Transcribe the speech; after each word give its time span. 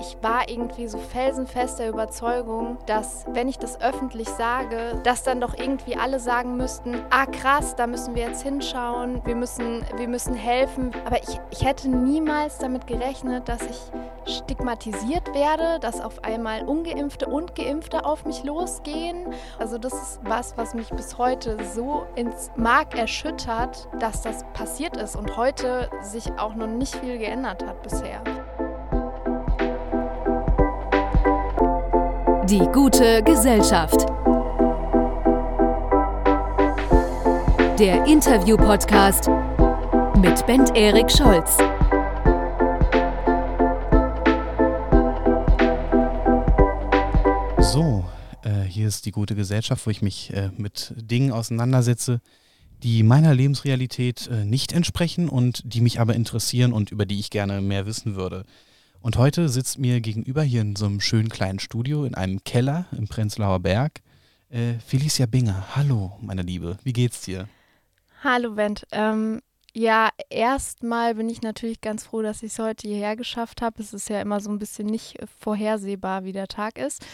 ich 0.00 0.16
war 0.22 0.48
irgendwie 0.48 0.88
so 0.88 0.98
felsenfest 0.98 1.78
der 1.78 1.88
Überzeugung, 1.88 2.78
dass 2.86 3.24
wenn 3.28 3.48
ich 3.48 3.58
das 3.58 3.80
öffentlich 3.80 4.28
sage, 4.28 5.00
dass 5.04 5.22
dann 5.22 5.40
doch 5.40 5.54
irgendwie 5.58 5.96
alle 5.96 6.20
sagen 6.20 6.56
müssten, 6.56 6.96
ah 7.10 7.26
krass, 7.26 7.74
da 7.76 7.86
müssen 7.86 8.14
wir 8.14 8.26
jetzt 8.26 8.42
hinschauen, 8.42 9.20
wir 9.24 9.36
müssen, 9.36 9.84
wir 9.96 10.08
müssen 10.08 10.34
helfen. 10.34 10.92
Aber 11.04 11.18
ich, 11.22 11.40
ich 11.50 11.64
hätte 11.64 11.88
niemals 11.88 12.58
damit 12.58 12.86
gerechnet, 12.86 13.48
dass 13.48 13.62
ich 13.62 13.78
stigmatisiert 14.28 15.34
werde, 15.34 15.80
dass 15.80 16.00
auf 16.00 16.22
einmal 16.22 16.64
ungeimpfte 16.66 17.26
und 17.26 17.54
geimpfte 17.54 18.04
auf 18.04 18.24
mich 18.24 18.44
losgehen. 18.44 19.32
Also 19.58 19.78
das 19.78 19.94
ist 19.94 20.20
was, 20.22 20.56
was 20.56 20.74
mich 20.74 20.90
bis 20.90 21.18
heute 21.18 21.56
so 21.74 22.06
ins 22.14 22.50
Mark 22.56 22.96
erschüttert, 22.96 23.88
dass 23.98 24.22
das 24.22 24.44
passiert 24.52 24.96
ist 24.96 25.16
und 25.16 25.36
heute 25.36 25.88
sich 26.02 26.30
auch 26.38 26.54
noch 26.54 26.66
nicht 26.66 26.94
viel 26.96 27.18
geändert 27.18 27.66
hat 27.66 27.82
bisher. 27.82 28.22
Die 32.50 32.66
gute 32.72 33.22
Gesellschaft. 33.24 34.06
Der 37.78 38.06
Interview-Podcast 38.06 39.28
mit 40.22 40.46
Bent 40.46 40.74
Erik 40.74 41.10
Scholz. 41.10 41.58
So, 47.70 48.06
äh, 48.42 48.62
hier 48.62 48.88
ist 48.88 49.04
die 49.04 49.10
gute 49.10 49.34
Gesellschaft, 49.34 49.86
wo 49.86 49.90
ich 49.90 50.00
mich 50.00 50.32
äh, 50.32 50.48
mit 50.56 50.94
Dingen 50.96 51.32
auseinandersetze, 51.32 52.22
die 52.82 53.02
meiner 53.02 53.34
Lebensrealität 53.34 54.26
äh, 54.28 54.46
nicht 54.46 54.72
entsprechen 54.72 55.28
und 55.28 55.60
die 55.66 55.82
mich 55.82 56.00
aber 56.00 56.14
interessieren 56.14 56.72
und 56.72 56.92
über 56.92 57.04
die 57.04 57.20
ich 57.20 57.28
gerne 57.28 57.60
mehr 57.60 57.84
wissen 57.84 58.16
würde. 58.16 58.46
Und 59.00 59.16
heute 59.16 59.48
sitzt 59.48 59.78
mir 59.78 60.00
gegenüber 60.00 60.42
hier 60.42 60.60
in 60.60 60.76
so 60.76 60.86
einem 60.86 61.00
schönen 61.00 61.28
kleinen 61.28 61.60
Studio 61.60 62.04
in 62.04 62.14
einem 62.14 62.42
Keller 62.44 62.86
im 62.92 63.06
Prenzlauer 63.06 63.60
Berg 63.60 64.00
äh, 64.50 64.74
Felicia 64.84 65.26
Binger. 65.26 65.76
Hallo, 65.76 66.18
meine 66.20 66.42
Liebe, 66.42 66.78
wie 66.82 66.92
geht's 66.92 67.22
dir? 67.22 67.48
Hallo, 68.24 68.52
Bent. 68.52 68.86
Ähm, 68.90 69.40
ja, 69.72 70.08
erstmal 70.30 71.14
bin 71.14 71.28
ich 71.28 71.42
natürlich 71.42 71.80
ganz 71.80 72.04
froh, 72.04 72.22
dass 72.22 72.42
ich 72.42 72.52
es 72.52 72.58
heute 72.58 72.88
hierher 72.88 73.14
geschafft 73.14 73.62
habe. 73.62 73.80
Es 73.80 73.92
ist 73.92 74.08
ja 74.08 74.20
immer 74.20 74.40
so 74.40 74.50
ein 74.50 74.58
bisschen 74.58 74.86
nicht 74.86 75.18
vorhersehbar, 75.38 76.24
wie 76.24 76.32
der 76.32 76.48
Tag 76.48 76.78
ist. 76.78 77.06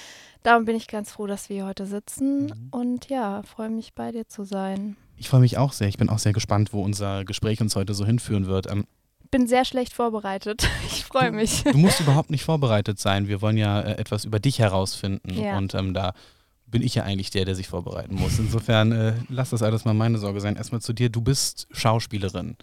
Darum 0.42 0.64
bin 0.64 0.76
ich 0.76 0.88
ganz 0.88 1.12
froh, 1.12 1.26
dass 1.26 1.48
wir 1.48 1.56
hier 1.56 1.66
heute 1.66 1.86
sitzen 1.86 2.46
mhm. 2.46 2.68
und 2.70 3.08
ja, 3.10 3.42
freue 3.42 3.70
mich 3.70 3.92
bei 3.94 4.12
dir 4.12 4.26
zu 4.26 4.44
sein. 4.44 4.96
Ich 5.16 5.28
freue 5.28 5.40
mich 5.40 5.58
auch 5.58 5.72
sehr. 5.72 5.88
Ich 5.88 5.98
bin 5.98 6.08
auch 6.08 6.18
sehr 6.18 6.32
gespannt, 6.32 6.72
wo 6.72 6.82
unser 6.82 7.24
Gespräch 7.24 7.60
uns 7.60 7.76
heute 7.76 7.94
so 7.94 8.06
hinführen 8.06 8.46
wird. 8.46 8.70
Ähm, 8.70 8.86
bin 9.30 9.46
sehr 9.46 9.64
schlecht 9.64 9.92
vorbereitet. 9.92 10.68
Ich 10.86 11.04
freue 11.04 11.32
mich. 11.32 11.62
Du, 11.64 11.78
musst 11.78 12.00
überhaupt 12.00 12.30
nicht 12.30 12.44
vorbereitet 12.44 12.98
sein. 12.98 13.28
Wir 13.28 13.40
wollen 13.40 13.56
ja 13.56 13.80
äh, 13.80 13.98
etwas 13.98 14.24
über 14.24 14.40
dich 14.40 14.58
herausfinden. 14.58 15.32
Ja. 15.34 15.56
Und 15.58 15.74
ähm, 15.74 15.94
da 15.94 16.12
bin 16.66 16.82
ich 16.82 16.96
ja 16.96 17.04
eigentlich 17.04 17.30
der, 17.30 17.44
der 17.44 17.54
sich 17.54 17.68
vorbereiten 17.68 18.16
muss. 18.16 18.38
Insofern 18.38 18.90
äh, 18.90 19.14
lass 19.28 19.50
das 19.50 19.62
alles 19.62 19.84
mal 19.84 19.94
meine 19.94 20.18
Sorge 20.18 20.40
sein. 20.40 20.56
Erstmal 20.56 20.80
zu 20.80 20.92
dir. 20.92 21.08
Du 21.08 21.20
bist 21.20 21.68
Schauspielerin. 21.70 22.56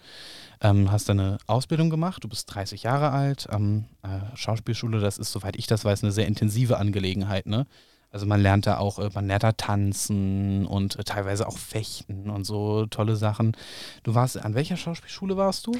Ähm, 0.60 0.92
hast 0.92 1.08
deine 1.08 1.38
Ausbildung 1.46 1.88
gemacht. 1.88 2.22
Du 2.24 2.28
bist 2.28 2.52
30 2.54 2.82
Jahre 2.82 3.10
alt. 3.10 3.48
Ähm, 3.50 3.86
äh, 4.02 4.36
Schauspielschule, 4.36 5.00
das 5.00 5.18
ist, 5.18 5.32
soweit 5.32 5.56
ich 5.56 5.66
das 5.66 5.84
weiß, 5.84 6.02
eine 6.02 6.12
sehr 6.12 6.26
intensive 6.26 6.78
Angelegenheit. 6.78 7.46
Ne? 7.46 7.66
Also 8.12 8.26
man 8.26 8.42
lernt 8.42 8.66
da 8.66 8.76
auch, 8.78 8.98
äh, 8.98 9.08
man 9.14 9.26
lernt 9.26 9.42
da 9.42 9.52
tanzen 9.52 10.66
und 10.66 10.98
äh, 10.98 11.04
teilweise 11.04 11.48
auch 11.48 11.56
fechten 11.56 12.28
und 12.28 12.44
so 12.44 12.86
tolle 12.86 13.16
Sachen. 13.16 13.56
Du 14.02 14.14
warst, 14.14 14.38
an 14.38 14.54
welcher 14.54 14.76
Schauspielschule 14.76 15.36
warst 15.36 15.66
du? 15.66 15.72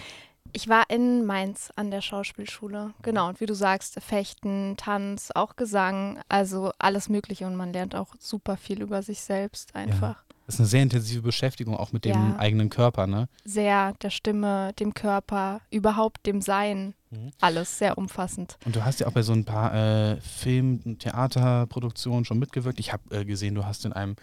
Ich 0.52 0.68
war 0.68 0.90
in 0.90 1.24
Mainz 1.24 1.70
an 1.76 1.90
der 1.90 2.02
Schauspielschule. 2.02 2.92
Genau, 3.02 3.28
und 3.28 3.40
wie 3.40 3.46
du 3.46 3.54
sagst, 3.54 3.98
Fechten, 4.00 4.76
Tanz, 4.76 5.30
auch 5.34 5.56
Gesang, 5.56 6.20
also 6.28 6.72
alles 6.78 7.08
Mögliche. 7.08 7.46
Und 7.46 7.56
man 7.56 7.72
lernt 7.72 7.94
auch 7.94 8.14
super 8.18 8.56
viel 8.56 8.82
über 8.82 9.02
sich 9.02 9.22
selbst 9.22 9.74
einfach. 9.74 10.16
Ja. 10.16 10.24
Das 10.46 10.56
ist 10.56 10.60
eine 10.60 10.68
sehr 10.68 10.82
intensive 10.82 11.22
Beschäftigung 11.22 11.76
auch 11.76 11.92
mit 11.92 12.04
dem 12.04 12.12
ja. 12.12 12.36
eigenen 12.38 12.68
Körper, 12.68 13.06
ne? 13.06 13.28
Sehr, 13.44 13.94
der 14.02 14.10
Stimme, 14.10 14.72
dem 14.74 14.92
Körper, 14.92 15.60
überhaupt 15.70 16.26
dem 16.26 16.42
Sein. 16.42 16.94
Mhm. 17.10 17.30
Alles 17.40 17.78
sehr 17.78 17.96
umfassend. 17.96 18.58
Und 18.66 18.74
du 18.74 18.84
hast 18.84 19.00
ja 19.00 19.06
auch 19.06 19.12
bei 19.12 19.22
so 19.22 19.32
ein 19.32 19.44
paar 19.44 19.72
äh, 19.74 20.20
Film- 20.20 20.80
und 20.84 20.98
Theaterproduktionen 20.98 22.24
schon 22.24 22.38
mitgewirkt. 22.38 22.80
Ich 22.80 22.92
habe 22.92 23.02
äh, 23.14 23.24
gesehen, 23.24 23.54
du 23.54 23.64
hast 23.64 23.84
in 23.84 23.92
einem 23.92 24.16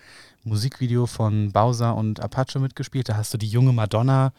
Musikvideo 0.44 1.06
von 1.06 1.52
Bowser 1.52 1.96
und 1.96 2.20
Apache 2.20 2.60
mitgespielt. 2.60 3.10
Da 3.10 3.16
hast 3.16 3.34
du 3.34 3.38
die 3.38 3.48
junge 3.48 3.72
Madonna 3.72 4.34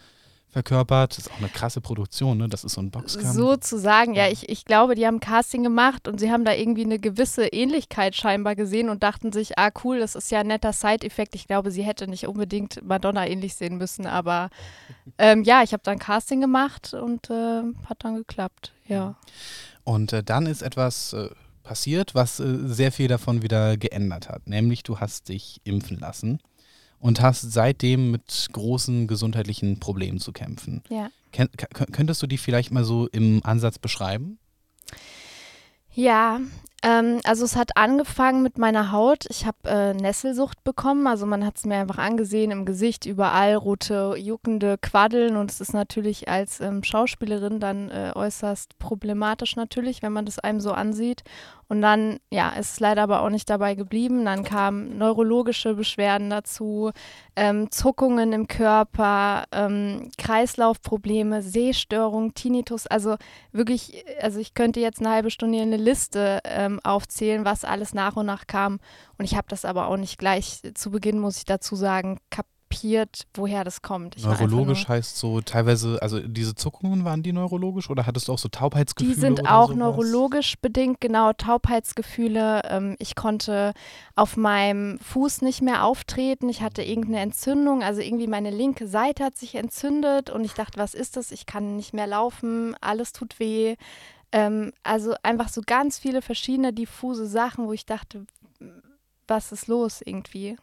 verkörpert. 0.51 1.13
Das 1.13 1.27
ist 1.27 1.33
auch 1.33 1.39
eine 1.39 1.49
krasse 1.49 1.81
Produktion, 1.81 2.39
ne? 2.39 2.49
Das 2.49 2.65
ist 2.65 2.75
so 2.75 2.81
ein 2.81 2.91
Boxkampf. 2.91 3.35
Sozusagen, 3.35 4.15
ja. 4.15 4.29
Ich, 4.29 4.49
ich 4.49 4.65
glaube, 4.65 4.95
die 4.95 5.07
haben 5.07 5.21
Casting 5.21 5.63
gemacht 5.63 6.09
und 6.09 6.19
sie 6.19 6.31
haben 6.31 6.45
da 6.45 6.53
irgendwie 6.53 6.85
eine 6.85 6.99
gewisse 6.99 7.47
Ähnlichkeit 7.47 8.17
scheinbar 8.17 8.57
gesehen 8.57 8.89
und 8.89 9.03
dachten 9.03 9.33
sich, 9.33 9.59
ah 9.59 9.71
cool, 9.85 10.01
das 10.01 10.15
ist 10.15 10.31
ja 10.31 10.41
ein 10.41 10.49
netter 10.49 10.73
Side-Effekt. 10.73 11.35
Ich 11.35 11.47
glaube, 11.47 11.71
sie 11.71 11.83
hätte 11.83 12.09
nicht 12.09 12.27
unbedingt 12.27 12.83
Madonna 12.85 13.27
ähnlich 13.27 13.55
sehen 13.55 13.79
müssen, 13.79 14.07
aber 14.07 14.51
ähm, 15.19 15.45
ja, 15.45 15.63
ich 15.63 15.73
habe 15.73 15.83
dann 15.85 15.99
Casting 15.99 16.41
gemacht 16.41 16.95
und 16.95 17.31
äh, 17.31 17.63
hat 17.87 18.05
dann 18.05 18.17
geklappt, 18.17 18.73
ja. 18.87 19.15
Und 19.85 20.13
äh, 20.13 20.23
dann 20.23 20.47
ist 20.47 20.63
etwas 20.63 21.13
äh, 21.13 21.31
passiert, 21.63 22.15
was 22.15 22.41
äh, 22.41 22.59
sehr 22.65 22.93
viel 22.93 23.09
davon 23.09 23.43
wieder 23.43 23.77
geändert 23.77 24.29
hat. 24.29 24.47
Nämlich, 24.47 24.83
du 24.83 24.99
hast 24.99 25.29
dich 25.29 25.61
impfen 25.65 25.99
lassen 25.99 26.41
und 27.01 27.21
hast 27.21 27.53
seitdem 27.53 28.11
mit 28.13 28.49
großen 28.53 29.09
gesundheitlichen 29.09 29.81
Problemen 29.81 30.21
zu 30.21 30.33
kämpfen. 30.33 30.83
Ja. 30.89 31.11
Ken 31.33 31.49
könntest 31.93 32.23
du 32.23 32.27
die 32.27 32.39
vielleicht 32.39 32.71
mal 32.71 32.85
so 32.85 33.09
im 33.09 33.41
Ansatz 33.45 33.79
beschreiben? 33.79 34.39
Ja, 35.93 36.41
ähm, 36.83 37.21
also 37.25 37.45
es 37.45 37.57
hat 37.57 37.77
angefangen 37.77 38.43
mit 38.43 38.59
meiner 38.59 38.93
Haut. 38.93 39.27
Ich 39.29 39.45
habe 39.45 39.59
äh, 39.65 39.95
Nesselsucht 39.95 40.63
bekommen. 40.65 41.07
Also 41.07 41.27
man 41.27 41.45
hat 41.45 41.57
es 41.57 41.67
mir 41.67 41.77
einfach 41.77 41.99
angesehen 41.99 42.51
im 42.51 42.65
Gesicht, 42.65 43.07
überall 43.07 43.55
rote, 43.55 44.15
juckende 44.17 44.79
Quaddeln. 44.79 45.37
Und 45.37 45.51
es 45.51 45.61
ist 45.61 45.75
natürlich 45.75 46.29
als 46.29 46.61
ähm, 46.61 46.83
Schauspielerin 46.83 47.61
dann 47.61 47.91
äh, 47.91 48.13
äußerst 48.15 48.79
problematisch 48.79 49.57
natürlich, 49.57 50.03
wenn 50.03 50.13
man 50.13 50.25
das 50.25 50.39
einem 50.39 50.61
so 50.61 50.73
ansieht. 50.73 51.23
Und 51.71 51.83
dann, 51.83 52.19
ja, 52.33 52.49
ist 52.51 52.73
es 52.73 52.81
leider 52.81 53.03
aber 53.03 53.23
auch 53.23 53.31
nicht 53.31 53.49
dabei 53.49 53.77
geblieben. 53.77 54.25
Dann 54.25 54.43
kamen 54.43 54.99
neurologische 54.99 55.75
Beschwerden 55.75 56.29
dazu, 56.29 56.91
ähm, 57.37 57.71
Zuckungen 57.71 58.33
im 58.33 58.49
Körper, 58.49 59.45
ähm, 59.53 60.11
Kreislaufprobleme, 60.19 61.43
Sehstörung, 61.43 62.35
Tinnitus. 62.35 62.89
Also 62.89 63.15
wirklich, 63.53 64.05
also 64.21 64.41
ich 64.41 64.55
könnte 64.55 64.81
jetzt 64.81 64.99
eine 64.99 65.11
halbe 65.11 65.31
Stunde 65.31 65.61
eine 65.61 65.77
Liste 65.77 66.41
ähm, 66.43 66.81
aufzählen, 66.83 67.45
was 67.45 67.65
alles 67.65 67.95
nach 67.95 68.17
und 68.17 68.27
nach 68.27 68.49
kam. 68.49 68.81
Und 69.17 69.25
ich 69.25 69.37
habe 69.37 69.47
das 69.49 69.65
aber 69.65 69.87
auch 69.87 69.97
nicht 69.97 70.19
gleich 70.19 70.63
zu 70.75 70.91
Beginn, 70.91 71.21
muss 71.21 71.37
ich 71.37 71.45
dazu 71.45 71.77
sagen, 71.77 72.19
kapiert 72.31 72.60
kapiert, 72.71 73.27
woher 73.35 73.65
das 73.65 73.83
kommt. 73.83 74.17
Ich 74.17 74.25
neurologisch 74.25 74.89
heißt 74.89 75.17
so 75.17 75.41
teilweise, 75.41 75.99
also 76.01 76.21
diese 76.21 76.55
Zuckungen 76.55 77.05
waren 77.05 77.23
die 77.23 77.33
neurologisch 77.33 77.91
oder 77.91 78.07
hattest 78.07 78.29
du 78.29 78.33
auch 78.33 78.39
so 78.39 78.49
Taubheitsgefühle? 78.49 79.15
Die 79.15 79.21
sind 79.21 79.49
auch 79.49 79.69
sowas? 79.69 79.77
neurologisch 79.77 80.59
bedingt, 80.61 81.01
genau, 81.01 81.33
Taubheitsgefühle. 81.33 82.63
Ähm, 82.69 82.97
ich 82.99 83.15
konnte 83.17 83.73
auf 84.15 84.37
meinem 84.37 84.99
Fuß 85.01 85.43
nicht 85.43 85.63
mehr 85.63 85.85
auftreten. 85.85 86.49
Ich 86.49 86.63
hatte 86.63 86.83
irgendeine 86.83 87.21
Entzündung, 87.21 87.83
also 87.83 88.01
irgendwie 88.01 88.29
meine 88.29 88.51
linke 88.51 88.87
Seite 88.87 89.25
hat 89.25 89.37
sich 89.37 89.57
entzündet 89.57 90.31
und 90.31 90.45
ich 90.45 90.55
dachte, 90.55 90.79
was 90.79 90.95
ist 90.95 91.17
das? 91.17 91.33
Ich 91.33 91.47
kann 91.47 91.77
nicht 91.77 91.93
mehr 91.93 92.07
laufen, 92.07 92.77
alles 92.81 93.13
tut 93.13 93.39
weh. 93.41 93.77
Ähm, 94.33 94.73
also 94.83 95.15
einfach 95.23 95.49
so 95.49 95.61
ganz 95.67 95.99
viele 95.99 96.23
verschiedene 96.23 96.73
diffuse 96.73 97.27
Sachen, 97.27 97.67
wo 97.67 97.73
ich 97.73 97.85
dachte, 97.85 98.27
was 99.27 99.53
ist 99.53 99.67
los 99.67 100.01
irgendwie? 100.05 100.57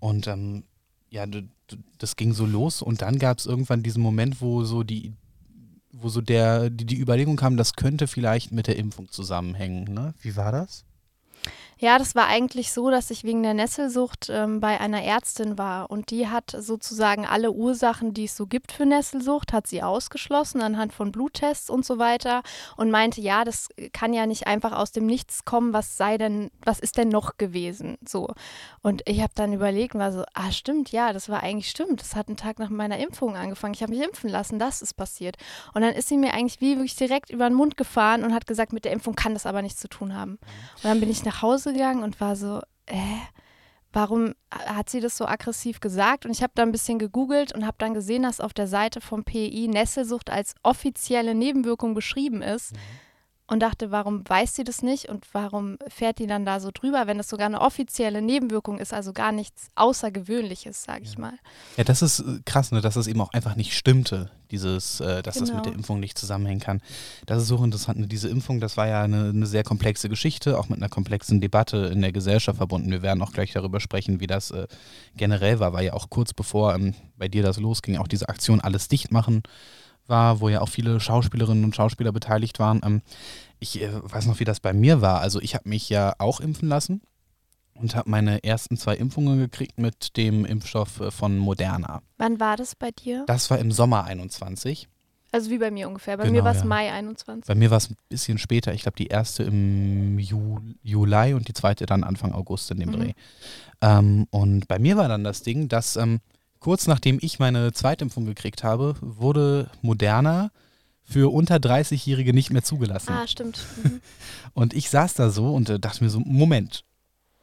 Und 0.00 0.26
ähm, 0.26 0.64
ja, 1.10 1.26
das 1.98 2.16
ging 2.16 2.32
so 2.32 2.46
los 2.46 2.82
und 2.82 3.02
dann 3.02 3.18
gab 3.18 3.38
es 3.38 3.46
irgendwann 3.46 3.82
diesen 3.82 4.02
Moment, 4.02 4.40
wo 4.40 4.64
so 4.64 4.82
die, 4.82 5.12
wo 5.92 6.08
so 6.08 6.20
der, 6.20 6.70
die, 6.70 6.86
die 6.86 6.98
Überlegung 6.98 7.36
kam, 7.36 7.56
das 7.56 7.74
könnte 7.74 8.06
vielleicht 8.06 8.52
mit 8.52 8.66
der 8.66 8.76
Impfung 8.76 9.10
zusammenhängen. 9.10 9.92
Ne? 9.92 10.14
Wie 10.22 10.36
war 10.36 10.52
das? 10.52 10.84
Ja, 11.80 11.98
das 11.98 12.14
war 12.14 12.26
eigentlich 12.26 12.72
so, 12.72 12.90
dass 12.90 13.10
ich 13.10 13.24
wegen 13.24 13.42
der 13.42 13.54
Nesselsucht 13.54 14.28
ähm, 14.30 14.60
bei 14.60 14.78
einer 14.78 15.02
Ärztin 15.02 15.56
war 15.56 15.90
und 15.90 16.10
die 16.10 16.28
hat 16.28 16.54
sozusagen 16.58 17.24
alle 17.24 17.52
Ursachen, 17.52 18.12
die 18.12 18.24
es 18.24 18.36
so 18.36 18.46
gibt 18.46 18.70
für 18.70 18.84
Nesselsucht, 18.84 19.54
hat 19.54 19.66
sie 19.66 19.82
ausgeschlossen 19.82 20.60
anhand 20.60 20.92
von 20.92 21.10
Bluttests 21.10 21.70
und 21.70 21.86
so 21.86 21.98
weiter 21.98 22.42
und 22.76 22.90
meinte, 22.90 23.22
ja, 23.22 23.44
das 23.44 23.70
kann 23.94 24.12
ja 24.12 24.26
nicht 24.26 24.46
einfach 24.46 24.72
aus 24.72 24.92
dem 24.92 25.06
Nichts 25.06 25.46
kommen, 25.46 25.72
was 25.72 25.96
sei 25.96 26.18
denn, 26.18 26.50
was 26.66 26.80
ist 26.80 26.98
denn 26.98 27.08
noch 27.08 27.38
gewesen? 27.38 27.96
So. 28.06 28.28
Und 28.82 29.00
ich 29.06 29.22
habe 29.22 29.32
dann 29.34 29.54
überlegt 29.54 29.94
und 29.94 30.00
war 30.00 30.12
so, 30.12 30.24
ah, 30.34 30.52
stimmt, 30.52 30.92
ja, 30.92 31.14
das 31.14 31.30
war 31.30 31.42
eigentlich 31.42 31.70
stimmt. 31.70 32.02
Das 32.02 32.14
hat 32.14 32.28
einen 32.28 32.36
Tag 32.36 32.58
nach 32.58 32.68
meiner 32.68 32.98
Impfung 32.98 33.36
angefangen. 33.36 33.72
Ich 33.72 33.82
habe 33.82 33.94
mich 33.94 34.04
impfen 34.04 34.28
lassen, 34.28 34.58
das 34.58 34.82
ist 34.82 34.98
passiert. 34.98 35.36
Und 35.72 35.80
dann 35.80 35.94
ist 35.94 36.08
sie 36.08 36.18
mir 36.18 36.34
eigentlich 36.34 36.60
wie 36.60 36.76
wirklich 36.76 36.96
direkt 36.96 37.30
über 37.30 37.48
den 37.48 37.56
Mund 37.56 37.78
gefahren 37.78 38.22
und 38.22 38.34
hat 38.34 38.46
gesagt, 38.46 38.74
mit 38.74 38.84
der 38.84 38.92
Impfung 38.92 39.14
kann 39.14 39.32
das 39.32 39.46
aber 39.46 39.62
nichts 39.62 39.80
zu 39.80 39.88
tun 39.88 40.14
haben. 40.14 40.32
Und 40.32 40.84
dann 40.84 41.00
bin 41.00 41.10
ich 41.10 41.24
nach 41.24 41.40
Hause 41.40 41.69
gegangen 41.72 42.02
und 42.02 42.20
war 42.20 42.36
so, 42.36 42.60
äh, 42.86 43.18
warum 43.92 44.34
hat 44.50 44.90
sie 44.90 45.00
das 45.00 45.16
so 45.16 45.26
aggressiv 45.26 45.80
gesagt? 45.80 46.24
Und 46.24 46.32
ich 46.32 46.42
habe 46.42 46.52
da 46.54 46.62
ein 46.62 46.72
bisschen 46.72 46.98
gegoogelt 46.98 47.52
und 47.52 47.66
habe 47.66 47.76
dann 47.78 47.94
gesehen, 47.94 48.22
dass 48.22 48.40
auf 48.40 48.52
der 48.52 48.66
Seite 48.66 49.00
vom 49.00 49.24
PI 49.24 49.68
Nesselsucht 49.68 50.30
als 50.30 50.54
offizielle 50.62 51.34
Nebenwirkung 51.34 51.94
beschrieben 51.94 52.42
ist. 52.42 52.72
Mhm. 52.72 52.78
Und 53.50 53.60
dachte, 53.60 53.90
warum 53.90 54.22
weiß 54.26 54.54
sie 54.54 54.62
das 54.62 54.80
nicht 54.80 55.08
und 55.08 55.26
warum 55.32 55.76
fährt 55.88 56.20
die 56.20 56.28
dann 56.28 56.44
da 56.44 56.60
so 56.60 56.70
drüber, 56.72 57.08
wenn 57.08 57.18
das 57.18 57.28
sogar 57.28 57.46
eine 57.46 57.60
offizielle 57.60 58.22
Nebenwirkung 58.22 58.78
ist, 58.78 58.94
also 58.94 59.12
gar 59.12 59.32
nichts 59.32 59.70
Außergewöhnliches, 59.74 60.84
sage 60.84 61.02
ich 61.02 61.18
mal. 61.18 61.32
Ja, 61.76 61.82
das 61.82 62.00
ist 62.00 62.20
äh, 62.20 62.38
krass, 62.44 62.70
ne, 62.70 62.80
dass 62.80 62.94
das 62.94 63.08
eben 63.08 63.20
auch 63.20 63.32
einfach 63.32 63.56
nicht 63.56 63.76
stimmte, 63.76 64.30
dieses, 64.52 65.00
äh, 65.00 65.22
dass 65.22 65.34
genau. 65.34 65.46
das 65.46 65.56
mit 65.56 65.64
der 65.64 65.72
genau. 65.72 65.80
Impfung 65.80 65.98
nicht 65.98 66.16
zusammenhängen 66.16 66.60
kann. 66.60 66.80
Das 67.26 67.42
ist 67.42 67.48
so 67.48 67.62
interessant. 67.64 67.98
Ne? 67.98 68.06
Diese 68.06 68.28
Impfung, 68.28 68.60
das 68.60 68.76
war 68.76 68.86
ja 68.86 69.02
eine, 69.02 69.30
eine, 69.30 69.46
sehr 69.46 69.64
komplexe 69.64 70.08
Geschichte, 70.08 70.56
auch 70.56 70.68
mit 70.68 70.78
einer 70.78 70.88
komplexen 70.88 71.40
Debatte 71.40 71.90
in 71.92 72.02
der 72.02 72.12
Gesellschaft 72.12 72.58
verbunden. 72.58 72.92
Wir 72.92 73.02
werden 73.02 73.20
auch 73.20 73.32
gleich 73.32 73.52
darüber 73.52 73.80
sprechen, 73.80 74.20
wie 74.20 74.28
das 74.28 74.52
äh, 74.52 74.68
generell 75.16 75.58
war, 75.58 75.72
weil 75.72 75.86
ja 75.86 75.94
auch 75.94 76.08
kurz 76.08 76.32
bevor 76.32 76.76
ähm, 76.76 76.94
bei 77.16 77.26
dir 77.26 77.42
das 77.42 77.58
losging, 77.58 77.96
auch 77.96 78.08
diese 78.08 78.28
Aktion 78.28 78.60
Alles 78.60 78.86
dicht 78.86 79.10
machen 79.10 79.42
war, 80.10 80.40
wo 80.40 80.48
ja 80.48 80.60
auch 80.60 80.68
viele 80.68 81.00
Schauspielerinnen 81.00 81.64
und 81.64 81.74
Schauspieler 81.74 82.12
beteiligt 82.12 82.58
waren. 82.58 82.80
Ähm, 82.84 83.02
ich 83.58 83.80
äh, 83.80 83.90
weiß 83.92 84.26
noch, 84.26 84.40
wie 84.40 84.44
das 84.44 84.60
bei 84.60 84.72
mir 84.72 85.00
war. 85.00 85.20
Also 85.20 85.40
ich 85.40 85.54
habe 85.54 85.68
mich 85.68 85.88
ja 85.88 86.14
auch 86.18 86.40
impfen 86.40 86.68
lassen 86.68 87.02
und 87.74 87.96
habe 87.96 88.10
meine 88.10 88.44
ersten 88.44 88.76
zwei 88.76 88.96
Impfungen 88.96 89.38
gekriegt 89.38 89.78
mit 89.78 90.16
dem 90.16 90.44
Impfstoff 90.44 91.00
äh, 91.00 91.10
von 91.10 91.38
Moderna. 91.38 92.02
Wann 92.18 92.40
war 92.40 92.56
das 92.56 92.74
bei 92.74 92.90
dir? 92.90 93.24
Das 93.26 93.50
war 93.50 93.58
im 93.58 93.72
Sommer 93.72 94.04
21. 94.04 94.88
Also 95.32 95.50
wie 95.50 95.58
bei 95.58 95.70
mir 95.70 95.86
ungefähr. 95.86 96.16
Bei 96.16 96.24
genau, 96.24 96.38
mir 96.38 96.44
war 96.44 96.52
es 96.52 96.60
ja. 96.60 96.66
Mai 96.66 96.92
21. 96.92 97.46
Bei 97.46 97.54
mir 97.54 97.70
war 97.70 97.78
es 97.78 97.88
ein 97.88 97.96
bisschen 98.08 98.38
später. 98.38 98.74
Ich 98.74 98.82
glaube, 98.82 98.96
die 98.96 99.06
erste 99.06 99.44
im 99.44 100.18
Ju 100.18 100.58
Juli 100.82 101.34
und 101.34 101.46
die 101.46 101.52
zweite 101.52 101.86
dann 101.86 102.02
Anfang 102.02 102.32
August 102.32 102.70
in 102.72 102.80
dem 102.80 102.90
mhm. 102.90 102.94
Dreh. 102.94 103.12
Ähm, 103.80 104.26
und 104.30 104.66
bei 104.66 104.78
mir 104.78 104.96
war 104.96 105.08
dann 105.08 105.22
das 105.22 105.42
Ding, 105.42 105.68
dass 105.68 105.96
ähm, 105.96 106.20
kurz 106.60 106.86
nachdem 106.86 107.18
ich 107.20 107.38
meine 107.38 107.72
Zweitimpfung 107.72 108.26
gekriegt 108.26 108.62
habe, 108.62 108.94
wurde 109.00 109.70
Moderna 109.82 110.50
für 111.02 111.32
unter 111.32 111.56
30-Jährige 111.56 112.32
nicht 112.32 112.52
mehr 112.52 112.62
zugelassen. 112.62 113.12
Ah, 113.12 113.26
stimmt. 113.26 113.66
Mhm. 113.82 114.00
Und 114.54 114.74
ich 114.74 114.90
saß 114.90 115.14
da 115.14 115.30
so 115.30 115.54
und 115.54 115.68
äh, 115.68 115.78
dachte 115.78 116.04
mir 116.04 116.10
so, 116.10 116.20
Moment, 116.20 116.84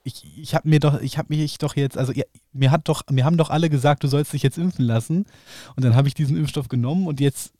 ich, 0.03 0.23
ich 0.37 0.55
habe 0.55 0.67
mir 0.69 0.79
doch, 0.79 1.01
ich 1.01 1.17
habe 1.17 1.35
mich 1.35 1.57
doch 1.57 1.75
jetzt, 1.75 1.97
also 1.97 2.13
ja, 2.13 2.23
mir 2.53 2.71
hat 2.71 2.87
doch, 2.87 3.03
mir 3.09 3.25
haben 3.25 3.37
doch 3.37 3.49
alle 3.49 3.69
gesagt, 3.69 4.03
du 4.03 4.07
sollst 4.07 4.31
dich 4.33 4.43
jetzt 4.43 4.57
impfen 4.57 4.85
lassen. 4.85 5.25
Und 5.75 5.83
dann 5.83 5.95
habe 5.95 6.07
ich 6.07 6.13
diesen 6.13 6.37
Impfstoff 6.37 6.69
genommen 6.69 7.07
und 7.07 7.19
jetzt 7.19 7.53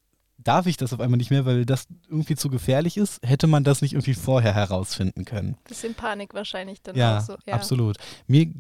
darf 0.48 0.66
ich 0.66 0.78
das 0.78 0.94
auf 0.94 1.00
einmal 1.00 1.18
nicht 1.18 1.30
mehr, 1.30 1.46
weil 1.46 1.66
das 1.66 1.88
irgendwie 2.10 2.36
zu 2.36 2.50
gefährlich 2.50 2.98
ist. 2.98 3.20
Hätte 3.22 3.48
man 3.48 3.64
das 3.64 3.82
nicht 3.82 3.94
irgendwie 3.94 4.14
vorher 4.14 4.54
herausfinden 4.54 5.26
können? 5.26 5.58
Bisschen 5.68 5.94
Panik 5.94 6.34
wahrscheinlich 6.34 6.82
dann 6.82 6.96
ja, 6.96 7.18
auch 7.18 7.22
so. 7.22 7.36
Ja, 7.46 7.54
absolut. 7.54 7.98
Mir 8.28 8.54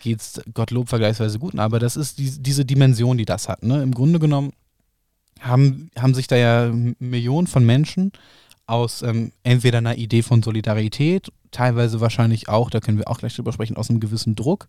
geht 0.00 0.20
es 0.20 0.40
Gottlob 0.54 0.88
vergleichsweise 0.88 1.38
gut, 1.38 1.58
aber 1.58 1.78
das 1.78 1.96
ist 1.96 2.18
die, 2.18 2.30
diese 2.42 2.64
Dimension, 2.64 3.18
die 3.18 3.26
das 3.26 3.48
hat. 3.48 3.62
Ne? 3.62 3.82
Im 3.82 3.92
Grunde 3.92 4.18
genommen 4.18 4.52
haben, 5.40 5.90
haben 5.98 6.14
sich 6.14 6.26
da 6.26 6.36
ja 6.36 6.72
Millionen 6.98 7.46
von 7.46 7.64
Menschen 7.66 8.12
aus 8.66 9.02
ähm, 9.02 9.32
entweder 9.42 9.78
einer 9.78 9.98
Idee 9.98 10.22
von 10.22 10.42
Solidarität, 10.42 11.30
teilweise 11.50 12.00
wahrscheinlich 12.00 12.48
auch, 12.48 12.70
da 12.70 12.80
können 12.80 12.96
wir 12.96 13.08
auch 13.08 13.18
gleich 13.18 13.36
drüber 13.36 13.52
sprechen, 13.52 13.76
aus 13.76 13.90
einem 13.90 14.00
gewissen 14.00 14.34
Druck 14.34 14.68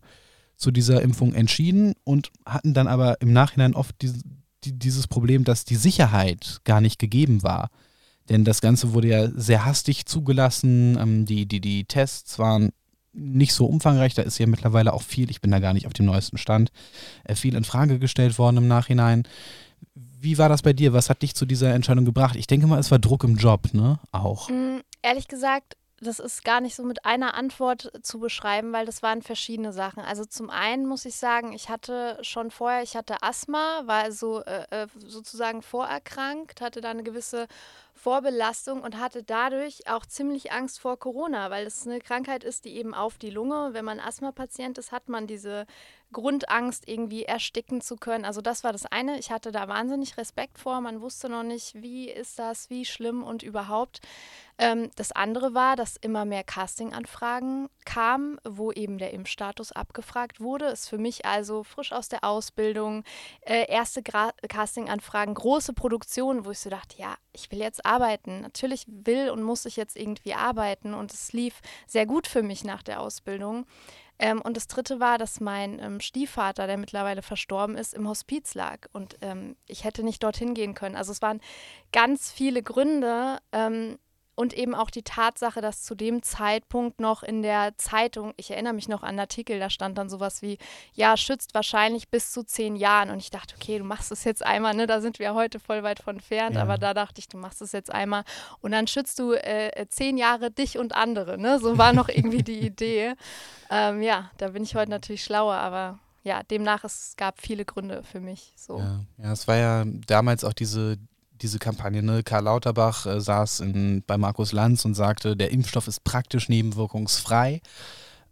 zu 0.56 0.70
dieser 0.70 1.00
Impfung 1.02 1.34
entschieden 1.34 1.94
und 2.04 2.30
hatten 2.44 2.74
dann 2.74 2.88
aber 2.88 3.20
im 3.20 3.32
Nachhinein 3.32 3.74
oft 3.74 3.94
die, 4.02 4.12
die, 4.66 4.78
dieses 4.78 5.06
Problem, 5.06 5.44
dass 5.44 5.64
die 5.64 5.76
Sicherheit 5.76 6.60
gar 6.64 6.80
nicht 6.80 6.98
gegeben 6.98 7.42
war. 7.42 7.70
Denn 8.28 8.44
das 8.44 8.60
Ganze 8.60 8.92
wurde 8.92 9.08
ja 9.08 9.30
sehr 9.30 9.64
hastig 9.64 10.06
zugelassen, 10.06 10.98
ähm, 11.00 11.26
die, 11.26 11.46
die, 11.46 11.60
die 11.60 11.84
Tests 11.84 12.38
waren 12.38 12.72
nicht 13.12 13.54
so 13.54 13.66
umfangreich, 13.66 14.14
da 14.14 14.22
ist 14.22 14.38
ja 14.38 14.46
mittlerweile 14.46 14.92
auch 14.92 15.02
viel, 15.02 15.30
ich 15.30 15.40
bin 15.40 15.50
da 15.50 15.58
gar 15.58 15.72
nicht 15.72 15.86
auf 15.86 15.94
dem 15.94 16.06
neuesten 16.06 16.36
Stand, 16.36 16.70
äh, 17.24 17.34
viel 17.34 17.54
in 17.54 17.64
Frage 17.64 17.98
gestellt 17.98 18.38
worden 18.38 18.58
im 18.58 18.68
Nachhinein. 18.68 19.22
Wie 19.94 20.38
war 20.38 20.48
das 20.48 20.62
bei 20.62 20.72
dir? 20.72 20.92
Was 20.92 21.08
hat 21.08 21.22
dich 21.22 21.34
zu 21.34 21.46
dieser 21.46 21.72
Entscheidung 21.72 22.04
gebracht? 22.04 22.36
Ich 22.36 22.46
denke 22.46 22.66
mal, 22.66 22.78
es 22.78 22.90
war 22.90 22.98
Druck 22.98 23.24
im 23.24 23.36
Job, 23.36 23.72
ne? 23.72 23.98
Auch. 24.12 24.50
Mm, 24.50 24.80
ehrlich 25.02 25.28
gesagt, 25.28 25.76
das 26.00 26.18
ist 26.18 26.44
gar 26.44 26.60
nicht 26.60 26.74
so 26.74 26.82
mit 26.82 27.06
einer 27.06 27.34
Antwort 27.34 27.90
zu 28.02 28.18
beschreiben, 28.18 28.72
weil 28.72 28.84
das 28.84 29.02
waren 29.02 29.22
verschiedene 29.22 29.72
Sachen. 29.72 30.02
Also 30.02 30.24
zum 30.26 30.50
einen 30.50 30.86
muss 30.86 31.06
ich 31.06 31.16
sagen, 31.16 31.52
ich 31.52 31.70
hatte 31.70 32.18
schon 32.20 32.50
vorher, 32.50 32.82
ich 32.82 32.96
hatte 32.96 33.22
Asthma, 33.22 33.82
war 33.86 34.02
also 34.02 34.42
äh, 34.44 34.64
äh 34.70 34.86
sozusagen 35.06 35.62
vorerkrankt, 35.62 36.60
hatte 36.60 36.82
da 36.82 36.90
eine 36.90 37.02
gewisse 37.02 37.46
Vorbelastung 37.96 38.82
und 38.82 39.00
hatte 39.00 39.22
dadurch 39.22 39.88
auch 39.88 40.04
ziemlich 40.04 40.52
Angst 40.52 40.78
vor 40.78 40.98
Corona, 40.98 41.50
weil 41.50 41.66
es 41.66 41.86
eine 41.86 41.98
Krankheit 41.98 42.44
ist, 42.44 42.66
die 42.66 42.76
eben 42.76 42.94
auf 42.94 43.16
die 43.16 43.30
Lunge, 43.30 43.70
wenn 43.72 43.84
man 43.84 44.00
Asthma-Patient 44.00 44.76
ist, 44.78 44.92
hat 44.92 45.08
man 45.08 45.26
diese 45.26 45.66
Grundangst, 46.12 46.88
irgendwie 46.88 47.24
ersticken 47.24 47.80
zu 47.80 47.96
können. 47.96 48.24
Also 48.24 48.40
das 48.40 48.64
war 48.64 48.72
das 48.72 48.86
eine. 48.86 49.18
Ich 49.18 49.30
hatte 49.30 49.50
da 49.50 49.66
wahnsinnig 49.68 50.16
Respekt 50.16 50.58
vor. 50.58 50.80
Man 50.80 51.00
wusste 51.00 51.28
noch 51.28 51.42
nicht, 51.42 51.74
wie 51.82 52.08
ist 52.08 52.38
das, 52.38 52.70
wie 52.70 52.84
schlimm 52.84 53.22
und 53.22 53.42
überhaupt. 53.42 54.00
Ähm, 54.58 54.90
das 54.96 55.12
andere 55.12 55.52
war, 55.52 55.76
dass 55.76 55.96
immer 55.96 56.24
mehr 56.24 56.44
Casting-Anfragen 56.44 57.68
kamen, 57.84 58.38
wo 58.44 58.72
eben 58.72 58.98
der 58.98 59.12
Impfstatus 59.12 59.72
abgefragt 59.72 60.40
wurde. 60.40 60.66
Ist 60.66 60.88
für 60.88 60.98
mich 60.98 61.26
also 61.26 61.64
frisch 61.64 61.92
aus 61.92 62.08
der 62.08 62.24
Ausbildung, 62.24 63.04
äh, 63.42 63.70
erste 63.70 64.02
Casting-Anfragen, 64.02 65.34
große 65.34 65.72
Produktionen, 65.72 66.44
wo 66.44 66.52
ich 66.52 66.60
so 66.60 66.70
dachte, 66.70 66.96
ja, 66.98 67.16
ich 67.32 67.50
will 67.50 67.58
jetzt 67.58 67.84
arbeiten. 67.86 68.40
Natürlich 68.40 68.84
will 68.88 69.30
und 69.30 69.42
muss 69.42 69.64
ich 69.64 69.76
jetzt 69.76 69.96
irgendwie 69.96 70.34
arbeiten 70.34 70.94
und 70.94 71.12
es 71.12 71.32
lief 71.32 71.60
sehr 71.86 72.06
gut 72.06 72.26
für 72.26 72.42
mich 72.42 72.64
nach 72.64 72.82
der 72.82 73.00
Ausbildung. 73.00 73.66
Ähm, 74.18 74.40
und 74.40 74.56
das 74.56 74.66
dritte 74.66 74.98
war, 74.98 75.18
dass 75.18 75.40
mein 75.40 75.78
ähm, 75.78 76.00
Stiefvater, 76.00 76.66
der 76.66 76.78
mittlerweile 76.78 77.22
verstorben 77.22 77.76
ist, 77.76 77.92
im 77.92 78.08
Hospiz 78.08 78.54
lag. 78.54 78.86
Und 78.92 79.16
ähm, 79.20 79.56
ich 79.66 79.84
hätte 79.84 80.02
nicht 80.02 80.22
dorthin 80.22 80.54
gehen 80.54 80.74
können. 80.74 80.96
Also 80.96 81.12
es 81.12 81.22
waren 81.22 81.40
ganz 81.92 82.30
viele 82.30 82.62
Gründe, 82.62 83.38
ähm, 83.52 83.98
und 84.36 84.52
eben 84.52 84.74
auch 84.74 84.90
die 84.90 85.02
Tatsache, 85.02 85.60
dass 85.60 85.82
zu 85.82 85.94
dem 85.94 86.22
Zeitpunkt 86.22 87.00
noch 87.00 87.22
in 87.22 87.42
der 87.42 87.76
Zeitung, 87.78 88.34
ich 88.36 88.50
erinnere 88.50 88.74
mich 88.74 88.88
noch 88.88 89.02
an 89.02 89.10
einen 89.10 89.20
Artikel, 89.20 89.58
da 89.58 89.70
stand 89.70 89.96
dann 89.96 90.08
sowas 90.08 90.42
wie, 90.42 90.58
ja, 90.92 91.16
schützt 91.16 91.54
wahrscheinlich 91.54 92.10
bis 92.10 92.32
zu 92.32 92.44
zehn 92.44 92.76
Jahren. 92.76 93.10
Und 93.10 93.18
ich 93.18 93.30
dachte, 93.30 93.54
okay, 93.56 93.78
du 93.78 93.84
machst 93.84 94.12
es 94.12 94.24
jetzt 94.24 94.44
einmal, 94.44 94.74
ne? 94.74 94.86
Da 94.86 95.00
sind 95.00 95.18
wir 95.18 95.34
heute 95.34 95.58
voll 95.58 95.82
weit 95.82 96.00
von 96.00 96.16
entfernt, 96.16 96.56
ja. 96.56 96.62
aber 96.62 96.78
da 96.78 96.94
dachte 96.94 97.18
ich, 97.18 97.28
du 97.28 97.36
machst 97.36 97.62
es 97.62 97.72
jetzt 97.72 97.92
einmal 97.92 98.24
und 98.60 98.72
dann 98.72 98.86
schützt 98.86 99.18
du 99.18 99.32
äh, 99.32 99.86
zehn 99.88 100.16
Jahre 100.16 100.50
dich 100.50 100.78
und 100.78 100.94
andere, 100.94 101.38
ne? 101.38 101.58
So 101.58 101.78
war 101.78 101.92
noch 101.92 102.08
irgendwie 102.08 102.42
die 102.42 102.60
Idee. 102.66 103.14
Ähm, 103.70 104.02
ja, 104.02 104.30
da 104.38 104.48
bin 104.48 104.62
ich 104.62 104.74
heute 104.74 104.90
natürlich 104.90 105.24
schlauer, 105.24 105.54
aber 105.54 105.98
ja, 106.24 106.42
demnach 106.42 106.84
es 106.84 107.14
gab 107.16 107.40
viele 107.40 107.64
Gründe 107.64 108.02
für 108.02 108.20
mich. 108.20 108.52
So. 108.56 108.78
Ja, 108.78 109.00
ja, 109.18 109.32
es 109.32 109.46
war 109.46 109.56
ja 109.56 109.84
damals 110.06 110.42
auch 110.42 110.52
diese 110.52 110.98
diese 111.42 111.58
Kampagne. 111.58 112.02
Ne? 112.02 112.22
Karl 112.22 112.44
Lauterbach 112.44 113.06
äh, 113.06 113.20
saß 113.20 113.60
in, 113.60 114.02
bei 114.06 114.16
Markus 114.16 114.52
Lanz 114.52 114.84
und 114.84 114.94
sagte, 114.94 115.36
der 115.36 115.50
Impfstoff 115.50 115.88
ist 115.88 116.04
praktisch 116.04 116.48
nebenwirkungsfrei. 116.48 117.60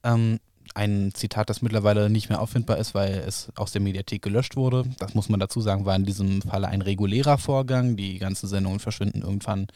Ähm, 0.02 0.40
ein 0.74 1.12
Zitat, 1.14 1.50
das 1.50 1.62
mittlerweile 1.62 2.10
nicht 2.10 2.28
mehr 2.30 2.40
auffindbar 2.40 2.78
ist, 2.78 2.94
weil 2.94 3.22
es 3.26 3.48
aus 3.54 3.72
der 3.72 3.80
Mediathek 3.80 4.22
gelöscht 4.22 4.56
wurde. 4.56 4.84
Das 4.98 5.14
muss 5.14 5.28
man 5.28 5.38
dazu 5.38 5.60
sagen, 5.60 5.84
war 5.84 5.94
in 5.94 6.04
diesem 6.04 6.42
Falle 6.42 6.68
ein 6.68 6.82
regulärer 6.82 7.38
Vorgang. 7.38 7.96
Die 7.96 8.18
ganzen 8.18 8.48
Sendungen 8.48 8.80
verschwinden 8.80 9.22
irgendwann 9.22 9.68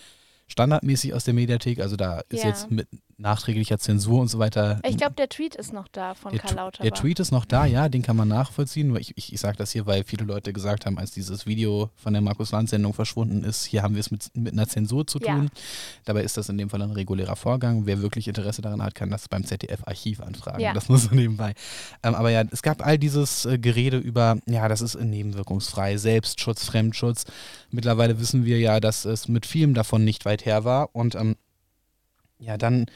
standardmäßig 0.49 1.15
aus 1.15 1.25
der 1.25 1.35
Mediathek. 1.35 1.81
Also 1.81 1.97
da 1.97 2.23
ist 2.31 2.43
ja. 2.43 2.49
jetzt 2.49 2.71
mit 2.71 2.89
nachträglicher 3.19 3.79
Zensur 3.79 4.21
und 4.21 4.29
so 4.29 4.39
weiter. 4.39 4.81
Ich 4.87 4.97
glaube, 4.97 5.15
der 5.17 5.29
Tweet 5.29 5.57
ist 5.57 5.73
noch 5.73 5.89
da 5.89 6.15
von 6.15 6.37
Karl 6.39 6.55
Lauterbach. 6.55 6.83
Der 6.83 6.93
Tweet 6.93 7.19
ist 7.19 7.33
noch 7.33 7.45
da, 7.45 7.67
ja, 7.67 7.89
den 7.89 8.03
kann 8.03 8.17
man 8.17 8.29
nachvollziehen. 8.29 8.95
Ich, 8.97 9.13
ich, 9.17 9.33
ich 9.33 9.41
sage 9.41 9.57
das 9.57 9.73
hier, 9.73 9.87
weil 9.87 10.05
viele 10.05 10.25
Leute 10.25 10.53
gesagt 10.53 10.87
haben, 10.87 10.99
als 10.99 11.11
dieses 11.11 11.45
Video 11.45 11.91
von 11.97 12.13
der 12.13 12.23
Markus-Lanz-Sendung 12.23 12.95
verschwunden 12.95 13.43
ist, 13.43 13.65
hier 13.65 13.83
haben 13.83 13.95
wir 13.95 14.01
es 14.01 14.13
mit, 14.13 14.31
mit 14.37 14.53
einer 14.53 14.69
Zensur 14.69 15.05
zu 15.05 15.19
tun. 15.19 15.51
Ja. 15.53 15.61
Dabei 16.05 16.23
ist 16.23 16.37
das 16.37 16.49
in 16.49 16.59
dem 16.59 16.71
Fall 16.71 16.81
ein 16.81 16.93
regulärer 16.93 17.35
Vorgang. 17.35 17.87
Wer 17.87 18.01
wirklich 18.01 18.29
Interesse 18.29 18.63
daran 18.63 18.83
hat, 18.83 18.95
kann 18.95 19.11
das 19.11 19.29
beim 19.29 19.45
ZDF-Archiv 19.45 20.21
anfragen. 20.21 20.61
Ja. 20.61 20.73
Das 20.73 20.89
muss 20.89 21.05
so 21.05 21.15
nebenbei. 21.15 21.55
Ähm, 22.05 22.15
aber 22.15 22.31
ja, 22.31 22.45
es 22.53 22.63
gab 22.63 22.87
all 22.87 22.99
dieses 22.99 23.47
äh, 23.47 23.59
Gerede 23.59 23.99
über, 23.99 24.39
ja, 24.47 24.69
das 24.69 24.81
ist 24.81 24.95
nebenwirkungsfrei, 24.95 25.97
Selbstschutz, 25.97 26.65
Fremdschutz. 26.67 27.25
Mittlerweile 27.73 28.21
wissen 28.21 28.45
wir 28.45 28.61
ja, 28.61 28.79
dass 28.79 29.05
es 29.05 29.27
mit 29.27 29.45
vielem 29.45 29.75
davon 29.75 30.05
nicht 30.05 30.25
weit 30.25 30.47
her 30.47 30.65
war 30.65 30.95
und 30.95 31.17
ähm, 31.17 31.35
ja, 32.39 32.57
dann 32.57 32.87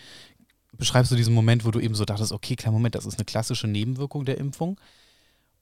beschreibst 0.73 1.13
du 1.13 1.17
diesen 1.17 1.35
Moment, 1.35 1.65
wo 1.65 1.71
du 1.71 1.81
eben 1.81 1.95
so 1.95 2.05
dachtest, 2.05 2.33
okay, 2.33 2.57
klar, 2.57 2.73
Moment, 2.73 2.95
das 2.95 3.07
ist 3.07 3.19
eine 3.19 3.25
klassische 3.25 3.67
Nebenwirkung 3.67 4.25
der 4.25 4.39
Impfung. 4.39 4.81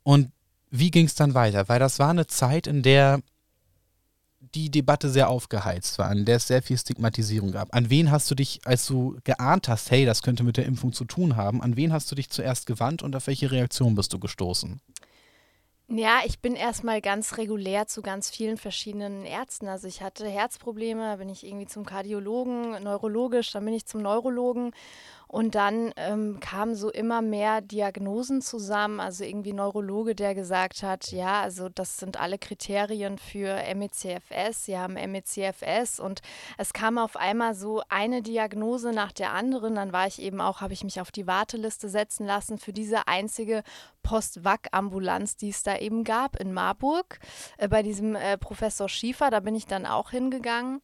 Und 0.02 0.30
wie 0.70 0.90
ging 0.90 1.06
es 1.06 1.14
dann 1.14 1.34
weiter? 1.34 1.68
Weil 1.68 1.80
das 1.80 1.98
war 1.98 2.10
eine 2.10 2.26
Zeit, 2.26 2.66
in 2.66 2.82
der 2.82 3.20
die 4.54 4.70
Debatte 4.70 5.10
sehr 5.10 5.28
aufgeheizt 5.28 5.98
war, 5.98 6.10
in 6.10 6.24
der 6.24 6.36
es 6.36 6.46
sehr 6.46 6.62
viel 6.62 6.78
Stigmatisierung 6.78 7.52
gab. 7.52 7.74
An 7.74 7.90
wen 7.90 8.10
hast 8.10 8.30
du 8.30 8.34
dich, 8.34 8.60
als 8.64 8.86
du 8.86 9.18
geahnt 9.22 9.68
hast, 9.68 9.90
hey, 9.90 10.06
das 10.06 10.22
könnte 10.22 10.44
mit 10.44 10.56
der 10.56 10.64
Impfung 10.64 10.92
zu 10.92 11.04
tun 11.04 11.36
haben, 11.36 11.62
an 11.62 11.76
wen 11.76 11.92
hast 11.92 12.10
du 12.10 12.14
dich 12.14 12.30
zuerst 12.30 12.66
gewandt 12.66 13.02
und 13.02 13.14
auf 13.14 13.26
welche 13.26 13.50
Reaktion 13.50 13.94
bist 13.94 14.12
du 14.12 14.18
gestoßen? 14.18 14.80
Ja, 15.92 16.20
ich 16.24 16.38
bin 16.38 16.54
erstmal 16.54 17.00
ganz 17.00 17.36
regulär 17.36 17.88
zu 17.88 18.00
ganz 18.00 18.30
vielen 18.30 18.56
verschiedenen 18.56 19.24
Ärzten. 19.24 19.66
Also 19.66 19.88
ich 19.88 20.02
hatte 20.02 20.24
Herzprobleme, 20.28 21.16
bin 21.18 21.28
ich 21.28 21.44
irgendwie 21.44 21.66
zum 21.66 21.84
Kardiologen, 21.84 22.80
neurologisch, 22.84 23.50
dann 23.50 23.64
bin 23.64 23.74
ich 23.74 23.86
zum 23.86 24.00
Neurologen. 24.00 24.70
Und 25.30 25.54
dann 25.54 25.92
ähm, 25.96 26.40
kamen 26.40 26.74
so 26.74 26.90
immer 26.90 27.22
mehr 27.22 27.60
Diagnosen 27.60 28.42
zusammen, 28.42 28.98
also 28.98 29.22
irgendwie 29.22 29.52
Neurologe, 29.52 30.16
der 30.16 30.34
gesagt 30.34 30.82
hat, 30.82 31.12
ja, 31.12 31.40
also 31.40 31.68
das 31.68 31.98
sind 31.98 32.20
alle 32.20 32.36
Kriterien 32.36 33.16
für 33.16 33.56
MECFS, 33.76 34.64
sie 34.64 34.76
haben 34.76 34.94
MECFS 34.94 36.00
und 36.00 36.20
es 36.58 36.72
kam 36.72 36.98
auf 36.98 37.16
einmal 37.16 37.54
so 37.54 37.80
eine 37.88 38.22
Diagnose 38.22 38.90
nach 38.92 39.12
der 39.12 39.32
anderen, 39.32 39.76
dann 39.76 39.92
war 39.92 40.08
ich 40.08 40.20
eben 40.20 40.40
auch, 40.40 40.62
habe 40.62 40.72
ich 40.72 40.82
mich 40.82 41.00
auf 41.00 41.12
die 41.12 41.28
Warteliste 41.28 41.88
setzen 41.88 42.26
lassen 42.26 42.58
für 42.58 42.72
diese 42.72 43.06
einzige 43.06 43.62
Post-Wack-Ambulanz, 44.02 45.36
die 45.36 45.50
es 45.50 45.62
da 45.62 45.78
eben 45.78 46.02
gab 46.02 46.40
in 46.40 46.52
Marburg, 46.52 47.20
äh, 47.56 47.68
bei 47.68 47.84
diesem 47.84 48.16
äh, 48.16 48.36
Professor 48.36 48.88
Schiefer, 48.88 49.30
da 49.30 49.38
bin 49.38 49.54
ich 49.54 49.66
dann 49.66 49.86
auch 49.86 50.10
hingegangen. 50.10 50.82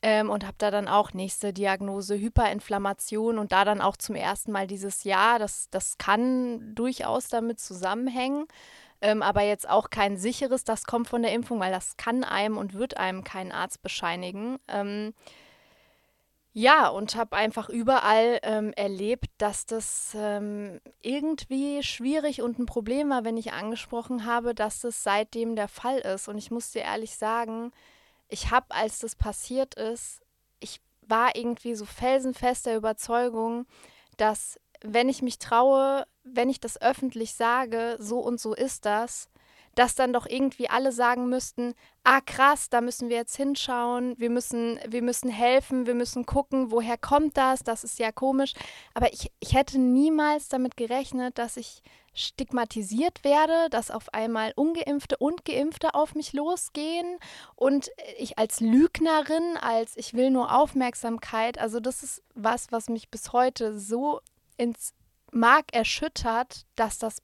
Ähm, 0.00 0.30
und 0.30 0.44
habe 0.44 0.54
da 0.58 0.70
dann 0.70 0.86
auch 0.86 1.12
nächste 1.12 1.52
Diagnose 1.52 2.16
Hyperinflammation 2.16 3.38
und 3.38 3.50
da 3.50 3.64
dann 3.64 3.80
auch 3.80 3.96
zum 3.96 4.14
ersten 4.14 4.52
Mal 4.52 4.68
dieses 4.68 5.02
Jahr. 5.04 5.38
Das, 5.40 5.68
das 5.70 5.98
kann 5.98 6.74
durchaus 6.76 7.28
damit 7.28 7.58
zusammenhängen, 7.58 8.46
ähm, 9.00 9.22
aber 9.22 9.42
jetzt 9.42 9.68
auch 9.68 9.90
kein 9.90 10.16
sicheres, 10.16 10.64
das 10.64 10.84
kommt 10.84 11.08
von 11.08 11.22
der 11.22 11.32
Impfung, 11.32 11.58
weil 11.60 11.72
das 11.72 11.96
kann 11.96 12.22
einem 12.24 12.58
und 12.58 12.74
wird 12.74 12.96
einem 12.96 13.24
kein 13.24 13.50
Arzt 13.52 13.82
bescheinigen. 13.82 14.58
Ähm, 14.68 15.14
ja, 16.52 16.88
und 16.88 17.14
habe 17.14 17.36
einfach 17.36 17.68
überall 17.68 18.40
ähm, 18.42 18.72
erlebt, 18.74 19.26
dass 19.38 19.64
das 19.66 20.16
ähm, 20.18 20.80
irgendwie 21.02 21.84
schwierig 21.84 22.42
und 22.42 22.58
ein 22.58 22.66
Problem 22.66 23.10
war, 23.10 23.24
wenn 23.24 23.36
ich 23.36 23.52
angesprochen 23.52 24.24
habe, 24.24 24.54
dass 24.56 24.80
das 24.80 25.04
seitdem 25.04 25.54
der 25.54 25.68
Fall 25.68 25.98
ist. 25.98 26.26
Und 26.26 26.36
ich 26.36 26.50
muss 26.50 26.72
dir 26.72 26.82
ehrlich 26.82 27.14
sagen, 27.14 27.70
ich 28.28 28.50
habe, 28.50 28.66
als 28.70 29.00
das 29.00 29.14
passiert 29.16 29.74
ist, 29.74 30.20
ich 30.60 30.80
war 31.02 31.34
irgendwie 31.36 31.74
so 31.74 31.84
felsenfest 31.84 32.66
der 32.66 32.76
Überzeugung, 32.76 33.66
dass 34.16 34.60
wenn 34.82 35.08
ich 35.08 35.22
mich 35.22 35.38
traue, 35.38 36.06
wenn 36.22 36.50
ich 36.50 36.60
das 36.60 36.80
öffentlich 36.80 37.34
sage, 37.34 37.96
so 37.98 38.20
und 38.20 38.40
so 38.40 38.54
ist 38.54 38.84
das, 38.84 39.28
dass 39.78 39.94
dann 39.94 40.12
doch 40.12 40.26
irgendwie 40.26 40.68
alle 40.68 40.90
sagen 40.90 41.28
müssten, 41.28 41.74
ah 42.02 42.20
krass, 42.20 42.68
da 42.68 42.80
müssen 42.80 43.08
wir 43.08 43.16
jetzt 43.16 43.36
hinschauen, 43.36 44.18
wir 44.18 44.28
müssen, 44.28 44.80
wir 44.88 45.02
müssen 45.02 45.30
helfen, 45.30 45.86
wir 45.86 45.94
müssen 45.94 46.26
gucken, 46.26 46.72
woher 46.72 46.98
kommt 46.98 47.36
das, 47.36 47.62
das 47.62 47.84
ist 47.84 48.00
ja 48.00 48.10
komisch. 48.10 48.54
Aber 48.92 49.12
ich, 49.12 49.30
ich 49.38 49.54
hätte 49.54 49.78
niemals 49.78 50.48
damit 50.48 50.76
gerechnet, 50.76 51.38
dass 51.38 51.56
ich 51.56 51.82
stigmatisiert 52.12 53.22
werde, 53.22 53.70
dass 53.70 53.92
auf 53.92 54.12
einmal 54.12 54.52
ungeimpfte 54.56 55.16
und 55.18 55.44
geimpfte 55.44 55.94
auf 55.94 56.16
mich 56.16 56.32
losgehen 56.32 57.18
und 57.54 57.92
ich 58.18 58.36
als 58.36 58.58
Lügnerin, 58.58 59.56
als 59.60 59.96
ich 59.96 60.14
will 60.14 60.30
nur 60.30 60.52
Aufmerksamkeit, 60.52 61.58
also 61.58 61.78
das 61.78 62.02
ist 62.02 62.24
was, 62.34 62.72
was 62.72 62.88
mich 62.88 63.10
bis 63.10 63.32
heute 63.32 63.78
so 63.78 64.20
ins 64.56 64.92
Mark 65.30 65.66
erschüttert, 65.72 66.64
dass 66.74 66.98
das 66.98 67.18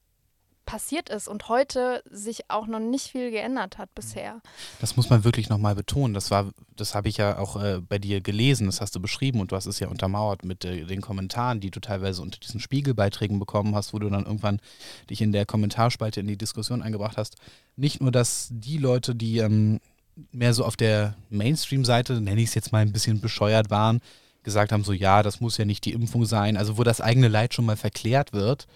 passiert 0.64 1.08
ist 1.08 1.28
und 1.28 1.48
heute 1.48 2.02
sich 2.10 2.50
auch 2.50 2.66
noch 2.66 2.80
nicht 2.80 3.08
viel 3.08 3.30
geändert 3.30 3.78
hat 3.78 3.94
bisher. 3.94 4.40
Das 4.80 4.96
muss 4.96 5.10
man 5.10 5.24
wirklich 5.24 5.48
nochmal 5.48 5.74
betonen. 5.74 6.14
Das 6.14 6.30
war, 6.30 6.50
das 6.76 6.94
habe 6.94 7.08
ich 7.08 7.16
ja 7.18 7.38
auch 7.38 7.62
äh, 7.62 7.80
bei 7.80 7.98
dir 7.98 8.20
gelesen, 8.20 8.66
das 8.66 8.80
hast 8.80 8.94
du 8.94 9.00
beschrieben 9.00 9.40
und 9.40 9.52
du 9.52 9.56
hast 9.56 9.66
es 9.66 9.80
ja 9.80 9.88
untermauert 9.88 10.44
mit 10.44 10.64
äh, 10.64 10.84
den 10.84 11.00
Kommentaren, 11.00 11.60
die 11.60 11.70
du 11.70 11.80
teilweise 11.80 12.22
unter 12.22 12.38
diesen 12.38 12.60
Spiegelbeiträgen 12.60 13.38
bekommen 13.38 13.74
hast, 13.74 13.92
wo 13.92 13.98
du 13.98 14.08
dann 14.08 14.24
irgendwann 14.24 14.60
dich 15.10 15.20
in 15.20 15.32
der 15.32 15.46
Kommentarspalte 15.46 16.20
in 16.20 16.26
die 16.26 16.38
Diskussion 16.38 16.82
eingebracht 16.82 17.16
hast. 17.16 17.36
Nicht 17.76 18.00
nur, 18.00 18.12
dass 18.12 18.48
die 18.50 18.78
Leute, 18.78 19.14
die 19.14 19.38
ähm, 19.38 19.80
mehr 20.32 20.54
so 20.54 20.64
auf 20.64 20.76
der 20.76 21.16
Mainstream-Seite, 21.30 22.20
nenne 22.20 22.40
ich 22.40 22.48
es 22.48 22.54
jetzt 22.54 22.72
mal 22.72 22.78
ein 22.78 22.92
bisschen 22.92 23.20
bescheuert 23.20 23.70
waren, 23.70 24.00
gesagt 24.42 24.72
haben, 24.72 24.84
so 24.84 24.92
ja, 24.92 25.22
das 25.22 25.40
muss 25.40 25.56
ja 25.56 25.64
nicht 25.64 25.84
die 25.84 25.92
Impfung 25.92 26.24
sein, 26.26 26.56
also 26.56 26.78
wo 26.78 26.84
das 26.84 27.00
eigene 27.00 27.28
Leid 27.28 27.54
schon 27.54 27.64
mal 27.64 27.76
verklärt 27.76 28.32
wird, 28.32 28.66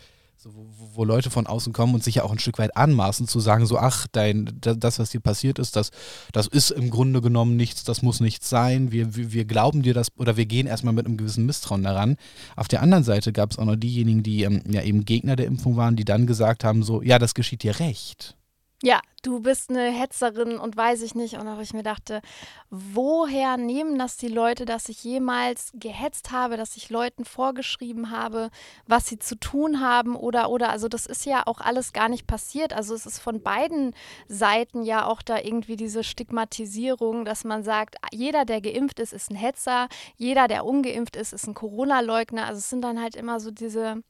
so, 0.41 0.55
wo, 0.55 0.91
wo, 0.95 1.05
Leute 1.05 1.31
von 1.31 1.49
außen 1.49 1.73
kommen 1.73 1.95
und 1.95 2.05
sich 2.05 2.15
ja 2.15 2.23
auch 2.23 2.31
ein 2.31 2.39
Stück 2.39 2.61
weit 2.61 2.77
anmaßen, 2.77 3.27
zu 3.27 3.41
sagen, 3.41 3.67
so, 3.67 3.77
ach, 3.77 4.07
dein, 4.13 4.57
das, 4.61 5.01
was 5.01 5.11
dir 5.11 5.19
passiert 5.19 5.59
ist, 5.59 5.75
das, 5.75 5.91
das 6.33 6.47
ist 6.47 6.71
im 6.71 6.91
Grunde 6.91 7.21
genommen 7.21 7.57
nichts, 7.57 7.83
das 7.83 8.03
muss 8.03 8.21
nichts 8.21 8.49
sein. 8.49 8.93
Wir, 8.93 9.17
wir, 9.17 9.33
wir 9.33 9.45
glauben 9.47 9.83
dir 9.83 9.95
das 9.95 10.17
oder 10.17 10.37
wir 10.37 10.47
gehen 10.47 10.69
erstmal 10.69 10.95
mit 10.95 11.07
einem 11.07 11.17
gewissen 11.17 11.45
Misstrauen 11.45 11.83
daran. 11.83 12.17
Auf 12.55 12.69
der 12.69 12.83
anderen 12.83 13.03
Seite 13.03 13.33
gab 13.33 13.51
es 13.51 13.59
auch 13.59 13.65
noch 13.65 13.75
diejenigen, 13.75 14.23
die 14.23 14.45
ähm, 14.45 14.63
ja 14.69 14.83
eben 14.83 15.05
Gegner 15.05 15.35
der 15.35 15.47
Impfung 15.47 15.77
waren, 15.77 15.97
die 15.97 16.05
dann 16.05 16.29
gesagt 16.29 16.63
haben, 16.63 16.85
so, 16.85 17.03
ja, 17.03 17.19
das 17.19 17.35
geschieht 17.35 17.65
dir 17.65 17.81
recht. 17.81 18.38
Ja, 18.81 19.01
du 19.23 19.41
bist 19.41 19.71
eine 19.71 19.91
Hetzerin 19.91 20.57
und 20.57 20.77
weiß 20.77 21.03
ich 21.03 21.17
nicht. 21.17 21.35
Und 21.35 21.49
auch 21.49 21.59
ich 21.59 21.75
mir 21.75 21.83
dachte, 21.83 22.23
woher 22.71 23.57
nehmen 23.57 23.99
das 23.99 24.17
die 24.17 24.29
Leute, 24.29 24.67
dass 24.67 24.89
ich 24.89 25.03
jemals 25.03 25.73
gehetzt 25.75 26.31
habe, 26.31 26.57
dass 26.57 26.77
ich 26.77 26.89
Leuten 26.89 27.25
vorgeschrieben 27.25 28.13
habe, 28.13 28.51
was 28.87 29.09
sie 29.09 29.19
zu 29.19 29.35
tun 29.35 29.81
haben 29.81 30.15
oder 30.15 30.49
oder 30.51 30.71
also 30.71 30.87
das 30.89 31.07
ist 31.07 31.27
ja 31.27 31.43
auch 31.47 31.61
alles 31.61 31.93
gar 31.93 32.09
nicht 32.09 32.29
passiert. 32.29 32.73
Also 32.73 32.95
es 32.95 33.05
ist 33.05 33.19
von 33.19 33.43
beiden 33.43 33.95
Seiten 34.29 34.85
ja 34.85 35.07
auch 35.07 35.23
da 35.23 35.39
irgendwie 35.39 35.75
diese 35.75 36.05
Stigmatisierung, 36.05 37.25
dass 37.25 37.43
man 37.43 37.65
sagt, 37.65 37.97
jeder, 38.13 38.45
der 38.45 38.61
geimpft 38.61 39.01
ist, 39.01 39.13
ist 39.13 39.31
ein 39.33 39.37
Hetzer, 39.37 39.89
jeder, 40.17 40.47
der 40.47 40.65
ungeimpft 40.65 41.17
ist, 41.17 41.33
ist 41.33 41.49
ein 41.49 41.55
Corona-Leugner. 41.55 42.47
Also 42.47 42.59
es 42.59 42.71
sind 42.71 42.83
dann 42.83 43.01
halt 43.03 43.17
immer 43.17 43.41
so 43.41 43.51
diese 43.51 44.05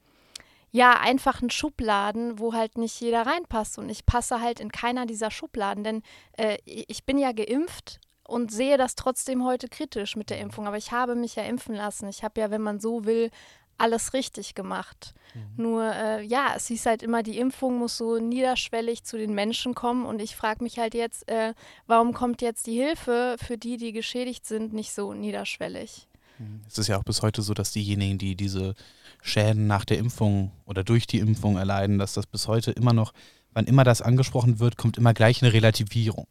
ja, 0.70 1.00
einfachen 1.00 1.50
Schubladen, 1.50 2.38
wo 2.38 2.52
halt 2.52 2.76
nicht 2.76 3.00
jeder 3.00 3.26
reinpasst. 3.26 3.78
Und 3.78 3.88
ich 3.88 4.06
passe 4.06 4.40
halt 4.40 4.60
in 4.60 4.70
keiner 4.70 5.06
dieser 5.06 5.30
Schubladen, 5.30 5.84
denn 5.84 6.02
äh, 6.36 6.58
ich 6.64 7.04
bin 7.04 7.18
ja 7.18 7.32
geimpft 7.32 8.00
und 8.26 8.52
sehe 8.52 8.76
das 8.76 8.94
trotzdem 8.94 9.44
heute 9.44 9.68
kritisch 9.68 10.14
mit 10.14 10.30
der 10.30 10.40
Impfung. 10.40 10.66
Aber 10.66 10.76
ich 10.76 10.92
habe 10.92 11.14
mich 11.14 11.36
ja 11.36 11.44
impfen 11.44 11.74
lassen. 11.74 12.08
Ich 12.08 12.22
habe 12.22 12.40
ja, 12.40 12.50
wenn 12.50 12.60
man 12.60 12.80
so 12.80 13.04
will, 13.06 13.30
alles 13.78 14.12
richtig 14.12 14.54
gemacht. 14.54 15.14
Mhm. 15.34 15.62
Nur, 15.62 15.94
äh, 15.94 16.22
ja, 16.22 16.52
es 16.56 16.66
hieß 16.66 16.86
halt 16.86 17.02
immer, 17.02 17.22
die 17.22 17.38
Impfung 17.38 17.78
muss 17.78 17.96
so 17.96 18.18
niederschwellig 18.18 19.04
zu 19.04 19.16
den 19.16 19.34
Menschen 19.34 19.74
kommen. 19.74 20.04
Und 20.04 20.20
ich 20.20 20.36
frage 20.36 20.62
mich 20.62 20.78
halt 20.78 20.94
jetzt, 20.94 21.28
äh, 21.28 21.54
warum 21.86 22.12
kommt 22.12 22.42
jetzt 22.42 22.66
die 22.66 22.76
Hilfe 22.76 23.36
für 23.38 23.56
die, 23.56 23.76
die 23.76 23.92
geschädigt 23.92 24.44
sind, 24.46 24.72
nicht 24.72 24.92
so 24.92 25.14
niederschwellig? 25.14 26.08
Mhm. 26.38 26.60
Es 26.66 26.76
ist 26.76 26.88
ja 26.88 26.98
auch 26.98 27.04
bis 27.04 27.22
heute 27.22 27.40
so, 27.40 27.54
dass 27.54 27.72
diejenigen, 27.72 28.18
die 28.18 28.36
diese 28.36 28.74
Schäden 29.20 29.66
nach 29.66 29.84
der 29.84 29.98
Impfung 29.98 30.52
oder 30.64 30.84
durch 30.84 31.06
die 31.06 31.18
Impfung 31.18 31.56
erleiden, 31.56 31.98
dass 31.98 32.12
das 32.12 32.26
bis 32.26 32.48
heute 32.48 32.70
immer 32.72 32.92
noch, 32.92 33.12
wann 33.52 33.66
immer 33.66 33.84
das 33.84 34.02
angesprochen 34.02 34.60
wird, 34.60 34.76
kommt 34.76 34.96
immer 34.96 35.14
gleich 35.14 35.42
eine 35.42 35.52
Relativierung. 35.52 36.26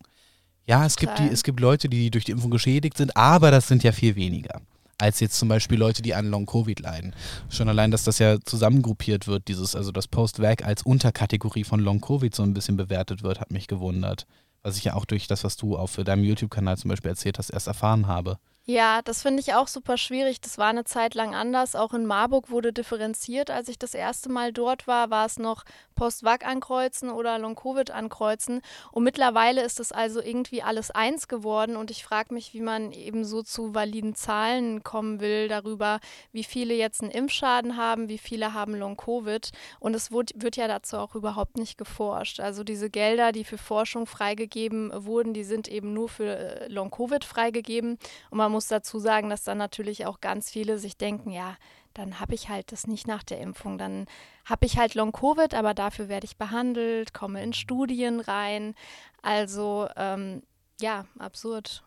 Ja, 0.65 0.86
es 0.86 0.98
gibt, 0.98 1.20
die, 1.20 1.27
es 1.27 1.44
gibt 1.44 1.60
Leute, 1.60 1.88
die 1.89 2.12
durch 2.12 2.25
die 2.25 2.32
Impfung 2.32 2.51
geschädigt 2.51 2.98
sind, 2.98 3.15
aber 3.15 3.51
das 3.51 3.67
sind 3.67 3.84
ja 3.84 3.91
viel 3.91 4.15
weniger 4.15 4.62
als 4.98 5.20
jetzt 5.20 5.38
zum 5.38 5.50
Beispiel 5.50 5.77
Leute, 5.77 6.01
die 6.01 6.15
an 6.15 6.29
Long-Covid 6.29 6.79
leiden. 6.79 7.13
Schon 7.50 7.70
allein, 7.70 7.91
dass 7.91 8.03
das 8.03 8.20
ja 8.20 8.39
zusammengruppiert 8.44 9.27
wird, 9.27 9.48
dieses, 9.48 9.75
also 9.75 9.91
das 9.91 10.08
Post-Vac 10.08 10.65
als 10.65 10.84
Unterkategorie 10.84 11.63
von 11.63 11.79
Long-Covid 11.79 12.34
so 12.34 12.44
ein 12.44 12.53
bisschen 12.53 12.77
bewertet 12.77 13.24
wird, 13.24 13.39
hat 13.39 13.51
mich 13.51 13.67
gewundert. 13.67 14.25
Was 14.63 14.77
ich 14.77 14.86
ja 14.86 14.96
auch 14.96 15.06
durch 15.06 15.27
das, 15.27 15.44
was 15.44 15.56
du 15.56 15.77
auf 15.77 15.96
deinem 15.96 16.24
YouTube-Kanal 16.24 16.77
zum 16.77 16.89
Beispiel 16.89 17.10
erzählt 17.12 17.38
hast, 17.38 17.51
erst 17.51 17.67
erfahren 17.67 18.08
habe. 18.08 18.39
Ja, 18.69 19.01
das 19.01 19.21
finde 19.21 19.39
ich 19.39 19.53
auch 19.53 19.69
super 19.69 19.95
schwierig. 19.95 20.41
Das 20.41 20.57
war 20.57 20.67
eine 20.67 20.83
Zeit 20.83 21.15
lang 21.15 21.33
anders. 21.33 21.74
Auch 21.74 21.93
in 21.93 22.05
Marburg 22.05 22.50
wurde 22.50 22.74
differenziert. 22.74 23.50
Als 23.50 23.69
ich 23.69 23.79
das 23.79 23.93
erste 23.93 24.27
Mal 24.27 24.51
dort 24.51 24.88
war, 24.88 25.09
war 25.09 25.25
es 25.25 25.39
noch 25.39 25.63
Post-Vac 25.95 26.45
ankreuzen 26.45 27.09
oder 27.09 27.39
Long-Covid 27.39 27.91
ankreuzen. 27.91 28.59
Und 28.91 29.05
mittlerweile 29.05 29.63
ist 29.63 29.79
das 29.79 29.93
also 29.93 30.21
irgendwie 30.21 30.63
alles 30.63 30.91
eins 30.91 31.29
geworden. 31.29 31.77
Und 31.77 31.91
ich 31.91 32.03
frage 32.03 32.33
mich, 32.33 32.53
wie 32.53 32.59
man 32.59 32.91
eben 32.91 33.24
so 33.24 33.41
zu 33.41 33.74
validen 33.74 34.15
Zahlen 34.15 34.83
kommen 34.83 35.21
will 35.21 35.47
darüber, 35.47 36.01
wie 36.33 36.43
viele 36.43 36.74
jetzt 36.74 37.01
einen 37.01 37.12
Impfschaden 37.12 37.77
haben, 37.77 38.09
wie 38.09 38.17
viele 38.17 38.53
haben 38.53 38.75
Long-Covid. 38.75 39.50
Und 39.79 39.95
es 39.95 40.12
wird, 40.12 40.33
wird 40.36 40.57
ja 40.57 40.67
dazu 40.67 40.97
auch 40.97 41.15
überhaupt 41.15 41.55
nicht 41.55 41.77
geforscht. 41.77 42.41
Also 42.41 42.65
diese 42.65 42.89
Gelder, 42.89 43.31
die 43.31 43.45
für 43.45 43.57
Forschung 43.57 44.07
freigegeben 44.07 44.91
wurden, 45.05 45.33
die 45.33 45.45
sind 45.45 45.69
eben 45.69 45.93
nur 45.93 46.09
für 46.09 46.36
äh, 46.36 46.67
Long-Covid 46.67 47.24
freigegeben. 47.24 47.97
Und 48.29 48.38
man 48.39 48.51
muss 48.51 48.56
muss 48.57 48.67
dazu 48.67 48.97
sagen, 48.97 49.29
dass 49.29 49.43
dann 49.43 49.59
natürlich 49.59 50.07
auch 50.07 50.19
ganz 50.19 50.49
viele 50.49 50.79
sich 50.79 50.97
denken, 50.97 51.29
ja, 51.29 51.57
dann 51.93 52.19
habe 52.19 52.33
ich 52.33 52.49
halt 52.49 52.71
das 52.71 52.87
nicht 52.87 53.05
nach 53.05 53.21
der 53.21 53.39
Impfung. 53.39 53.77
Dann 53.77 54.07
habe 54.45 54.65
ich 54.65 54.79
halt 54.79 54.95
Long-Covid, 54.95 55.53
aber 55.53 55.75
dafür 55.75 56.09
werde 56.09 56.25
ich 56.25 56.37
behandelt, 56.37 57.13
komme 57.13 57.43
in 57.43 57.53
Studien 57.53 58.19
rein. 58.19 58.73
Also 59.21 59.87
ähm, 59.95 60.41
ja, 60.81 61.05
absurd. 61.19 61.83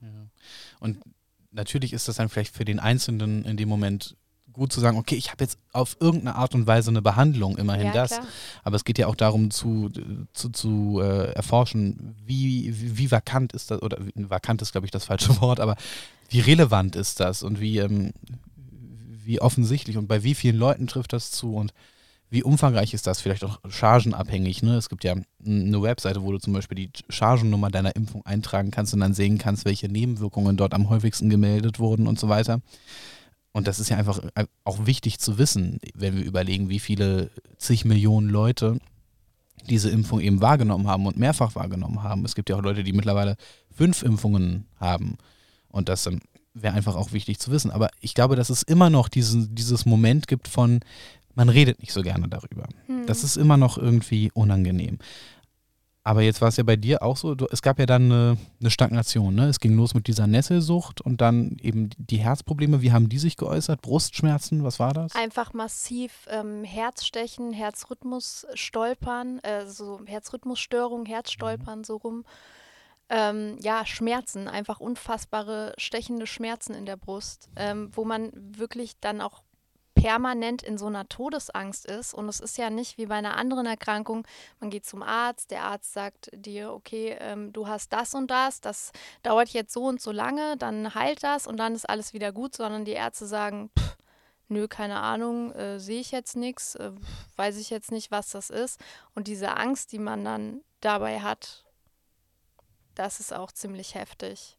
Ja. 0.00 0.08
Und 0.80 1.02
natürlich 1.50 1.92
ist 1.92 2.08
das 2.08 2.16
dann 2.16 2.30
vielleicht 2.30 2.56
für 2.56 2.64
den 2.64 2.80
Einzelnen 2.80 3.44
in 3.44 3.58
dem 3.58 3.68
Moment 3.68 4.16
gut 4.54 4.72
zu 4.72 4.80
sagen, 4.80 4.96
okay, 4.96 5.16
ich 5.16 5.30
habe 5.30 5.44
jetzt 5.44 5.58
auf 5.72 5.96
irgendeine 6.00 6.36
Art 6.36 6.54
und 6.54 6.66
Weise 6.66 6.90
eine 6.90 7.02
Behandlung, 7.02 7.58
immerhin 7.58 7.88
ja, 7.88 7.92
das. 7.92 8.12
Klar. 8.12 8.26
Aber 8.62 8.76
es 8.76 8.84
geht 8.84 8.98
ja 8.98 9.06
auch 9.06 9.16
darum 9.16 9.50
zu, 9.50 9.90
zu, 10.32 10.48
zu 10.48 11.00
äh, 11.02 11.32
erforschen, 11.32 12.16
wie, 12.24 12.72
wie, 12.74 12.98
wie, 12.98 13.10
vakant 13.10 13.52
ist 13.52 13.70
das, 13.70 13.82
oder 13.82 13.98
vakant 14.14 14.62
ist, 14.62 14.72
glaube 14.72 14.86
ich, 14.86 14.90
das 14.90 15.04
falsche 15.04 15.40
Wort, 15.40 15.60
aber 15.60 15.76
wie 16.30 16.40
relevant 16.40 16.96
ist 16.96 17.20
das 17.20 17.42
und 17.42 17.60
wie, 17.60 17.78
ähm, 17.78 18.12
wie 19.24 19.40
offensichtlich 19.40 19.96
und 19.96 20.06
bei 20.06 20.22
wie 20.22 20.34
vielen 20.34 20.56
Leuten 20.56 20.86
trifft 20.86 21.12
das 21.12 21.30
zu 21.30 21.54
und 21.54 21.74
wie 22.30 22.42
umfangreich 22.42 22.94
ist 22.94 23.06
das? 23.06 23.20
Vielleicht 23.20 23.44
auch 23.44 23.60
chargenabhängig. 23.68 24.62
Ne? 24.64 24.76
Es 24.76 24.88
gibt 24.88 25.04
ja 25.04 25.14
eine 25.46 25.82
Webseite, 25.82 26.22
wo 26.22 26.32
du 26.32 26.38
zum 26.38 26.52
Beispiel 26.52 26.74
die 26.74 26.90
Chargennummer 27.08 27.70
deiner 27.70 27.94
Impfung 27.94 28.26
eintragen 28.26 28.72
kannst 28.72 28.92
und 28.92 29.00
dann 29.00 29.14
sehen 29.14 29.38
kannst, 29.38 29.64
welche 29.64 29.88
Nebenwirkungen 29.88 30.56
dort 30.56 30.74
am 30.74 30.88
häufigsten 30.88 31.30
gemeldet 31.30 31.78
wurden 31.78 32.08
und 32.08 32.18
so 32.18 32.28
weiter. 32.28 32.60
Und 33.54 33.68
das 33.68 33.78
ist 33.78 33.88
ja 33.88 33.96
einfach 33.96 34.18
äh, 34.34 34.46
auch 34.64 34.84
wichtig 34.84 35.20
zu 35.20 35.38
wissen, 35.38 35.78
wenn 35.94 36.16
wir 36.16 36.24
überlegen, 36.24 36.68
wie 36.68 36.80
viele 36.80 37.30
zig 37.56 37.84
Millionen 37.84 38.28
Leute 38.28 38.78
diese 39.70 39.90
Impfung 39.90 40.20
eben 40.20 40.40
wahrgenommen 40.40 40.88
haben 40.88 41.06
und 41.06 41.16
mehrfach 41.16 41.54
wahrgenommen 41.54 42.02
haben. 42.02 42.24
Es 42.24 42.34
gibt 42.34 42.50
ja 42.50 42.56
auch 42.56 42.62
Leute, 42.62 42.82
die 42.82 42.92
mittlerweile 42.92 43.36
fünf 43.70 44.02
Impfungen 44.02 44.66
haben. 44.80 45.16
Und 45.68 45.88
das 45.88 46.04
ähm, 46.06 46.20
wäre 46.52 46.74
einfach 46.74 46.96
auch 46.96 47.12
wichtig 47.12 47.38
zu 47.38 47.52
wissen. 47.52 47.70
Aber 47.70 47.90
ich 48.00 48.14
glaube, 48.14 48.34
dass 48.34 48.50
es 48.50 48.64
immer 48.64 48.90
noch 48.90 49.08
diesen, 49.08 49.54
dieses 49.54 49.86
Moment 49.86 50.26
gibt 50.26 50.48
von, 50.48 50.80
man 51.36 51.48
redet 51.48 51.80
nicht 51.80 51.92
so 51.92 52.02
gerne 52.02 52.28
darüber. 52.28 52.66
Hm. 52.86 53.06
Das 53.06 53.22
ist 53.22 53.36
immer 53.36 53.56
noch 53.56 53.78
irgendwie 53.78 54.32
unangenehm. 54.34 54.98
Aber 56.06 56.20
jetzt 56.20 56.42
war 56.42 56.48
es 56.48 56.58
ja 56.58 56.64
bei 56.64 56.76
dir 56.76 57.02
auch 57.02 57.16
so, 57.16 57.34
du, 57.34 57.46
es 57.50 57.62
gab 57.62 57.78
ja 57.78 57.86
dann 57.86 58.12
eine, 58.12 58.36
eine, 58.60 58.70
Stagnation. 58.70 59.34
Ne? 59.34 59.48
Es 59.48 59.58
ging 59.58 59.74
los 59.74 59.94
mit 59.94 60.06
dieser 60.06 60.26
Nesselsucht 60.26 61.00
und 61.00 61.22
dann 61.22 61.56
eben 61.62 61.88
die 61.96 62.18
Herzprobleme. 62.18 62.82
Wie 62.82 62.92
haben 62.92 63.08
die 63.08 63.18
sich 63.18 63.38
geäußert? 63.38 63.80
Brustschmerzen, 63.80 64.64
was 64.64 64.78
war 64.78 64.92
das? 64.92 65.14
Einfach 65.14 65.54
massiv 65.54 66.26
ähm, 66.28 66.62
Herzstechen, 66.62 67.54
Herzrhythmus 67.54 68.46
stolpern, 68.52 69.38
äh, 69.38 69.66
so 69.66 69.98
Herzrhythmusstörung, 70.04 71.06
Herzstolpern 71.06 71.78
mhm. 71.78 71.84
so 71.84 71.96
rum. 71.96 72.24
Ähm, 73.08 73.56
ja, 73.62 73.86
Schmerzen, 73.86 74.46
einfach 74.46 74.80
unfassbare 74.80 75.72
stechende 75.78 76.26
Schmerzen 76.26 76.74
in 76.74 76.84
der 76.84 76.96
Brust, 76.96 77.48
ähm, 77.56 77.90
wo 77.92 78.04
man 78.04 78.30
wirklich 78.34 78.98
dann 79.00 79.22
auch 79.22 79.42
permanent 80.04 80.62
in 80.62 80.76
so 80.76 80.84
einer 80.84 81.08
Todesangst 81.08 81.86
ist. 81.86 82.12
Und 82.12 82.28
es 82.28 82.38
ist 82.38 82.58
ja 82.58 82.68
nicht 82.68 82.98
wie 82.98 83.06
bei 83.06 83.14
einer 83.14 83.38
anderen 83.38 83.64
Erkrankung, 83.64 84.26
man 84.60 84.68
geht 84.68 84.84
zum 84.84 85.02
Arzt, 85.02 85.50
der 85.50 85.62
Arzt 85.62 85.94
sagt 85.94 86.28
dir, 86.34 86.74
okay, 86.74 87.16
ähm, 87.20 87.54
du 87.54 87.68
hast 87.68 87.90
das 87.90 88.12
und 88.12 88.30
das, 88.30 88.60
das 88.60 88.92
dauert 89.22 89.48
jetzt 89.48 89.72
so 89.72 89.84
und 89.84 90.02
so 90.02 90.12
lange, 90.12 90.58
dann 90.58 90.94
heilt 90.94 91.24
das 91.24 91.46
und 91.46 91.56
dann 91.56 91.74
ist 91.74 91.88
alles 91.88 92.12
wieder 92.12 92.32
gut, 92.32 92.54
sondern 92.54 92.84
die 92.84 92.92
Ärzte 92.92 93.24
sagen, 93.24 93.70
pff, 93.78 93.96
nö, 94.48 94.68
keine 94.68 95.00
Ahnung, 95.00 95.52
äh, 95.52 95.80
sehe 95.80 96.02
ich 96.02 96.10
jetzt 96.10 96.36
nichts, 96.36 96.74
äh, 96.74 96.92
weiß 97.36 97.56
ich 97.56 97.70
jetzt 97.70 97.90
nicht, 97.90 98.10
was 98.10 98.28
das 98.28 98.50
ist. 98.50 98.78
Und 99.14 99.26
diese 99.26 99.56
Angst, 99.56 99.90
die 99.92 99.98
man 99.98 100.22
dann 100.22 100.60
dabei 100.82 101.20
hat, 101.20 101.64
das 102.94 103.20
ist 103.20 103.32
auch 103.32 103.52
ziemlich 103.52 103.94
heftig. 103.94 104.58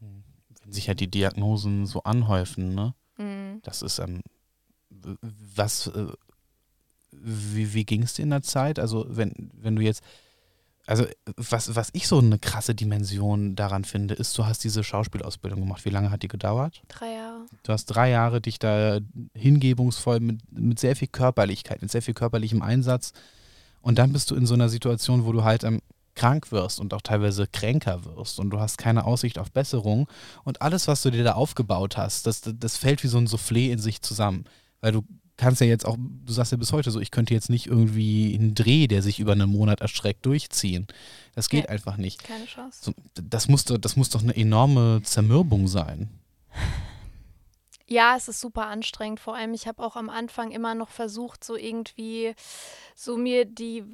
Wenn 0.00 0.72
sich 0.72 0.86
ja 0.86 0.94
die 0.94 1.10
Diagnosen 1.10 1.84
so 1.84 2.04
anhäufen, 2.04 2.74
ne? 2.74 2.94
Mhm. 3.18 3.60
Das 3.64 3.82
ist 3.82 3.98
ähm, 3.98 4.22
was, 5.54 5.88
äh, 5.88 6.06
wie, 7.10 7.74
wie 7.74 7.84
ging 7.84 8.02
es 8.02 8.14
dir 8.14 8.22
in 8.22 8.30
der 8.30 8.42
Zeit? 8.42 8.78
Also, 8.78 9.06
wenn, 9.08 9.50
wenn 9.54 9.76
du 9.76 9.82
jetzt, 9.82 10.02
also 10.86 11.06
was, 11.36 11.74
was 11.76 11.90
ich 11.92 12.08
so 12.08 12.18
eine 12.18 12.38
krasse 12.38 12.74
Dimension 12.74 13.54
daran 13.54 13.84
finde, 13.84 14.14
ist, 14.14 14.36
du 14.36 14.46
hast 14.46 14.64
diese 14.64 14.82
Schauspielausbildung 14.82 15.60
gemacht. 15.60 15.84
Wie 15.84 15.90
lange 15.90 16.10
hat 16.10 16.22
die 16.22 16.28
gedauert? 16.28 16.82
Drei 16.88 17.14
Jahre. 17.14 17.46
Du 17.62 17.72
hast 17.72 17.86
drei 17.86 18.10
Jahre 18.10 18.40
dich 18.40 18.58
da 18.58 18.98
hingebungsvoll 19.34 20.20
mit, 20.20 20.40
mit 20.50 20.80
sehr 20.80 20.96
viel 20.96 21.08
Körperlichkeit, 21.08 21.82
mit 21.82 21.90
sehr 21.90 22.02
viel 22.02 22.14
körperlichem 22.14 22.62
Einsatz. 22.62 23.12
Und 23.80 23.98
dann 23.98 24.12
bist 24.12 24.30
du 24.30 24.34
in 24.34 24.46
so 24.46 24.54
einer 24.54 24.68
Situation, 24.68 25.24
wo 25.24 25.32
du 25.32 25.44
halt 25.44 25.64
ähm, 25.64 25.80
krank 26.14 26.52
wirst 26.52 26.80
und 26.80 26.94
auch 26.94 27.00
teilweise 27.00 27.46
kränker 27.46 28.04
wirst 28.04 28.38
und 28.38 28.50
du 28.50 28.60
hast 28.60 28.78
keine 28.78 29.04
Aussicht 29.04 29.38
auf 29.38 29.50
Besserung. 29.50 30.08
Und 30.44 30.62
alles, 30.62 30.88
was 30.88 31.02
du 31.02 31.10
dir 31.10 31.24
da 31.24 31.32
aufgebaut 31.32 31.96
hast, 31.96 32.26
das, 32.26 32.42
das 32.44 32.76
fällt 32.76 33.02
wie 33.02 33.08
so 33.08 33.18
ein 33.18 33.26
Soufflé 33.26 33.70
in 33.70 33.78
sich 33.78 34.02
zusammen. 34.02 34.44
Weil 34.82 34.92
du 34.92 35.02
kannst 35.36 35.60
ja 35.60 35.66
jetzt 35.66 35.86
auch, 35.86 35.96
du 35.98 36.32
sagst 36.32 36.52
ja 36.52 36.58
bis 36.58 36.72
heute 36.72 36.90
so, 36.90 37.00
ich 37.00 37.10
könnte 37.10 37.32
jetzt 37.32 37.48
nicht 37.48 37.66
irgendwie 37.66 38.36
einen 38.38 38.54
Dreh, 38.54 38.86
der 38.86 39.00
sich 39.02 39.18
über 39.18 39.32
einen 39.32 39.48
Monat 39.48 39.80
erstreckt, 39.80 40.26
durchziehen. 40.26 40.86
Das 41.34 41.48
geht 41.48 41.64
ja, 41.64 41.70
einfach 41.70 41.96
nicht. 41.96 42.22
Keine 42.22 42.44
Chance. 42.44 42.78
So, 42.82 42.92
das, 43.14 43.48
muss, 43.48 43.64
das 43.64 43.96
muss 43.96 44.10
doch 44.10 44.22
eine 44.22 44.36
enorme 44.36 45.00
Zermürbung 45.02 45.68
sein. 45.68 46.10
Ja, 47.86 48.16
es 48.16 48.28
ist 48.28 48.40
super 48.40 48.66
anstrengend. 48.66 49.20
Vor 49.20 49.36
allem, 49.36 49.54
ich 49.54 49.66
habe 49.66 49.82
auch 49.82 49.96
am 49.96 50.10
Anfang 50.10 50.50
immer 50.50 50.74
noch 50.74 50.90
versucht, 50.90 51.44
so 51.44 51.56
irgendwie 51.56 52.34
so 52.94 53.16
mir 53.16 53.44
die 53.44 53.84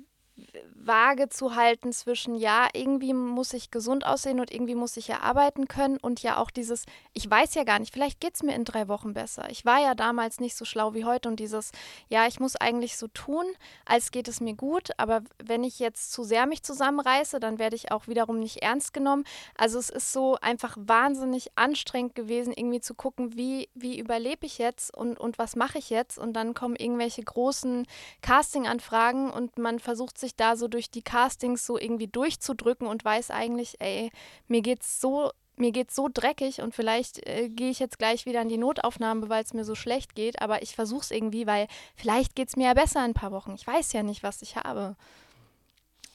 Waage 0.75 1.29
zu 1.29 1.55
halten 1.55 1.93
zwischen, 1.93 2.35
ja, 2.35 2.69
irgendwie 2.73 3.13
muss 3.13 3.53
ich 3.53 3.71
gesund 3.71 4.07
aussehen 4.07 4.41
und 4.41 4.51
irgendwie 4.53 4.75
muss 4.75 4.97
ich 4.97 5.09
ja 5.09 5.21
arbeiten 5.21 5.69
können 5.69 5.99
und 5.99 6.23
ja 6.23 6.39
auch 6.39 6.51
dieses, 6.51 6.85
ich 7.13 7.31
weiß 7.31 7.55
ja 7.55 7.65
gar 7.65 7.79
nicht, 7.79 7.93
vielleicht 7.93 8.21
geht 8.21 8.35
es 8.35 8.43
mir 8.43 8.55
in 8.55 8.65
drei 8.65 8.89
Wochen 8.89 9.13
besser. 9.13 9.51
Ich 9.51 9.65
war 9.65 9.81
ja 9.81 9.95
damals 9.95 10.41
nicht 10.41 10.57
so 10.57 10.65
schlau 10.65 10.95
wie 10.95 11.05
heute 11.05 11.29
und 11.29 11.41
dieses, 11.41 11.73
ja, 12.09 12.27
ich 12.27 12.41
muss 12.41 12.57
eigentlich 12.57 12.97
so 12.97 13.07
tun, 13.09 13.45
als 13.85 14.11
geht 14.11 14.29
es 14.29 14.41
mir 14.41 14.55
gut, 14.55 14.91
aber 14.97 15.23
wenn 15.43 15.63
ich 15.63 15.79
jetzt 15.79 16.13
zu 16.13 16.25
sehr 16.25 16.47
mich 16.47 16.63
zusammenreiße, 16.63 17.39
dann 17.39 17.59
werde 17.59 17.77
ich 17.77 17.93
auch 17.93 18.09
wiederum 18.09 18.39
nicht 18.39 18.63
ernst 18.63 18.95
genommen. 18.95 19.25
Also 19.57 19.79
es 19.79 19.91
ist 19.91 20.13
so 20.13 20.37
einfach 20.41 20.77
wahnsinnig 20.79 21.51
anstrengend 21.57 22.15
gewesen, 22.15 22.55
irgendwie 22.57 22.81
zu 22.81 22.95
gucken, 22.95 23.37
wie, 23.37 23.69
wie 23.75 23.99
überlebe 23.99 24.47
ich 24.47 24.59
jetzt 24.59 24.97
und, 24.97 25.21
und 25.21 25.39
was 25.39 25.55
mache 25.55 25.79
ich 25.79 25.91
jetzt 25.91 26.19
und 26.19 26.33
dann 26.33 26.55
kommen 26.55 26.77
irgendwelche 26.77 27.23
großen 27.23 27.87
Casting-Anfragen 28.23 29.31
und 29.31 29.59
man 29.59 29.81
versucht 29.81 30.17
sich 30.17 30.28
sich 30.29 30.37
da 30.37 30.57
so 30.57 30.69
durch 30.69 30.91
die 30.91 31.03
Castings 31.03 31.65
so 31.65 31.79
irgendwie 31.79 32.07
durchzudrücken 32.07 32.87
und 32.87 33.05
weiß 33.05 33.31
eigentlich, 33.31 33.77
ey, 33.81 34.11
mir 34.47 34.63
geht's 34.63 35.01
so 35.01 35.31
mir 35.57 35.73
geht's 35.73 35.97
so 35.97 36.09
dreckig 36.13 36.63
und 36.63 36.73
vielleicht 36.73 37.27
äh, 37.27 37.49
gehe 37.49 37.71
ich 37.71 37.81
jetzt 37.81 37.99
gleich 37.99 38.27
wieder 38.27 38.41
in 38.43 38.49
die 38.49 38.59
Notaufnahme, 38.59 39.29
weil 39.29 39.43
es 39.43 39.55
mir 39.55 39.65
so 39.65 39.75
schlecht 39.75 40.15
geht, 40.15 40.41
aber 40.41 40.63
ich 40.63 40.77
versuche 40.77 41.03
es 41.03 41.11
irgendwie, 41.11 41.49
weil 41.49 41.67
vielleicht 41.97 42.37
geht 42.37 42.49
es 42.49 42.57
mir 42.57 42.67
ja 42.67 42.75
besser 42.75 43.01
in 43.01 43.07
ein 43.07 43.15
paar 43.15 43.33
Wochen. 43.33 43.55
Ich 43.57 43.67
weiß 43.67 43.93
ja 43.93 44.05
nicht, 44.05 44.23
was 44.23 44.41
ich 44.41 44.55
habe. 44.55 44.95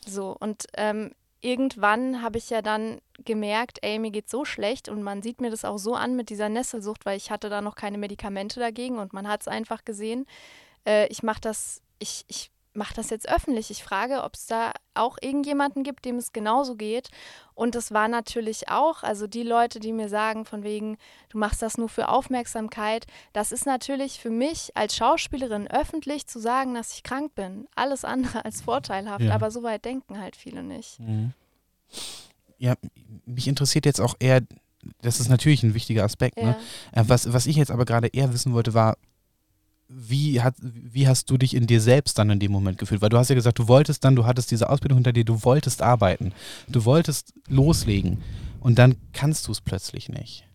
So, 0.08 0.38
und 0.39 0.67
ähm, 0.78 1.12
irgendwann 1.41 2.21
habe 2.21 2.38
ich 2.38 2.52
ja 2.52 2.62
dann 2.62 3.02
gemerkt, 3.26 3.80
ey, 3.82 3.99
mir 3.99 4.12
geht's 4.12 4.32
so 4.32 4.45
schlecht 4.45 4.88
und 4.88 5.04
man 5.04 5.21
sieht 5.21 5.41
mir 5.41 5.52
das 5.52 5.65
auch 5.65 5.78
so 5.78 5.93
an 5.93 6.15
mit 6.15 6.30
dieser 6.30 6.47
Nesselsucht, 6.47 7.06
weil 7.06 7.17
ich 7.17 7.30
hatte 7.30 7.49
da 7.49 7.60
noch 7.60 7.76
keine 7.76 7.97
Medikamente 7.97 8.62
dagegen 8.62 8.97
und 8.97 9.12
man 9.12 9.28
hat 9.28 9.41
es 9.41 9.49
einfach 9.49 9.84
gesehen. 9.84 10.26
Äh, 10.86 11.08
ich 11.08 11.21
mache 11.21 11.41
das, 11.41 11.82
ich, 11.99 12.23
ich 12.30 12.49
mache 12.74 12.94
das 12.94 13.10
jetzt 13.10 13.30
öffentlich. 13.30 13.70
Ich 13.70 13.84
frage, 13.84 14.24
ob 14.24 14.34
es 14.36 14.46
da 14.46 14.72
auch 14.94 15.18
irgendjemanden 15.22 15.84
gibt, 15.84 16.06
dem 16.06 16.18
es 16.18 16.34
genauso 16.34 16.76
geht. 16.76 17.10
Und 17.56 17.76
das 17.76 17.92
war 17.92 18.08
natürlich 18.08 18.70
auch, 18.70 19.04
also 19.04 19.28
die 19.28 19.44
Leute, 19.44 19.80
die 19.80 19.94
mir 19.94 20.10
sagen, 20.10 20.46
von 20.46 20.64
wegen, 20.64 20.98
du 21.30 21.38
machst 21.38 21.62
das 21.62 21.78
nur 21.78 21.90
für 21.90 22.10
Aufmerksamkeit, 22.10 23.06
das 23.32 23.52
ist 23.52 23.66
natürlich 23.66 24.20
für 24.20 24.30
mich 24.30 24.72
als 24.76 24.96
Schauspielerin 24.96 25.68
öffentlich 25.68 26.28
zu 26.28 26.40
sagen, 26.40 26.74
dass 26.74 26.94
ich 26.94 27.04
krank 27.04 27.36
bin. 27.36 27.68
Alles 27.76 28.06
andere 28.06 28.44
als 28.46 28.62
vorteilhaft, 28.62 29.26
ja. 29.26 29.34
aber 29.34 29.52
so 29.52 29.64
weit 29.64 29.86
denken 29.86 30.20
halt 30.20 30.36
viele 30.36 30.64
nicht. 30.64 31.00
Mhm. 31.00 31.34
Ja, 32.58 32.76
mich 33.26 33.48
interessiert 33.48 33.86
jetzt 33.86 34.02
auch 34.02 34.16
eher, 34.20 34.42
das 35.02 35.20
ist 35.20 35.30
natürlich 35.30 35.64
ein 35.64 35.74
wichtiger 35.74 36.04
Aspekt. 36.04 36.38
Ne? 36.38 36.56
Ja. 36.96 37.02
Ne? 37.02 37.10
Was, 37.10 37.32
was 37.32 37.46
ich 37.46 37.56
jetzt 37.56 37.72
aber 37.72 37.86
gerade 37.86 38.08
eher 38.08 38.34
wissen 38.34 38.54
wollte, 38.54 38.74
war, 38.74 38.98
wie, 39.88 40.41
hat, 40.41 40.56
wie 40.60 41.08
hast 41.08 41.30
du 41.30 41.38
dich 41.38 41.54
in 41.54 41.67
dir 41.67 41.82
selbst 41.82 42.17
dann 42.17 42.30
in 42.30 42.39
dem 42.39 42.52
Moment 42.52 42.78
gefühlt? 42.78 43.02
Weil 43.02 43.10
du 43.10 43.17
hast 43.17 43.30
ja 43.30 43.36
gesagt, 43.36 43.60
du 43.60 43.67
wolltest 43.67 44.04
dann, 44.04 44.15
du 44.15 44.26
hattest 44.26 44.52
diese 44.52 44.69
Ausbildung 44.69 44.98
hinter 44.98 45.13
dir, 45.13 45.26
du 45.26 45.43
wolltest 45.43 45.82
arbeiten, 45.82 46.34
du 46.67 46.86
wolltest 46.86 47.34
loslegen 47.48 48.22
und 48.60 48.80
dann 48.80 48.96
kannst 49.13 49.48
du 49.48 49.52
es 49.52 49.62
plötzlich 49.62 50.10
nicht. 50.10 50.48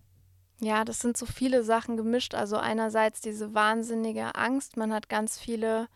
Ja, 0.61 0.85
das 0.85 1.01
sind 1.01 1.17
so 1.17 1.27
viele 1.27 1.63
Sachen 1.63 1.97
gemischt. 1.97 2.35
Also 2.35 2.57
einerseits 2.57 3.21
diese 3.21 3.55
wahnsinnige 3.55 4.35
Angst, 4.35 4.77
man 4.77 4.93
hat 4.93 5.09
ganz 5.09 5.39
viele 5.39 5.89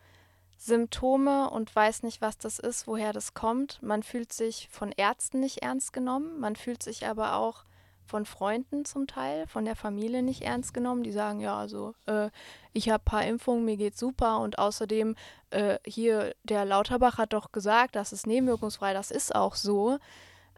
Symptome 0.56 1.50
und 1.50 1.74
weiß 1.74 2.04
nicht, 2.04 2.20
was 2.20 2.38
das 2.38 2.60
ist, 2.60 2.86
woher 2.86 3.12
das 3.12 3.34
kommt. 3.34 3.82
Man 3.82 4.04
fühlt 4.04 4.32
sich 4.32 4.68
von 4.70 4.92
Ärzten 4.92 5.40
nicht 5.40 5.58
ernst 5.62 5.92
genommen, 5.92 6.38
man 6.38 6.54
fühlt 6.54 6.82
sich 6.82 7.06
aber 7.06 7.34
auch 7.34 7.64
von 8.06 8.26
Freunden 8.26 8.84
zum 8.84 9.06
Teil, 9.06 9.46
von 9.46 9.64
der 9.64 9.76
Familie 9.76 10.22
nicht 10.22 10.42
ernst 10.42 10.74
genommen. 10.74 11.02
Die 11.02 11.12
sagen, 11.12 11.40
ja, 11.40 11.56
also 11.56 11.94
äh, 12.06 12.30
ich 12.72 12.90
habe 12.90 13.02
ein 13.02 13.04
paar 13.04 13.24
Impfungen, 13.24 13.64
mir 13.64 13.76
geht's 13.76 14.00
super 14.00 14.40
und 14.40 14.58
außerdem 14.58 15.16
äh, 15.50 15.78
hier, 15.86 16.34
der 16.44 16.64
Lauterbach 16.64 17.18
hat 17.18 17.32
doch 17.32 17.52
gesagt, 17.52 17.96
das 17.96 18.12
ist 18.12 18.26
nebenwirkungsfrei, 18.26 18.92
das 18.92 19.10
ist 19.10 19.34
auch 19.34 19.54
so. 19.54 19.98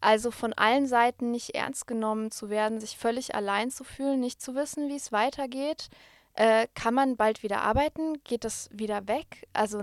Also 0.01 0.31
von 0.31 0.53
allen 0.53 0.87
Seiten 0.87 1.31
nicht 1.31 1.55
ernst 1.55 1.87
genommen 1.87 2.31
zu 2.31 2.51
werden, 2.51 2.81
sich 2.81 2.99
völlig 2.99 3.35
allein 3.35 3.71
zu 3.71 3.85
fühlen, 3.85 4.21
nicht 4.21 4.43
zu 4.43 4.55
wissen, 4.55 4.89
wie 4.89 4.97
es 4.97 5.13
weitergeht. 5.13 5.89
Äh, 6.35 6.67
kann 6.75 6.95
man 6.95 7.17
bald 7.17 7.43
wieder 7.43 7.63
arbeiten? 7.63 8.23
Geht 8.25 8.45
das 8.45 8.69
wieder 8.73 9.09
weg? 9.09 9.47
Also 9.53 9.81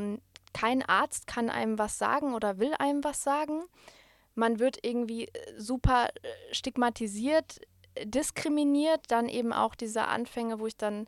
kein 0.54 0.84
Arzt 0.84 1.28
kann 1.28 1.50
einem 1.50 1.80
was 1.80 1.98
sagen 1.98 2.34
oder 2.34 2.60
will 2.60 2.74
einem 2.78 3.04
was 3.04 3.24
sagen 3.24 3.64
man 4.36 4.60
wird 4.60 4.80
irgendwie 4.84 5.26
äh, 5.26 5.30
super 5.58 6.08
äh, 6.08 6.54
stigmatisiert, 6.54 7.62
diskriminiert. 8.04 9.02
Dann 9.10 9.28
eben 9.28 9.54
auch 9.54 9.76
diese 9.76 10.08
Anfänge, 10.08 10.60
wo 10.60 10.68
ich 10.68 10.78
dann 10.78 11.08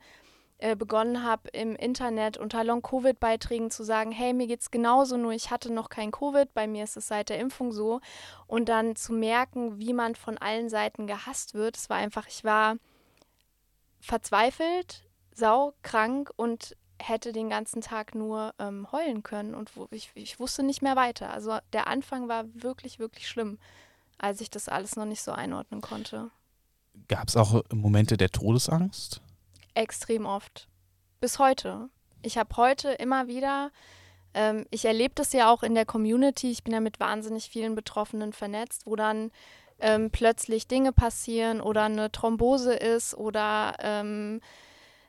äh, 0.64 0.76
begonnen 0.76 1.24
habe, 1.24 1.50
im 1.50 1.76
Internet 1.76 2.38
unter 2.38 2.64
Long-Covid-Beiträgen 2.64 3.70
zu 3.70 3.84
sagen, 3.84 4.12
hey, 4.12 4.34
mir 4.34 4.48
geht's 4.48 4.72
genauso, 4.72 5.18
nur 5.18 5.34
ich 5.34 5.52
hatte 5.52 5.74
noch 5.74 5.90
kein 5.90 6.12
Covid, 6.12 6.54
bei 6.54 6.68
mir 6.68 6.86
ist 6.86 6.96
es 6.96 7.08
seit 7.08 7.30
der 7.30 7.40
Impfung 7.40 7.72
so. 7.72 8.00
Und 8.48 8.70
dann 8.70 8.96
zu 8.96 9.12
merken, 9.14 9.78
wie 9.78 9.94
man 9.94 10.16
von 10.16 10.38
allen 10.38 10.70
Seiten 10.70 11.06
gehasst 11.06 11.54
wird. 11.54 11.76
Es 11.76 11.90
war 11.90 11.98
einfach, 11.98 12.28
ich 12.28 12.44
war 12.44 12.78
verzweifelt, 14.00 15.04
saukrank 15.34 16.32
und 16.36 16.78
hätte 17.08 17.32
den 17.34 17.50
ganzen 17.50 17.82
Tag 17.82 18.16
nur 18.16 18.54
ähm, 18.60 18.92
heulen 18.92 19.24
können 19.24 19.56
und 19.56 19.72
ich, 19.92 20.12
ich 20.16 20.40
wusste 20.40 20.64
nicht 20.64 20.82
mehr 20.82 20.96
weiter. 20.96 21.32
Also 21.32 21.58
der 21.74 21.88
Anfang 21.88 22.28
war 22.28 22.46
wirklich, 22.54 23.00
wirklich 23.00 23.28
schlimm, 23.28 23.60
als 24.18 24.42
ich 24.42 24.50
das 24.50 24.70
alles 24.70 24.96
noch 24.96 25.06
nicht 25.06 25.22
so 25.22 25.32
einordnen 25.32 25.82
konnte. 25.82 26.30
Gab 27.08 27.28
es 27.28 27.36
auch 27.36 27.64
Momente 27.72 28.18
der 28.18 28.30
Todesangst? 28.30 29.22
extrem 29.76 30.26
oft. 30.26 30.68
Bis 31.20 31.40
heute. 31.40 31.90
Ich 32.22 32.38
habe 32.38 32.56
heute 32.58 32.92
immer 32.92 33.28
wieder, 33.28 33.72
ähm, 34.34 34.66
ich 34.72 34.86
erlebe 34.86 35.14
das 35.16 35.34
ja 35.34 35.52
auch 35.52 35.64
in 35.64 35.76
der 35.76 35.86
Community, 35.86 36.52
ich 36.52 36.64
bin 36.64 36.74
ja 36.74 36.80
mit 36.80 37.00
wahnsinnig 37.00 37.50
vielen 37.50 37.76
Betroffenen 37.76 38.34
vernetzt, 38.34 38.86
wo 38.86 38.96
dann 38.96 39.32
ähm, 39.80 40.10
plötzlich 40.12 40.68
Dinge 40.68 40.94
passieren 40.94 41.60
oder 41.62 41.84
eine 41.84 42.12
Thrombose 42.12 42.74
ist 42.74 43.16
oder 43.16 43.76
ähm, 43.80 44.42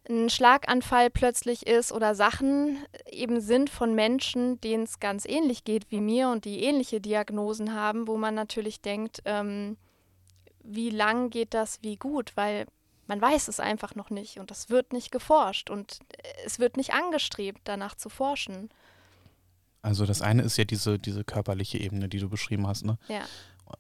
ein 0.09 0.29
Schlaganfall 0.29 1.11
plötzlich 1.11 1.67
ist 1.67 1.93
oder 1.93 2.15
Sachen 2.15 2.79
eben 3.11 3.41
sind 3.41 3.71
von 3.71 3.95
Menschen, 3.95 4.61
denen 4.61 4.85
es 4.85 5.01
ganz 5.01 5.25
ähnlich 5.25 5.65
geht 5.65 5.91
wie 5.91 6.01
mir 6.01 6.29
und 6.29 6.45
die 6.45 6.63
ähnliche 6.63 7.01
Diagnosen 7.01 7.75
haben, 7.75 8.07
wo 8.07 8.17
man 8.17 8.35
natürlich 8.35 8.81
denkt, 8.81 9.23
ähm, 9.25 9.77
wie 10.63 10.91
lang 10.91 11.31
geht 11.31 11.55
das 11.55 11.83
wie 11.83 11.97
gut, 11.97 12.33
weil 12.37 12.67
man 13.07 13.21
weiß 13.21 13.49
es 13.49 13.61
einfach 13.61 13.95
noch 13.95 14.11
nicht 14.11 14.39
und 14.39 14.51
es 14.51 14.71
wird 14.71 14.93
nicht 14.93 15.11
geforscht 15.11 15.71
und 15.71 15.99
es 16.45 16.59
wird 16.59 16.77
nicht 16.77 16.95
angestrebt, 16.95 17.61
danach 17.65 17.95
zu 17.95 18.09
forschen. 18.09 18.71
Also 19.83 20.07
das 20.07 20.23
eine 20.23 20.43
ist 20.43 20.57
ja 20.57 20.65
diese, 20.65 20.99
diese 20.99 21.25
körperliche 21.25 21.79
Ebene, 21.79 22.09
die 22.09 22.19
du 22.19 22.31
beschrieben 22.31 22.67
hast, 22.67 22.85
ne? 22.85 22.97
Ja. 23.09 23.23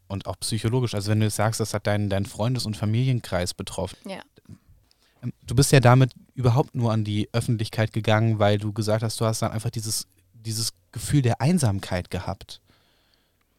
Und 0.09 0.27
auch 0.27 0.39
psychologisch. 0.41 0.95
Also 0.95 1.11
wenn 1.11 1.21
du 1.21 1.31
sagst, 1.31 1.61
das 1.61 1.73
hat 1.73 1.87
deinen 1.87 2.11
dein 2.11 2.27
Freundes- 2.27 2.67
und 2.67 2.77
Familienkreis 2.77 3.55
betroffen. 3.55 3.97
Ja. 4.09 4.21
Ähm, 5.25 5.33
du 5.47 5.55
bist 5.55 5.73
ja 5.73 5.81
damit 5.81 6.13
überhaupt 6.35 6.75
nur 6.75 6.93
an 6.93 7.05
die 7.05 7.29
Öffentlichkeit 7.33 7.93
gegangen, 7.93 8.39
weil 8.39 8.59
du 8.59 8.73
gesagt 8.73 9.03
hast, 9.03 9.21
du 9.21 9.25
hast 9.25 9.43
dann 9.43 9.53
einfach 9.53 9.71
dieses, 9.71 10.07
dieses 10.33 10.73
Gefühl 10.93 11.23
der 11.23 11.41
Einsamkeit 11.41 12.11
gehabt. 12.11 12.61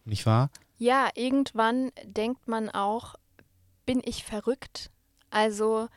Nicht 0.06 0.25
wahr? 0.25 0.49
Ja, 0.78 1.10
irgendwann 1.15 1.91
denkt 2.04 2.47
man 2.47 2.69
auch, 2.69 3.15
bin 3.86 4.01
ich 4.04 4.23
verrückt? 4.23 4.91
Also 5.30 5.88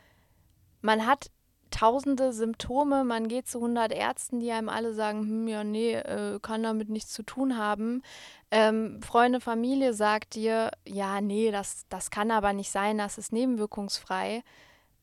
man 0.80 1.06
hat 1.06 1.30
tausende 1.70 2.32
Symptome, 2.32 3.04
man 3.04 3.28
geht 3.28 3.46
zu 3.46 3.58
100 3.58 3.92
Ärzten, 3.92 4.40
die 4.40 4.50
einem 4.52 4.68
alle 4.68 4.94
sagen, 4.94 5.20
hm, 5.20 5.48
ja, 5.48 5.64
nee, 5.64 5.94
äh, 5.94 6.38
kann 6.40 6.62
damit 6.62 6.88
nichts 6.88 7.12
zu 7.12 7.22
tun 7.22 7.58
haben. 7.58 8.02
Ähm, 8.50 9.02
Freunde, 9.02 9.40
Familie 9.40 9.92
sagt 9.92 10.34
dir, 10.34 10.70
ja, 10.86 11.20
nee, 11.20 11.50
das, 11.50 11.84
das 11.90 12.10
kann 12.10 12.30
aber 12.30 12.52
nicht 12.54 12.70
sein, 12.70 12.96
das 12.96 13.18
ist 13.18 13.32
nebenwirkungsfrei. 13.32 14.42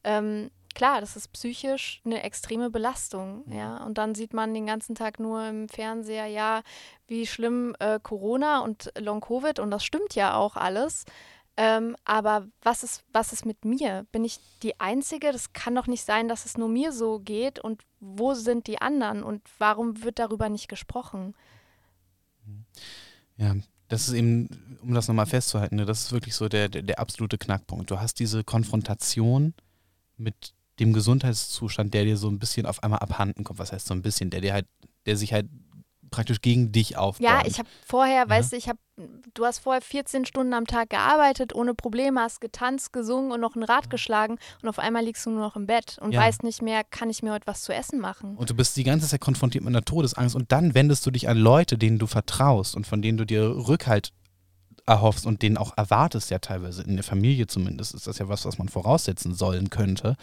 Ähm, 0.04 0.50
klar, 0.76 1.02
das 1.02 1.16
ist 1.16 1.32
psychisch 1.34 2.02
eine 2.06 2.22
extreme 2.22 2.70
Belastung, 2.70 3.44
mhm. 3.48 3.54
ja. 3.54 3.84
Und 3.84 3.98
dann 3.98 4.14
sieht 4.14 4.34
man 4.34 4.54
den 4.54 4.68
ganzen 4.68 4.94
Tag 4.94 5.20
nur 5.20 5.48
im 5.48 5.68
Fernseher, 5.70 6.28
ja, 6.28 6.62
wie 7.08 7.26
schlimm 7.26 7.76
äh, 7.80 8.00
Corona 8.02 8.60
und 8.60 8.92
Long-Covid 8.98 9.60
und 9.60 9.72
das 9.72 9.84
stimmt 9.84 10.14
ja 10.14 10.36
auch 10.36 10.56
alles. 10.56 11.06
Ähm, 11.58 11.96
aber 12.04 12.48
was 12.62 12.84
ist, 12.84 13.06
was 13.14 13.32
ist 13.32 13.46
mit 13.46 13.64
mir? 13.64 14.06
Bin 14.12 14.26
ich 14.26 14.40
die 14.62 14.80
Einzige? 14.80 15.32
Das 15.32 15.54
kann 15.54 15.74
doch 15.74 15.88
nicht 15.88 16.04
sein, 16.04 16.28
dass 16.28 16.46
es 16.46 16.58
nur 16.58 16.68
mir 16.68 16.92
so 16.92 17.20
geht. 17.20 17.60
Und 17.60 17.84
wo 18.02 18.34
sind 18.34 18.68
die 18.68 18.82
anderen? 18.82 19.24
Und 19.24 19.42
warum 19.58 20.04
wird 20.04 20.20
darüber 20.20 20.50
nicht 20.50 20.68
gesprochen? 20.68 21.34
Ja, 23.38 23.56
das 23.88 24.10
ist 24.10 24.14
eben, 24.14 24.80
um 24.82 24.94
das 24.94 25.08
nochmal 25.08 25.28
festzuhalten, 25.28 25.78
ne, 25.78 25.86
das 25.86 26.02
ist 26.06 26.12
wirklich 26.12 26.36
so 26.36 26.50
der, 26.50 26.68
der, 26.68 26.82
der 26.82 27.00
absolute 27.00 27.38
Knackpunkt. 27.38 27.90
Du 27.90 28.02
hast 28.02 28.20
diese 28.20 28.44
Konfrontation 28.44 29.54
mit 30.18 30.54
dem 30.80 30.94
Gesundheitszustand, 30.94 31.94
der 31.94 32.06
dir 32.06 32.18
so 32.18 32.30
ein 32.30 32.40
bisschen 32.40 32.66
auf 32.66 32.84
einmal 32.84 33.00
abhanden 33.00 33.44
kommt. 33.44 33.60
Was 33.60 33.72
heißt 33.72 33.88
so 33.88 33.94
ein 33.94 34.02
bisschen, 34.02 34.30
der 34.30 34.42
dir 34.42 34.54
halt, 34.54 34.68
der 35.06 35.18
sich 35.18 35.34
halt 35.34 35.48
praktisch 36.16 36.40
gegen 36.40 36.72
dich 36.72 36.98
aufbaut. 36.98 37.26
Ja, 37.26 37.44
ich 37.46 37.60
habe 37.60 37.68
vorher, 37.86 38.24
ja. 38.24 38.30
weißt 38.30 38.54
du, 38.54 38.56
ich 38.56 38.70
habe, 38.70 38.80
du 39.34 39.46
hast 39.46 39.60
vorher 39.60 39.82
14 39.82 40.26
Stunden 40.26 40.54
am 40.54 40.66
Tag 40.66 40.90
gearbeitet, 40.90 41.54
ohne 41.54 41.74
Probleme, 41.74 42.22
hast 42.22 42.40
getanzt, 42.40 42.94
gesungen 42.94 43.32
und 43.32 43.42
noch 43.42 43.56
ein 43.56 43.64
Rad 43.64 43.90
geschlagen 43.90 44.38
und 44.62 44.70
auf 44.70 44.80
einmal 44.80 45.04
liegst 45.04 45.26
du 45.26 45.32
nur 45.32 45.42
noch 45.42 45.58
im 45.58 45.68
Bett 45.68 45.98
und 46.00 46.14
ja. 46.14 46.22
weißt 46.22 46.44
nicht 46.44 46.62
mehr, 46.62 46.84
kann 46.84 47.10
ich 47.10 47.22
mir 47.22 47.34
heute 47.34 47.48
was 47.48 47.64
zu 47.64 47.74
essen 47.74 48.00
machen. 48.00 48.38
Und 48.38 48.50
du 48.50 48.56
bist 48.56 48.78
die 48.78 48.86
ganze 48.86 49.08
Zeit 49.08 49.20
konfrontiert 49.20 49.64
mit 49.64 49.74
einer 49.74 49.84
Todesangst 49.84 50.36
und 50.36 50.52
dann 50.52 50.74
wendest 50.74 51.06
du 51.06 51.12
dich 51.12 51.28
an 51.28 51.38
Leute, 51.38 51.78
denen 51.78 52.00
du 52.00 52.08
vertraust 52.08 52.76
und 52.76 52.88
von 52.88 53.02
denen 53.02 53.18
du 53.18 53.26
dir 53.26 53.44
Rückhalt 53.44 54.12
erhoffst 54.86 55.26
und 55.26 55.42
denen 55.42 55.58
auch 55.58 55.78
erwartest, 55.78 56.30
ja 56.30 56.40
teilweise 56.40 56.84
in 56.84 56.96
der 56.96 57.04
Familie 57.04 57.48
zumindest, 57.48 57.94
ist 57.94 58.08
das 58.08 58.20
ja 58.20 58.30
was, 58.30 58.46
was 58.46 58.58
man 58.58 58.70
voraussetzen 58.70 59.34
sollen 59.34 59.70
könnte. 59.70 60.16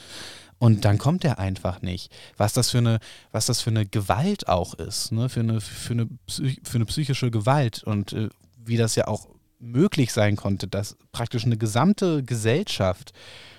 Und 0.58 0.84
dann 0.84 0.98
kommt 0.98 1.24
er 1.24 1.40
einfach 1.40 1.82
nicht. 1.82 2.12
Was 2.36 2.52
das 2.52 2.70
für 2.70 2.78
eine, 2.78 3.00
was 3.32 3.46
das 3.46 3.60
für 3.60 3.70
eine 3.70 3.84
Gewalt 3.84 4.48
auch 4.48 4.74
ist, 4.74 5.10
ne? 5.10 5.28
für, 5.28 5.40
eine, 5.40 5.60
für, 5.60 5.92
eine, 5.92 6.08
für 6.28 6.76
eine 6.76 6.84
psychische 6.84 7.32
Gewalt 7.32 7.82
und 7.82 8.12
äh, 8.12 8.28
wie 8.64 8.76
das 8.76 8.94
ja 8.94 9.08
auch 9.08 9.28
möglich 9.58 10.12
sein 10.12 10.36
konnte, 10.36 10.68
dass 10.68 10.96
praktisch 11.10 11.44
eine 11.44 11.56
gesamte 11.56 12.22
Gesellschaft 12.22 13.12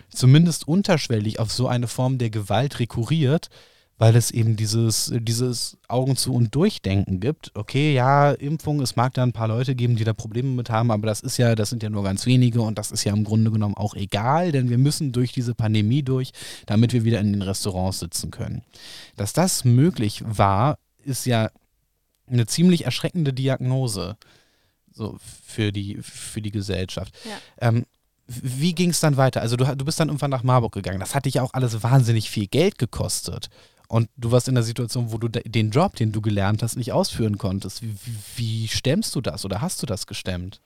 zumindest 0.09 0.67
unterschwellig 0.67 1.39
auf 1.39 1.51
so 1.51 1.67
eine 1.67 1.87
Form 1.87 2.17
der 2.17 2.29
Gewalt 2.29 2.79
rekurriert, 2.79 3.49
weil 3.97 4.15
es 4.15 4.31
eben 4.31 4.55
dieses, 4.55 5.13
dieses 5.19 5.77
Augen 5.87 6.15
zu 6.15 6.33
und 6.33 6.53
Durchdenken 6.53 7.19
gibt. 7.19 7.51
Okay, 7.53 7.93
ja, 7.93 8.31
Impfung, 8.31 8.81
es 8.81 8.95
mag 8.95 9.13
da 9.13 9.23
ein 9.23 9.33
paar 9.33 9.47
Leute 9.47 9.75
geben, 9.75 9.95
die 9.95 10.03
da 10.03 10.13
Probleme 10.13 10.49
mit 10.49 10.69
haben, 10.69 10.91
aber 10.91 11.07
das 11.07 11.21
ist 11.21 11.37
ja, 11.37 11.55
das 11.55 11.69
sind 11.69 11.83
ja 11.83 11.89
nur 11.89 12.03
ganz 12.03 12.25
wenige 12.25 12.61
und 12.61 12.77
das 12.77 12.91
ist 12.91 13.03
ja 13.03 13.13
im 13.13 13.23
Grunde 13.23 13.51
genommen 13.51 13.75
auch 13.75 13.95
egal, 13.95 14.51
denn 14.51 14.69
wir 14.69 14.77
müssen 14.77 15.11
durch 15.11 15.31
diese 15.31 15.53
Pandemie 15.53 16.03
durch, 16.03 16.31
damit 16.65 16.93
wir 16.93 17.03
wieder 17.03 17.19
in 17.19 17.33
den 17.33 17.41
Restaurants 17.41 17.99
sitzen 17.99 18.31
können. 18.31 18.63
Dass 19.15 19.33
das 19.33 19.63
möglich 19.63 20.23
war, 20.25 20.79
ist 21.05 21.25
ja 21.25 21.49
eine 22.27 22.47
ziemlich 22.47 22.85
erschreckende 22.85 23.33
Diagnose 23.33 24.17
so 24.91 25.17
für 25.45 25.71
die, 25.71 25.99
für 26.01 26.41
die 26.41 26.51
Gesellschaft. 26.51 27.13
Ja. 27.25 27.69
Ähm, 27.69 27.85
wie 28.27 28.73
ging 28.73 28.91
es 28.91 28.99
dann 28.99 29.17
weiter? 29.17 29.41
Also 29.41 29.57
du, 29.57 29.65
du 29.75 29.85
bist 29.85 29.99
dann 29.99 30.07
irgendwann 30.07 30.31
nach 30.31 30.43
Marburg 30.43 30.73
gegangen. 30.73 30.99
Das 30.99 31.13
hat 31.13 31.25
dich 31.25 31.35
ja 31.35 31.41
auch 31.41 31.53
alles 31.53 31.83
wahnsinnig 31.83 32.29
viel 32.29 32.47
Geld 32.47 32.77
gekostet. 32.77 33.49
Und 33.93 34.09
du 34.17 34.31
warst 34.31 34.47
in 34.47 34.55
der 34.55 34.63
Situation, 34.63 35.11
wo 35.11 35.19
du 35.19 35.27
den 35.27 35.69
Job, 35.69 35.95
den 35.95 36.11
du 36.11 36.19
gelernt 36.19 36.63
hast, 36.63 36.77
nicht 36.77 36.91
ausführen 36.91 37.37
konntest. 37.37 37.83
Wie, 37.83 37.95
wie 38.37 38.67
stemmst 38.67 39.13
du 39.13 39.21
das 39.21 39.45
oder 39.45 39.61
hast 39.61 39.83
du 39.83 39.85
das 39.85 40.07
gestemmt? 40.07 40.61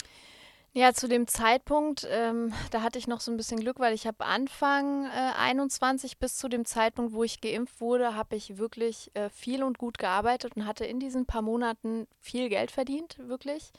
Ja, 0.71 0.93
zu 0.93 1.09
dem 1.09 1.27
Zeitpunkt, 1.27 2.07
ähm, 2.09 2.53
da 2.71 2.83
hatte 2.83 2.97
ich 2.97 3.05
noch 3.05 3.19
so 3.19 3.29
ein 3.29 3.35
bisschen 3.35 3.59
Glück, 3.59 3.81
weil 3.81 3.93
ich 3.93 4.07
habe 4.07 4.23
Anfang 4.23 5.07
äh, 5.07 5.33
21 5.37 6.19
bis 6.19 6.37
zu 6.37 6.47
dem 6.47 6.63
Zeitpunkt, 6.63 7.11
wo 7.11 7.25
ich 7.25 7.41
geimpft 7.41 7.81
wurde, 7.81 8.15
habe 8.15 8.37
ich 8.37 8.59
wirklich 8.59 9.11
äh, 9.13 9.27
viel 9.29 9.61
und 9.61 9.77
gut 9.77 9.97
gearbeitet 9.97 10.55
und 10.55 10.65
hatte 10.65 10.85
in 10.85 11.01
diesen 11.01 11.25
paar 11.25 11.41
Monaten 11.41 12.07
viel 12.21 12.47
Geld 12.47 12.71
verdient, 12.71 13.17
wirklich. 13.19 13.73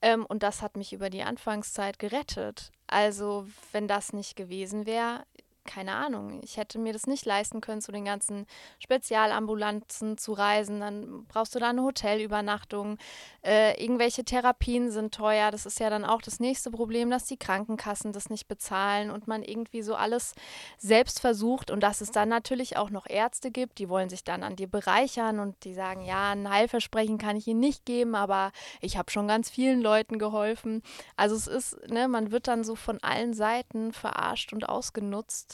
Ähm, 0.00 0.24
und 0.26 0.44
das 0.44 0.62
hat 0.62 0.76
mich 0.76 0.92
über 0.92 1.10
die 1.10 1.24
Anfangszeit 1.24 1.98
gerettet. 1.98 2.70
Also, 2.86 3.48
wenn 3.72 3.88
das 3.88 4.12
nicht 4.12 4.36
gewesen 4.36 4.86
wäre, 4.86 5.24
keine 5.64 5.94
Ahnung, 5.94 6.40
ich 6.42 6.56
hätte 6.56 6.78
mir 6.78 6.92
das 6.92 7.06
nicht 7.06 7.24
leisten 7.24 7.60
können, 7.60 7.80
zu 7.80 7.92
den 7.92 8.04
ganzen 8.04 8.46
Spezialambulanzen 8.78 10.18
zu 10.18 10.32
reisen. 10.32 10.80
Dann 10.80 11.24
brauchst 11.26 11.54
du 11.54 11.58
da 11.58 11.70
eine 11.70 11.82
Hotelübernachtung. 11.82 12.98
Äh, 13.44 13.82
irgendwelche 13.82 14.24
Therapien 14.24 14.90
sind 14.90 15.14
teuer. 15.14 15.50
Das 15.50 15.66
ist 15.66 15.78
ja 15.78 15.88
dann 15.90 16.04
auch 16.04 16.20
das 16.20 16.40
nächste 16.40 16.70
Problem, 16.70 17.10
dass 17.10 17.26
die 17.26 17.36
Krankenkassen 17.36 18.12
das 18.12 18.28
nicht 18.28 18.48
bezahlen 18.48 19.10
und 19.10 19.28
man 19.28 19.42
irgendwie 19.42 19.82
so 19.82 19.94
alles 19.94 20.34
selbst 20.78 21.20
versucht. 21.20 21.70
Und 21.70 21.80
dass 21.80 22.00
es 22.00 22.10
dann 22.10 22.28
natürlich 22.28 22.76
auch 22.76 22.90
noch 22.90 23.06
Ärzte 23.08 23.50
gibt, 23.50 23.78
die 23.78 23.88
wollen 23.88 24.08
sich 24.08 24.24
dann 24.24 24.42
an 24.42 24.56
dir 24.56 24.68
bereichern 24.68 25.38
und 25.38 25.64
die 25.64 25.74
sagen, 25.74 26.02
ja, 26.04 26.32
ein 26.32 26.50
Heilversprechen 26.50 27.18
kann 27.18 27.36
ich 27.36 27.46
ihnen 27.46 27.60
nicht 27.60 27.86
geben, 27.86 28.14
aber 28.14 28.52
ich 28.80 28.96
habe 28.96 29.10
schon 29.10 29.28
ganz 29.28 29.48
vielen 29.48 29.80
Leuten 29.80 30.18
geholfen. 30.18 30.82
Also 31.16 31.36
es 31.36 31.46
ist, 31.46 31.88
ne, 31.88 32.08
man 32.08 32.32
wird 32.32 32.48
dann 32.48 32.64
so 32.64 32.74
von 32.74 33.02
allen 33.02 33.32
Seiten 33.32 33.92
verarscht 33.92 34.52
und 34.52 34.68
ausgenutzt 34.68 35.51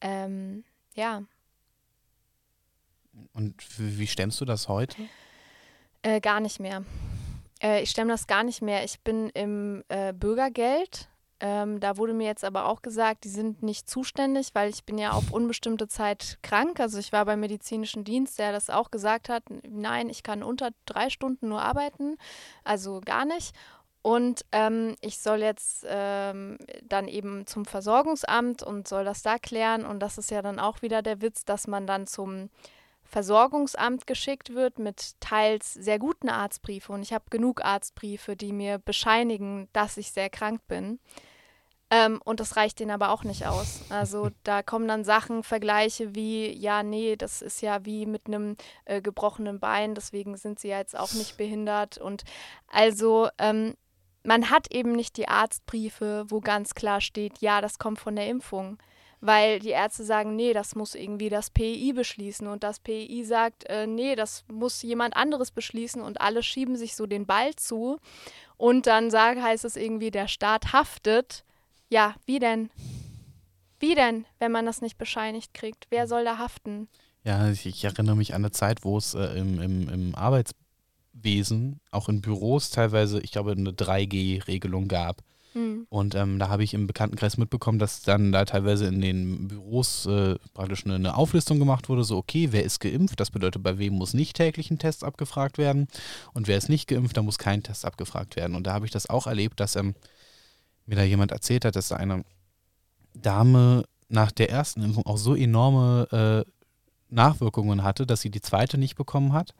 ähm, 0.00 0.64
ja. 0.94 1.22
Und 3.32 3.54
wie 3.78 4.06
stemmst 4.06 4.40
du 4.40 4.44
das 4.44 4.68
heute? 4.68 4.96
Äh, 6.02 6.20
gar 6.20 6.40
nicht 6.40 6.60
mehr. 6.60 6.84
Äh, 7.62 7.82
ich 7.82 7.90
stemme 7.90 8.10
das 8.10 8.26
gar 8.26 8.44
nicht 8.44 8.62
mehr. 8.62 8.84
Ich 8.84 9.00
bin 9.00 9.30
im 9.30 9.82
äh, 9.88 10.12
Bürgergeld. 10.12 11.08
Ähm, 11.38 11.80
da 11.80 11.98
wurde 11.98 12.14
mir 12.14 12.26
jetzt 12.26 12.44
aber 12.44 12.66
auch 12.66 12.80
gesagt, 12.80 13.24
die 13.24 13.28
sind 13.28 13.62
nicht 13.62 13.90
zuständig, 13.90 14.50
weil 14.54 14.70
ich 14.70 14.84
bin 14.84 14.96
ja 14.96 15.10
auf 15.10 15.32
unbestimmte 15.32 15.86
Zeit 15.86 16.38
krank. 16.42 16.80
Also 16.80 16.98
ich 16.98 17.12
war 17.12 17.26
beim 17.26 17.40
medizinischen 17.40 18.04
Dienst, 18.04 18.38
der 18.38 18.52
das 18.52 18.70
auch 18.70 18.90
gesagt 18.90 19.28
hat, 19.28 19.42
nein, 19.68 20.08
ich 20.08 20.22
kann 20.22 20.42
unter 20.42 20.70
drei 20.86 21.10
Stunden 21.10 21.48
nur 21.48 21.60
arbeiten, 21.60 22.16
also 22.64 23.02
gar 23.04 23.26
nicht. 23.26 23.54
Und 24.06 24.44
ähm, 24.52 24.94
ich 25.00 25.18
soll 25.18 25.40
jetzt 25.40 25.84
ähm, 25.88 26.58
dann 26.84 27.08
eben 27.08 27.44
zum 27.48 27.64
Versorgungsamt 27.64 28.62
und 28.62 28.86
soll 28.86 29.04
das 29.04 29.22
da 29.22 29.36
klären. 29.36 29.84
Und 29.84 29.98
das 29.98 30.16
ist 30.16 30.30
ja 30.30 30.42
dann 30.42 30.60
auch 30.60 30.80
wieder 30.80 31.02
der 31.02 31.22
Witz, 31.22 31.44
dass 31.44 31.66
man 31.66 31.88
dann 31.88 32.06
zum 32.06 32.48
Versorgungsamt 33.02 34.06
geschickt 34.06 34.54
wird 34.54 34.78
mit 34.78 35.18
teils 35.18 35.74
sehr 35.74 35.98
guten 35.98 36.28
Arztbriefen. 36.28 36.94
Und 36.94 37.02
ich 37.02 37.12
habe 37.12 37.24
genug 37.30 37.64
Arztbriefe, 37.64 38.36
die 38.36 38.52
mir 38.52 38.78
bescheinigen, 38.78 39.68
dass 39.72 39.96
ich 39.96 40.12
sehr 40.12 40.30
krank 40.30 40.60
bin. 40.68 41.00
Ähm, 41.90 42.20
und 42.24 42.38
das 42.38 42.54
reicht 42.54 42.78
denen 42.78 42.92
aber 42.92 43.10
auch 43.10 43.24
nicht 43.24 43.48
aus. 43.48 43.80
Also 43.88 44.30
da 44.44 44.62
kommen 44.62 44.86
dann 44.86 45.02
Sachen, 45.02 45.42
Vergleiche 45.42 46.14
wie, 46.14 46.52
ja, 46.52 46.84
nee, 46.84 47.16
das 47.16 47.42
ist 47.42 47.60
ja 47.60 47.84
wie 47.84 48.06
mit 48.06 48.28
einem 48.28 48.56
äh, 48.84 49.02
gebrochenen 49.02 49.58
Bein, 49.58 49.96
deswegen 49.96 50.36
sind 50.36 50.60
sie 50.60 50.68
ja 50.68 50.78
jetzt 50.78 50.96
auch 50.96 51.12
nicht 51.14 51.36
behindert. 51.38 51.98
Und 51.98 52.22
also 52.68 53.28
ähm, 53.38 53.74
man 54.26 54.50
hat 54.50 54.72
eben 54.72 54.92
nicht 54.92 55.16
die 55.16 55.28
Arztbriefe, 55.28 56.26
wo 56.28 56.40
ganz 56.40 56.74
klar 56.74 57.00
steht, 57.00 57.38
ja, 57.38 57.60
das 57.60 57.78
kommt 57.78 57.98
von 57.98 58.16
der 58.16 58.28
Impfung. 58.28 58.78
weil 59.22 59.60
die 59.60 59.70
Ärzte 59.70 60.04
sagen, 60.04 60.36
nee, 60.36 60.52
das 60.52 60.74
muss 60.76 60.94
irgendwie 60.94 61.30
das 61.30 61.48
PI 61.48 61.94
beschließen 61.94 62.46
und 62.46 62.62
das 62.62 62.80
PI 62.80 63.24
sagt, 63.24 63.64
äh, 63.64 63.86
nee, 63.86 64.14
das 64.14 64.44
muss 64.46 64.82
jemand 64.82 65.16
anderes 65.16 65.50
beschließen 65.50 66.02
und 66.02 66.20
alle 66.20 66.42
schieben 66.42 66.76
sich 66.76 66.94
so 66.94 67.06
den 67.06 67.24
Ball 67.24 67.54
zu 67.56 67.98
und 68.58 68.86
dann 68.86 69.10
sag, 69.10 69.40
heißt 69.40 69.64
es 69.64 69.76
irgendwie, 69.76 70.10
der 70.10 70.28
Staat 70.28 70.74
haftet. 70.74 71.44
Ja, 71.88 72.14
wie 72.26 72.38
denn? 72.38 72.70
Wie 73.80 73.94
denn, 73.94 74.26
wenn 74.38 74.52
man 74.52 74.66
das 74.66 74.82
nicht 74.82 74.98
bescheinigt 74.98 75.54
kriegt? 75.54 75.86
Wer 75.88 76.06
soll 76.06 76.24
da 76.24 76.36
haften? 76.36 76.88
Ja, 77.24 77.50
ich, 77.50 77.64
ich 77.64 77.84
erinnere 77.84 78.16
mich 78.16 78.34
an 78.34 78.42
eine 78.42 78.50
Zeit, 78.50 78.84
wo 78.84 78.98
es 78.98 79.14
äh, 79.14 79.38
im, 79.38 79.60
im, 79.60 79.88
im 79.88 80.14
Arbeitswesen, 81.16 81.80
auch 81.90 82.08
in 82.08 82.20
Büros 82.20 82.70
teilweise, 82.70 83.20
ich 83.20 83.32
glaube, 83.32 83.52
eine 83.52 83.70
3G-Regelung 83.70 84.88
gab. 84.88 85.22
Mhm. 85.54 85.86
Und 85.88 86.14
ähm, 86.14 86.38
da 86.38 86.48
habe 86.48 86.64
ich 86.64 86.74
im 86.74 86.86
Bekanntenkreis 86.86 87.38
mitbekommen, 87.38 87.78
dass 87.78 88.02
dann 88.02 88.32
da 88.32 88.44
teilweise 88.44 88.86
in 88.86 89.00
den 89.00 89.48
Büros 89.48 90.06
äh, 90.06 90.36
praktisch 90.54 90.84
eine, 90.84 90.96
eine, 90.96 91.16
Auflistung 91.16 91.58
gemacht 91.58 91.88
wurde, 91.88 92.04
so 92.04 92.18
okay, 92.18 92.48
wer 92.52 92.64
ist 92.64 92.80
geimpft, 92.80 93.18
das 93.20 93.30
bedeutet, 93.30 93.62
bei 93.62 93.78
wem 93.78 93.94
muss 93.94 94.14
nicht 94.14 94.36
täglich 94.36 94.70
ein 94.70 94.78
Test 94.78 95.02
abgefragt 95.02 95.58
werden 95.58 95.88
und 96.34 96.46
wer 96.46 96.58
ist 96.58 96.68
nicht 96.68 96.88
geimpft, 96.88 97.16
da 97.16 97.22
muss 97.22 97.38
kein 97.38 97.62
Test 97.62 97.84
abgefragt 97.84 98.36
werden. 98.36 98.54
Und 98.54 98.66
da 98.66 98.74
habe 98.74 98.84
ich 98.84 98.92
das 98.92 99.08
auch 99.08 99.26
erlebt, 99.26 99.60
dass 99.60 99.76
ähm, 99.76 99.94
mir 100.84 100.96
da 100.96 101.02
jemand 101.02 101.32
erzählt 101.32 101.64
hat, 101.64 101.76
dass 101.76 101.90
eine 101.92 102.24
Dame 103.14 103.84
nach 104.08 104.30
der 104.30 104.50
ersten 104.50 104.82
Impfung 104.82 105.06
auch 105.06 105.18
so 105.18 105.34
enorme 105.34 106.44
äh, 106.46 106.50
Nachwirkungen 107.08 107.82
hatte, 107.82 108.06
dass 108.06 108.20
sie 108.20 108.30
die 108.30 108.40
zweite 108.40 108.78
nicht 108.78 108.94
bekommen 108.94 109.32
hat. 109.32 109.54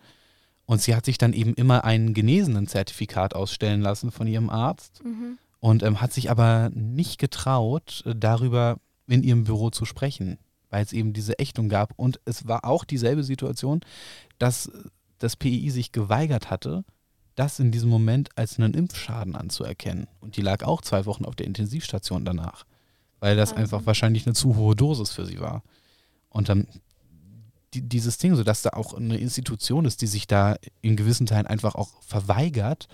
Und 0.66 0.82
sie 0.82 0.94
hat 0.94 1.06
sich 1.06 1.16
dann 1.16 1.32
eben 1.32 1.54
immer 1.54 1.84
ein 1.84 2.12
genesenen 2.12 2.66
Zertifikat 2.66 3.34
ausstellen 3.34 3.80
lassen 3.80 4.10
von 4.10 4.26
ihrem 4.26 4.50
Arzt 4.50 5.02
mhm. 5.04 5.38
und 5.60 5.82
ähm, 5.84 6.00
hat 6.00 6.12
sich 6.12 6.30
aber 6.30 6.70
nicht 6.74 7.18
getraut, 7.18 8.02
äh, 8.04 8.14
darüber 8.16 8.78
in 9.06 9.22
ihrem 9.22 9.44
Büro 9.44 9.70
zu 9.70 9.84
sprechen, 9.84 10.38
weil 10.68 10.84
es 10.84 10.92
eben 10.92 11.12
diese 11.12 11.38
Ächtung 11.38 11.68
gab. 11.68 11.92
Und 11.96 12.20
es 12.24 12.48
war 12.48 12.64
auch 12.64 12.84
dieselbe 12.84 13.22
Situation, 13.22 13.80
dass 14.38 14.70
das 15.18 15.36
PII 15.36 15.70
sich 15.70 15.92
geweigert 15.92 16.50
hatte, 16.50 16.84
das 17.36 17.60
in 17.60 17.70
diesem 17.70 17.90
Moment 17.90 18.30
als 18.34 18.58
einen 18.58 18.74
Impfschaden 18.74 19.36
anzuerkennen. 19.36 20.08
Und 20.20 20.36
die 20.36 20.42
lag 20.42 20.64
auch 20.64 20.80
zwei 20.80 21.06
Wochen 21.06 21.24
auf 21.24 21.36
der 21.36 21.46
Intensivstation 21.46 22.24
danach, 22.24 22.64
weil 23.20 23.36
das 23.36 23.52
mhm. 23.52 23.58
einfach 23.58 23.86
wahrscheinlich 23.86 24.26
eine 24.26 24.34
zu 24.34 24.56
hohe 24.56 24.74
Dosis 24.74 25.12
für 25.12 25.26
sie 25.26 25.38
war. 25.38 25.62
Und 26.28 26.48
dann 26.48 26.66
die, 27.74 27.82
dieses 27.82 28.18
Ding, 28.18 28.34
so 28.34 28.44
dass 28.44 28.62
da 28.62 28.70
auch 28.70 28.94
eine 28.94 29.16
Institution 29.18 29.84
ist, 29.84 30.02
die 30.02 30.06
sich 30.06 30.26
da 30.26 30.56
in 30.82 30.96
gewissen 30.96 31.26
Teilen 31.26 31.46
einfach 31.46 31.74
auch 31.74 31.90
verweigert. 32.02 32.88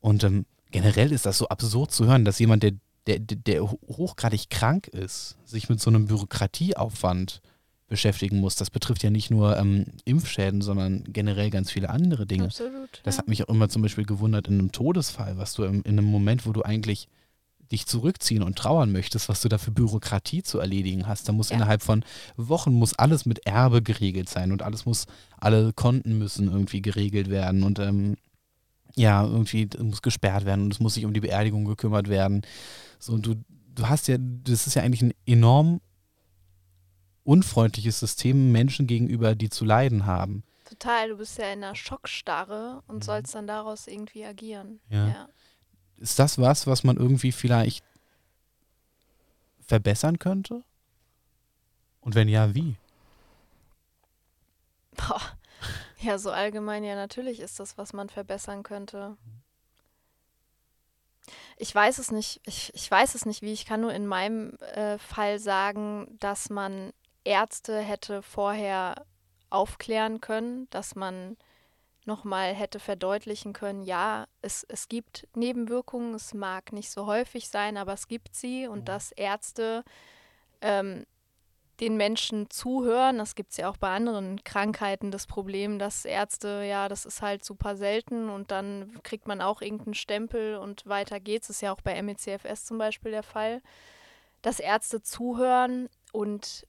Und 0.00 0.24
ähm, 0.24 0.46
generell 0.70 1.12
ist 1.12 1.26
das 1.26 1.38
so 1.38 1.48
absurd 1.48 1.92
zu 1.92 2.06
hören, 2.06 2.24
dass 2.24 2.38
jemand, 2.38 2.62
der, 2.62 2.72
der, 3.06 3.18
der 3.18 3.62
hochgradig 3.62 4.50
krank 4.50 4.88
ist, 4.88 5.36
sich 5.44 5.68
mit 5.68 5.80
so 5.80 5.90
einem 5.90 6.06
Bürokratieaufwand 6.06 7.40
beschäftigen 7.88 8.40
muss. 8.40 8.56
Das 8.56 8.70
betrifft 8.70 9.02
ja 9.02 9.10
nicht 9.10 9.30
nur 9.30 9.56
ähm, 9.56 9.86
Impfschäden, 10.04 10.60
sondern 10.60 11.04
generell 11.12 11.50
ganz 11.50 11.70
viele 11.70 11.90
andere 11.90 12.26
Dinge. 12.26 12.46
Absolut. 12.46 13.00
Das 13.04 13.16
ja. 13.16 13.18
hat 13.18 13.28
mich 13.28 13.44
auch 13.44 13.48
immer 13.48 13.68
zum 13.68 13.82
Beispiel 13.82 14.04
gewundert 14.04 14.48
in 14.48 14.58
einem 14.58 14.72
Todesfall, 14.72 15.38
was 15.38 15.54
du 15.54 15.62
in, 15.62 15.82
in 15.82 15.98
einem 15.98 16.08
Moment, 16.08 16.46
wo 16.46 16.52
du 16.52 16.62
eigentlich 16.62 17.08
dich 17.72 17.86
zurückziehen 17.86 18.42
und 18.42 18.56
trauern 18.56 18.92
möchtest, 18.92 19.28
was 19.28 19.40
du 19.40 19.48
da 19.48 19.58
für 19.58 19.70
Bürokratie 19.70 20.42
zu 20.42 20.58
erledigen 20.58 21.06
hast. 21.06 21.28
Da 21.28 21.32
muss 21.32 21.50
ja. 21.50 21.56
innerhalb 21.56 21.82
von 21.82 22.04
Wochen 22.36 22.72
muss 22.72 22.94
alles 22.94 23.26
mit 23.26 23.46
Erbe 23.46 23.82
geregelt 23.82 24.28
sein 24.28 24.52
und 24.52 24.62
alles 24.62 24.86
muss, 24.86 25.06
alle 25.38 25.72
Konten 25.72 26.18
müssen 26.18 26.50
irgendwie 26.50 26.82
geregelt 26.82 27.28
werden 27.28 27.62
und 27.62 27.78
ähm, 27.78 28.16
ja, 28.94 29.24
irgendwie 29.24 29.68
muss 29.80 30.00
gesperrt 30.00 30.44
werden 30.44 30.64
und 30.64 30.72
es 30.72 30.80
muss 30.80 30.94
sich 30.94 31.04
um 31.04 31.12
die 31.12 31.20
Beerdigung 31.20 31.64
gekümmert 31.64 32.08
werden. 32.08 32.42
So, 32.98 33.12
und 33.12 33.26
du, 33.26 33.34
du 33.74 33.88
hast 33.88 34.08
ja, 34.08 34.16
das 34.18 34.66
ist 34.66 34.74
ja 34.74 34.82
eigentlich 34.82 35.02
ein 35.02 35.14
enorm 35.26 35.80
unfreundliches 37.24 37.98
System 37.98 38.52
Menschen 38.52 38.86
gegenüber, 38.86 39.34
die 39.34 39.50
zu 39.50 39.64
leiden 39.64 40.06
haben. 40.06 40.44
Total, 40.64 41.10
du 41.10 41.16
bist 41.18 41.38
ja 41.38 41.52
in 41.52 41.62
einer 41.62 41.74
Schockstarre 41.74 42.82
und 42.86 42.96
mhm. 42.96 43.02
sollst 43.02 43.34
dann 43.34 43.46
daraus 43.46 43.86
irgendwie 43.86 44.24
agieren. 44.24 44.80
ja. 44.88 45.08
ja 45.08 45.28
ist 45.98 46.18
das 46.18 46.38
was, 46.38 46.66
was 46.66 46.84
man 46.84 46.96
irgendwie 46.96 47.32
vielleicht 47.32 47.84
verbessern 49.60 50.18
könnte? 50.18 50.62
Und 52.00 52.14
wenn 52.14 52.28
ja, 52.28 52.54
wie? 52.54 52.76
Boah. 54.96 55.20
Ja, 55.98 56.18
so 56.18 56.30
allgemein 56.30 56.84
ja, 56.84 56.94
natürlich 56.94 57.40
ist 57.40 57.58
das, 57.58 57.78
was 57.78 57.92
man 57.92 58.08
verbessern 58.08 58.62
könnte. 58.62 59.16
Ich 61.56 61.74
weiß 61.74 61.98
es 61.98 62.12
nicht. 62.12 62.40
Ich, 62.44 62.72
ich 62.74 62.90
weiß 62.90 63.14
es 63.14 63.26
nicht, 63.26 63.42
wie. 63.42 63.52
Ich 63.52 63.64
kann 63.64 63.80
nur 63.80 63.92
in 63.92 64.06
meinem 64.06 64.56
äh, 64.74 64.98
Fall 64.98 65.38
sagen, 65.38 66.16
dass 66.20 66.50
man 66.50 66.92
Ärzte 67.24 67.80
hätte 67.80 68.22
vorher 68.22 69.06
aufklären 69.50 70.20
können, 70.20 70.68
dass 70.70 70.94
man 70.94 71.36
nochmal 72.06 72.54
hätte 72.54 72.78
verdeutlichen 72.78 73.52
können, 73.52 73.82
ja, 73.82 74.26
es, 74.42 74.64
es 74.68 74.88
gibt 74.88 75.26
Nebenwirkungen, 75.34 76.14
es 76.14 76.34
mag 76.34 76.72
nicht 76.72 76.90
so 76.90 77.06
häufig 77.06 77.48
sein, 77.48 77.76
aber 77.76 77.92
es 77.92 78.08
gibt 78.08 78.34
sie 78.34 78.66
und 78.66 78.88
dass 78.88 79.12
Ärzte 79.12 79.84
ähm, 80.60 81.04
den 81.80 81.96
Menschen 81.96 82.48
zuhören. 82.50 83.18
Das 83.18 83.34
gibt 83.34 83.50
es 83.50 83.58
ja 83.58 83.68
auch 83.68 83.76
bei 83.76 83.90
anderen 83.90 84.42
Krankheiten 84.44 85.10
das 85.10 85.26
Problem, 85.26 85.78
dass 85.78 86.04
Ärzte, 86.04 86.64
ja, 86.66 86.88
das 86.88 87.04
ist 87.04 87.22
halt 87.22 87.44
super 87.44 87.76
selten 87.76 88.30
und 88.30 88.50
dann 88.50 89.02
kriegt 89.02 89.26
man 89.26 89.40
auch 89.40 89.60
irgendeinen 89.60 89.94
Stempel 89.94 90.56
und 90.56 90.86
weiter 90.86 91.20
geht's. 91.20 91.48
Das 91.48 91.56
ist 91.56 91.60
ja 91.60 91.72
auch 91.72 91.80
bei 91.82 92.00
MECFS 92.00 92.64
zum 92.64 92.78
Beispiel 92.78 93.10
der 93.10 93.22
Fall, 93.22 93.62
dass 94.42 94.60
Ärzte 94.60 95.02
zuhören 95.02 95.88
und 96.12 96.66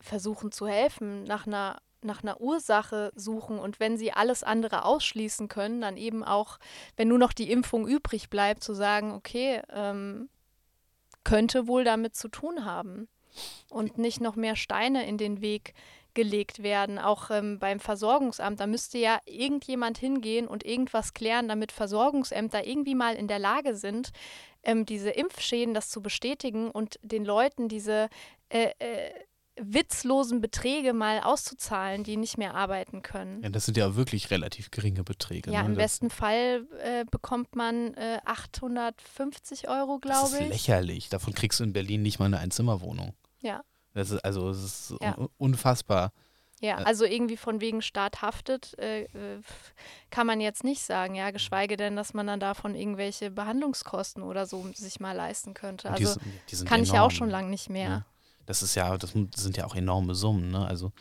versuchen 0.00 0.50
zu 0.50 0.66
helfen 0.66 1.24
nach 1.24 1.46
einer 1.46 1.80
nach 2.04 2.22
einer 2.22 2.40
Ursache 2.40 3.12
suchen 3.14 3.58
und 3.58 3.80
wenn 3.80 3.96
sie 3.96 4.12
alles 4.12 4.42
andere 4.42 4.84
ausschließen 4.84 5.48
können, 5.48 5.80
dann 5.80 5.96
eben 5.96 6.24
auch, 6.24 6.58
wenn 6.96 7.08
nur 7.08 7.18
noch 7.18 7.32
die 7.32 7.50
Impfung 7.50 7.86
übrig 7.86 8.30
bleibt, 8.30 8.62
zu 8.62 8.74
sagen, 8.74 9.12
okay, 9.12 9.62
ähm, 9.70 10.28
könnte 11.24 11.68
wohl 11.68 11.84
damit 11.84 12.16
zu 12.16 12.28
tun 12.28 12.64
haben 12.64 13.08
und 13.70 13.98
nicht 13.98 14.20
noch 14.20 14.36
mehr 14.36 14.56
Steine 14.56 15.06
in 15.06 15.18
den 15.18 15.40
Weg 15.40 15.74
gelegt 16.14 16.62
werden, 16.62 16.98
auch 16.98 17.30
ähm, 17.30 17.58
beim 17.58 17.80
Versorgungsamt. 17.80 18.60
Da 18.60 18.66
müsste 18.66 18.98
ja 18.98 19.20
irgendjemand 19.24 19.98
hingehen 19.98 20.46
und 20.46 20.64
irgendwas 20.64 21.14
klären, 21.14 21.48
damit 21.48 21.72
Versorgungsämter 21.72 22.66
irgendwie 22.66 22.94
mal 22.94 23.14
in 23.14 23.28
der 23.28 23.38
Lage 23.38 23.74
sind, 23.74 24.10
ähm, 24.62 24.84
diese 24.84 25.10
Impfschäden, 25.10 25.74
das 25.74 25.88
zu 25.88 26.02
bestätigen 26.02 26.70
und 26.70 26.98
den 27.02 27.24
Leuten 27.24 27.68
diese 27.68 28.08
äh, 28.50 28.70
äh, 28.78 29.10
witzlosen 29.60 30.40
Beträge 30.40 30.92
mal 30.92 31.20
auszuzahlen, 31.20 32.04
die 32.04 32.16
nicht 32.16 32.38
mehr 32.38 32.54
arbeiten 32.54 33.02
können. 33.02 33.42
Ja, 33.42 33.50
das 33.50 33.66
sind 33.66 33.76
ja 33.76 33.94
wirklich 33.94 34.30
relativ 34.30 34.70
geringe 34.70 35.04
Beträge. 35.04 35.50
Ja, 35.50 35.62
ne? 35.62 35.68
im 35.68 35.74
das 35.74 35.84
besten 35.84 36.10
Fall 36.10 36.66
äh, 36.82 37.04
bekommt 37.10 37.54
man 37.54 37.94
äh, 37.94 38.18
850 38.24 39.68
Euro, 39.68 39.98
glaube 39.98 40.26
ich. 40.26 40.32
Das 40.32 40.40
ist 40.40 40.48
lächerlich. 40.48 41.08
Davon 41.08 41.34
kriegst 41.34 41.60
du 41.60 41.64
in 41.64 41.72
Berlin 41.72 42.02
nicht 42.02 42.18
mal 42.18 42.26
eine 42.26 42.38
Einzimmerwohnung. 42.38 43.14
Ja. 43.40 43.62
Das 43.94 44.10
ist, 44.10 44.24
also 44.24 44.48
es 44.48 44.90
ist 44.90 44.94
ja. 45.02 45.16
unfassbar. 45.36 46.12
Ja, 46.60 46.76
also 46.76 47.04
irgendwie 47.04 47.36
von 47.36 47.60
wegen 47.60 47.82
Staat 47.82 48.22
haftet, 48.22 48.78
äh, 48.78 49.02
äh, 49.02 49.40
kann 50.10 50.28
man 50.28 50.40
jetzt 50.40 50.62
nicht 50.62 50.80
sagen, 50.80 51.16
ja, 51.16 51.32
geschweige 51.32 51.76
denn, 51.76 51.96
dass 51.96 52.14
man 52.14 52.28
dann 52.28 52.38
davon 52.38 52.76
irgendwelche 52.76 53.32
Behandlungskosten 53.32 54.22
oder 54.22 54.46
so 54.46 54.64
sich 54.72 55.00
mal 55.00 55.12
leisten 55.12 55.54
könnte. 55.54 55.90
Also 55.90 56.20
die 56.48 56.56
kann 56.58 56.66
enorm. 56.66 56.82
ich 56.84 56.92
ja 56.92 57.02
auch 57.02 57.10
schon 57.10 57.28
lange 57.28 57.50
nicht 57.50 57.68
mehr. 57.68 57.88
Ja 57.88 58.06
das 58.46 58.62
ist 58.62 58.74
ja, 58.74 58.96
das 58.96 59.12
sind 59.12 59.56
ja 59.56 59.64
auch 59.64 59.74
enorme 59.74 60.14
Summen, 60.14 60.50
ne? 60.50 60.66
Also 60.66 60.92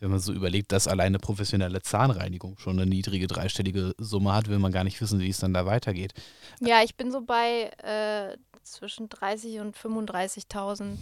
wenn 0.00 0.10
man 0.10 0.20
so 0.20 0.32
überlegt, 0.32 0.72
dass 0.72 0.86
alleine 0.86 1.18
professionelle 1.18 1.82
Zahnreinigung 1.82 2.58
schon 2.58 2.78
eine 2.78 2.88
niedrige 2.88 3.26
dreistellige 3.26 3.94
Summe 3.98 4.32
hat, 4.32 4.48
will 4.48 4.58
man 4.58 4.72
gar 4.72 4.84
nicht 4.84 5.00
wissen, 5.00 5.20
wie 5.20 5.28
es 5.28 5.38
dann 5.38 5.54
da 5.54 5.66
weitergeht. 5.66 6.14
Ja, 6.60 6.82
ich 6.82 6.96
bin 6.96 7.10
so 7.10 7.20
bei 7.20 7.70
äh, 7.82 8.36
zwischen 8.62 9.08
30 9.08 9.60
und 9.60 9.76
35.000. 9.76 10.98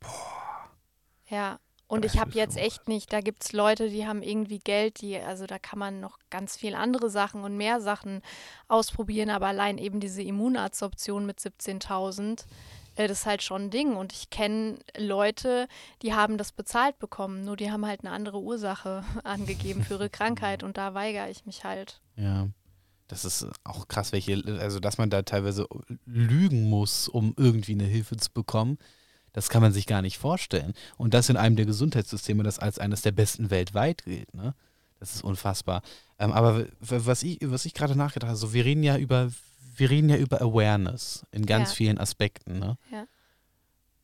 Boah. 0.00 0.10
Ja. 1.28 1.60
Und 1.86 2.04
ich 2.04 2.18
habe 2.18 2.32
jetzt 2.32 2.58
echt 2.58 2.86
nicht, 2.86 3.14
da 3.14 3.22
gibt 3.22 3.44
es 3.44 3.52
Leute, 3.54 3.88
die 3.88 4.06
haben 4.06 4.22
irgendwie 4.22 4.58
Geld, 4.58 5.00
die, 5.00 5.16
also 5.16 5.46
da 5.46 5.58
kann 5.58 5.78
man 5.78 6.00
noch 6.00 6.18
ganz 6.28 6.54
viel 6.54 6.74
andere 6.74 7.08
Sachen 7.08 7.44
und 7.44 7.56
mehr 7.56 7.80
Sachen 7.80 8.20
ausprobieren, 8.68 9.30
aber 9.30 9.46
allein 9.46 9.78
eben 9.78 9.98
diese 9.98 10.22
Immunadsorption 10.22 11.24
mit 11.24 11.38
17.000, 11.38 12.42
äh, 12.42 12.44
das 13.06 13.20
ist 13.20 13.26
halt 13.26 13.42
schon 13.42 13.62
ein 13.62 13.70
Ding. 13.70 13.94
Und 13.94 14.12
ich 14.12 14.30
kenne 14.30 14.78
Leute, 14.96 15.68
die 16.02 16.14
haben 16.14 16.38
das 16.38 16.52
bezahlt 16.52 16.98
bekommen, 16.98 17.44
nur 17.44 17.56
die 17.56 17.70
haben 17.70 17.86
halt 17.86 18.00
eine 18.00 18.10
andere 18.10 18.40
Ursache 18.40 19.04
angegeben 19.24 19.84
für 19.84 19.94
ihre 19.94 20.10
Krankheit 20.10 20.62
und 20.62 20.76
da 20.76 20.94
weigere 20.94 21.30
ich 21.30 21.46
mich 21.46 21.64
halt. 21.64 22.00
Ja. 22.16 22.48
Das 23.06 23.24
ist 23.24 23.46
auch 23.64 23.88
krass, 23.88 24.12
welche, 24.12 24.42
also 24.60 24.80
dass 24.80 24.98
man 24.98 25.08
da 25.08 25.22
teilweise 25.22 25.66
lügen 26.04 26.68
muss, 26.68 27.08
um 27.08 27.32
irgendwie 27.38 27.72
eine 27.72 27.84
Hilfe 27.84 28.18
zu 28.18 28.30
bekommen. 28.30 28.76
Das 29.32 29.48
kann 29.48 29.62
man 29.62 29.72
sich 29.72 29.86
gar 29.86 30.02
nicht 30.02 30.18
vorstellen. 30.18 30.74
Und 30.98 31.14
das 31.14 31.30
in 31.30 31.36
einem 31.38 31.56
der 31.56 31.64
Gesundheitssysteme, 31.64 32.42
das 32.42 32.58
als 32.58 32.78
eines 32.78 33.00
der 33.02 33.12
besten 33.12 33.50
weltweit 33.50 34.04
gilt. 34.04 34.34
Ne? 34.34 34.54
Das 34.98 35.14
ist 35.14 35.24
unfassbar. 35.24 35.82
Ähm, 36.18 36.32
aber 36.32 36.66
was 36.80 37.22
ich, 37.22 37.38
was 37.42 37.64
ich 37.64 37.72
gerade 37.72 37.96
nachgedacht 37.96 38.28
habe, 38.28 38.38
so 38.38 38.52
wir 38.52 38.64
reden 38.64 38.82
ja 38.82 38.98
über 38.98 39.30
wir 39.78 39.90
reden 39.90 40.08
ja 40.08 40.16
über 40.16 40.40
Awareness 40.40 41.24
in 41.30 41.46
ganz 41.46 41.70
ja. 41.70 41.74
vielen 41.76 41.98
Aspekten. 41.98 42.58
Ne? 42.58 42.76
Ja. 42.90 43.06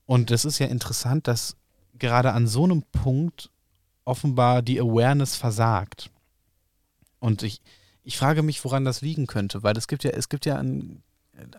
Und 0.07 0.31
es 0.31 0.45
ist 0.45 0.59
ja 0.59 0.67
interessant, 0.67 1.29
dass 1.29 1.57
gerade 1.99 2.33
an 2.33 2.47
so 2.47 2.65
einem 2.65 2.83
Punkt 2.83 3.51
offenbar 4.05 4.63
die 4.63 4.81
Awareness 4.81 5.37
versagt. 5.37 6.11
Und 7.21 7.43
ich, 7.43 7.61
ich 8.03 8.19
frage 8.19 8.43
mich, 8.43 8.65
woran 8.65 8.85
das 8.85 9.01
liegen 9.01 9.27
könnte, 9.27 9.63
weil 9.63 9.77
es 9.77 9.89
gibt 9.89 10.05
ja, 10.05 10.11
es 10.11 10.29
gibt 10.29 10.45
ja 10.45 10.59
ein, 10.59 11.03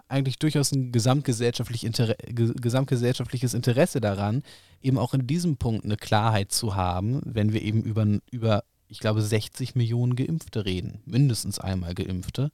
eigentlich 0.07 0.37
durchaus 0.37 0.71
ein 0.71 0.91
gesamtgesellschaftlich 0.91 1.83
Inter 1.83 2.15
gesamtgesellschaftliches 2.27 3.53
Interesse 3.53 3.99
daran, 3.99 4.43
eben 4.81 4.97
auch 4.97 5.13
in 5.13 5.25
diesem 5.25 5.57
Punkt 5.57 5.85
eine 5.85 5.97
Klarheit 5.97 6.51
zu 6.51 6.75
haben, 6.75 7.21
wenn 7.25 7.51
wir 7.51 7.61
eben 7.61 7.81
über, 7.81 8.05
über 8.29 8.63
ich 8.87 8.99
glaube, 8.99 9.21
60 9.21 9.75
Millionen 9.75 10.15
Geimpfte 10.15 10.65
reden, 10.65 11.01
mindestens 11.05 11.59
einmal 11.59 11.95
Geimpfte. 11.95 12.51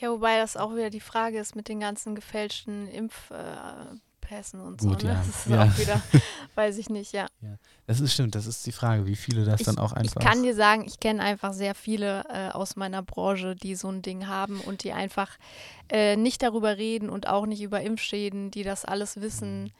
Ja, 0.00 0.10
wobei 0.10 0.38
das 0.38 0.56
auch 0.56 0.74
wieder 0.74 0.90
die 0.90 1.00
Frage 1.00 1.38
ist 1.38 1.56
mit 1.56 1.68
den 1.68 1.80
ganzen 1.80 2.14
gefälschten 2.14 2.88
Impf, 2.88 3.30
äh, 3.30 3.96
Pässen 4.20 4.60
und 4.60 4.78
Gut, 4.80 5.00
so. 5.00 5.06
Ne? 5.06 5.12
Ja. 5.12 5.18
Das 5.18 5.28
ist 5.28 5.46
ja. 5.46 5.64
auch 5.64 5.78
wieder, 5.78 6.02
weiß 6.54 6.78
ich 6.78 6.90
nicht, 6.90 7.12
ja. 7.12 7.26
ja. 7.40 7.56
Das 7.86 8.00
ist 8.00 8.12
stimmt, 8.12 8.34
das 8.34 8.46
ist 8.46 8.66
die 8.66 8.72
Frage, 8.72 9.06
wie 9.06 9.16
viele 9.16 9.44
das 9.44 9.60
ich, 9.60 9.66
dann 9.66 9.78
auch 9.78 9.92
einfach. 9.92 10.20
Ich 10.20 10.26
kann 10.26 10.42
dir 10.42 10.54
sagen, 10.54 10.84
ich 10.86 11.00
kenne 11.00 11.22
einfach 11.22 11.52
sehr 11.52 11.74
viele 11.74 12.24
äh, 12.28 12.50
aus 12.50 12.76
meiner 12.76 13.02
Branche, 13.02 13.56
die 13.56 13.74
so 13.74 13.88
ein 13.88 14.02
Ding 14.02 14.26
haben 14.26 14.60
und 14.60 14.84
die 14.84 14.92
einfach 14.92 15.30
äh, 15.88 16.16
nicht 16.16 16.42
darüber 16.42 16.76
reden 16.76 17.08
und 17.08 17.26
auch 17.26 17.46
nicht 17.46 17.62
über 17.62 17.80
Impfschäden, 17.80 18.50
die 18.50 18.62
das 18.62 18.84
alles 18.84 19.20
wissen. 19.20 19.64
Mhm 19.64 19.70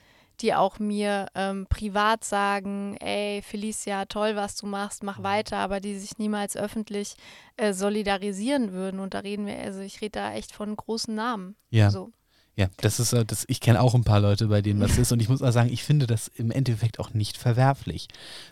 die 0.41 0.55
auch 0.55 0.79
mir 0.79 1.27
ähm, 1.35 1.67
privat 1.69 2.25
sagen, 2.25 2.97
ey, 2.99 3.43
Felicia, 3.43 4.05
toll, 4.07 4.37
was 4.37 4.57
du 4.57 4.67
machst, 4.67 5.03
mach 5.03 5.19
mhm. 5.19 5.25
weiter, 5.25 5.57
aber 5.59 5.81
die 5.81 5.99
sich 5.99 6.19
niemals 6.19 6.57
öffentlich 6.57 7.15
äh, 7.57 7.73
solidarisieren 7.73 8.73
würden. 8.73 9.01
Und 9.01 9.15
da 9.15 9.21
reden 9.21 9.47
wir, 9.47 9.59
also 9.59 9.81
ich 9.81 10.01
rede 10.01 10.21
da 10.21 10.33
echt 10.35 10.53
von 10.53 10.75
großen 10.75 11.15
Namen. 11.15 11.57
Ja. 11.71 11.91
So. 11.91 12.13
Ja, 12.59 12.67
das 12.79 12.99
ist, 12.99 13.13
äh, 13.13 13.25
das, 13.25 13.45
ich 13.47 13.61
kenne 13.61 13.81
auch 13.81 13.95
ein 13.95 14.03
paar 14.03 14.19
Leute, 14.19 14.49
bei 14.49 14.63
denen 14.63 14.81
das 14.81 14.99
ist. 14.99 15.13
Und 15.13 15.21
ich 15.21 15.29
muss 15.29 15.39
mal 15.41 15.53
sagen, 15.53 15.73
ich 15.73 15.85
finde 15.85 16.09
das 16.09 16.27
im 16.27 16.51
Endeffekt 16.51 16.99
auch 16.99 17.15
nicht 17.15 17.37
verwerflich. 17.37 18.09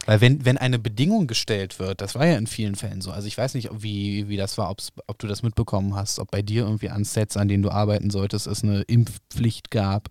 Weil 0.06 0.20
wenn, 0.20 0.44
wenn 0.44 0.58
eine 0.58 0.78
Bedingung 0.78 1.26
gestellt 1.26 1.80
wird, 1.80 2.00
das 2.00 2.14
war 2.14 2.24
ja 2.24 2.36
in 2.36 2.46
vielen 2.46 2.76
Fällen 2.76 3.00
so. 3.00 3.10
Also 3.10 3.26
ich 3.26 3.36
weiß 3.36 3.54
nicht, 3.54 3.68
wie, 3.72 4.28
wie 4.28 4.36
das 4.36 4.58
war, 4.58 4.70
ob 4.70 5.18
du 5.18 5.26
das 5.26 5.42
mitbekommen 5.42 5.96
hast, 5.96 6.20
ob 6.20 6.30
bei 6.30 6.42
dir 6.42 6.62
irgendwie 6.62 6.90
an 6.90 7.04
Sets, 7.04 7.36
an 7.36 7.48
denen 7.48 7.64
du 7.64 7.70
arbeiten 7.70 8.10
solltest, 8.10 8.46
es 8.46 8.62
eine 8.62 8.82
Impfpflicht 8.82 9.72
gab 9.72 10.08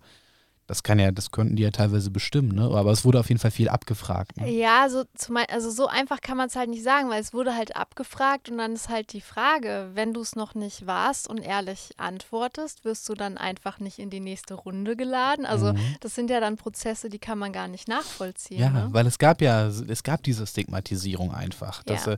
das 0.66 0.82
kann 0.82 0.98
ja, 0.98 1.12
das 1.12 1.30
könnten 1.30 1.54
die 1.54 1.62
ja 1.62 1.70
teilweise 1.70 2.10
bestimmen, 2.10 2.52
ne? 2.54 2.62
Aber 2.62 2.90
es 2.90 3.04
wurde 3.04 3.20
auf 3.20 3.28
jeden 3.28 3.38
Fall 3.38 3.52
viel 3.52 3.68
abgefragt. 3.68 4.36
Ne? 4.36 4.50
Ja, 4.50 4.88
so, 4.88 5.04
also 5.48 5.70
so 5.70 5.86
einfach 5.86 6.20
kann 6.20 6.36
man 6.36 6.48
es 6.48 6.56
halt 6.56 6.70
nicht 6.70 6.82
sagen, 6.82 7.08
weil 7.08 7.20
es 7.20 7.32
wurde 7.32 7.54
halt 7.54 7.76
abgefragt 7.76 8.50
und 8.50 8.58
dann 8.58 8.72
ist 8.72 8.88
halt 8.88 9.12
die 9.12 9.20
Frage, 9.20 9.90
wenn 9.94 10.12
du 10.12 10.22
es 10.22 10.34
noch 10.34 10.56
nicht 10.56 10.86
warst 10.86 11.28
und 11.28 11.38
ehrlich 11.38 11.90
antwortest, 11.98 12.84
wirst 12.84 13.08
du 13.08 13.14
dann 13.14 13.38
einfach 13.38 13.78
nicht 13.78 14.00
in 14.00 14.10
die 14.10 14.18
nächste 14.18 14.54
Runde 14.54 14.96
geladen. 14.96 15.46
Also 15.46 15.72
mhm. 15.72 15.96
das 16.00 16.16
sind 16.16 16.30
ja 16.30 16.40
dann 16.40 16.56
Prozesse, 16.56 17.10
die 17.10 17.20
kann 17.20 17.38
man 17.38 17.52
gar 17.52 17.68
nicht 17.68 17.86
nachvollziehen. 17.86 18.60
Ja, 18.60 18.70
ne? 18.70 18.88
weil 18.90 19.06
es 19.06 19.18
gab 19.18 19.40
ja, 19.40 19.68
es 19.68 20.02
gab 20.02 20.24
diese 20.24 20.48
Stigmatisierung 20.48 21.32
einfach. 21.32 21.84
Das, 21.84 22.06
ja. 22.06 22.12
Äh, 22.14 22.16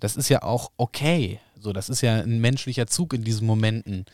das 0.00 0.16
ist 0.16 0.30
ja 0.30 0.42
auch 0.42 0.70
okay. 0.78 1.38
So, 1.58 1.74
das 1.74 1.90
ist 1.90 2.00
ja 2.00 2.20
ein 2.20 2.40
menschlicher 2.40 2.86
Zug 2.86 3.12
in 3.12 3.24
diesen 3.24 3.46
Momenten 3.46 4.06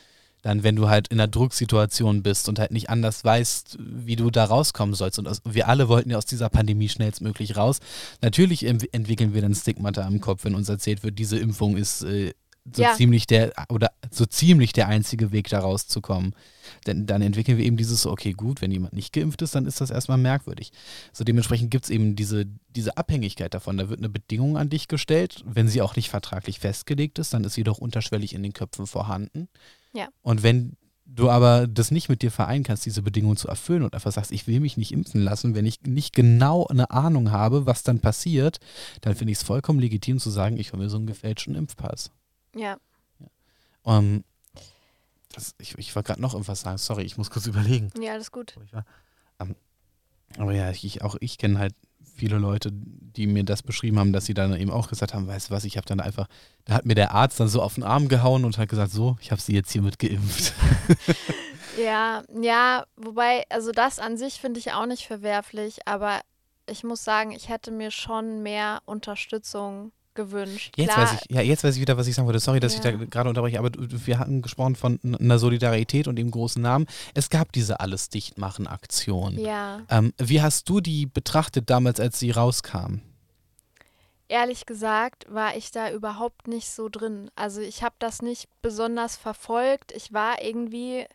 dann, 0.43 0.63
wenn 0.63 0.77
du 0.77 0.89
halt 0.89 1.09
in 1.09 1.19
einer 1.19 1.29
Drucksituation 1.29 2.23
bist 2.23 2.49
und 2.49 2.59
halt 2.59 2.71
nicht 2.71 2.89
anders 2.89 3.25
weißt, 3.25 3.79
wie 3.81 4.17
du 4.17 4.31
da 4.31 4.45
rauskommen 4.45 4.95
sollst. 4.95 5.19
Und 5.19 5.41
wir 5.45 5.69
alle 5.69 5.89
wollten 5.89 6.11
ja 6.11 6.19
aus 6.19 6.27
dieser 6.27 6.49
Pandemie 6.49 6.89
schnellstmöglich 6.89 7.57
raus. 7.57 7.81
Natürlich 8.23 8.65
entwickeln 8.65 9.35
wir 9.35 9.43
dann 9.43 9.55
Stigmata 9.55 10.07
im 10.07 10.21
Kopf, 10.21 10.45
wenn 10.45 10.55
uns 10.55 10.69
erzählt 10.69 11.03
wird, 11.03 11.19
diese 11.19 11.39
Impfung 11.39 11.77
ist 11.77 12.03
äh, 12.03 12.33
so 12.73 12.83
ja. 12.83 12.95
ziemlich 12.95 13.27
der 13.27 13.53
oder 13.69 13.93
so 14.11 14.27
ziemlich 14.27 14.73
der 14.73 14.89
einzige 14.89 15.33
Weg, 15.33 15.49
da 15.49 15.61
rauszukommen. 15.61 16.35
Denn 16.87 17.07
dann 17.07 17.23
entwickeln 17.23 17.59
wir 17.59 17.65
eben 17.65 17.77
dieses, 17.77 18.07
okay, 18.07 18.33
gut, 18.33 18.61
wenn 18.61 18.73
jemand 18.73 18.93
nicht 18.93 19.13
geimpft 19.13 19.43
ist, 19.43 19.55
dann 19.55 19.67
ist 19.67 19.81
das 19.81 19.91
erstmal 19.91 20.19
merkwürdig. 20.19 20.73
So 21.13 21.23
dementsprechend 21.25 21.71
gibt 21.71 21.85
es 21.85 21.91
eben 21.91 22.17
diese, 22.17 22.47
diese 22.71 22.97
Abhängigkeit 22.97 23.55
davon. 23.55 23.77
Da 23.77 23.89
wird 23.89 24.01
eine 24.01 24.09
Bedingung 24.09 24.57
an 24.57 24.69
dich 24.69 24.89
gestellt, 24.89 25.43
wenn 25.47 25.69
sie 25.69 25.83
auch 25.83 25.97
nicht 25.97 26.11
vertraglich 26.11 26.59
festgelegt 26.59 27.19
ist, 27.19 27.35
dann 27.35 27.45
ist 27.45 27.55
sie 27.55 27.65
doch 27.65 27.79
unterschwellig 27.79 28.35
in 28.35 28.43
den 28.43 28.53
Köpfen 28.53 28.87
vorhanden. 28.87 29.49
Ja. 29.97 30.09
Und 30.23 30.43
wenn 30.43 30.77
du 31.07 31.31
aber 31.31 31.67
das 31.67 31.91
nicht 31.91 32.09
mit 32.09 32.21
dir 32.21 32.31
vereinen 32.31 32.65
kannst, 32.65 32.85
diese 32.85 33.01
Bedingungen 33.01 33.37
zu 33.37 33.49
erfüllen 33.49 33.83
und 33.83 33.95
einfach 33.95 34.13
sagst, 34.13 34.31
ich 34.31 34.47
will 34.47 34.61
mich 34.61 34.77
nicht 34.77 34.93
impfen 34.93 35.23
lassen, 35.23 35.55
wenn 35.55 35.65
ich 35.65 35.83
nicht 35.83 36.15
genau 36.15 36.67
eine 36.67 36.91
Ahnung 36.91 37.31
habe, 37.31 37.65
was 37.65 37.83
dann 37.83 38.01
passiert, 38.01 38.59
dann 39.01 39.15
finde 39.15 39.33
ich 39.33 39.39
es 39.39 39.45
vollkommen 39.45 39.81
legitim 39.81 40.19
zu 40.19 40.29
sagen, 40.29 40.59
ich 40.59 40.73
hole 40.73 40.83
mir 40.83 40.91
so 40.91 40.99
einen 40.99 41.07
gefälschten 41.07 41.55
Impfpass. 41.55 42.11
Ja. 42.55 42.77
ja. 43.19 43.27
Um, 43.83 43.95
ähm, 43.95 44.25
das, 45.33 45.55
ich, 45.59 45.77
ich 45.79 45.95
wollte 45.95 46.09
gerade 46.09 46.21
noch 46.21 46.35
irgendwas 46.35 46.61
sagen, 46.61 46.79
sorry, 46.79 47.05
ich 47.05 47.17
muss 47.17 47.31
kurz 47.31 47.47
überlegen. 47.47 47.91
Ja, 48.01 48.13
alles 48.13 48.31
gut. 48.31 48.55
Ähm, 49.39 49.55
aber 50.39 50.53
ja, 50.53 50.71
ich, 50.71 51.03
auch 51.03 51.17
ich 51.21 51.39
kenne 51.39 51.59
halt 51.59 51.75
viele 52.17 52.39
Leute, 52.39 52.71
die 52.73 53.27
mir 53.27 53.45
das 53.45 53.63
beschrieben 53.63 53.99
haben, 53.99 54.13
dass 54.13 54.27
sie 54.27 54.35
dann 54.35 54.55
eben 54.59 54.71
auch 54.71 54.89
gesagt 54.89 55.15
haben, 55.15 55.27
weißt 55.27 55.51
du 55.51 55.55
was, 55.55 55.65
ich 55.65 55.77
habe 55.77 55.87
dann 55.87 56.01
einfach, 56.01 56.27
da 56.65 56.75
hat 56.75 56.87
mir 56.87 56.95
der 56.95 57.13
Arzt 57.13 57.39
dann 57.41 57.49
so 57.49 57.63
auf 57.63 57.75
den 57.75 57.85
Arm 57.85 58.09
gehauen 58.09 58.45
und 58.45 58.59
hat 58.59 58.69
gesagt, 58.69 58.91
so, 58.91 59.17
ich 59.21 59.31
habe 59.31 59.41
sie 59.41 59.55
jetzt 59.55 59.73
hiermit 59.73 59.99
geimpft. 59.99 60.55
ja, 61.83 62.23
ja, 62.41 62.85
wobei, 62.97 63.45
also 63.51 63.73
das 63.73 63.99
an 63.99 64.17
sich 64.17 64.41
finde 64.41 64.61
ich 64.61 64.73
auch 64.73 64.87
nicht 64.87 65.07
verwerflich, 65.07 65.87
aber 65.87 66.21
ich 66.69 66.85
muss 66.85 67.05
sagen, 67.05 67.31
ich 67.31 67.49
hätte 67.49 67.71
mir 67.71 67.91
schon 67.91 68.43
mehr 68.43 68.81
Unterstützung 68.85 69.93
gewünscht. 70.17 70.75
Jetzt 70.77 70.95
Klar. 70.95 71.07
weiß 71.07 71.21
ich, 71.21 71.35
ja, 71.35 71.41
jetzt 71.43 71.63
weiß 71.63 71.77
ich 71.77 71.81
wieder, 71.81 71.97
was 71.97 72.09
ich 72.09 72.15
sagen 72.15 72.27
wollte. 72.27 72.41
Sorry, 72.41 72.59
dass 72.59 72.73
ja. 72.73 72.79
ich 72.79 72.83
da 72.99 73.05
gerade 73.05 73.29
unterbreche, 73.29 73.59
aber 73.59 73.71
wir 73.77 74.19
hatten 74.19 74.43
gesprochen 74.43 74.75
von 74.75 74.99
einer 75.05 75.39
Solidarität 75.39 76.09
und 76.09 76.17
dem 76.17 76.31
großen 76.31 76.61
Namen. 76.61 76.87
Es 77.15 77.31
gab 77.31 77.53
diese 77.53 77.79
alles 77.79 78.09
dicht 78.09 78.39
machen 78.39 78.67
Aktion. 78.67 79.39
Ja. 79.39 79.83
Ähm, 79.89 80.13
wie 80.19 80.43
hast 80.43 80.69
du 80.69 80.81
die 80.81 81.07
betrachtet 81.07 81.71
damals, 81.71 82.01
als 82.01 82.19
sie 82.19 82.33
rauskam? 82.33 83.01
Ehrlich 84.29 84.67
gesagt 84.67 85.27
war 85.29 85.57
ich 85.57 85.71
da 85.71 85.93
überhaupt 85.93 86.49
nicht 86.49 86.69
so 86.69 86.89
drin. 86.89 87.31
Also 87.37 87.61
ich 87.61 87.85
habe 87.85 87.95
das 88.01 88.23
nicht 88.23 88.49
besonders 88.61 89.17
verfolgt. 89.17 89.93
Ich 89.93 90.13
war 90.13 90.43
irgendwie 90.43 91.07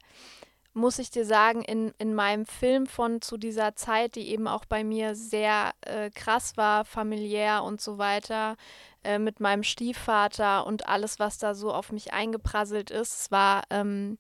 muss 0.74 1.00
ich 1.00 1.12
dir 1.12 1.26
sagen, 1.26 1.62
in, 1.64 1.94
in 1.98 2.14
meinem 2.16 2.46
Film 2.46 2.88
von 2.88 3.22
zu 3.22 3.38
dieser 3.38 3.76
Zeit, 3.76 4.16
die 4.16 4.30
eben 4.30 4.48
auch 4.48 4.66
bei 4.66 4.84
mir 4.84 5.16
sehr 5.16 5.74
äh, 5.82 6.10
krass 6.12 6.56
war, 6.56 6.86
familiär 6.86 7.64
und 7.64 7.82
so 7.82 7.98
weiter, 7.98 8.56
äh, 9.04 9.20
mit 9.20 9.40
meinem 9.40 9.64
Stiefvater 9.64 10.66
und 10.66 10.88
alles, 10.88 11.20
was 11.20 11.38
da 11.38 11.56
so 11.56 11.74
auf 11.74 11.92
mich 11.92 12.14
eingeprasselt 12.14 12.92
ist, 12.92 13.22
es 13.22 13.32
war 13.32 13.64
ähm, 13.70 14.18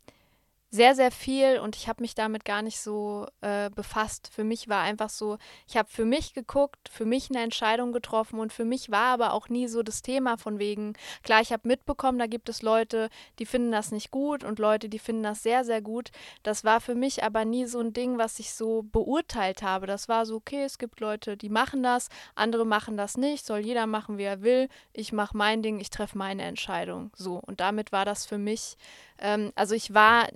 sehr, 0.73 0.95
sehr 0.95 1.12
viel 1.12 1.60
und 1.60 1.75
ich 1.75 1.89
habe 1.89 2.01
mich 2.01 2.15
damit 2.15 2.45
gar 2.45 2.62
nicht 2.62 2.79
so 2.79 3.27
äh, 3.41 3.69
befasst. 3.69 4.31
Für 4.34 4.45
mich 4.45 4.69
war 4.69 4.81
einfach 4.81 5.10
so, 5.10 5.38
ich 5.67 5.75
habe 5.75 5.89
für 5.89 6.05
mich 6.05 6.34
geguckt, 6.34 6.89
für 6.89 7.03
mich 7.03 7.29
eine 7.29 7.43
Entscheidung 7.43 7.91
getroffen 7.91 8.39
und 8.39 8.53
für 8.53 8.63
mich 8.63 8.89
war 8.89 9.07
aber 9.07 9.34
auch 9.34 9.49
nie 9.49 9.67
so 9.67 9.84
das 9.84 10.01
Thema 10.01 10.38
von 10.38 10.60
wegen, 10.60 10.93
klar, 11.23 11.41
ich 11.41 11.51
habe 11.51 11.67
mitbekommen, 11.67 12.19
da 12.19 12.25
gibt 12.25 12.47
es 12.47 12.62
Leute, 12.62 13.10
die 13.38 13.45
finden 13.45 13.73
das 13.73 13.91
nicht 13.91 14.12
gut 14.12 14.45
und 14.45 14.60
Leute, 14.60 14.88
die 14.88 14.99
finden 14.99 15.23
das 15.23 15.43
sehr, 15.43 15.65
sehr 15.65 15.81
gut. 15.81 16.10
Das 16.41 16.63
war 16.63 16.79
für 16.79 16.95
mich 16.95 17.21
aber 17.21 17.43
nie 17.43 17.65
so 17.65 17.81
ein 17.81 17.91
Ding, 17.91 18.17
was 18.17 18.39
ich 18.39 18.53
so 18.53 18.84
beurteilt 18.84 19.63
habe. 19.63 19.88
Das 19.88 20.07
war 20.07 20.25
so, 20.25 20.38
okay, 20.38 20.63
es 20.63 20.77
gibt 20.77 21.01
Leute, 21.01 21.36
die 21.36 21.49
machen 21.49 21.84
das, 21.84 22.07
andere 22.34 22.65
machen 22.65 22.95
das 22.95 23.17
nicht, 23.17 23.45
soll 23.45 23.60
jeder 23.60 23.88
machen, 23.88 24.17
wie 24.17 24.23
er 24.23 24.41
will. 24.41 24.69
Ich 24.93 25.12
mache 25.12 25.36
mein 25.36 25.62
Ding, 25.63 25.81
ich 25.81 25.89
treffe 25.89 26.17
meine 26.17 26.43
Entscheidung. 26.43 27.12
So, 27.13 27.41
und 27.45 27.60
damit 27.60 27.91
war 27.91 28.05
das 28.05 28.25
für 28.25 28.38
mich, 28.38 28.77
ähm, 29.19 29.51
also 29.55 29.75
ich 29.75 29.93
war 29.93 30.29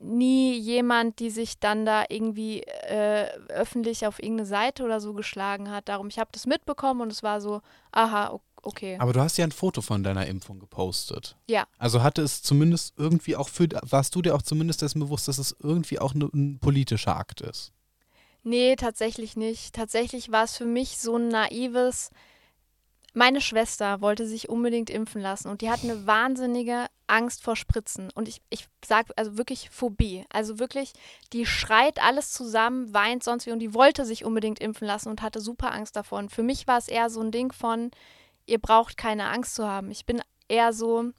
nie 0.00 0.56
jemand, 0.58 1.18
die 1.18 1.30
sich 1.30 1.58
dann 1.58 1.84
da 1.84 2.04
irgendwie 2.08 2.62
äh, 2.62 3.28
öffentlich 3.48 4.06
auf 4.06 4.18
irgendeine 4.18 4.46
Seite 4.46 4.84
oder 4.84 5.00
so 5.00 5.12
geschlagen 5.12 5.70
hat. 5.70 5.88
Darum, 5.88 6.08
ich 6.08 6.18
habe 6.18 6.30
das 6.32 6.46
mitbekommen 6.46 7.00
und 7.00 7.12
es 7.12 7.22
war 7.22 7.40
so, 7.40 7.60
aha, 7.92 8.40
okay. 8.62 8.96
Aber 9.00 9.12
du 9.12 9.20
hast 9.20 9.36
ja 9.38 9.44
ein 9.44 9.52
Foto 9.52 9.82
von 9.82 10.02
deiner 10.02 10.26
Impfung 10.26 10.58
gepostet. 10.58 11.36
Ja. 11.48 11.66
Also 11.78 12.02
hatte 12.02 12.22
es 12.22 12.42
zumindest 12.42 12.94
irgendwie 12.96 13.36
auch 13.36 13.48
für, 13.48 13.68
warst 13.82 14.14
du 14.14 14.22
dir 14.22 14.34
auch 14.34 14.42
zumindest 14.42 14.82
dessen 14.82 15.00
bewusst, 15.00 15.28
dass 15.28 15.38
es 15.38 15.56
irgendwie 15.62 15.98
auch 15.98 16.14
ne, 16.14 16.28
ein 16.32 16.58
politischer 16.60 17.16
Akt 17.16 17.40
ist? 17.40 17.72
Nee, 18.44 18.76
tatsächlich 18.76 19.36
nicht. 19.36 19.74
Tatsächlich 19.74 20.30
war 20.30 20.44
es 20.44 20.56
für 20.56 20.64
mich 20.64 20.98
so 20.98 21.16
ein 21.16 21.28
naives, 21.28 22.10
meine 23.18 23.40
Schwester 23.40 24.00
wollte 24.00 24.28
sich 24.28 24.48
unbedingt 24.48 24.90
impfen 24.90 25.20
lassen 25.20 25.48
und 25.48 25.60
die 25.60 25.70
hat 25.70 25.82
eine 25.82 26.06
wahnsinnige 26.06 26.86
Angst 27.08 27.42
vor 27.42 27.56
Spritzen. 27.56 28.12
Und 28.14 28.28
ich, 28.28 28.40
ich 28.48 28.68
sage 28.84 29.12
also 29.16 29.36
wirklich 29.36 29.70
Phobie. 29.70 30.24
Also 30.30 30.60
wirklich, 30.60 30.92
die 31.32 31.44
schreit 31.44 32.00
alles 32.00 32.30
zusammen, 32.30 32.94
weint 32.94 33.24
sonst 33.24 33.46
wie 33.46 33.50
und 33.50 33.58
die 33.58 33.74
wollte 33.74 34.04
sich 34.04 34.24
unbedingt 34.24 34.60
impfen 34.60 34.86
lassen 34.86 35.08
und 35.08 35.20
hatte 35.20 35.40
super 35.40 35.72
Angst 35.72 35.96
davon. 35.96 36.28
Für 36.28 36.44
mich 36.44 36.68
war 36.68 36.78
es 36.78 36.86
eher 36.86 37.10
so 37.10 37.20
ein 37.20 37.32
Ding 37.32 37.52
von, 37.52 37.90
ihr 38.46 38.60
braucht 38.60 38.96
keine 38.96 39.28
Angst 39.30 39.56
zu 39.56 39.66
haben. 39.66 39.90
Ich 39.90 40.06
bin 40.06 40.22
eher 40.46 40.72
so, 40.72 41.10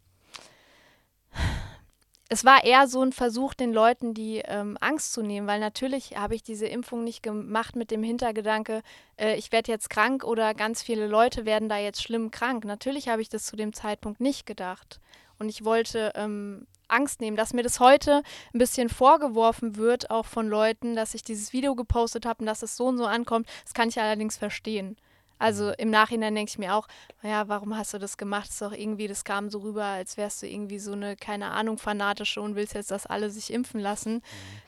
es 2.32 2.45
war 2.45 2.63
eher 2.63 2.88
so 2.88 3.01
ein 3.01 3.11
Versuch, 3.11 3.55
den 3.55 3.73
Leuten 3.73 4.13
die 4.13 4.38
ähm, 4.45 4.77
Angst 4.80 5.13
zu 5.13 5.23
nehmen, 5.23 5.47
weil 5.47 5.59
natürlich 5.59 6.15
habe 6.15 6.36
ich 6.36 6.43
diese 6.43 6.67
Impfung 6.67 7.03
nicht 7.03 7.23
gemacht 7.23 7.75
mit 7.75 7.89
dem 7.89 8.03
Hintergedanke, 8.03 8.84
äh, 9.17 9.36
ich 9.36 9.51
werde 9.51 9.71
jetzt 9.71 9.89
krank 9.89 10.23
oder 10.23 10.53
ganz 10.53 10.84
viele 10.84 11.07
Leute 11.07 11.45
werden 11.45 11.69
da 11.69 11.77
jetzt 11.77 12.03
schlimm 12.03 12.30
krank. 12.30 12.65
Natürlich 12.65 13.09
habe 13.09 13.23
ich 13.23 13.30
das 13.30 13.45
zu 13.47 13.55
dem 13.55 13.73
Zeitpunkt 13.73 14.21
nicht 14.21 14.45
gedacht. 14.45 14.99
Und 15.39 15.49
ich 15.49 15.65
wollte 15.65 16.11
ähm, 16.15 16.67
Angst 16.88 17.19
nehmen, 17.19 17.36
dass 17.36 17.53
mir 17.53 17.63
das 17.63 17.80
heute 17.80 18.21
ein 18.53 18.59
bisschen 18.59 18.89
vorgeworfen 18.89 19.75
wird, 19.75 20.11
auch 20.11 20.25
von 20.25 20.47
Leuten, 20.47 20.95
dass 20.95 21.15
ich 21.15 21.23
dieses 21.23 21.51
Video 21.51 21.73
gepostet 21.73 22.27
habe 22.27 22.41
und 22.41 22.45
dass 22.45 22.61
es 22.61 22.77
so 22.77 22.86
und 22.86 22.97
so 22.97 23.05
ankommt. 23.05 23.47
Das 23.63 23.73
kann 23.73 23.89
ich 23.89 23.99
allerdings 23.99 24.38
verstehen. 24.38 24.97
Also 25.40 25.72
im 25.72 25.90
Nachhinein 25.90 26.36
denke 26.36 26.50
ich 26.50 26.60
mir 26.60 26.76
auch, 26.76 26.88
naja, 27.24 27.48
warum 27.48 27.76
hast 27.76 27.94
du 27.94 27.98
das 27.98 28.18
gemacht? 28.18 28.48
Das 28.48 28.56
ist 28.56 28.62
doch 28.62 28.74
irgendwie, 28.74 29.08
das 29.08 29.24
kam 29.24 29.50
so 29.50 29.60
rüber, 29.60 29.86
als 29.86 30.18
wärst 30.18 30.44
du 30.44 30.48
irgendwie 30.48 30.80
so 30.80 30.92
eine, 30.92 31.16
keine 31.16 31.52
Ahnung, 31.52 31.78
fanatische 31.78 32.42
und 32.42 32.56
willst 32.56 32.76
jetzt, 32.76 32.92
dass 32.92 33.06
alle 33.06 33.30
sich 33.30 33.52
impfen 33.52 33.80
lassen. 33.80 34.16
Mhm. 34.16 34.22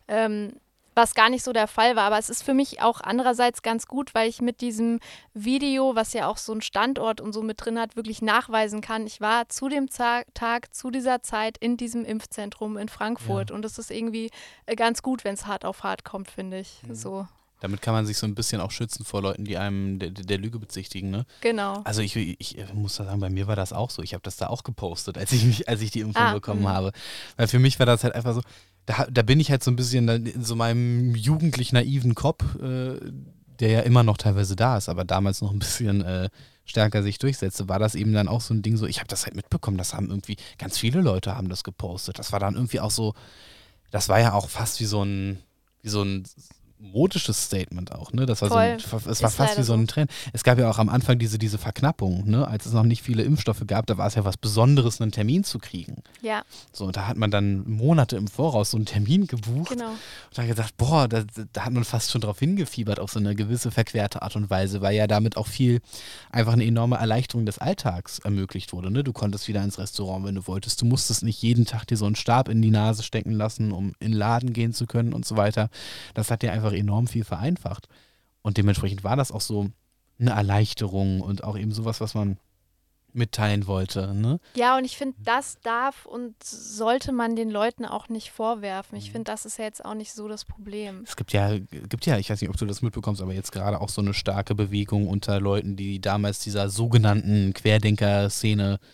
Ähm, 0.08 0.54
was 0.96 1.16
gar 1.16 1.30
nicht 1.30 1.44
so 1.44 1.54
der 1.54 1.68
Fall 1.68 1.96
war. 1.96 2.04
Aber 2.04 2.18
es 2.18 2.30
ist 2.30 2.44
für 2.44 2.54
mich 2.54 2.82
auch 2.82 3.02
andererseits 3.02 3.62
ganz 3.62 3.88
gut, 3.88 4.14
weil 4.14 4.30
ich 4.30 4.42
mit 4.42 4.62
diesem 4.62 5.00
Video, 5.34 5.96
was 5.96 6.14
ja 6.14 6.28
auch 6.28 6.38
so 6.38 6.52
einen 6.52 6.62
Standort 6.62 7.22
und 7.22 7.34
so 7.34 7.42
mit 7.42 7.64
drin 7.64 7.80
hat, 7.80 7.96
wirklich 7.96 8.22
nachweisen 8.22 8.82
kann. 8.82 9.08
Ich 9.08 9.22
war 9.22 9.48
zu 9.50 9.70
dem 9.70 9.88
Tag, 9.90 10.76
zu 10.76 10.92
dieser 10.92 11.22
Zeit 11.22 11.58
in 11.58 11.78
diesem 11.78 12.04
Impfzentrum 12.04 12.78
in 12.78 12.90
Frankfurt. 12.90 13.50
Ja. 13.50 13.56
Und 13.56 13.66
es 13.66 13.78
ist 13.78 13.92
irgendwie 13.92 14.32
äh, 14.66 14.76
ganz 14.76 15.02
gut, 15.02 15.24
wenn 15.24 15.36
es 15.36 15.46
hart 15.46 15.66
auf 15.66 15.84
hart 15.84 16.04
kommt, 16.04 16.30
finde 16.30 16.60
ich. 16.60 16.82
Mhm. 16.84 16.96
So. 16.96 17.28
Damit 17.62 17.82
kann 17.82 17.94
man 17.94 18.08
sich 18.08 18.18
so 18.18 18.26
ein 18.26 18.34
bisschen 18.34 18.60
auch 18.60 18.72
schützen 18.72 19.06
vor 19.06 19.22
Leuten, 19.22 19.46
die 19.46 19.56
einem 19.56 20.00
der, 20.00 20.10
der 20.10 20.38
Lüge 20.40 20.58
bezichtigen, 20.58 21.12
ne? 21.12 21.26
Genau. 21.42 21.82
Also 21.84 22.02
ich, 22.02 22.16
ich, 22.16 22.58
muss 22.74 22.96
sagen, 22.96 23.20
bei 23.20 23.30
mir 23.30 23.46
war 23.46 23.56
das 23.56 23.72
auch 23.72 23.92
so. 23.92 24.02
Ich 24.02 24.14
habe 24.14 24.24
das 24.24 24.36
da 24.36 24.48
auch 24.48 24.64
gepostet, 24.64 25.18
als 25.18 25.32
ich 25.32 25.46
mich, 25.46 25.70
als 25.70 25.82
ich 25.82 25.92
die 25.92 26.00
Impfung 26.00 26.24
ah, 26.24 26.34
bekommen 26.34 26.64
mh. 26.64 26.74
habe. 26.74 26.92
Weil 27.38 27.48
für 27.48 27.60
mich 27.60 27.78
war 27.78 27.86
das 27.86 28.04
halt 28.04 28.16
einfach 28.16 28.34
so, 28.34 28.42
da, 28.88 29.06
da 29.10 29.22
bin 29.22 29.40
ich 29.40 29.52
halt 29.52 29.64
so 29.64 29.70
ein 29.70 29.76
bisschen 29.76 30.10
in 30.10 30.44
so 30.44 30.56
meinem 30.56 31.14
jugendlich 31.14 31.72
naiven 31.72 32.16
Kopf, 32.16 32.44
äh, 32.56 33.00
der 33.60 33.70
ja 33.70 33.80
immer 33.82 34.02
noch 34.02 34.18
teilweise 34.18 34.56
da 34.56 34.78
ist, 34.78 34.90
aber 34.90 35.06
damals 35.06 35.42
noch 35.42 35.52
ein 35.52 35.60
bisschen 35.60 36.02
äh, 36.02 36.30
stärker 36.66 37.04
sich 37.04 37.20
durchsetzte, 37.20 37.70
war 37.70 37.78
das 37.78 37.94
eben 37.94 38.12
dann 38.12 38.28
auch 38.28 38.42
so 38.42 38.56
ein 38.56 38.64
Ding 38.64 38.76
so, 38.76 38.88
ich 38.88 38.98
habe 38.98 39.08
das 39.08 39.26
halt 39.26 39.36
mitbekommen, 39.36 39.78
das 39.78 39.94
haben 39.94 40.10
irgendwie, 40.10 40.38
ganz 40.58 40.80
viele 40.80 41.02
Leute 41.02 41.36
haben 41.36 41.50
das 41.50 41.64
gepostet. 41.64 42.18
Das 42.18 42.32
war 42.32 42.40
dann 42.40 42.56
irgendwie 42.56 42.80
auch 42.80 42.90
so, 42.90 43.14
das 43.92 44.10
war 44.10 44.20
ja 44.20 44.34
auch 44.34 44.50
fast 44.50 44.80
wie 44.80 44.86
so 44.86 45.04
ein, 45.04 45.38
wie 45.84 45.90
so 45.90 46.02
ein 46.02 46.24
modisches 46.82 47.46
Statement 47.46 47.92
auch, 47.92 48.12
ne? 48.14 48.26
Das 48.26 48.42
war 48.42 48.50
Voll. 48.50 48.80
so 48.80 48.98
ein, 48.98 49.12
es 49.12 49.24
war 49.24 49.30
fast 49.30 49.58
wie 49.58 49.64
so 49.64 49.74
ein 49.74 49.88
Trend. 49.88 50.12
Es 50.34 50.44
gab 50.44 50.58
ja 50.58 50.70
auch 50.70 50.80
am 50.80 50.90
Anfang 50.90 51.20
diese, 51.20 51.38
diese 51.38 51.58
Verknappung, 51.58 52.30
ne? 52.30 52.48
Als 52.48 52.66
es 52.66 52.74
noch 52.74 52.84
nicht 52.84 53.04
viele 53.04 53.24
Impfstoffe 53.24 53.64
gab, 53.68 53.86
da 53.86 53.98
war 53.98 54.08
es 54.08 54.16
ja 54.16 54.26
was 54.26 54.38
Besonderes, 54.38 55.00
einen 55.00 55.12
Termin 55.12 55.44
zu 55.44 55.60
kriegen. 55.60 56.04
Ja. 56.22 56.44
So, 56.74 56.92
da 56.92 57.08
hat 57.08 57.18
man 57.18 57.32
dann 57.32 57.70
Monate 57.70 58.18
im 58.18 58.28
Voraus 58.28 58.72
so 58.72 58.78
einen 58.78 58.86
Termin 58.86 59.28
gebucht. 59.28 59.70
Genau. 59.70 59.92
Und 59.92 60.38
dann 60.38 60.48
gedacht, 60.48 60.76
boah, 60.78 61.08
da, 61.08 61.24
da 61.54 61.66
hat 61.66 61.74
man 61.74 61.84
fast 61.84 62.12
schon 62.12 62.22
drauf 62.22 62.40
hingefiebert 62.40 63.00
auf 63.00 63.12
so 63.12 63.20
eine 63.20 63.36
gewisse 63.36 63.72
verquerte 63.72 64.22
Art 64.22 64.36
und 64.36 64.50
Weise, 64.50 64.82
weil 64.82 64.96
ja 64.96 65.08
damit 65.08 65.38
auch 65.38 65.48
viel 65.48 65.82
einfach 66.32 66.54
eine 66.54 66.66
enorme 66.66 66.98
Erleichterung 66.98 67.46
des 67.46 67.60
Alltags 67.60 68.20
ermöglicht 68.20 68.74
wurde, 68.74 68.92
ne? 68.92 69.04
Du 69.04 69.14
konntest 69.14 69.48
wieder 69.48 69.64
ins 69.64 69.78
Restaurant, 69.78 70.26
wenn 70.26 70.36
du 70.36 70.48
wolltest. 70.48 70.82
Du 70.82 70.86
musstest 70.86 71.24
nicht 71.24 71.42
jeden 71.42 71.66
Tag 71.66 71.86
dir 71.88 71.98
so 71.98 72.06
einen 72.06 72.16
Stab 72.16 72.50
in 72.50 72.62
die 72.62 72.72
Nase 72.72 73.04
stecken 73.04 73.32
lassen, 73.32 73.72
um 73.72 73.94
in 74.00 74.12
den 74.12 74.18
Laden 74.18 74.54
gehen 74.54 74.74
zu 74.74 74.88
können 74.88 75.14
und 75.14 75.26
so 75.26 75.38
weiter. 75.38 75.70
Das 76.14 76.32
hat 76.32 76.42
dir 76.42 76.52
einfach 76.52 76.71
einfach 76.72 76.80
enorm 76.80 77.08
viel 77.08 77.24
vereinfacht. 77.24 77.88
Und 78.42 78.58
dementsprechend 78.58 79.04
war 79.04 79.16
das 79.16 79.32
auch 79.32 79.42
so 79.42 79.68
eine 80.20 80.32
Erleichterung 80.32 81.22
und 81.22 81.44
auch 81.44 81.58
eben 81.58 81.72
sowas, 81.72 82.02
was 82.02 82.14
man 82.14 82.38
mitteilen 83.14 83.68
wollte. 83.68 84.14
Ne? 84.14 84.40
Ja, 84.56 84.78
und 84.78 84.86
ich 84.86 84.98
finde, 84.98 85.18
das 85.24 85.60
darf 85.64 86.06
und 86.06 86.42
sollte 86.42 87.12
man 87.12 87.36
den 87.36 87.50
Leuten 87.52 87.86
auch 87.86 88.08
nicht 88.08 88.32
vorwerfen. 88.32 88.98
Ich 88.98 89.10
mhm. 89.10 89.12
finde, 89.12 89.32
das 89.32 89.46
ist 89.46 89.58
ja 89.58 89.66
jetzt 89.66 89.84
auch 89.84 89.96
nicht 89.96 90.14
so 90.14 90.30
das 90.30 90.46
Problem. 90.46 91.04
Es 91.06 91.18
gibt 91.18 91.34
ja, 91.34 91.58
gibt 91.58 92.06
ja, 92.06 92.18
ich 92.18 92.30
weiß 92.30 92.40
nicht, 92.40 92.50
ob 92.50 92.56
du 92.56 92.66
das 92.66 92.82
mitbekommst, 92.82 93.22
aber 93.22 93.34
jetzt 93.34 93.52
gerade 93.52 93.82
auch 93.82 93.90
so 93.90 94.02
eine 94.02 94.14
starke 94.14 94.56
Bewegung 94.56 95.08
unter 95.08 95.42
Leuten, 95.42 95.76
die 95.76 96.00
damals 96.00 96.40
dieser 96.40 96.70
sogenannten 96.70 97.54
Querdenker-Szene 97.54 98.80
äh, 98.82 98.86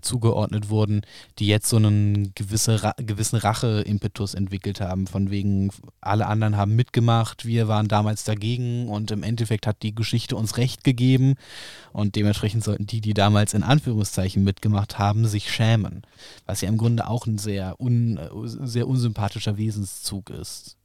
zugeordnet 0.00 0.68
wurden, 0.68 1.02
die 1.38 1.46
jetzt 1.46 1.68
so 1.68 1.76
einen 1.76 2.32
gewisse 2.34 2.82
Ra 2.82 2.94
gewissen 2.98 3.36
Rache-Impetus 3.36 4.34
entwickelt 4.34 4.80
haben, 4.80 5.06
von 5.06 5.30
wegen, 5.30 5.70
alle 6.00 6.26
anderen 6.26 6.56
haben 6.56 6.76
mitgemacht, 6.76 7.44
wir 7.44 7.68
waren 7.68 7.88
damals 7.88 8.24
dagegen 8.24 8.88
und 8.88 9.10
im 9.10 9.22
Endeffekt 9.22 9.66
hat 9.66 9.82
die 9.82 9.94
Geschichte 9.94 10.36
uns 10.36 10.56
recht 10.56 10.84
gegeben. 10.84 11.34
Und 11.92 12.16
dementsprechend 12.16 12.64
sollten 12.64 12.86
die, 12.86 13.00
die 13.00 13.14
damals 13.14 13.54
in 13.54 13.62
Anführungszeichen 13.62 14.44
mitgemacht 14.44 14.98
haben, 14.98 15.26
sich 15.26 15.50
schämen, 15.52 16.02
was 16.46 16.60
ja 16.60 16.68
im 16.68 16.78
Grunde 16.78 17.08
auch 17.08 17.26
ein 17.26 17.38
sehr, 17.38 17.80
un, 17.80 18.18
sehr 18.44 18.88
unsympathischer 18.88 19.56
Wesenszug 19.56 20.30
ist. 20.30 20.77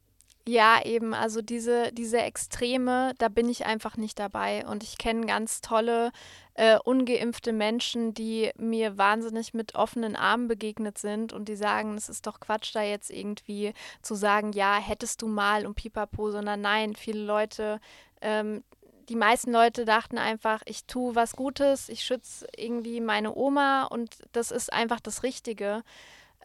Ja, 0.46 0.82
eben, 0.84 1.14
also 1.14 1.42
diese, 1.42 1.94
diese 1.94 2.18
Extreme, 2.18 3.14
da 3.18 3.30
bin 3.30 3.48
ich 3.48 3.66
einfach 3.66 3.96
nicht 3.96 4.20
dabei. 4.20 4.66
Und 4.68 4.84
ich 4.84 4.98
kenne 4.98 5.26
ganz 5.26 5.62
tolle, 5.62 6.12
äh, 6.56 6.78
ungeimpfte 6.84 7.54
Menschen, 7.54 8.14
die 8.14 8.52
mir 8.58 8.98
wahnsinnig 8.98 9.54
mit 9.54 9.76
offenen 9.76 10.18
Armen 10.18 10.50
begegnet 10.50 10.98
sind 10.98 11.32
und 11.32 11.48
die 11.48 11.56
sagen, 11.56 11.96
es 11.96 12.10
ist 12.10 12.28
doch 12.28 12.42
Quatsch, 12.42 12.76
da 12.76 12.84
jetzt 12.84 13.10
irgendwie 13.10 13.74
zu 14.02 14.16
sagen, 14.16 14.52
ja, 14.52 14.76
hättest 14.76 15.22
du 15.22 15.28
mal 15.28 15.66
und 15.66 15.76
pipapo, 15.76 16.30
sondern 16.32 16.60
nein, 16.60 16.94
viele 16.94 17.24
Leute, 17.24 17.80
ähm, 18.22 18.64
die 19.08 19.16
meisten 19.16 19.52
Leute 19.52 19.86
dachten 19.86 20.18
einfach, 20.18 20.62
ich 20.66 20.86
tue 20.86 21.16
was 21.16 21.36
Gutes, 21.38 21.88
ich 21.88 22.04
schütze 22.04 22.48
irgendwie 22.58 23.00
meine 23.00 23.34
Oma 23.36 23.86
und 23.86 24.18
das 24.34 24.52
ist 24.52 24.72
einfach 24.74 25.00
das 25.00 25.24
Richtige. 25.24 25.84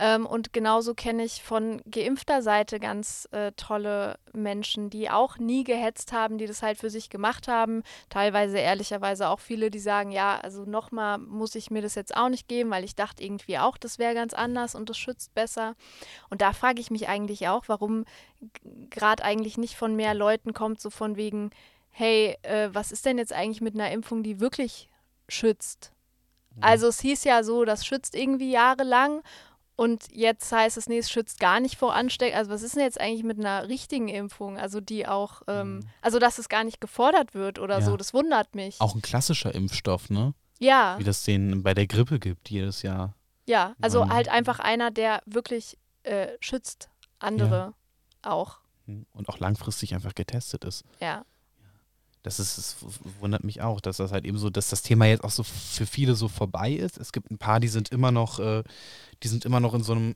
Ähm, 0.00 0.26
und 0.26 0.52
genauso 0.52 0.94
kenne 0.94 1.24
ich 1.24 1.42
von 1.42 1.82
geimpfter 1.90 2.40
Seite 2.40 2.78
ganz 2.78 3.28
äh, 3.32 3.50
tolle 3.56 4.16
Menschen, 4.32 4.90
die 4.90 5.10
auch 5.10 5.38
nie 5.38 5.64
gehetzt 5.64 6.12
haben, 6.12 6.38
die 6.38 6.46
das 6.46 6.62
halt 6.62 6.78
für 6.78 6.88
sich 6.88 7.10
gemacht 7.10 7.48
haben. 7.48 7.82
Teilweise 8.08 8.58
ehrlicherweise 8.58 9.28
auch 9.28 9.40
viele, 9.40 9.72
die 9.72 9.80
sagen, 9.80 10.12
ja, 10.12 10.38
also 10.40 10.64
nochmal 10.64 11.18
muss 11.18 11.56
ich 11.56 11.72
mir 11.72 11.82
das 11.82 11.96
jetzt 11.96 12.16
auch 12.16 12.28
nicht 12.28 12.46
geben, 12.46 12.70
weil 12.70 12.84
ich 12.84 12.94
dachte 12.94 13.24
irgendwie 13.24 13.58
auch, 13.58 13.76
das 13.76 13.98
wäre 13.98 14.14
ganz 14.14 14.34
anders 14.34 14.76
und 14.76 14.88
das 14.88 14.96
schützt 14.96 15.34
besser. 15.34 15.74
Und 16.30 16.42
da 16.42 16.52
frage 16.52 16.80
ich 16.80 16.92
mich 16.92 17.08
eigentlich 17.08 17.48
auch, 17.48 17.64
warum 17.66 18.04
gerade 18.90 19.24
eigentlich 19.24 19.58
nicht 19.58 19.74
von 19.74 19.96
mehr 19.96 20.14
Leuten 20.14 20.54
kommt, 20.54 20.80
so 20.80 20.90
von 20.90 21.16
wegen, 21.16 21.50
hey, 21.90 22.36
äh, 22.42 22.68
was 22.72 22.92
ist 22.92 23.04
denn 23.04 23.18
jetzt 23.18 23.32
eigentlich 23.32 23.60
mit 23.60 23.74
einer 23.74 23.90
Impfung, 23.90 24.22
die 24.22 24.38
wirklich 24.38 24.88
schützt? 25.28 25.90
Mhm. 26.54 26.62
Also 26.62 26.86
es 26.86 27.00
hieß 27.00 27.24
ja 27.24 27.42
so, 27.42 27.64
das 27.64 27.84
schützt 27.84 28.14
irgendwie 28.14 28.52
jahrelang 28.52 29.22
und 29.78 30.06
jetzt 30.10 30.50
heißt 30.50 30.76
es, 30.76 30.88
nee, 30.88 30.98
es 30.98 31.08
schützt 31.08 31.38
gar 31.38 31.60
nicht 31.60 31.78
vor 31.78 31.94
Ansteckung. 31.94 32.36
Also 32.36 32.50
was 32.50 32.62
ist 32.62 32.74
denn 32.74 32.82
jetzt 32.82 33.00
eigentlich 33.00 33.22
mit 33.22 33.38
einer 33.38 33.68
richtigen 33.68 34.08
Impfung? 34.08 34.58
Also 34.58 34.80
die 34.80 35.06
auch, 35.06 35.42
ähm, 35.46 35.76
mhm. 35.76 35.80
also 36.02 36.18
dass 36.18 36.38
es 36.38 36.48
gar 36.48 36.64
nicht 36.64 36.80
gefordert 36.80 37.32
wird 37.32 37.60
oder 37.60 37.78
ja. 37.78 37.84
so, 37.84 37.96
das 37.96 38.12
wundert 38.12 38.56
mich. 38.56 38.80
Auch 38.80 38.96
ein 38.96 39.02
klassischer 39.02 39.54
Impfstoff, 39.54 40.10
ne? 40.10 40.34
Ja. 40.58 40.96
Wie 40.98 41.04
das 41.04 41.22
den 41.22 41.62
bei 41.62 41.74
der 41.74 41.86
Grippe 41.86 42.18
gibt 42.18 42.50
jedes 42.50 42.82
Jahr. 42.82 43.14
Ja, 43.46 43.76
also 43.80 44.02
um, 44.02 44.12
halt 44.12 44.28
einfach 44.28 44.58
einer, 44.58 44.90
der 44.90 45.22
wirklich 45.26 45.78
äh, 46.02 46.30
schützt 46.40 46.90
andere 47.20 47.72
ja. 48.24 48.32
auch. 48.32 48.58
Mhm. 48.86 49.06
Und 49.12 49.28
auch 49.28 49.38
langfristig 49.38 49.94
einfach 49.94 50.16
getestet 50.16 50.64
ist. 50.64 50.84
Ja. 51.00 51.24
Das 52.22 52.40
ist, 52.40 52.58
es 52.58 52.76
wundert 53.20 53.44
mich 53.44 53.62
auch, 53.62 53.80
dass 53.80 53.98
das 53.98 54.12
halt 54.12 54.24
eben 54.24 54.38
so, 54.38 54.50
dass 54.50 54.68
das 54.68 54.82
Thema 54.82 55.06
jetzt 55.06 55.24
auch 55.24 55.30
so 55.30 55.42
für 55.42 55.86
viele 55.86 56.14
so 56.14 56.28
vorbei 56.28 56.72
ist. 56.72 56.98
Es 56.98 57.12
gibt 57.12 57.30
ein 57.30 57.38
paar, 57.38 57.60
die 57.60 57.68
sind 57.68 57.90
immer 57.90 58.10
noch, 58.10 58.38
äh, 58.38 58.64
die 59.22 59.28
sind 59.28 59.44
immer 59.44 59.60
noch 59.60 59.74
in 59.74 59.82
so 59.82 59.92
einem 59.92 60.14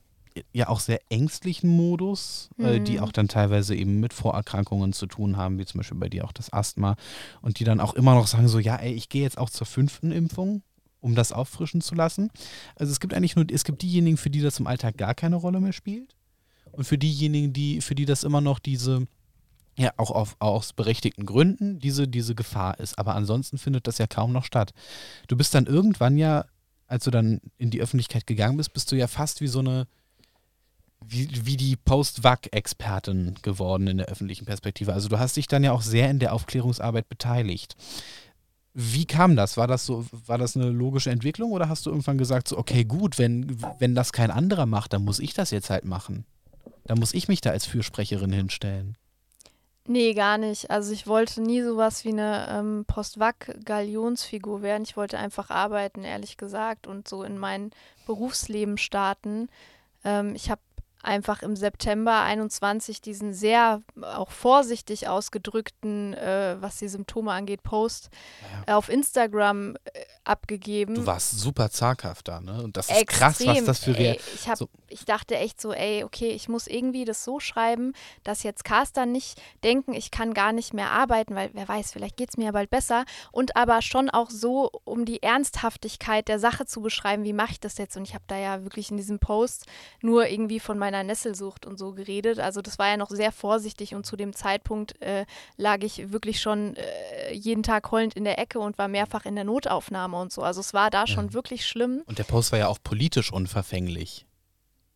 ja 0.53 0.69
auch 0.69 0.81
sehr 0.81 1.01
ängstlichen 1.11 1.69
Modus, 1.69 2.51
mhm. 2.57 2.65
äh, 2.65 2.81
die 2.81 2.93
mhm. 2.95 3.01
auch 3.01 3.13
dann 3.13 3.29
teilweise 3.29 3.75
eben 3.75 4.01
mit 4.01 4.13
Vorerkrankungen 4.13 4.93
zu 4.93 5.07
tun 5.07 5.37
haben, 5.37 5.59
wie 5.59 5.65
zum 5.65 5.79
Beispiel 5.79 5.99
bei 5.99 6.09
dir 6.09 6.25
auch 6.25 6.33
das 6.33 6.53
Asthma. 6.53 6.97
Und 7.41 7.59
die 7.59 7.65
dann 7.65 7.81
auch 7.81 7.95
immer 7.95 8.15
noch 8.15 8.27
sagen 8.27 8.49
so, 8.49 8.59
ja, 8.59 8.77
ey, 8.77 8.93
ich 8.93 9.09
gehe 9.09 9.23
jetzt 9.23 9.39
auch 9.39 9.51
zur 9.51 9.67
fünften 9.67 10.13
Impfung, 10.13 10.63
um 11.01 11.15
das 11.15 11.33
auffrischen 11.33 11.81
zu 11.81 11.95
lassen. 11.95 12.31
Also 12.77 12.93
es 12.93 13.01
gibt 13.01 13.15
eigentlich 13.15 13.37
nur, 13.37 13.47
es 13.51 13.65
gibt 13.65 13.83
diejenigen, 13.83 14.17
für 14.17 14.31
die 14.31 14.41
das 14.41 14.59
im 14.59 14.67
Alltag 14.67 14.97
gar 14.97 15.15
keine 15.15 15.37
Rolle 15.37 15.61
mehr 15.61 15.73
spielt. 15.73 16.15
Und 16.71 16.85
für 16.85 16.99
diejenigen, 16.99 17.53
die, 17.53 17.81
für 17.81 17.95
die 17.95 18.07
das 18.07 18.25
immer 18.25 18.41
noch 18.41 18.59
diese, 18.59 19.07
ja, 19.77 19.93
auch 19.97 20.11
auf, 20.11 20.37
aus 20.39 20.73
berechtigten 20.73 21.25
Gründen 21.25 21.79
diese, 21.79 22.07
diese 22.07 22.35
Gefahr 22.35 22.79
ist. 22.79 22.99
Aber 22.99 23.15
ansonsten 23.15 23.59
findet 23.59 23.87
das 23.87 23.99
ja 23.99 24.07
kaum 24.07 24.33
noch 24.33 24.45
statt. 24.45 24.73
Du 25.29 25.37
bist 25.37 25.55
dann 25.55 25.67
irgendwann 25.67 26.17
ja, 26.17 26.45
als 26.87 27.05
du 27.05 27.11
dann 27.11 27.41
in 27.57 27.71
die 27.71 27.81
Öffentlichkeit 27.81 28.27
gegangen 28.27 28.59
bist, 28.59 28.75
bist 28.75 28.93
du 28.93 28.97
ja 28.97 29.07
fast 29.07 29.41
wie 29.41 29.47
so 29.47 29.61
eine, 29.61 29.87
wie, 31.07 31.29
wie 31.47 31.57
die 31.57 31.77
Post-WAC-Expertin 31.77 33.37
geworden 33.43 33.87
in 33.87 33.99
der 33.99 34.09
öffentlichen 34.09 34.45
Perspektive. 34.45 34.93
Also 34.93 35.09
du 35.09 35.19
hast 35.19 35.37
dich 35.37 35.47
dann 35.47 35.65
ja 35.65 35.73
auch 35.73 35.83
sehr 35.83 36.11
in 36.11 36.19
der 36.19 36.35
Aufklärungsarbeit 36.35 37.09
beteiligt. 37.09 37.77
Wie 38.75 39.07
kam 39.07 39.37
das? 39.37 39.57
War 39.57 39.67
das 39.67 39.87
so, 39.87 40.07
war 40.27 40.39
das 40.39 40.57
eine 40.57 40.71
logische 40.71 41.11
Entwicklung 41.11 41.53
oder 41.53 41.69
hast 41.69 41.87
du 41.87 41.91
irgendwann 41.91 42.19
gesagt, 42.19 42.49
so, 42.49 42.59
okay, 42.59 42.85
gut, 42.85 43.19
wenn, 43.19 43.57
wenn 43.79 43.95
das 43.95 44.13
kein 44.13 44.31
anderer 44.31 44.67
macht, 44.67 44.93
dann 44.93 45.05
muss 45.05 45.19
ich 45.19 45.35
das 45.35 45.51
jetzt 45.51 45.71
halt 45.71 45.85
machen? 45.85 46.25
Dann 46.85 46.99
muss 46.99 47.15
ich 47.15 47.29
mich 47.29 47.41
da 47.41 47.51
als 47.51 47.67
Fürsprecherin 47.67 48.33
hinstellen. 48.33 48.97
Nee, 49.85 50.15
gar 50.15 50.39
nicht. 50.39 50.71
Also 50.71 50.93
ich 50.93 51.07
wollte 51.09 51.43
nie 51.43 51.61
sowas 51.63 52.05
wie 52.05 52.11
eine 52.11 52.47
ähm, 52.51 52.85
Post-Vac-Galionsfigur 52.87 54.63
werden. 54.63 54.85
Ich 54.85 54.97
wollte 54.97 55.19
einfach 55.19 55.51
arbeiten, 55.51 56.05
ehrlich 56.05 56.37
gesagt, 56.37 56.87
und 56.87 57.09
so 57.09 57.25
in 57.25 57.37
mein 57.37 57.73
Berufsleben 58.07 58.79
starten. 58.79 59.49
Ähm, 60.05 60.37
ich 60.37 60.51
habe 60.51 60.61
einfach 61.03 61.43
im 61.43 61.57
September 61.57 62.23
21 62.23 63.01
diesen 63.01 63.35
sehr 63.35 63.83
auch 64.01 64.31
vorsichtig 64.31 65.09
ausgedrückten, 65.09 66.15
äh, 66.15 66.57
was 66.61 66.79
die 66.79 66.89
Symptome 66.89 67.33
angeht, 67.33 67.63
Post 67.63 68.11
ja. 68.67 68.73
äh, 68.73 68.77
auf 68.77 68.89
Instagram 68.89 69.77
äh, 69.77 70.05
abgegeben. 70.25 70.95
Du 70.95 71.07
warst 71.07 71.39
super 71.39 71.71
zaghaft 71.71 72.29
da, 72.29 72.41
ne? 72.41 72.63
Und 72.63 72.77
das 72.77 72.89
ist 72.89 73.01
Extrem. 73.01 73.19
krass, 73.19 73.47
was 73.47 73.65
das 73.65 73.79
für 73.81 73.99
ey, 73.99 74.21
ich, 74.35 74.49
hab, 74.49 74.59
so. 74.59 74.69
ich 74.89 75.05
dachte 75.05 75.37
echt 75.37 75.61
so, 75.61 75.73
ey, 75.73 76.05
okay, 76.05 76.31
ich 76.31 76.49
muss 76.49 76.69
irgendwie 76.69 77.05
das 77.05 77.25
so 77.25 77.41
schreiben, 77.41 77.95
dass 78.23 78.45
jetzt 78.45 78.65
Caster 78.65 79.05
nicht 79.05 79.41
denken, 79.65 79.95
ich 79.95 80.13
kann 80.13 80.35
gar 80.35 80.53
nicht 80.53 80.73
mehr 80.73 80.91
arbeiten, 80.91 81.35
weil 81.35 81.51
wer 81.53 81.67
weiß, 81.67 81.93
vielleicht 81.93 82.17
geht 82.17 82.31
es 82.31 82.37
mir 82.37 82.47
ja 82.47 82.53
bald 82.53 82.71
besser. 82.71 83.05
Und 83.33 83.57
aber 83.57 83.83
schon 83.83 84.09
auch 84.09 84.31
so, 84.31 84.71
um 84.85 85.05
die 85.05 85.23
Ernsthaftigkeit 85.23 86.29
der 86.29 86.39
Sache 86.39 86.65
zu 86.65 86.81
beschreiben, 86.81 87.25
wie 87.25 87.33
mache 87.33 87.53
ich 87.53 87.61
das 87.61 87.79
jetzt? 87.79 87.97
Und 87.97 88.05
ich 88.05 88.15
habe 88.15 88.25
da 88.29 88.37
ja 88.39 88.63
wirklich 88.63 88.93
in 88.93 88.97
diesem 88.97 89.19
Post 89.19 89.67
nur 90.01 90.29
irgendwie 90.29 90.61
von 90.61 90.79
meinem 90.79 90.92
meiner 90.93 91.05
Nesselsucht 91.05 91.67
und 91.67 91.79
so 91.79 91.93
geredet. 91.93 92.39
Also 92.39 92.63
das 92.63 92.79
war 92.79 92.89
ja 92.89 92.97
noch 92.97 93.11
sehr 93.11 93.33
vorsichtig 93.33 93.95
und 93.95 94.07
zu 94.07 94.17
dem 94.17 94.35
Zeitpunkt 94.35 95.01
äh, 95.03 95.25
lag 95.57 95.83
ich 95.83 96.13
wirklich 96.13 96.41
schon 96.41 96.77
äh, 96.77 97.35
jeden 97.35 97.63
Tag 97.63 97.91
heulend 97.91 98.15
in 98.15 98.25
der 98.25 98.39
Ecke 98.39 98.61
und 98.61 98.79
war 98.79 98.89
mehrfach 98.89 99.25
in 99.25 99.35
der 99.35 99.45
Notaufnahme 99.45 100.17
und 100.19 100.33
so. 100.33 100.43
Also 100.43 100.61
es 100.61 100.75
war 100.75 100.91
da 100.91 101.07
schon 101.07 101.33
wirklich 101.33 101.67
schlimm. 101.67 102.03
Und 102.07 102.19
der 102.19 102.25
Post 102.25 102.53
war 102.53 102.59
ja 102.59 102.69
auch 102.69 102.79
politisch 102.83 103.33
unverfänglich. 103.33 104.27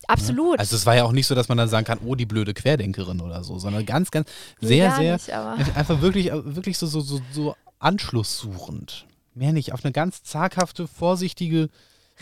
Absolut. 0.06 0.60
Also 0.60 0.76
es 0.76 0.86
war 0.86 0.94
ja 0.94 1.04
auch 1.04 1.12
nicht 1.12 1.26
so, 1.26 1.34
dass 1.34 1.48
man 1.48 1.58
dann 1.58 1.68
sagen 1.68 1.84
kann, 1.84 1.98
oh, 2.04 2.14
die 2.14 2.26
blöde 2.26 2.54
Querdenkerin 2.54 3.20
oder 3.20 3.42
so, 3.42 3.58
sondern 3.58 3.86
ganz, 3.86 4.10
ganz 4.10 4.28
sehr, 4.60 4.92
sehr, 4.92 5.14
nicht, 5.14 5.30
einfach 5.76 6.00
wirklich, 6.00 6.30
wirklich 6.32 6.78
so, 6.78 6.86
so, 6.86 7.00
so, 7.00 7.20
so 7.32 7.56
anschlusssuchend. 7.78 9.06
Mehr 9.34 9.52
nicht, 9.52 9.72
auf 9.72 9.84
eine 9.84 9.92
ganz 9.92 10.22
zaghafte, 10.22 10.86
vorsichtige 10.86 11.70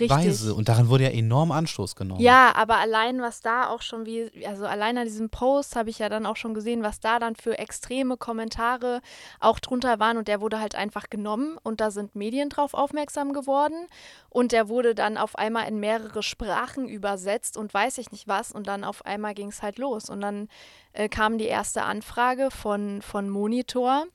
Richtig. 0.01 0.11
Weise. 0.11 0.55
Und 0.55 0.69
daran 0.69 0.89
wurde 0.89 1.05
ja 1.05 1.11
enorm 1.11 1.53
Anstoß 1.53 1.95
genommen. 1.95 2.21
Ja, 2.21 2.53
aber 2.57 2.79
allein 2.79 3.23
was 3.23 3.43
da 3.43 3.69
auch 3.69 3.81
schon 3.81 4.07
wie, 4.07 4.31
also 4.45 4.67
allein 4.67 4.99
an 4.99 5.05
diesem 5.05 5.31
Post 5.31 5.77
habe 5.77 5.89
ich 5.89 6.01
ja 6.01 6.09
dann 6.09 6.27
auch 6.27 6.37
schon 6.37 6.53
gesehen, 6.53 6.83
was 6.83 6.99
da 6.99 7.21
dann 7.21 7.37
für 7.37 7.59
extreme 7.59 8.17
Kommentare 8.17 9.01
auch 9.39 9.61
drunter 9.61 10.01
waren 10.01 10.17
und 10.17 10.27
der 10.27 10.41
wurde 10.41 10.59
halt 10.59 10.75
einfach 10.75 11.11
genommen 11.11 11.59
und 11.63 11.81
da 11.81 11.93
sind 11.93 12.17
Medien 12.17 12.49
drauf 12.49 12.75
aufmerksam 12.75 13.33
geworden 13.33 13.87
und 14.31 14.51
der 14.51 14.69
wurde 14.69 14.97
dann 14.97 15.17
auf 15.17 15.37
einmal 15.37 15.69
in 15.69 15.79
mehrere 15.79 16.25
Sprachen 16.25 16.89
übersetzt 16.89 17.57
und 17.57 17.73
weiß 17.73 17.99
ich 17.99 18.11
nicht 18.11 18.27
was 18.27 18.51
und 18.51 18.67
dann 18.67 18.83
auf 18.83 19.07
einmal 19.07 19.35
ging 19.35 19.49
es 19.49 19.63
halt 19.63 19.79
los 19.79 20.11
und 20.11 20.21
dann 20.21 20.49
äh, 20.93 21.09
kam 21.09 21.39
die 21.39 21.47
erste 21.47 21.83
Anfrage 21.85 22.51
von, 22.51 23.01
von 23.01 23.31
Monitor 23.31 24.07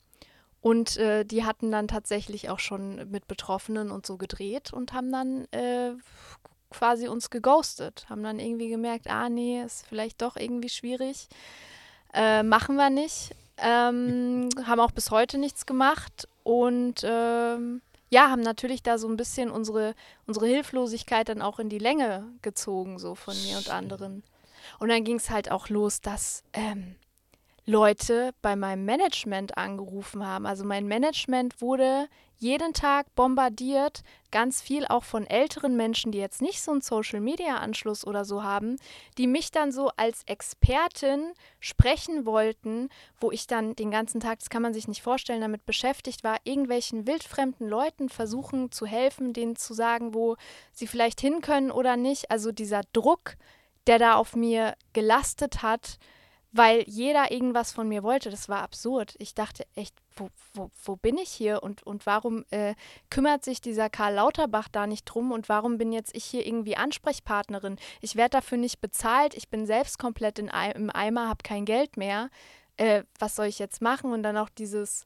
und 0.61 0.97
äh, 0.97 1.23
die 1.23 1.45
hatten 1.45 1.71
dann 1.71 1.87
tatsächlich 1.87 2.49
auch 2.49 2.59
schon 2.59 3.09
mit 3.09 3.27
Betroffenen 3.27 3.91
und 3.91 4.05
so 4.05 4.17
gedreht 4.17 4.73
und 4.73 4.93
haben 4.93 5.11
dann 5.11 5.45
äh, 5.51 5.93
quasi 6.69 7.07
uns 7.07 7.29
geghostet. 7.29 8.05
Haben 8.09 8.23
dann 8.23 8.39
irgendwie 8.39 8.69
gemerkt, 8.69 9.07
ah 9.09 9.29
nee, 9.29 9.61
ist 9.61 9.85
vielleicht 9.87 10.21
doch 10.21 10.35
irgendwie 10.35 10.69
schwierig. 10.69 11.27
Äh, 12.13 12.43
machen 12.43 12.75
wir 12.75 12.89
nicht. 12.89 13.35
Ähm, 13.57 14.49
haben 14.65 14.79
auch 14.79 14.91
bis 14.91 15.11
heute 15.11 15.37
nichts 15.37 15.65
gemacht 15.65 16.27
und 16.43 17.01
ähm, 17.03 17.81
ja, 18.09 18.29
haben 18.29 18.41
natürlich 18.41 18.81
da 18.81 18.97
so 18.97 19.07
ein 19.07 19.17
bisschen 19.17 19.51
unsere, 19.51 19.93
unsere 20.25 20.47
Hilflosigkeit 20.47 21.29
dann 21.29 21.41
auch 21.41 21.59
in 21.59 21.69
die 21.69 21.77
Länge 21.77 22.25
gezogen, 22.41 22.97
so 22.97 23.15
von 23.15 23.35
mir 23.43 23.57
und 23.57 23.69
anderen. 23.69 24.23
Und 24.79 24.89
dann 24.89 25.03
ging 25.03 25.17
es 25.17 25.29
halt 25.29 25.51
auch 25.51 25.69
los, 25.69 26.01
dass 26.01 26.43
ähm, 26.53 26.95
Leute 27.69 28.31
bei 28.41 28.55
meinem 28.55 28.83
Management 28.83 29.55
angerufen 29.55 30.25
haben. 30.25 30.47
Also 30.47 30.65
mein 30.65 30.87
Management 30.87 31.61
wurde 31.61 32.07
jeden 32.39 32.73
Tag 32.73 33.13
bombardiert, 33.13 34.01
ganz 34.31 34.59
viel 34.59 34.87
auch 34.87 35.03
von 35.03 35.27
älteren 35.27 35.77
Menschen, 35.77 36.11
die 36.11 36.17
jetzt 36.17 36.41
nicht 36.41 36.63
so 36.63 36.71
einen 36.71 36.81
Social-Media-Anschluss 36.81 38.07
oder 38.07 38.25
so 38.25 38.41
haben, 38.41 38.77
die 39.19 39.27
mich 39.27 39.51
dann 39.51 39.71
so 39.71 39.91
als 39.97 40.23
Expertin 40.25 41.33
sprechen 41.59 42.25
wollten, 42.25 42.89
wo 43.19 43.29
ich 43.29 43.45
dann 43.45 43.75
den 43.75 43.91
ganzen 43.91 44.19
Tag, 44.19 44.39
das 44.39 44.49
kann 44.49 44.63
man 44.63 44.73
sich 44.73 44.87
nicht 44.87 45.03
vorstellen, 45.03 45.41
damit 45.41 45.67
beschäftigt 45.67 46.23
war, 46.23 46.37
irgendwelchen 46.45 47.05
wildfremden 47.05 47.69
Leuten 47.69 48.09
versuchen 48.09 48.71
zu 48.71 48.87
helfen, 48.87 49.31
denen 49.31 49.55
zu 49.57 49.75
sagen, 49.75 50.15
wo 50.15 50.37
sie 50.71 50.87
vielleicht 50.87 51.21
hin 51.21 51.41
können 51.41 51.69
oder 51.69 51.97
nicht. 51.97 52.31
Also 52.31 52.51
dieser 52.51 52.81
Druck, 52.93 53.35
der 53.85 53.99
da 53.99 54.15
auf 54.15 54.35
mir 54.35 54.73
gelastet 54.93 55.61
hat, 55.61 55.99
weil 56.51 56.83
jeder 56.87 57.31
irgendwas 57.31 57.71
von 57.71 57.87
mir 57.87 58.03
wollte. 58.03 58.29
Das 58.29 58.49
war 58.49 58.61
absurd. 58.61 59.15
Ich 59.19 59.35
dachte 59.35 59.65
echt, 59.75 59.95
wo, 60.15 60.29
wo, 60.53 60.71
wo 60.83 60.95
bin 60.95 61.17
ich 61.17 61.29
hier 61.29 61.61
und, 61.63 61.83
und 61.83 62.05
warum 62.05 62.43
äh, 62.49 62.75
kümmert 63.09 63.43
sich 63.43 63.61
dieser 63.61 63.89
Karl 63.89 64.15
Lauterbach 64.15 64.67
da 64.67 64.87
nicht 64.87 65.05
drum 65.05 65.31
und 65.31 65.47
warum 65.47 65.77
bin 65.77 65.91
jetzt 65.91 66.15
ich 66.15 66.25
hier 66.25 66.45
irgendwie 66.45 66.75
Ansprechpartnerin? 66.75 67.77
Ich 68.01 68.15
werde 68.15 68.31
dafür 68.31 68.57
nicht 68.57 68.81
bezahlt, 68.81 69.35
ich 69.35 69.49
bin 69.49 69.65
selbst 69.65 69.99
komplett 69.99 70.39
in, 70.39 70.49
im 70.75 70.89
Eimer, 70.89 71.29
habe 71.29 71.43
kein 71.43 71.65
Geld 71.65 71.97
mehr. 71.97 72.29
Äh, 72.77 73.03
was 73.19 73.35
soll 73.35 73.45
ich 73.45 73.59
jetzt 73.59 73.81
machen? 73.81 74.11
Und 74.11 74.23
dann 74.23 74.37
auch 74.37 74.49
dieses, 74.49 75.05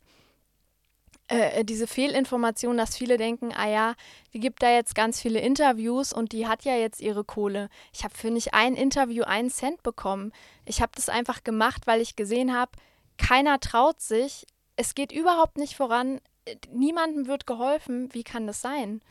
äh, 1.30 1.62
äh, 1.62 1.66
diese 1.66 1.88
Fehlinformation, 1.88 2.78
dass 2.78 2.98
viele 2.98 3.18
denken, 3.18 3.54
ah 3.56 3.68
ja, 3.68 3.96
die 4.34 4.40
gibt 4.40 4.62
da 4.62 4.70
jetzt 4.70 4.94
ganz 4.94 5.22
viele 5.22 5.40
Interviews 5.40 6.12
und 6.12 6.34
die 6.34 6.48
hat 6.48 6.66
ja 6.66 6.76
jetzt 6.76 7.00
ihre 7.00 7.24
Kohle. 7.24 7.70
Ich 7.94 8.04
habe 8.04 8.14
für 8.16 8.30
nicht 8.30 8.54
ein 8.54 8.76
Interview 8.76 9.24
einen 9.24 9.50
Cent 9.50 9.84
bekommen. 9.84 10.34
Ich 10.66 10.82
habe 10.82 10.92
das 10.96 11.08
einfach 11.08 11.44
gemacht, 11.44 11.88
weil 11.88 12.02
ich 12.02 12.16
gesehen 12.16 12.54
habe, 12.54 12.72
keiner 13.18 13.60
traut 13.60 14.02
sich, 14.02 14.46
es 14.76 14.96
geht 14.96 15.12
überhaupt 15.12 15.58
nicht 15.58 15.76
voran, 15.76 16.20
äh, 16.46 16.56
niemandem 16.72 17.28
wird 17.28 17.48
geholfen, 17.48 18.14
wie 18.14 18.24
kann 18.24 18.46
das 18.46 18.62
sein? 18.62 19.02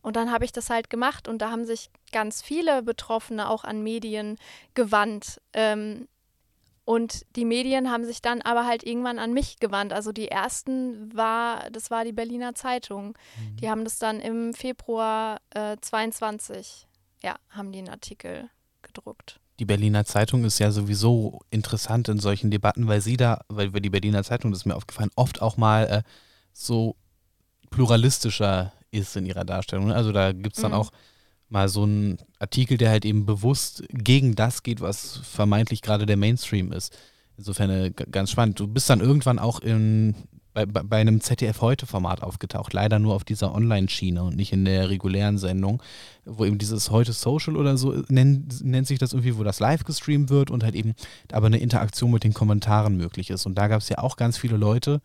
Und 0.00 0.16
dann 0.16 0.32
habe 0.32 0.44
ich 0.46 0.52
das 0.52 0.70
halt 0.70 0.88
gemacht 0.88 1.28
und 1.28 1.42
da 1.42 1.50
haben 1.50 1.66
sich 1.66 1.90
ganz 2.12 2.40
viele 2.40 2.82
Betroffene 2.82 3.50
auch 3.50 3.64
an 3.64 3.82
Medien 3.82 4.38
gewandt. 4.72 5.40
Ähm, 5.52 6.08
und 6.88 7.26
die 7.36 7.44
Medien 7.44 7.90
haben 7.90 8.06
sich 8.06 8.22
dann 8.22 8.40
aber 8.40 8.64
halt 8.64 8.82
irgendwann 8.82 9.18
an 9.18 9.34
mich 9.34 9.58
gewandt. 9.58 9.92
Also 9.92 10.10
die 10.10 10.28
ersten 10.28 11.14
war, 11.14 11.68
das 11.70 11.90
war 11.90 12.02
die 12.02 12.14
Berliner 12.14 12.54
Zeitung. 12.54 13.08
Mhm. 13.08 13.56
Die 13.56 13.68
haben 13.68 13.84
das 13.84 13.98
dann 13.98 14.20
im 14.20 14.54
Februar 14.54 15.38
äh, 15.50 15.76
22, 15.78 16.86
ja, 17.22 17.36
haben 17.50 17.72
die 17.72 17.80
einen 17.80 17.90
Artikel 17.90 18.48
gedruckt. 18.80 19.38
Die 19.58 19.66
Berliner 19.66 20.06
Zeitung 20.06 20.44
ist 20.44 20.60
ja 20.60 20.70
sowieso 20.70 21.40
interessant 21.50 22.08
in 22.08 22.20
solchen 22.20 22.50
Debatten, 22.50 22.88
weil 22.88 23.02
sie 23.02 23.18
da, 23.18 23.42
weil 23.48 23.74
wir 23.74 23.82
die 23.82 23.90
Berliner 23.90 24.24
Zeitung, 24.24 24.50
das 24.50 24.60
ist 24.60 24.64
mir 24.64 24.74
aufgefallen, 24.74 25.10
oft 25.14 25.42
auch 25.42 25.58
mal 25.58 25.84
äh, 25.88 26.02
so 26.54 26.96
pluralistischer 27.68 28.72
ist 28.92 29.14
in 29.14 29.26
ihrer 29.26 29.44
Darstellung. 29.44 29.92
Also 29.92 30.10
da 30.10 30.32
gibt 30.32 30.56
es 30.56 30.62
dann 30.62 30.72
mhm. 30.72 30.78
auch 30.78 30.90
mal 31.48 31.68
so 31.68 31.84
ein 31.84 32.18
Artikel, 32.38 32.76
der 32.76 32.90
halt 32.90 33.04
eben 33.04 33.26
bewusst 33.26 33.84
gegen 33.90 34.34
das 34.34 34.62
geht, 34.62 34.80
was 34.80 35.18
vermeintlich 35.18 35.82
gerade 35.82 36.06
der 36.06 36.16
Mainstream 36.16 36.72
ist. 36.72 36.96
Insofern 37.36 37.70
äh, 37.70 37.90
ganz 37.90 38.30
spannend. 38.30 38.58
Du 38.60 38.66
bist 38.66 38.90
dann 38.90 39.00
irgendwann 39.00 39.38
auch 39.38 39.60
in, 39.60 40.14
bei, 40.52 40.66
bei 40.66 41.00
einem 41.00 41.20
ZDF-Heute-Format 41.20 42.22
aufgetaucht, 42.22 42.72
leider 42.72 42.98
nur 42.98 43.14
auf 43.14 43.24
dieser 43.24 43.54
Online-Schiene 43.54 44.22
und 44.24 44.36
nicht 44.36 44.52
in 44.52 44.64
der 44.64 44.90
regulären 44.90 45.38
Sendung, 45.38 45.82
wo 46.24 46.44
eben 46.44 46.58
dieses 46.58 46.90
Heute 46.90 47.12
Social 47.12 47.56
oder 47.56 47.76
so 47.76 47.92
äh, 47.92 48.02
nennt, 48.08 48.64
nennt 48.64 48.86
sich 48.86 48.98
das 48.98 49.12
irgendwie, 49.12 49.38
wo 49.38 49.44
das 49.44 49.60
live 49.60 49.84
gestreamt 49.84 50.30
wird 50.30 50.50
und 50.50 50.64
halt 50.64 50.74
eben 50.74 50.94
aber 51.32 51.46
eine 51.46 51.58
Interaktion 51.58 52.10
mit 52.10 52.24
den 52.24 52.34
Kommentaren 52.34 52.96
möglich 52.96 53.30
ist. 53.30 53.46
Und 53.46 53.56
da 53.56 53.68
gab 53.68 53.80
es 53.80 53.88
ja 53.88 53.98
auch 53.98 54.16
ganz 54.16 54.36
viele 54.36 54.56
Leute, 54.56 55.00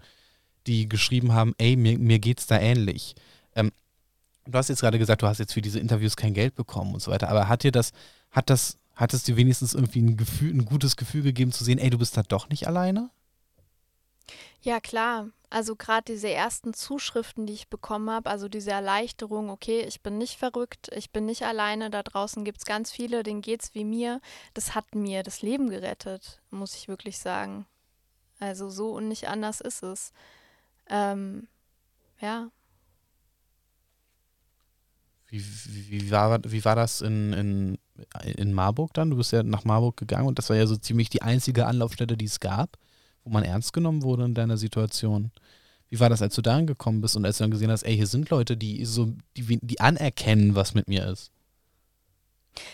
die 0.65 0.89
geschrieben 0.89 1.33
haben, 1.33 1.53
ey, 1.57 1.75
mir, 1.75 1.99
mir 1.99 2.19
geht's 2.19 2.47
da 2.47 2.59
ähnlich. 2.59 3.15
Ähm, 3.55 3.71
Du 4.45 4.57
hast 4.57 4.69
jetzt 4.69 4.81
gerade 4.81 4.99
gesagt, 4.99 5.21
du 5.21 5.27
hast 5.27 5.39
jetzt 5.39 5.53
für 5.53 5.61
diese 5.61 5.79
Interviews 5.79 6.15
kein 6.15 6.33
Geld 6.33 6.55
bekommen 6.55 6.93
und 6.93 7.01
so 7.01 7.11
weiter, 7.11 7.29
aber 7.29 7.47
hat 7.47 7.63
dir 7.63 7.71
das, 7.71 7.91
hat 8.31 8.49
das, 8.49 8.77
hat 8.95 9.13
es 9.13 9.23
dir 9.23 9.37
wenigstens 9.37 9.73
irgendwie 9.73 10.01
ein 10.01 10.17
Gefühl, 10.17 10.53
ein 10.53 10.65
gutes 10.65 10.97
Gefühl 10.97 11.23
gegeben 11.23 11.51
zu 11.51 11.63
sehen, 11.63 11.79
ey, 11.79 11.89
du 11.89 11.97
bist 11.97 12.17
da 12.17 12.23
doch 12.23 12.49
nicht 12.49 12.67
alleine? 12.67 13.09
Ja, 14.61 14.79
klar. 14.79 15.29
Also 15.49 15.75
gerade 15.75 16.13
diese 16.13 16.29
ersten 16.29 16.73
Zuschriften, 16.73 17.45
die 17.45 17.53
ich 17.53 17.67
bekommen 17.67 18.09
habe, 18.09 18.29
also 18.29 18.49
diese 18.49 18.71
Erleichterung, 18.71 19.49
okay, 19.49 19.81
ich 19.81 20.01
bin 20.01 20.17
nicht 20.17 20.39
verrückt, 20.39 20.89
ich 20.95 21.11
bin 21.11 21.25
nicht 21.25 21.43
alleine, 21.43 21.89
da 21.91 22.01
draußen 22.01 22.43
gibt 22.43 22.59
es 22.59 22.65
ganz 22.65 22.91
viele, 22.91 23.21
denen 23.23 23.41
geht 23.41 23.61
es 23.61 23.75
wie 23.75 23.83
mir, 23.83 24.19
das 24.55 24.73
hat 24.73 24.95
mir 24.95 25.21
das 25.21 25.41
Leben 25.41 25.69
gerettet, 25.69 26.41
muss 26.49 26.75
ich 26.75 26.87
wirklich 26.87 27.19
sagen. 27.19 27.67
Also 28.39 28.69
so 28.69 28.93
und 28.93 29.07
nicht 29.09 29.27
anders 29.27 29.61
ist 29.61 29.83
es. 29.83 30.11
Ähm, 30.89 31.47
ja. 32.19 32.49
Wie, 35.33 35.43
wie, 35.89 36.11
war, 36.11 36.39
wie 36.45 36.63
war 36.63 36.75
das 36.75 37.01
in, 37.01 37.33
in, 37.33 37.77
in 38.35 38.53
Marburg 38.53 38.93
dann? 38.93 39.09
Du 39.09 39.17
bist 39.17 39.31
ja 39.31 39.41
nach 39.41 39.65
Marburg 39.65 39.97
gegangen 39.97 40.27
und 40.27 40.37
das 40.37 40.51
war 40.51 40.55
ja 40.55 40.67
so 40.67 40.75
ziemlich 40.77 41.09
die 41.09 41.23
einzige 41.23 41.65
Anlaufstelle, 41.65 42.15
die 42.15 42.25
es 42.25 42.39
gab, 42.39 42.77
wo 43.23 43.31
man 43.31 43.43
ernst 43.43 43.73
genommen 43.73 44.03
wurde 44.03 44.25
in 44.25 44.35
deiner 44.35 44.57
Situation. 44.57 45.31
Wie 45.89 45.99
war 45.99 46.09
das, 46.09 46.21
als 46.21 46.35
du 46.35 46.43
da 46.43 46.55
angekommen 46.57 47.01
bist 47.01 47.15
und 47.15 47.25
als 47.25 47.39
du 47.39 47.45
dann 47.45 47.51
gesehen 47.51 47.71
hast, 47.71 47.81
ey, 47.81 47.95
hier 47.95 48.05
sind 48.05 48.29
Leute, 48.29 48.55
die 48.55 48.85
so, 48.85 49.11
die, 49.35 49.57
die 49.59 49.79
anerkennen, 49.79 50.53
was 50.53 50.75
mit 50.75 50.87
mir 50.87 51.07
ist? 51.07 51.31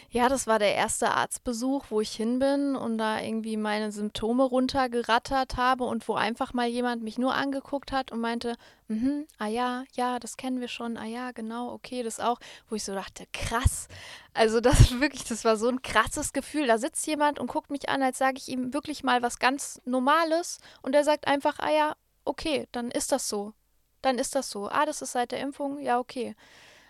Ja, 0.10 0.30
das 0.30 0.48
war 0.48 0.60
der 0.60 0.76
erste 0.76 1.12
Arztbesuch, 1.12 1.86
wo 1.90 2.02
ich 2.02 2.12
hin 2.12 2.40
bin 2.40 2.76
und 2.76 2.98
da 2.98 3.22
irgendwie 3.22 3.58
meine 3.58 3.92
Symptome 3.92 4.44
runtergerattert 4.44 5.58
habe 5.58 5.84
und 5.86 6.08
wo 6.08 6.16
einfach 6.16 6.54
mal 6.54 6.68
jemand 6.68 7.04
mich 7.04 7.18
nur 7.18 7.36
angeguckt 7.36 7.92
hat 7.92 8.12
und 8.12 8.20
meinte, 8.20 8.56
mhm, 8.88 9.26
ah 9.38 9.48
ja, 9.48 9.84
ja, 9.94 10.20
das 10.20 10.38
kennen 10.38 10.60
wir 10.60 10.68
schon, 10.68 10.98
ah 10.98 11.06
ja, 11.06 11.32
genau, 11.32 11.72
okay, 11.72 12.04
das 12.04 12.20
auch, 12.20 12.40
wo 12.70 12.76
ich 12.76 12.84
so 12.84 12.94
dachte, 12.94 13.26
krass. 13.32 13.88
Also 14.34 14.60
das 14.60 14.92
wirklich, 15.00 15.24
das 15.24 15.46
war 15.46 15.56
so 15.58 15.70
ein 15.70 15.82
krasses 15.82 16.34
Gefühl. 16.34 16.68
Da 16.68 16.78
sitzt 16.78 17.06
jemand 17.08 17.40
und 17.40 17.48
guckt 17.48 17.70
mich 17.70 17.90
an, 17.90 18.02
als 18.02 18.18
sage 18.18 18.38
ich 18.38 18.50
ihm 18.50 18.74
wirklich 18.74 19.04
mal 19.04 19.22
was 19.22 19.40
ganz 19.40 19.82
Normales 19.86 20.60
und 20.82 20.96
er 20.96 21.04
sagt 21.04 21.28
einfach, 21.28 21.60
ah 21.60 21.72
ja, 21.72 21.96
okay, 22.26 22.68
dann 22.72 22.92
ist 22.92 23.12
das 23.12 23.30
so. 23.30 23.54
Dann 24.02 24.18
ist 24.18 24.36
das 24.36 24.50
so. 24.50 24.70
Ah, 24.70 24.86
das 24.86 25.02
ist 25.02 25.12
seit 25.12 25.32
der 25.32 25.40
Impfung, 25.42 25.80
ja, 25.80 26.00
okay. 26.00 26.36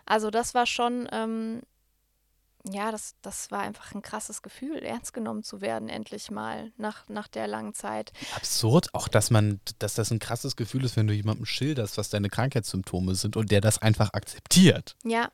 Also 0.05 0.31
das 0.31 0.53
war 0.53 0.65
schon 0.65 1.07
ähm, 1.11 1.61
ja, 2.63 2.91
das, 2.91 3.15
das 3.21 3.51
war 3.51 3.61
einfach 3.61 3.93
ein 3.95 4.01
krasses 4.01 4.41
Gefühl, 4.41 4.77
ernst 4.79 5.13
genommen 5.13 5.43
zu 5.43 5.61
werden, 5.61 5.87
endlich 5.87 6.29
mal, 6.29 6.71
nach, 6.77 7.07
nach 7.07 7.27
der 7.27 7.47
langen 7.47 7.73
Zeit. 7.73 8.11
Absurd, 8.35 8.93
auch 8.93 9.07
dass 9.07 9.31
man, 9.31 9.61
dass 9.79 9.93
das 9.93 10.11
ein 10.11 10.19
krasses 10.19 10.55
Gefühl 10.55 10.83
ist, 10.83 10.97
wenn 10.97 11.07
du 11.07 11.13
jemandem 11.13 11.45
schilderst, 11.45 11.97
was 11.97 12.09
deine 12.09 12.29
Krankheitssymptome 12.29 13.15
sind 13.15 13.37
und 13.37 13.51
der 13.51 13.61
das 13.61 13.81
einfach 13.81 14.13
akzeptiert. 14.13 14.95
Ja. 15.03 15.29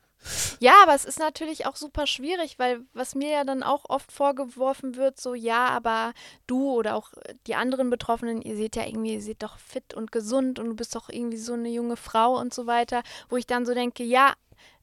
Ja, 0.58 0.72
aber 0.82 0.94
es 0.94 1.04
ist 1.04 1.18
natürlich 1.18 1.66
auch 1.66 1.76
super 1.76 2.06
schwierig, 2.06 2.58
weil 2.58 2.80
was 2.94 3.14
mir 3.14 3.30
ja 3.30 3.44
dann 3.44 3.62
auch 3.62 3.84
oft 3.88 4.10
vorgeworfen 4.10 4.96
wird, 4.96 5.20
so 5.20 5.34
ja, 5.34 5.68
aber 5.68 6.14
du 6.46 6.72
oder 6.72 6.96
auch 6.96 7.12
die 7.46 7.54
anderen 7.54 7.90
Betroffenen, 7.90 8.42
ihr 8.42 8.56
seht 8.56 8.74
ja 8.74 8.86
irgendwie, 8.86 9.14
ihr 9.14 9.22
seht 9.22 9.42
doch 9.42 9.58
fit 9.58 9.94
und 9.94 10.10
gesund 10.10 10.58
und 10.58 10.66
du 10.66 10.74
bist 10.74 10.96
doch 10.96 11.10
irgendwie 11.10 11.36
so 11.36 11.52
eine 11.52 11.68
junge 11.68 11.96
Frau 11.96 12.38
und 12.40 12.52
so 12.52 12.66
weiter, 12.66 13.02
wo 13.28 13.36
ich 13.36 13.46
dann 13.46 13.66
so 13.66 13.74
denke, 13.74 14.02
ja, 14.02 14.32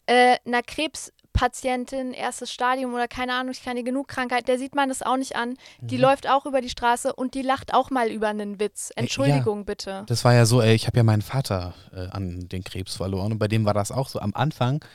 äh, 0.06 0.38
na 0.46 0.62
Krebs 0.62 1.12
Patientin, 1.34 2.13
erstes 2.13 2.51
Stadium 2.51 2.93
oder 2.93 3.07
keine 3.07 3.34
Ahnung, 3.34 3.51
ich 3.51 3.63
keine 3.63 3.84
genug 3.84 4.07
Krankheit, 4.07 4.47
der 4.47 4.57
sieht 4.57 4.75
man 4.75 4.89
das 4.89 5.01
auch 5.01 5.17
nicht 5.17 5.36
an. 5.36 5.55
Die 5.81 5.95
mhm. 5.97 6.03
läuft 6.03 6.29
auch 6.29 6.45
über 6.45 6.61
die 6.61 6.69
Straße 6.69 7.13
und 7.13 7.34
die 7.34 7.41
lacht 7.41 7.73
auch 7.73 7.89
mal 7.89 8.09
über 8.09 8.29
einen 8.29 8.59
Witz. 8.59 8.91
Entschuldigung 8.95 9.59
ja, 9.59 9.63
bitte. 9.63 10.03
Das 10.07 10.23
war 10.23 10.34
ja 10.34 10.45
so, 10.45 10.61
ey, 10.61 10.75
ich 10.75 10.88
habe 10.88 10.97
ja 10.97 11.03
meinen 11.03 11.21
Vater 11.21 11.73
äh, 11.91 12.07
an 12.07 12.47
den 12.47 12.63
Krebs 12.63 12.95
verloren 12.95 13.34
und 13.34 13.39
bei 13.39 13.47
dem 13.47 13.65
war 13.65 13.73
das 13.73 13.91
auch 13.91 14.07
so. 14.07 14.19
Am 14.19 14.31
Anfang 14.34 14.86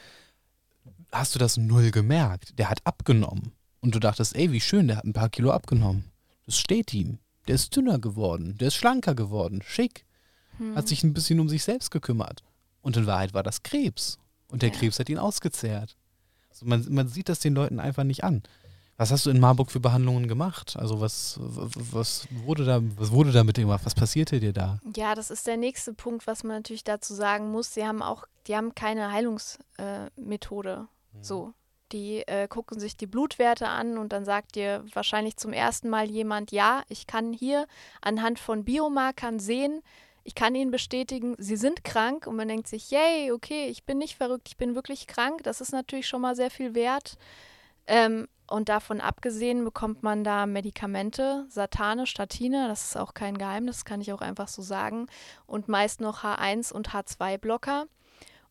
hast 1.12 1.34
du 1.34 1.39
das 1.39 1.57
null 1.57 1.91
gemerkt. 1.91 2.59
Der 2.59 2.70
hat 2.70 2.80
abgenommen. 2.84 3.53
Und 3.80 3.95
du 3.95 4.01
dachtest, 4.01 4.36
ey, 4.36 4.53
wie 4.53 4.61
schön, 4.61 4.89
der 4.89 4.97
hat 4.97 5.05
ein 5.05 5.12
paar 5.12 5.28
Kilo 5.28 5.51
abgenommen. 5.51 6.11
Das 6.47 6.59
steht 6.59 6.93
ihm. 6.95 7.18
Der 7.47 7.55
ist 7.55 7.74
dünner 7.74 7.99
geworden, 7.99 8.57
der 8.59 8.68
ist 8.68 8.74
schlanker 8.74 9.14
geworden, 9.14 9.62
schick. 9.64 10.05
Hm. 10.59 10.76
Hat 10.76 10.89
sich 10.89 11.03
ein 11.03 11.14
bisschen 11.14 11.41
um 11.41 11.49
sich 11.49 11.62
selbst 11.62 11.91
gekümmert. 11.91 12.43
Und 12.82 12.97
in 12.97 13.07
Wahrheit 13.07 13.32
war 13.32 13.43
das 13.43 13.62
Krebs. 13.62 14.18
Und 14.49 14.62
der 14.62 14.70
ja. 14.70 14.74
Krebs 14.74 14.99
hat 14.99 15.09
ihn 15.09 15.18
ausgezehrt. 15.18 15.97
Man, 16.63 16.87
man 16.91 17.09
sieht 17.09 17.29
das 17.29 17.41
den 17.41 17.55
Leuten 17.55 17.81
einfach 17.81 18.05
nicht 18.05 18.25
an. 18.25 18.43
Was 18.99 19.13
hast 19.13 19.27
du 19.27 19.31
in 19.31 19.39
Marburg 19.39 19.71
für 19.71 19.79
Behandlungen 19.79 20.27
gemacht? 20.27 20.77
Also 20.77 21.01
was, 21.01 21.39
was 21.39 22.27
wurde 22.45 22.65
da, 22.65 22.81
was 22.97 23.13
wurde 23.13 23.31
da 23.31 23.45
mit 23.45 23.57
dem 23.57 23.69
gemacht? 23.69 23.83
Was 23.85 23.95
passierte 23.95 24.41
dir 24.41 24.53
da? 24.53 24.81
Ja, 24.97 25.15
das 25.15 25.31
ist 25.31 25.47
der 25.47 25.57
nächste 25.57 25.95
Punkt, 25.95 26.27
was 26.27 26.43
man 26.43 26.57
natürlich 26.57 26.83
dazu 26.83 27.15
sagen 27.15 27.53
muss. 27.53 27.73
Sie 27.73 27.87
haben 27.87 28.03
auch, 28.03 28.25
die 28.49 28.57
haben 28.57 28.75
keine 28.75 29.13
Heilungsmethode. 29.13 30.89
Äh, 31.15 31.23
so. 31.23 31.53
Die 31.93 32.27
äh, 32.27 32.49
gucken 32.49 32.81
sich 32.81 32.97
die 32.97 33.07
Blutwerte 33.07 33.69
an 33.69 33.99
und 33.99 34.13
dann 34.13 34.25
sagt 34.25 34.57
dir 34.57 34.85
wahrscheinlich 34.93 35.37
zum 35.37 35.53
ersten 35.53 35.89
Mal 35.89 36.11
jemand, 36.11 36.51
ja, 36.51 36.83
ich 36.89 37.07
kann 37.07 37.33
hier 37.33 37.67
anhand 38.03 38.41
von 38.41 38.65
Biomarkern 38.65 39.39
sehen, 39.39 39.81
ich 40.29 40.35
kann 40.35 40.55
Ihnen 40.55 40.70
bestätigen, 40.70 41.37
Sie 41.39 41.57
sind 41.57 41.85
krank 41.85 42.26
und 42.26 42.37
man 42.37 42.49
denkt 42.49 42.68
sich, 42.68 42.91
yay, 42.91 43.33
okay, 43.33 43.68
ich 43.68 43.85
bin 43.85 43.97
nicht 43.97 44.14
verrückt, 44.14 44.49
ich 44.49 44.59
bin 44.59 44.74
wirklich 44.74 45.07
krank. 45.07 45.43
Das 45.43 45.62
ist 45.62 45.72
natürlich 45.72 46.07
schon 46.07 46.20
mal 46.20 46.37
sehr 46.37 46.51
viel 46.51 46.74
wert. 46.74 47.16
Ähm, 47.87 48.29
und 48.47 48.68
davon 48.68 49.01
abgesehen 49.01 49.64
bekommt 49.64 50.03
man 50.03 50.24
da 50.24 50.45
Medikamente, 50.45 51.47
Satane, 51.49 52.07
Statine, 52.07 52.68
das 52.68 52.85
ist 52.85 52.97
auch 52.99 53.14
kein 53.14 53.39
Geheimnis, 53.39 53.87
kann 53.87 54.03
ich 54.03 54.12
auch 54.12 54.20
einfach 54.20 54.49
so 54.49 54.61
sagen. 54.61 55.07
Und 55.47 55.68
meist 55.68 56.03
noch 56.03 56.22
H1 56.22 56.74
und 56.74 56.91
H2-Blocker. 56.91 57.87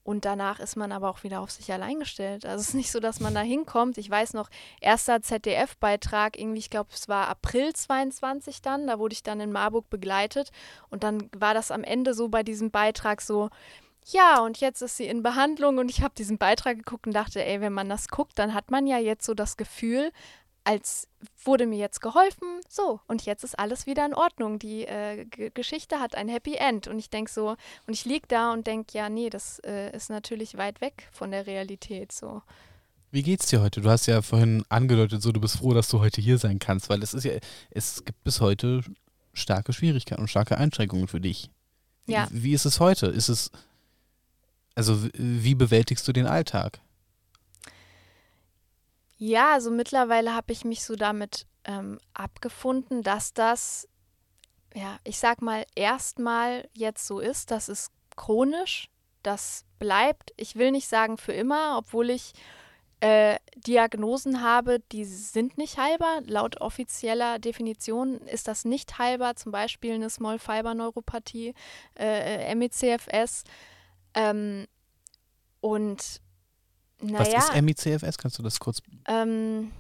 Und 0.08 0.24
danach 0.24 0.62
ist 0.62 0.78
man 0.78 0.94
aber 0.94 1.10
auch 1.10 1.24
wieder 1.24 1.42
auf 1.42 1.52
sich 1.52 1.70
allein 1.70 2.00
gestellt. 2.00 2.46
Also 2.46 2.62
es 2.62 2.70
ist 2.70 2.76
nicht 2.76 2.94
so, 2.94 3.02
dass 3.02 3.20
man 3.20 3.36
da 3.36 3.42
hinkommt. 3.42 3.98
Ich 3.98 4.10
weiß 4.10 4.36
noch, 4.36 4.50
erster 4.80 5.22
ZDF-Beitrag, 5.22 6.40
irgendwie, 6.40 6.60
ich 6.60 6.70
glaube, 6.70 6.92
es 6.94 7.10
war 7.10 7.28
April 7.28 7.74
22 7.74 8.62
dann, 8.62 8.88
da 8.88 9.00
wurde 9.00 9.12
ich 9.12 9.24
dann 9.24 9.42
in 9.42 9.52
Marburg 9.52 9.90
begleitet. 9.90 10.52
Und 10.90 11.04
dann 11.04 11.30
war 11.36 11.54
das 11.54 11.72
am 11.72 11.84
Ende 11.84 12.14
so 12.14 12.30
bei 12.30 12.42
diesem 12.42 12.72
Beitrag 12.72 13.20
so, 13.20 13.50
ja, 14.06 14.40
und 14.40 14.62
jetzt 14.62 14.82
ist 14.82 14.96
sie 14.96 15.08
in 15.08 15.24
Behandlung 15.24 15.78
und 15.78 15.92
ich 15.92 16.02
habe 16.02 16.16
diesen 16.16 16.38
Beitrag 16.38 16.78
geguckt 16.78 17.06
und 17.06 17.12
dachte, 17.12 17.44
ey, 17.44 17.60
wenn 17.60 17.74
man 17.74 17.90
das 17.90 18.08
guckt, 18.08 18.40
dann 18.40 18.54
hat 18.54 18.72
man 18.72 18.88
ja 18.88 19.00
jetzt 19.00 19.26
so 19.26 19.34
das 19.34 19.58
Gefühl, 19.58 20.14
als 20.68 21.08
wurde 21.46 21.66
mir 21.66 21.78
jetzt 21.78 22.02
geholfen, 22.02 22.60
so, 22.68 23.00
und 23.08 23.26
jetzt 23.26 23.46
ist 23.46 23.58
alles 23.58 23.86
wieder 23.86 24.06
in 24.06 24.14
Ordnung. 24.14 24.60
Die 24.60 24.86
äh, 24.86 25.24
Geschichte 25.54 26.02
hat 26.02 26.14
ein 26.14 26.28
Happy 26.28 26.56
End. 26.56 26.90
Und 26.90 27.00
ich 27.00 27.10
denke 27.10 27.32
so, 27.32 27.52
und 27.88 27.94
ich 27.94 28.04
liege 28.04 28.28
da 28.28 28.52
und 28.52 28.68
denke, 28.68 28.98
ja, 28.98 29.08
nee, 29.08 29.30
das 29.30 29.60
äh, 29.60 29.96
ist 29.96 30.10
natürlich 30.10 30.58
weit 30.58 30.82
weg 30.82 31.08
von 31.14 31.32
der 31.32 31.48
Realität. 31.48 32.12
So. 32.12 32.42
Wie 33.12 33.24
geht's 33.24 33.48
dir 33.48 33.62
heute? 33.62 33.80
Du 33.80 33.90
hast 33.90 34.08
ja 34.08 34.22
vorhin 34.22 34.66
angedeutet, 34.68 35.22
so 35.22 35.32
du 35.32 35.40
bist 35.40 35.56
froh, 35.56 35.74
dass 35.74 35.88
du 35.88 36.02
heute 36.02 36.20
hier 36.20 36.38
sein 36.38 36.60
kannst, 36.60 36.90
weil 36.90 37.02
es 37.02 37.14
ist 37.14 37.24
ja, 37.24 37.32
es 37.72 38.04
gibt 38.04 38.22
bis 38.26 38.42
heute 38.42 38.82
starke 39.34 39.72
Schwierigkeiten 39.72 40.22
und 40.22 40.28
starke 40.28 40.58
Einschränkungen 40.58 41.08
für 41.08 41.22
dich. 41.22 41.50
Ja. 42.08 42.28
Wie, 42.30 42.44
wie 42.44 42.54
ist 42.54 42.66
es 42.66 42.82
heute? 42.82 43.08
Ist 43.08 43.30
es, 43.30 43.52
also 44.76 45.02
wie 45.14 45.56
bewältigst 45.56 46.06
du 46.10 46.12
den 46.12 46.28
Alltag? 46.28 46.82
Ja, 49.18 49.54
also 49.54 49.72
mittlerweile 49.72 50.34
habe 50.34 50.52
ich 50.52 50.64
mich 50.64 50.84
so 50.84 50.96
damit 50.96 51.48
ähm, 51.66 52.00
abgefunden, 52.14 53.02
dass 53.02 53.34
das, 53.34 53.88
ja, 54.76 55.00
ich 55.04 55.18
sag 55.20 55.42
mal, 55.42 55.66
erstmal 55.76 56.70
jetzt 56.74 57.06
so 57.08 57.20
ist, 57.20 57.50
das 57.50 57.68
ist 57.68 57.92
chronisch, 58.16 58.90
das 59.24 59.66
bleibt, 59.80 60.34
ich 60.38 60.56
will 60.56 60.72
nicht 60.72 60.88
sagen 60.88 61.18
für 61.18 61.34
immer, 61.34 61.78
obwohl 61.80 62.12
ich 62.12 62.34
äh, 63.00 63.38
Diagnosen 63.56 64.42
habe, 64.42 64.80
die 64.92 65.06
sind 65.06 65.58
nicht 65.58 65.78
heilbar. 65.78 66.22
Laut 66.26 66.62
offizieller 66.62 67.38
Definition 67.38 68.18
ist 68.22 68.48
das 68.48 68.66
nicht 68.66 68.98
heilbar, 68.98 69.36
zum 69.36 69.52
Beispiel 69.52 69.94
eine 69.94 70.10
Small 70.10 70.40
Fiber 70.40 70.74
Neuropathie, 70.74 71.54
äh, 71.96 72.54
MECFS. 72.56 73.44
Ähm, 74.16 74.68
und 75.60 76.22
naja, 77.02 77.38
Was 77.38 77.50
ist 77.50 77.62
MICFS? 77.62 78.18
Kannst 78.18 78.40
du 78.40 78.44
das 78.44 78.60
kurz? 78.60 78.82
Ähm, 79.08 79.72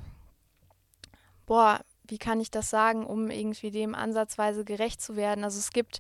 boah, 1.46 1.82
wie 2.08 2.18
kann 2.18 2.40
ich 2.40 2.52
das 2.52 2.70
sagen, 2.70 3.06
um 3.06 3.30
irgendwie 3.30 3.72
dem 3.72 3.96
ansatzweise 3.96 4.64
gerecht 4.64 5.02
zu 5.02 5.16
werden? 5.16 5.44
Also 5.44 5.60
es 5.60 5.72
gibt 5.72 6.00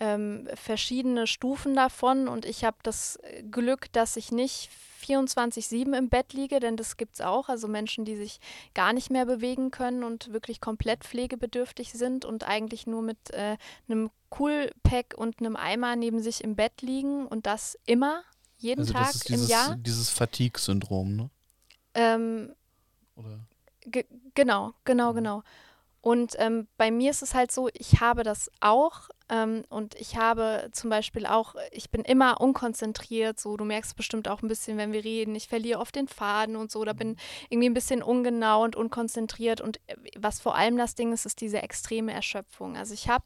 ähm, 0.00 0.48
verschiedene 0.54 1.26
Stufen 1.26 1.74
davon 1.74 2.28
und 2.28 2.44
ich 2.44 2.64
habe 2.64 2.76
das 2.82 3.18
Glück, 3.50 3.92
dass 3.92 4.16
ich 4.16 4.32
nicht 4.32 4.70
24-7 5.06 5.96
im 5.96 6.08
Bett 6.08 6.32
liege, 6.32 6.60
denn 6.60 6.76
das 6.76 6.96
gibt 6.96 7.14
es 7.14 7.20
auch. 7.20 7.48
Also 7.48 7.68
Menschen, 7.68 8.04
die 8.04 8.16
sich 8.16 8.40
gar 8.74 8.92
nicht 8.92 9.10
mehr 9.10 9.24
bewegen 9.24 9.70
können 9.70 10.04
und 10.04 10.32
wirklich 10.32 10.60
komplett 10.60 11.04
pflegebedürftig 11.04 11.92
sind 11.92 12.24
und 12.24 12.44
eigentlich 12.44 12.86
nur 12.86 13.02
mit 13.02 13.30
äh, 13.30 13.56
einem 13.88 14.10
Coolpack 14.30 15.14
und 15.16 15.38
einem 15.38 15.56
Eimer 15.56 15.96
neben 15.96 16.20
sich 16.20 16.42
im 16.42 16.56
Bett 16.56 16.82
liegen 16.82 17.26
und 17.26 17.46
das 17.46 17.78
immer 17.86 18.22
jeden 18.56 18.80
also 18.80 18.92
Tag 18.92 19.12
dieses, 19.12 19.28
im 19.28 19.46
Jahr. 19.48 19.76
Dieses 19.76 20.10
Fatigue-Syndrom, 20.10 21.16
ne? 21.16 21.30
Ähm, 21.94 22.54
Oder? 23.14 23.40
Genau, 24.34 24.74
genau, 24.84 25.12
mhm. 25.12 25.16
genau. 25.16 25.42
Und 26.06 26.34
ähm, 26.38 26.68
bei 26.76 26.92
mir 26.92 27.10
ist 27.10 27.22
es 27.22 27.34
halt 27.34 27.50
so, 27.50 27.68
ich 27.74 28.00
habe 28.00 28.22
das 28.22 28.48
auch 28.60 29.08
ähm, 29.28 29.64
und 29.70 29.96
ich 29.96 30.16
habe 30.16 30.68
zum 30.70 30.88
Beispiel 30.88 31.26
auch, 31.26 31.56
ich 31.72 31.90
bin 31.90 32.02
immer 32.02 32.40
unkonzentriert, 32.40 33.40
so 33.40 33.56
du 33.56 33.64
merkst 33.64 33.96
bestimmt 33.96 34.28
auch 34.28 34.40
ein 34.40 34.46
bisschen, 34.46 34.78
wenn 34.78 34.92
wir 34.92 35.02
reden, 35.02 35.34
ich 35.34 35.48
verliere 35.48 35.80
oft 35.80 35.96
den 35.96 36.06
Faden 36.06 36.54
und 36.54 36.70
so, 36.70 36.84
da 36.84 36.92
bin 36.92 37.08
mhm. 37.08 37.16
irgendwie 37.48 37.70
ein 37.70 37.74
bisschen 37.74 38.04
ungenau 38.04 38.62
und 38.62 38.76
unkonzentriert 38.76 39.60
und 39.60 39.80
äh, 39.88 39.96
was 40.16 40.38
vor 40.38 40.54
allem 40.54 40.76
das 40.76 40.94
Ding 40.94 41.12
ist, 41.12 41.26
ist 41.26 41.40
diese 41.40 41.60
extreme 41.60 42.12
Erschöpfung. 42.12 42.76
Also 42.76 42.94
ich 42.94 43.08
habe 43.08 43.24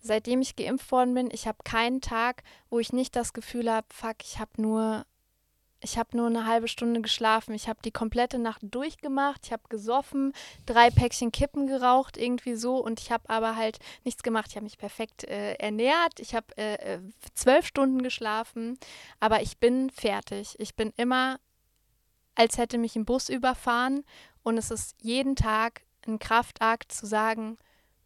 seitdem 0.00 0.40
ich 0.40 0.56
geimpft 0.56 0.90
worden 0.90 1.14
bin, 1.14 1.30
ich 1.30 1.46
habe 1.46 1.58
keinen 1.64 2.00
Tag, 2.00 2.42
wo 2.68 2.78
ich 2.78 2.92
nicht 2.92 3.16
das 3.16 3.32
Gefühl 3.32 3.70
habe, 3.70 3.86
fuck, 3.90 4.16
ich 4.22 4.38
habe 4.38 4.60
nur 4.60 5.04
ich 5.82 5.96
habe 5.96 6.16
nur 6.16 6.26
eine 6.26 6.46
halbe 6.46 6.68
Stunde 6.68 7.00
geschlafen. 7.00 7.54
Ich 7.54 7.66
habe 7.66 7.80
die 7.82 7.90
komplette 7.90 8.38
Nacht 8.38 8.60
durchgemacht. 8.62 9.46
Ich 9.46 9.52
habe 9.52 9.62
gesoffen, 9.70 10.34
drei 10.66 10.90
Päckchen 10.90 11.32
Kippen 11.32 11.66
geraucht, 11.66 12.18
irgendwie 12.18 12.54
so. 12.54 12.76
Und 12.76 13.00
ich 13.00 13.10
habe 13.10 13.28
aber 13.30 13.56
halt 13.56 13.78
nichts 14.04 14.22
gemacht. 14.22 14.48
Ich 14.50 14.56
habe 14.56 14.64
mich 14.64 14.76
perfekt 14.76 15.24
äh, 15.24 15.54
ernährt. 15.54 16.20
Ich 16.20 16.34
habe 16.34 16.46
äh, 16.58 16.74
äh, 16.74 17.00
zwölf 17.34 17.66
Stunden 17.66 18.02
geschlafen. 18.02 18.78
Aber 19.20 19.40
ich 19.40 19.56
bin 19.56 19.88
fertig. 19.88 20.54
Ich 20.58 20.76
bin 20.76 20.92
immer, 20.98 21.40
als 22.34 22.58
hätte 22.58 22.76
mich 22.76 22.94
ein 22.96 23.06
Bus 23.06 23.30
überfahren. 23.30 24.04
Und 24.42 24.58
es 24.58 24.70
ist 24.70 24.96
jeden 25.00 25.34
Tag 25.34 25.82
ein 26.06 26.18
Kraftakt 26.18 26.92
zu 26.92 27.06
sagen, 27.06 27.56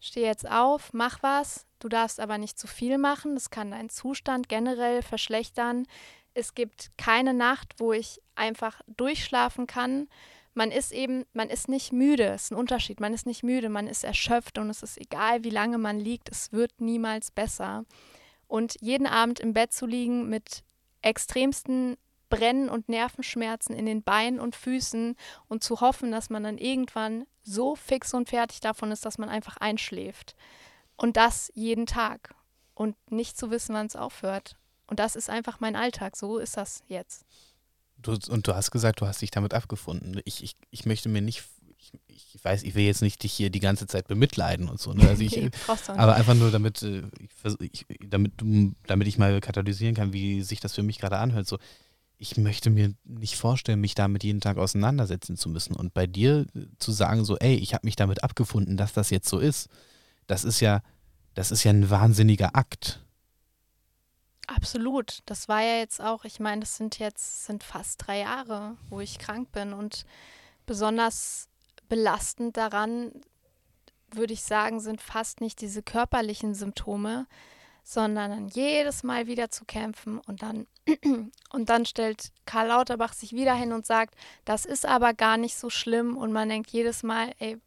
steh 0.05 0.25
jetzt 0.25 0.49
auf, 0.49 0.93
mach 0.93 1.23
was, 1.23 1.67
du 1.79 1.89
darfst 1.89 2.21
aber 2.21 2.39
nicht 2.39 2.59
zu 2.59 2.67
viel 2.67 2.99
machen, 2.99 3.35
das 3.35 3.51
kann 3.51 3.71
deinen 3.71 3.89
Zustand 3.89 4.49
generell 4.49 5.03
verschlechtern. 5.03 5.87
Es 6.35 6.55
gibt 6.55 6.91
keine 6.99 7.33
Nacht, 7.33 7.75
wo 7.79 7.93
ich 7.93 8.21
einfach 8.35 8.81
durchschlafen 8.87 9.67
kann, 9.67 10.09
man 10.55 10.71
ist 10.71 10.93
eben, 10.93 11.25
man 11.33 11.51
ist 11.51 11.69
nicht 11.69 11.93
müde, 11.93 12.27
es 12.27 12.45
ist 12.45 12.53
ein 12.53 12.59
Unterschied, 12.59 13.01
man 13.01 13.13
ist 13.13 13.27
nicht 13.27 13.43
müde, 13.43 13.69
man 13.69 13.89
ist 13.89 14.05
erschöpft 14.05 14.59
und 14.59 14.71
es 14.71 14.85
ist 14.85 14.99
egal, 14.99 15.43
wie 15.43 15.51
lange 15.51 15.79
man 15.79 15.99
liegt, 15.99 16.31
es 16.31 16.53
wird 16.53 16.81
niemals 16.81 17.33
besser. 17.33 17.85
Und 18.47 18.77
jeden 18.81 19.09
Abend 19.09 19.41
im 19.41 19.53
Bett 19.53 19.73
zu 19.73 19.85
liegen 19.85 20.29
mit 20.29 20.63
extremsten 21.03 21.97
Brennen 22.29 22.69
und 22.69 22.89
Nervenschmerzen 22.89 23.75
in 23.75 23.87
den 23.87 24.03
Beinen 24.03 24.39
und 24.39 24.55
Füßen 24.55 25.17
und 25.49 25.65
zu 25.65 25.81
hoffen, 25.81 26.13
dass 26.13 26.31
man 26.31 26.45
dann 26.45 26.59
irgendwann 26.59 27.27
so 27.45 27.77
fix 27.77 28.15
und 28.15 28.29
fertig 28.29 28.61
davon 28.61 28.91
ist, 28.91 29.05
dass 29.05 29.19
man 29.19 29.29
einfach 29.29 29.57
einschläft. 29.59 30.35
Und 30.97 31.17
das 31.17 31.53
jeden 31.55 31.87
Tag. 31.87 32.35
Und 32.75 32.97
nicht 33.11 33.39
zu 33.39 33.51
wissen, 33.51 33.75
wann 33.75 33.87
es 33.87 33.97
aufhört. 33.97 34.57
Und 34.87 34.99
das 34.99 35.17
ist 35.17 35.31
einfach 35.31 35.61
mein 35.61 35.77
Alltag. 35.77 36.17
So 36.17 36.39
ist 36.39 36.57
das 36.57 36.83
jetzt. 36.89 37.25
Du, 37.99 38.17
und 38.29 38.47
du 38.47 38.55
hast 38.55 38.71
gesagt, 38.71 39.01
du 39.01 39.07
hast 39.07 39.23
dich 39.23 39.31
damit 39.31 39.55
abgefunden. 39.55 40.21
Ich, 40.25 40.43
ich, 40.43 40.57
ich 40.71 40.85
möchte 40.85 41.09
mir 41.09 41.23
nicht, 41.23 41.45
ich, 41.79 41.93
ich 42.35 42.45
weiß, 42.45 42.63
ich 42.65 42.75
will 42.75 42.85
jetzt 42.85 43.03
nicht 43.03 43.23
dich 43.23 43.33
hier 43.33 43.51
die 43.51 43.61
ganze 43.61 43.87
Zeit 43.87 44.09
bemitleiden 44.09 44.69
und 44.69 44.81
so. 44.81 44.93
Ne? 44.93 45.09
Also 45.09 45.23
ich, 45.23 45.51
aber 45.89 46.15
einfach 46.15 46.35
nur, 46.35 46.51
damit, 46.51 46.83
äh, 46.83 47.03
ich, 47.61 47.87
damit, 48.07 48.33
damit 48.87 49.09
ich 49.09 49.19
mal 49.19 49.41
katalysieren 49.41 49.95
kann, 49.95 50.13
wie 50.13 50.43
sich 50.43 50.61
das 50.61 50.75
für 50.75 50.83
mich 50.83 50.99
gerade 50.99 51.19
anhört. 51.19 51.47
So, 51.47 51.59
ich 52.19 52.37
möchte 52.37 52.71
mir 52.71 52.95
nicht 53.05 53.37
vorstellen, 53.37 53.81
mich 53.81 53.95
damit 53.95 54.25
jeden 54.25 54.41
Tag 54.41 54.57
auseinandersetzen 54.57 55.37
zu 55.37 55.49
müssen. 55.49 55.75
Und 55.75 55.95
bei 55.95 56.07
dir 56.07 56.47
zu 56.79 56.93
sagen, 56.93 57.25
so, 57.25 57.37
ey, 57.39 57.57
ich 57.57 57.75
habe 57.75 57.87
mich 57.87 57.97
damit 57.97 58.23
abgefunden, 58.23 58.77
dass 58.77 58.93
das 58.93 59.11
jetzt 59.11 59.29
so 59.29 59.39
ist, 59.39 59.69
das 60.27 60.45
ist 60.45 60.61
ja, 60.61 60.81
das 61.35 61.51
ist 61.51 61.65
ja 61.65 61.73
ein 61.73 61.91
wahnsinniger 61.91 62.55
Akt. 62.55 63.01
Absolut. 64.47 65.21
Das 65.27 65.49
war 65.49 65.63
ja 65.63 65.79
jetzt 65.79 66.01
auch, 66.01 66.25
ich 66.25 66.39
meine, 66.39 66.61
das 66.61 66.77
sind 66.77 66.99
jetzt 66.99 67.47
sind 67.47 67.63
fast 67.63 68.07
drei 68.07 68.21
Jahre, 68.21 68.77
wo 68.89 69.01
ich 69.01 69.19
krank 69.19 69.53
bin. 69.53 69.73
Und 69.73 70.05
besonders 70.67 71.49
belastend 71.89 72.57
daran, 72.57 73.13
würde 74.11 74.33
ich 74.33 74.43
sagen, 74.43 74.81
sind 74.81 75.01
fast 75.01 75.41
nicht 75.41 75.61
diese 75.61 75.83
körperlichen 75.83 76.55
Symptome, 76.55 77.27
sondern 77.85 78.31
dann 78.31 78.49
jedes 78.49 79.03
Mal 79.03 79.27
wieder 79.27 79.51
zu 79.51 79.65
kämpfen 79.67 80.19
und 80.19 80.43
dann 80.43 80.67
und 81.53 81.69
dann 81.69 81.87
stellt 81.87 82.33
Karl 82.47 82.69
Lauterbach 82.69 83.13
sich 83.13 83.33
wieder 83.33 83.55
hin 83.55 83.73
und 83.73 83.87
sagt, 83.87 84.15
das 84.45 84.65
ist 84.65 84.87
aber 84.87 85.15
gar 85.15 85.37
nicht 85.37 85.57
so 85.57 85.71
schlimm. 85.71 86.17
Und 86.17 86.33
man 86.33 86.49
denkt 86.49 86.71
jedes 86.71 87.03
Mal, 87.03 87.33
ey, 87.39 87.59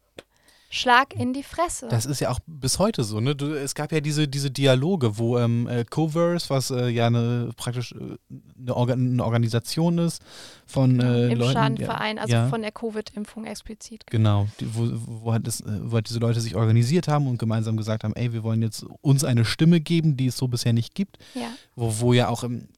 Schlag 0.70 1.14
in 1.14 1.32
die 1.32 1.42
Fresse. 1.42 1.88
Das 1.88 2.04
ist 2.04 2.20
ja 2.20 2.30
auch 2.30 2.40
bis 2.46 2.78
heute 2.78 3.02
so, 3.02 3.20
ne? 3.20 3.34
Du, 3.34 3.54
es 3.54 3.74
gab 3.74 3.90
ja 3.90 4.00
diese, 4.00 4.28
diese 4.28 4.50
Dialoge, 4.50 5.16
wo 5.16 5.38
ähm, 5.38 5.66
äh, 5.66 5.84
Coverse, 5.84 6.50
was 6.50 6.70
äh, 6.70 6.88
ja 6.88 7.06
eine 7.06 7.50
praktisch 7.56 7.92
äh, 7.92 8.18
eine, 8.60 8.76
Organ 8.76 9.12
eine, 9.12 9.24
Organisation 9.24 9.96
ist 9.96 10.22
von 10.66 11.00
äh, 11.00 11.28
Im 11.28 11.38
Leuten. 11.38 11.52
Schadenverein, 11.54 12.16
ja, 12.16 12.22
also 12.22 12.34
ja. 12.34 12.48
von 12.48 12.60
der 12.60 12.72
Covid-Impfung 12.72 13.46
explizit. 13.46 14.06
Genau, 14.08 14.46
die, 14.60 14.74
wo, 14.74 14.90
wo, 15.24 15.32
halt 15.32 15.46
das, 15.46 15.62
äh, 15.62 15.64
wo 15.84 15.94
halt 15.94 16.08
diese 16.10 16.18
Leute 16.18 16.42
sich 16.42 16.54
organisiert 16.54 17.08
haben 17.08 17.28
und 17.28 17.38
gemeinsam 17.38 17.78
gesagt 17.78 18.04
haben, 18.04 18.14
ey, 18.14 18.34
wir 18.34 18.42
wollen 18.42 18.60
jetzt 18.60 18.84
uns 19.00 19.24
eine 19.24 19.46
Stimme 19.46 19.80
geben, 19.80 20.18
die 20.18 20.26
es 20.26 20.36
so 20.36 20.48
bisher 20.48 20.74
nicht 20.74 20.94
gibt. 20.94 21.16
Ja. 21.34 21.48
Wo, 21.76 22.00
wo 22.00 22.12
ja 22.12 22.28
auch 22.28 22.44
im, 22.44 22.68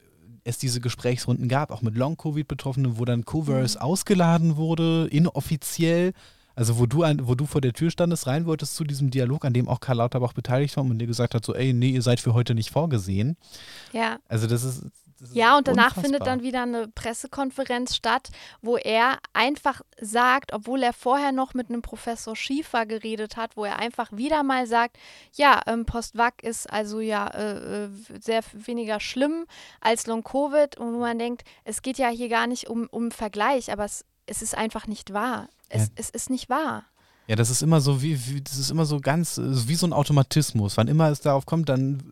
es 0.44 0.58
diese 0.58 0.80
Gesprächsrunden 0.80 1.48
gab, 1.48 1.72
auch 1.72 1.82
mit 1.82 1.96
Long-Covid-Betroffenen, 1.96 2.98
wo 2.98 3.04
dann 3.04 3.24
Coverse 3.24 3.78
mhm. 3.78 3.82
ausgeladen 3.82 4.56
wurde, 4.56 5.08
inoffiziell 5.10 6.12
also 6.54 6.78
wo 6.78 6.86
du, 6.86 7.02
ein, 7.02 7.26
wo 7.26 7.34
du 7.34 7.46
vor 7.46 7.60
der 7.60 7.72
Tür 7.72 7.90
standest, 7.90 8.26
rein 8.26 8.46
wolltest 8.46 8.76
zu 8.76 8.84
diesem 8.84 9.10
Dialog, 9.10 9.44
an 9.44 9.52
dem 9.52 9.68
auch 9.68 9.80
Karl 9.80 9.98
Lauterbach 9.98 10.32
beteiligt 10.32 10.76
war 10.76 10.84
und 10.84 10.98
dir 10.98 11.06
gesagt 11.06 11.34
hat, 11.34 11.44
so, 11.44 11.54
ey, 11.54 11.72
nee, 11.72 11.90
ihr 11.90 12.02
seid 12.02 12.20
für 12.20 12.34
heute 12.34 12.54
nicht 12.54 12.70
vorgesehen. 12.70 13.36
Ja. 13.92 14.18
Also 14.28 14.46
das 14.46 14.64
ist, 14.64 14.84
ja, 15.32 15.56
und 15.56 15.68
danach 15.68 15.96
unfassbar. 15.96 16.04
findet 16.04 16.26
dann 16.26 16.42
wieder 16.42 16.62
eine 16.62 16.88
Pressekonferenz 16.88 17.94
statt, 17.94 18.30
wo 18.62 18.76
er 18.76 19.18
einfach 19.32 19.82
sagt, 20.00 20.52
obwohl 20.52 20.82
er 20.82 20.92
vorher 20.92 21.32
noch 21.32 21.52
mit 21.52 21.68
einem 21.68 21.82
Professor 21.82 22.34
Schiefer 22.34 22.86
geredet 22.86 23.36
hat, 23.36 23.56
wo 23.56 23.64
er 23.64 23.78
einfach 23.78 24.10
wieder 24.12 24.42
mal 24.42 24.66
sagt, 24.66 24.98
ja, 25.34 25.60
ähm, 25.66 25.84
Post-Vac 25.84 26.42
ist 26.42 26.70
also 26.72 27.00
ja 27.00 27.26
äh, 27.28 27.84
äh 27.84 27.88
sehr 28.20 28.42
weniger 28.54 29.00
schlimm 29.00 29.44
als 29.80 30.06
Long-Covid 30.06 30.78
und 30.78 30.94
wo 30.94 30.98
man 31.00 31.18
denkt, 31.18 31.44
es 31.64 31.82
geht 31.82 31.98
ja 31.98 32.08
hier 32.08 32.28
gar 32.28 32.46
nicht 32.46 32.68
um, 32.68 32.86
um 32.90 33.10
Vergleich, 33.10 33.70
aber 33.70 33.84
es, 33.84 34.04
es 34.26 34.40
ist 34.42 34.56
einfach 34.56 34.86
nicht 34.86 35.12
wahr. 35.12 35.48
Es, 35.70 35.84
ja. 35.84 35.88
es 35.96 36.10
ist 36.10 36.30
nicht 36.30 36.50
wahr. 36.50 36.84
Ja, 37.26 37.36
das 37.36 37.48
ist 37.48 37.62
immer 37.62 37.80
so 37.80 38.02
wie, 38.02 38.18
wie, 38.26 38.40
das 38.40 38.58
ist 38.58 38.70
immer 38.70 38.84
so 38.84 39.00
ganz, 39.00 39.40
wie 39.42 39.76
so 39.76 39.86
ein 39.86 39.92
Automatismus. 39.92 40.76
Wann 40.76 40.88
immer 40.88 41.10
es 41.10 41.20
darauf 41.20 41.46
kommt, 41.46 41.68
dann 41.68 42.02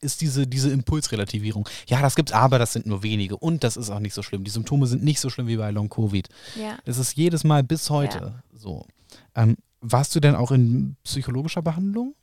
ist 0.00 0.20
diese, 0.20 0.46
diese 0.46 0.70
Impulsrelativierung. 0.70 1.68
Ja, 1.88 2.00
das 2.00 2.14
gibt's, 2.14 2.32
aber 2.32 2.58
das 2.58 2.72
sind 2.72 2.86
nur 2.86 3.02
wenige 3.02 3.36
und 3.36 3.64
das 3.64 3.76
ist 3.76 3.90
auch 3.90 3.98
nicht 3.98 4.14
so 4.14 4.22
schlimm. 4.22 4.44
Die 4.44 4.50
Symptome 4.50 4.86
sind 4.86 5.02
nicht 5.02 5.20
so 5.20 5.30
schlimm 5.30 5.46
wie 5.46 5.56
bei 5.56 5.70
Long 5.70 5.88
Covid. 5.88 6.28
Ja. 6.54 6.78
Das 6.84 6.98
ist 6.98 7.16
jedes 7.16 7.44
Mal 7.44 7.62
bis 7.62 7.90
heute 7.90 8.18
ja. 8.18 8.58
so. 8.58 8.86
Ähm, 9.34 9.56
warst 9.80 10.14
du 10.14 10.20
denn 10.20 10.34
auch 10.34 10.50
in 10.50 10.96
psychologischer 11.04 11.62
Behandlung? 11.62 12.14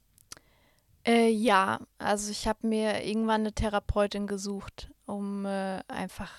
Äh, 1.06 1.30
ja, 1.30 1.80
also 1.98 2.32
ich 2.32 2.48
habe 2.48 2.68
mir 2.68 3.04
irgendwann 3.06 3.42
eine 3.42 3.54
Therapeutin 3.54 4.28
gesucht, 4.28 4.92
um 5.06 5.46
äh, 5.46 5.82
einfach 5.88 6.32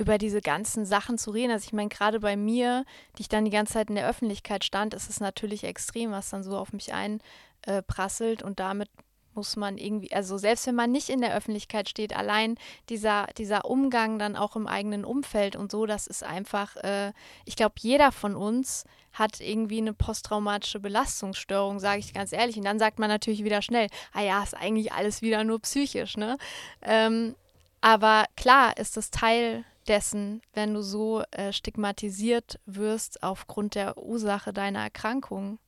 über 0.00 0.18
diese 0.18 0.40
ganzen 0.40 0.84
Sachen 0.86 1.18
zu 1.18 1.30
reden. 1.30 1.52
Also 1.52 1.66
ich 1.66 1.72
meine, 1.72 1.90
gerade 1.90 2.20
bei 2.20 2.36
mir, 2.36 2.84
die 3.16 3.22
ich 3.22 3.28
dann 3.28 3.44
die 3.44 3.50
ganze 3.50 3.74
Zeit 3.74 3.90
in 3.90 3.94
der 3.94 4.08
Öffentlichkeit 4.08 4.64
stand, 4.64 4.94
ist 4.94 5.10
es 5.10 5.20
natürlich 5.20 5.64
extrem, 5.64 6.10
was 6.10 6.30
dann 6.30 6.42
so 6.42 6.56
auf 6.56 6.72
mich 6.72 6.92
einprasselt 6.92 8.42
äh, 8.42 8.44
und 8.44 8.58
damit 8.58 8.88
muss 9.34 9.56
man 9.56 9.78
irgendwie, 9.78 10.12
also 10.12 10.38
selbst 10.38 10.66
wenn 10.66 10.74
man 10.74 10.90
nicht 10.90 11.08
in 11.08 11.20
der 11.20 11.34
Öffentlichkeit 11.34 11.88
steht, 11.88 12.16
allein 12.16 12.56
dieser, 12.88 13.26
dieser 13.38 13.64
Umgang 13.64 14.18
dann 14.18 14.36
auch 14.36 14.56
im 14.56 14.66
eigenen 14.66 15.04
Umfeld 15.04 15.54
und 15.54 15.70
so, 15.70 15.86
das 15.86 16.06
ist 16.06 16.24
einfach, 16.24 16.76
äh, 16.76 17.12
ich 17.44 17.56
glaube, 17.56 17.74
jeder 17.78 18.10
von 18.10 18.34
uns 18.34 18.84
hat 19.12 19.40
irgendwie 19.40 19.78
eine 19.78 19.92
posttraumatische 19.92 20.80
Belastungsstörung, 20.80 21.78
sage 21.78 22.00
ich 22.00 22.14
ganz 22.14 22.32
ehrlich. 22.32 22.56
Und 22.56 22.64
dann 22.64 22.78
sagt 22.78 22.98
man 22.98 23.08
natürlich 23.08 23.44
wieder 23.44 23.62
schnell, 23.62 23.88
ah 24.12 24.22
ja, 24.22 24.42
ist 24.42 24.56
eigentlich 24.56 24.92
alles 24.92 25.20
wieder 25.22 25.44
nur 25.44 25.60
psychisch, 25.60 26.16
ne? 26.16 26.38
Ähm, 26.82 27.34
aber 27.80 28.26
klar 28.36 28.76
ist 28.76 28.96
das 28.96 29.10
Teil 29.10 29.64
dessen, 29.88 30.42
wenn 30.52 30.74
du 30.74 30.82
so 30.82 31.22
äh, 31.30 31.52
stigmatisiert 31.52 32.60
wirst 32.66 33.22
aufgrund 33.22 33.74
der 33.74 33.98
Ursache 33.98 34.52
deiner 34.52 34.80
Erkrankung, 34.80 35.58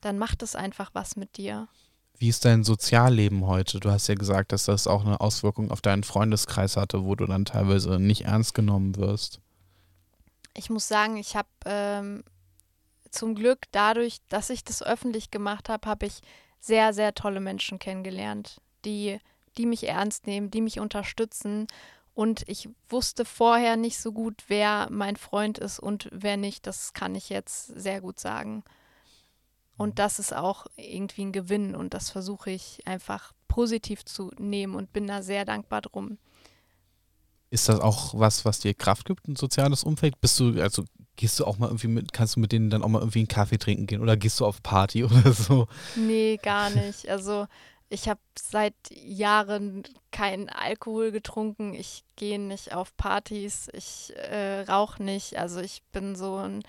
dann 0.00 0.18
macht 0.18 0.42
es 0.42 0.54
einfach 0.54 0.90
was 0.92 1.16
mit 1.16 1.36
dir. 1.36 1.68
Wie 2.18 2.28
ist 2.28 2.44
dein 2.44 2.62
Sozialleben 2.62 3.46
heute? 3.46 3.80
Du 3.80 3.90
hast 3.90 4.06
ja 4.06 4.14
gesagt, 4.14 4.52
dass 4.52 4.66
das 4.66 4.86
auch 4.86 5.04
eine 5.04 5.20
Auswirkung 5.20 5.70
auf 5.70 5.80
deinen 5.80 6.04
Freundeskreis 6.04 6.76
hatte, 6.76 7.04
wo 7.04 7.16
du 7.16 7.26
dann 7.26 7.44
teilweise 7.44 7.98
nicht 7.98 8.22
ernst 8.26 8.54
genommen 8.54 8.96
wirst. 8.96 9.40
Ich 10.56 10.70
muss 10.70 10.86
sagen, 10.86 11.16
ich 11.16 11.34
habe 11.34 11.48
ähm, 11.64 12.22
zum 13.10 13.34
Glück 13.34 13.62
dadurch, 13.72 14.18
dass 14.28 14.50
ich 14.50 14.62
das 14.62 14.82
öffentlich 14.82 15.30
gemacht 15.30 15.68
habe, 15.68 15.88
habe 15.88 16.06
ich 16.06 16.20
sehr, 16.60 16.92
sehr 16.94 17.14
tolle 17.14 17.40
Menschen 17.40 17.78
kennengelernt, 17.78 18.60
die, 18.84 19.18
die 19.58 19.66
mich 19.66 19.88
ernst 19.88 20.26
nehmen, 20.26 20.50
die 20.50 20.60
mich 20.60 20.78
unterstützen 20.78 21.66
und 22.14 22.44
ich 22.46 22.68
wusste 22.88 23.24
vorher 23.24 23.76
nicht 23.76 23.98
so 23.98 24.12
gut, 24.12 24.44
wer 24.46 24.88
mein 24.90 25.16
Freund 25.16 25.58
ist 25.58 25.80
und 25.80 26.08
wer 26.12 26.36
nicht. 26.36 26.66
Das 26.66 26.92
kann 26.92 27.14
ich 27.14 27.28
jetzt 27.28 27.66
sehr 27.66 28.00
gut 28.00 28.20
sagen. 28.20 28.62
Und 29.76 29.90
mhm. 29.90 29.94
das 29.96 30.20
ist 30.20 30.34
auch 30.34 30.66
irgendwie 30.76 31.24
ein 31.24 31.32
Gewinn 31.32 31.74
und 31.74 31.92
das 31.92 32.10
versuche 32.10 32.50
ich 32.50 32.86
einfach 32.86 33.32
positiv 33.48 34.04
zu 34.04 34.30
nehmen 34.38 34.74
und 34.74 34.92
bin 34.92 35.06
da 35.08 35.22
sehr 35.22 35.44
dankbar 35.44 35.82
drum. 35.82 36.18
Ist 37.50 37.68
das 37.68 37.80
auch 37.80 38.14
was, 38.16 38.44
was 38.44 38.60
dir 38.60 38.74
Kraft 38.74 39.06
gibt, 39.06 39.28
ein 39.28 39.36
soziales 39.36 39.84
Umfeld? 39.84 40.20
Bist 40.20 40.38
du, 40.40 40.60
also 40.60 40.84
gehst 41.16 41.38
du 41.38 41.44
auch 41.44 41.58
mal 41.58 41.66
irgendwie 41.66 41.88
mit, 41.88 42.12
kannst 42.12 42.36
du 42.36 42.40
mit 42.40 42.52
denen 42.52 42.70
dann 42.70 42.82
auch 42.82 42.88
mal 42.88 43.00
irgendwie 43.00 43.20
einen 43.20 43.28
Kaffee 43.28 43.58
trinken 43.58 43.86
gehen 43.86 44.00
oder 44.00 44.16
gehst 44.16 44.40
du 44.40 44.46
auf 44.46 44.62
Party 44.62 45.04
oder 45.04 45.32
so? 45.32 45.66
Nee, 45.96 46.38
gar 46.42 46.70
nicht. 46.70 47.08
Also 47.08 47.46
ich 47.88 48.08
habe 48.08 48.20
seit 48.38 48.74
Jahren 48.90 49.84
keinen 50.10 50.48
Alkohol 50.48 51.12
getrunken. 51.12 51.74
Ich 51.74 52.04
gehe 52.16 52.38
nicht 52.38 52.74
auf 52.74 52.96
Partys. 52.96 53.68
Ich 53.72 54.12
äh, 54.16 54.62
rauche 54.62 55.02
nicht. 55.02 55.38
Also 55.38 55.60
ich 55.60 55.82
bin 55.92 56.16
so 56.16 56.36
ein, 56.36 56.62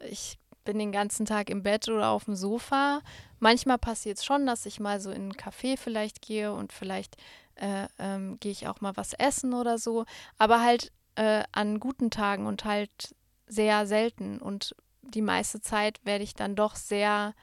ich 0.00 0.38
bin 0.64 0.78
den 0.78 0.92
ganzen 0.92 1.26
Tag 1.26 1.50
im 1.50 1.62
Bett 1.62 1.88
oder 1.88 2.10
auf 2.10 2.26
dem 2.26 2.36
Sofa. 2.36 3.00
Manchmal 3.40 3.78
passiert 3.78 4.18
es 4.18 4.24
schon, 4.24 4.46
dass 4.46 4.66
ich 4.66 4.80
mal 4.80 5.00
so 5.00 5.10
in 5.10 5.28
ein 5.28 5.32
Café 5.32 5.78
vielleicht 5.78 6.20
gehe 6.20 6.52
und 6.52 6.72
vielleicht 6.72 7.16
äh, 7.54 7.86
ähm, 7.98 8.38
gehe 8.38 8.52
ich 8.52 8.68
auch 8.68 8.80
mal 8.80 8.96
was 8.96 9.14
essen 9.14 9.54
oder 9.54 9.78
so. 9.78 10.04
Aber 10.36 10.62
halt 10.62 10.92
äh, 11.14 11.44
an 11.52 11.80
guten 11.80 12.10
Tagen 12.10 12.46
und 12.46 12.64
halt 12.64 13.14
sehr 13.46 13.86
selten. 13.86 14.38
Und 14.38 14.76
die 15.02 15.22
meiste 15.22 15.60
Zeit 15.60 16.00
werde 16.04 16.24
ich 16.24 16.34
dann 16.34 16.54
doch 16.54 16.76
sehr 16.76 17.34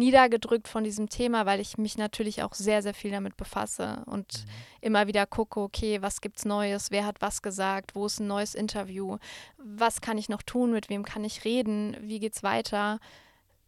niedergedrückt 0.00 0.66
von 0.66 0.82
diesem 0.82 1.08
Thema, 1.08 1.46
weil 1.46 1.60
ich 1.60 1.78
mich 1.78 1.96
natürlich 1.96 2.42
auch 2.42 2.54
sehr, 2.54 2.82
sehr 2.82 2.94
viel 2.94 3.12
damit 3.12 3.36
befasse 3.36 4.02
und 4.06 4.44
mhm. 4.44 4.50
immer 4.80 5.06
wieder 5.06 5.26
gucke, 5.26 5.60
okay, 5.60 6.02
was 6.02 6.20
gibt's 6.20 6.44
Neues, 6.44 6.90
wer 6.90 7.06
hat 7.06 7.20
was 7.20 7.42
gesagt, 7.42 7.94
wo 7.94 8.06
ist 8.06 8.18
ein 8.18 8.26
neues 8.26 8.56
Interview, 8.56 9.18
was 9.58 10.00
kann 10.00 10.18
ich 10.18 10.28
noch 10.28 10.42
tun, 10.42 10.72
mit 10.72 10.88
wem 10.88 11.04
kann 11.04 11.22
ich 11.22 11.44
reden, 11.44 11.96
wie 12.00 12.18
geht's 12.18 12.42
weiter. 12.42 12.98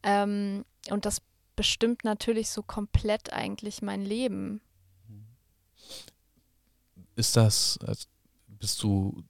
Ähm, 0.03 0.65
und 0.91 1.05
das 1.05 1.23
bestimmt 1.55 2.03
natürlich 2.03 2.51
so 2.51 2.63
komplett 2.63 3.33
eigentlich 3.33 3.83
mein 3.83 4.05
Leben. 4.05 4.61
Ist 7.15 7.37
das, 7.37 7.79
also 7.87 8.09
bist 8.49 8.83
du 8.83 9.23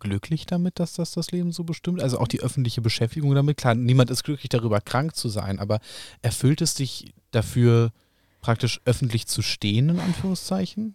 glücklich 0.00 0.46
damit, 0.46 0.78
dass 0.78 0.94
das 0.94 1.12
das 1.12 1.30
Leben 1.30 1.52
so 1.52 1.64
bestimmt? 1.64 2.02
Also 2.02 2.18
auch 2.18 2.28
die 2.28 2.40
öffentliche 2.40 2.80
Beschäftigung 2.80 3.34
damit. 3.34 3.56
Klar, 3.56 3.74
niemand 3.74 4.10
ist 4.10 4.24
glücklich 4.24 4.48
darüber, 4.48 4.80
krank 4.80 5.16
zu 5.16 5.28
sein, 5.28 5.58
aber 5.58 5.80
erfüllt 6.22 6.60
es 6.60 6.74
dich 6.74 7.12
dafür, 7.30 7.92
praktisch 8.40 8.80
öffentlich 8.84 9.26
zu 9.26 9.42
stehen, 9.42 9.88
in 9.90 10.00
Anführungszeichen? 10.00 10.94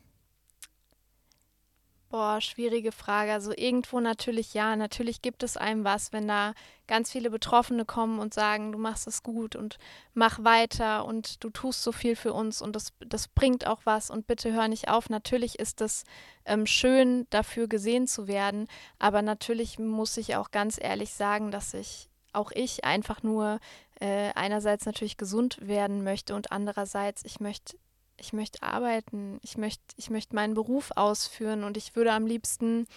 Boah, 2.14 2.42
schwierige 2.42 2.92
Frage. 2.92 3.34
Also 3.34 3.54
irgendwo 3.58 4.00
natürlich 4.00 4.54
ja. 4.54 4.76
Natürlich 4.76 5.24
gibt 5.24 5.42
es 5.42 5.58
einem 5.58 5.84
was, 5.84 6.14
wenn 6.14 6.28
da 6.28 6.54
ganz 6.86 7.12
viele 7.12 7.32
Betroffene 7.32 7.86
kommen 7.86 8.20
und 8.20 8.36
sagen, 8.36 8.72
du 8.72 8.78
machst 8.78 9.08
es 9.08 9.24
gut 9.24 9.56
und 9.56 9.80
mach 10.14 10.44
weiter 10.44 11.06
und 11.06 11.44
du 11.44 11.50
tust 11.50 11.82
so 11.82 11.92
viel 11.92 12.16
für 12.16 12.32
uns 12.32 12.62
und 12.62 12.76
das, 12.76 12.94
das 13.00 13.28
bringt 13.28 13.66
auch 13.66 13.82
was 13.86 14.12
und 14.12 14.28
bitte 14.28 14.54
hör 14.54 14.68
nicht 14.68 14.90
auf. 14.90 15.10
Natürlich 15.10 15.58
ist 15.58 15.82
es 15.82 16.04
ähm, 16.46 16.68
schön, 16.68 17.26
dafür 17.32 17.68
gesehen 17.68 18.06
zu 18.06 18.28
werden, 18.28 18.68
aber 19.00 19.24
natürlich 19.24 19.80
muss 19.80 20.16
ich 20.18 20.36
auch 20.36 20.52
ganz 20.52 20.78
ehrlich 20.80 21.16
sagen, 21.16 21.50
dass 21.50 21.74
ich 21.74 22.10
auch 22.32 22.52
ich 22.52 22.84
einfach 22.84 23.24
nur 23.24 23.60
äh, 24.00 24.30
einerseits 24.36 24.86
natürlich 24.86 25.18
gesund 25.18 25.58
werden 25.62 26.04
möchte 26.04 26.36
und 26.36 26.52
andererseits 26.52 27.26
ich 27.26 27.40
möchte 27.40 27.76
ich 28.18 28.34
möchte 28.34 28.64
arbeiten, 28.64 29.40
ich 29.42 29.58
möchte, 29.58 29.82
ich 29.98 30.10
möchte 30.10 30.36
meinen 30.36 30.54
Beruf 30.54 30.92
ausführen 30.96 31.64
und 31.64 31.78
ich 31.78 31.96
würde 31.96 32.14
am 32.14 32.26
liebsten 32.26 32.88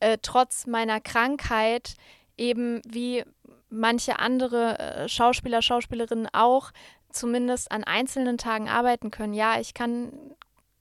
äh, 0.00 0.18
trotz 0.20 0.66
meiner 0.66 1.00
Krankheit 1.00 1.94
eben 2.36 2.80
wie 2.86 3.24
manche 3.70 4.18
andere 4.18 4.78
äh, 4.78 5.08
Schauspieler, 5.08 5.62
Schauspielerinnen 5.62 6.28
auch 6.32 6.72
zumindest 7.10 7.70
an 7.70 7.84
einzelnen 7.84 8.38
Tagen 8.38 8.68
arbeiten 8.68 9.10
können. 9.10 9.34
Ja, 9.34 9.60
ich 9.60 9.74
kann 9.74 10.12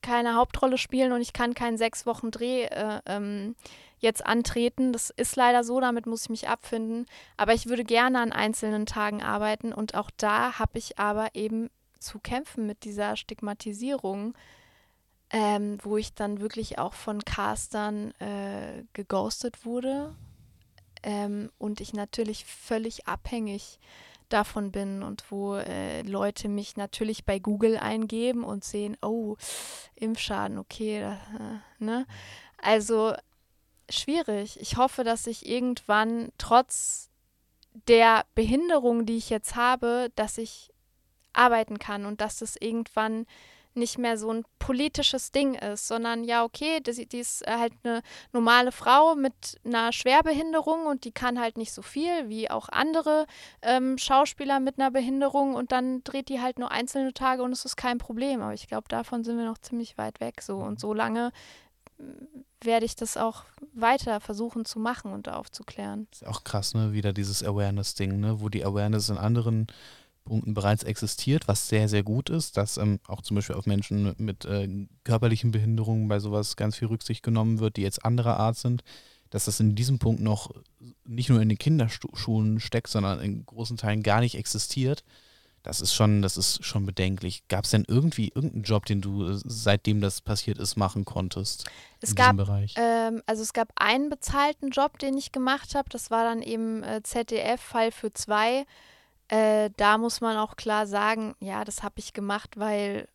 keine 0.02 0.36
Hauptrolle 0.36 0.78
spielen 0.78 1.12
und 1.14 1.22
ich 1.22 1.34
kann 1.34 1.54
keinen 1.54 1.78
sechs 1.78 2.06
Wochen 2.06 2.32
Dreh 2.32 2.66
äh, 2.66 3.00
ähm, 3.06 3.56
jetzt 4.00 4.26
antreten. 4.26 4.92
Das 4.94 5.10
ist 5.10 5.36
leider 5.36 5.64
so, 5.64 5.80
damit 5.80 6.06
muss 6.06 6.24
ich 6.24 6.30
mich 6.30 6.50
abfinden. 6.50 7.06
Aber 7.38 7.54
ich 7.54 7.68
würde 7.68 7.84
gerne 7.84 8.20
an 8.20 8.34
einzelnen 8.34 8.86
Tagen 8.86 9.24
arbeiten 9.24 9.74
und 9.74 9.96
auch 9.96 10.12
da 10.18 10.60
habe 10.60 10.78
ich 10.78 11.00
aber 11.00 11.30
eben 11.34 11.70
zu 12.04 12.20
kämpfen 12.20 12.68
mit 12.68 12.84
dieser 12.84 13.16
Stigmatisierung, 13.16 14.36
ähm, 15.32 15.80
wo 15.82 15.98
ich 15.98 16.14
dann 16.14 16.40
wirklich 16.40 16.78
auch 16.78 16.94
von 16.94 17.24
Castern 17.26 18.12
äh, 18.20 18.84
geghostet 18.94 19.66
wurde 19.66 20.16
ähm, 21.02 21.52
und 21.58 21.82
ich 21.82 21.94
natürlich 21.94 22.46
völlig 22.46 23.08
abhängig 23.08 23.80
davon 24.30 24.72
bin 24.72 25.04
und 25.04 25.32
wo 25.32 25.56
äh, 25.56 26.02
Leute 26.02 26.50
mich 26.50 26.76
natürlich 26.76 27.26
bei 27.26 27.40
Google 27.40 27.78
eingeben 27.78 28.44
und 28.44 28.64
sehen, 28.64 28.98
oh, 29.02 29.36
Impfschaden, 29.96 30.58
okay, 30.58 31.02
da, 31.02 31.14
äh, 31.14 31.84
ne? 31.84 32.06
Also 32.58 33.14
schwierig. 33.90 34.60
Ich 34.60 34.78
hoffe, 34.78 35.04
dass 35.04 35.28
ich 35.28 35.48
irgendwann 35.48 36.32
trotz 36.38 37.10
der 37.88 38.26
Behinderung, 38.36 39.06
die 39.06 39.18
ich 39.18 39.30
jetzt 39.30 39.56
habe, 39.56 40.12
dass 40.16 40.38
ich 40.38 40.73
arbeiten 41.34 41.80
kann 41.80 42.06
und 42.06 42.22
dass 42.22 42.42
es 42.42 42.56
irgendwann 42.60 43.26
nicht 43.76 43.98
mehr 43.98 44.18
so 44.18 44.32
ein 44.32 44.46
politisches 44.60 45.32
Ding 45.32 45.56
ist, 45.56 45.88
sondern 45.88 46.24
ja, 46.24 46.44
okay, 46.44 46.80
die, 46.82 47.08
die 47.08 47.20
ist 47.20 47.46
halt 47.48 47.74
eine 47.84 48.02
normale 48.32 48.72
Frau 48.72 49.16
mit 49.16 49.60
einer 49.66 49.92
Schwerbehinderung 49.92 50.86
und 50.86 51.06
die 51.06 51.12
kann 51.12 51.40
halt 51.40 51.58
nicht 51.58 51.74
so 51.74 51.82
viel 51.82 52.30
wie 52.30 52.50
auch 52.50 52.70
andere 52.70 53.26
ähm, 53.62 53.98
Schauspieler 53.98 54.60
mit 54.60 54.80
einer 54.80 54.92
Behinderung 54.92 55.56
und 55.56 55.72
dann 55.72 56.04
dreht 56.04 56.30
die 56.30 56.42
halt 56.42 56.60
nur 56.60 56.72
einzelne 56.72 57.14
Tage 57.14 57.44
und 57.44 57.52
es 57.52 57.66
ist 57.66 57.76
kein 57.76 57.98
Problem. 57.98 58.42
Aber 58.42 58.54
ich 58.54 58.68
glaube, 58.68 58.88
davon 58.88 59.24
sind 59.24 59.38
wir 59.38 59.46
noch 59.46 59.58
ziemlich 59.58 59.98
weit 59.98 60.20
weg 60.20 60.42
so 60.42 60.58
und 60.58 60.80
so 60.80 60.94
lange 60.94 61.32
mm, 61.98 62.44
werde 62.62 62.86
ich 62.86 62.96
das 62.96 63.18
auch 63.18 63.44
weiter 63.74 64.20
versuchen 64.22 64.64
zu 64.66 64.80
machen 64.80 65.12
und 65.12 65.28
aufzuklären. 65.28 66.08
Ist 66.12 66.26
auch 66.26 66.44
krass, 66.46 66.74
ne? 66.74 66.94
Wieder 66.94 67.12
dieses 67.12 67.44
Awareness-Ding, 67.44 68.20
ne? 68.20 68.40
Wo 68.40 68.48
die 68.48 68.64
Awareness 68.64 69.10
in 69.10 69.18
anderen 69.18 69.68
Punkten 70.24 70.54
bereits 70.54 70.84
existiert, 70.84 71.48
was 71.48 71.68
sehr, 71.68 71.88
sehr 71.88 72.04
gut 72.04 72.30
ist, 72.30 72.58
dass 72.58 72.78
ähm, 72.78 73.00
auch 73.08 73.22
zum 73.22 73.36
Beispiel 73.36 73.56
auf 73.56 73.66
Menschen 73.66 74.14
mit 74.18 74.46
äh, 74.46 74.68
körperlichen 75.04 75.52
Behinderungen 75.52 76.08
bei 76.08 76.20
sowas 76.20 76.56
ganz 76.56 76.76
viel 76.76 76.88
Rücksicht 76.88 77.24
genommen 77.24 77.60
wird, 77.60 77.78
die 77.78 77.82
jetzt 77.82 78.04
anderer 78.06 78.38
Art 78.38 78.58
sind, 78.58 78.84
dass 79.30 79.46
das 79.46 79.60
in 79.60 79.76
diesem 79.76 80.00
Punkt 80.00 80.22
noch 80.22 80.52
nicht 81.06 81.30
nur 81.30 81.42
in 81.42 81.50
den 81.50 81.58
Kinderschulen 81.58 82.60
steckt, 82.60 82.88
sondern 82.88 83.20
in 83.20 83.46
großen 83.46 83.78
Teilen 83.78 84.04
gar 84.04 84.22
nicht 84.22 84.36
existiert. 84.36 85.04
Das 85.64 85.80
ist 85.80 85.94
schon, 85.94 86.22
das 86.22 86.36
ist 86.36 86.64
schon 86.66 86.86
bedenklich. 86.86 87.48
Gab 87.48 87.64
es 87.64 87.72
denn 87.72 87.86
irgendwie 87.88 88.34
irgendeinen 88.36 88.64
Job, 88.64 88.86
den 88.86 89.00
du 89.00 89.30
äh, 89.30 89.40
seitdem 89.46 90.02
das 90.02 90.20
passiert 90.20 90.58
ist, 90.58 90.76
machen 90.76 91.06
konntest? 91.06 91.66
Es 92.02 92.10
in 92.10 92.16
gab, 92.18 92.36
Bereich? 92.36 92.76
Ähm, 92.78 93.24
also 93.26 93.42
es 93.42 93.54
gab 93.54 93.70
einen 93.78 94.10
bezahlten 94.10 94.72
Job, 94.72 95.00
den 95.00 95.18
ich 95.18 95.32
gemacht 95.32 95.74
habe. 95.74 95.88
Das 95.90 96.12
war 96.12 96.26
dann 96.26 96.42
eben 96.42 96.84
äh, 96.84 97.02
ZDF 97.02 97.62
Fall 97.62 97.92
für 97.92 98.12
zwei 98.12 98.66
äh, 99.28 99.70
da 99.78 99.98
muss 99.98 100.22
man 100.22 100.38
auch 100.38 100.56
klar 100.56 100.88
sagen, 100.88 101.36
ja, 101.40 101.64
das 101.64 101.84
habe 101.84 101.96
ich 102.00 102.14
gemacht, 102.14 102.58
weil 102.58 103.08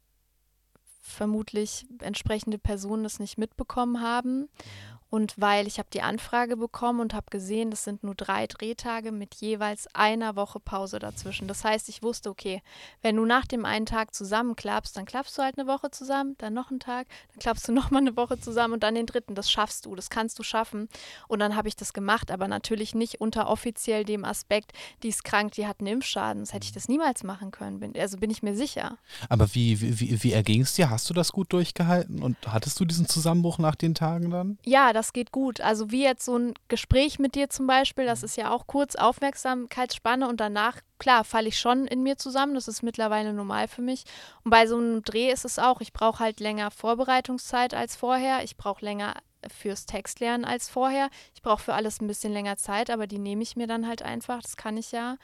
vermutlich 1.00 1.86
entsprechende 2.00 2.58
Personen 2.58 3.02
das 3.02 3.18
nicht 3.18 3.38
mitbekommen 3.38 4.02
haben. 4.02 4.48
Und 5.10 5.34
weil 5.40 5.66
ich 5.66 5.78
habe 5.78 5.88
die 5.92 6.02
Anfrage 6.02 6.56
bekommen 6.56 7.00
und 7.00 7.14
habe 7.14 7.26
gesehen, 7.30 7.70
das 7.70 7.84
sind 7.84 8.04
nur 8.04 8.14
drei 8.14 8.46
Drehtage 8.46 9.10
mit 9.10 9.36
jeweils 9.36 9.86
einer 9.94 10.36
Woche 10.36 10.60
Pause 10.60 10.98
dazwischen. 10.98 11.48
Das 11.48 11.64
heißt, 11.64 11.88
ich 11.88 12.02
wusste, 12.02 12.28
okay, 12.28 12.62
wenn 13.00 13.16
du 13.16 13.24
nach 13.24 13.46
dem 13.46 13.64
einen 13.64 13.86
Tag 13.86 14.14
zusammenklappst, 14.14 14.96
dann 14.96 15.06
klappst 15.06 15.38
du 15.38 15.42
halt 15.42 15.58
eine 15.58 15.66
Woche 15.66 15.90
zusammen, 15.90 16.34
dann 16.38 16.52
noch 16.52 16.70
einen 16.70 16.80
Tag, 16.80 17.06
dann 17.30 17.38
klappst 17.38 17.66
du 17.68 17.72
nochmal 17.78 18.02
eine 18.02 18.16
Woche 18.16 18.38
zusammen 18.38 18.74
und 18.74 18.82
dann 18.82 18.94
den 18.94 19.06
dritten. 19.06 19.34
Das 19.34 19.50
schaffst 19.50 19.86
du, 19.86 19.94
das 19.94 20.10
kannst 20.10 20.38
du 20.38 20.42
schaffen. 20.42 20.88
Und 21.26 21.38
dann 21.38 21.56
habe 21.56 21.68
ich 21.68 21.76
das 21.76 21.94
gemacht, 21.94 22.30
aber 22.30 22.46
natürlich 22.46 22.94
nicht 22.94 23.20
unter 23.20 23.48
offiziell 23.48 24.04
dem 24.04 24.26
Aspekt, 24.26 24.72
die 25.02 25.08
ist 25.08 25.24
krank, 25.24 25.52
die 25.52 25.66
hat 25.66 25.80
einen 25.80 25.86
Impfschaden. 25.86 26.42
Das 26.42 26.52
hätte 26.52 26.64
ich 26.64 26.72
das 26.72 26.86
niemals 26.88 27.24
machen 27.24 27.50
können, 27.50 27.80
bin, 27.80 27.98
also 27.98 28.18
bin 28.18 28.28
ich 28.28 28.42
mir 28.42 28.54
sicher. 28.54 28.98
Aber 29.30 29.54
wie, 29.54 29.80
wie, 29.80 30.22
wie 30.22 30.32
erging 30.32 30.62
es 30.62 30.74
dir? 30.74 30.90
Hast 30.90 31.08
du 31.08 31.14
das 31.14 31.32
gut 31.32 31.52
durchgehalten 31.52 32.22
und 32.22 32.36
hattest 32.46 32.78
du 32.78 32.84
diesen 32.84 33.08
Zusammenbruch 33.08 33.58
nach 33.58 33.74
den 33.74 33.94
Tagen 33.94 34.30
dann? 34.30 34.58
Ja, 34.64 34.92
das 34.98 35.12
geht 35.12 35.30
gut. 35.30 35.60
Also 35.60 35.92
wie 35.92 36.02
jetzt 36.02 36.24
so 36.24 36.36
ein 36.36 36.54
Gespräch 36.66 37.20
mit 37.20 37.36
dir 37.36 37.48
zum 37.48 37.68
Beispiel, 37.68 38.04
das 38.04 38.24
ist 38.24 38.36
ja 38.36 38.50
auch 38.50 38.66
kurz 38.66 38.96
Aufmerksamkeitsspanne 38.96 40.28
und 40.28 40.40
danach, 40.40 40.78
klar, 40.98 41.22
falle 41.22 41.48
ich 41.48 41.58
schon 41.60 41.86
in 41.86 42.02
mir 42.02 42.18
zusammen. 42.18 42.54
Das 42.54 42.66
ist 42.66 42.82
mittlerweile 42.82 43.32
normal 43.32 43.68
für 43.68 43.80
mich. 43.80 44.04
Und 44.44 44.50
bei 44.50 44.66
so 44.66 44.76
einem 44.76 45.02
Dreh 45.04 45.30
ist 45.30 45.44
es 45.44 45.60
auch, 45.60 45.80
ich 45.80 45.92
brauche 45.92 46.18
halt 46.18 46.40
länger 46.40 46.72
Vorbereitungszeit 46.72 47.74
als 47.74 47.94
vorher. 47.94 48.42
Ich 48.42 48.56
brauche 48.56 48.84
länger 48.84 49.14
fürs 49.46 49.86
Textlernen 49.86 50.44
als 50.44 50.68
vorher. 50.68 51.10
Ich 51.32 51.42
brauche 51.42 51.62
für 51.62 51.74
alles 51.74 52.00
ein 52.00 52.08
bisschen 52.08 52.32
länger 52.32 52.56
Zeit, 52.56 52.90
aber 52.90 53.06
die 53.06 53.18
nehme 53.18 53.44
ich 53.44 53.54
mir 53.54 53.68
dann 53.68 53.86
halt 53.86 54.02
einfach. 54.02 54.42
Das 54.42 54.56
kann 54.56 54.76
ich 54.76 54.90
ja. 54.90 55.16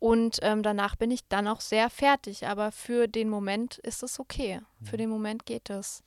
Und 0.00 0.38
ähm, 0.42 0.62
danach 0.62 0.96
bin 0.96 1.10
ich 1.10 1.26
dann 1.28 1.48
auch 1.48 1.62
sehr 1.62 1.88
fertig. 1.88 2.46
Aber 2.46 2.72
für 2.72 3.08
den 3.08 3.30
Moment 3.30 3.78
ist 3.78 4.02
es 4.02 4.20
okay. 4.20 4.60
Für 4.82 4.96
mhm. 4.96 4.98
den 4.98 5.10
Moment 5.10 5.46
geht 5.46 5.70
es. 5.70 6.02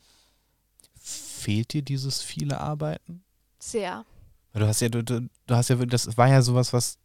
Fehlt 1.02 1.74
dir 1.74 1.82
dieses 1.82 2.22
viele 2.22 2.60
Arbeiten? 2.60 3.24
Sehr. 3.60 4.06
Du 4.54 4.68
hast 4.68 4.82
ja, 4.82 4.90
du, 4.90 5.04
du 5.04 5.30
hast 5.50 5.70
ja, 5.70 5.76
das 5.78 6.18
war 6.18 6.28
ja 6.28 6.42
sowas, 6.42 6.74
was 6.74 6.98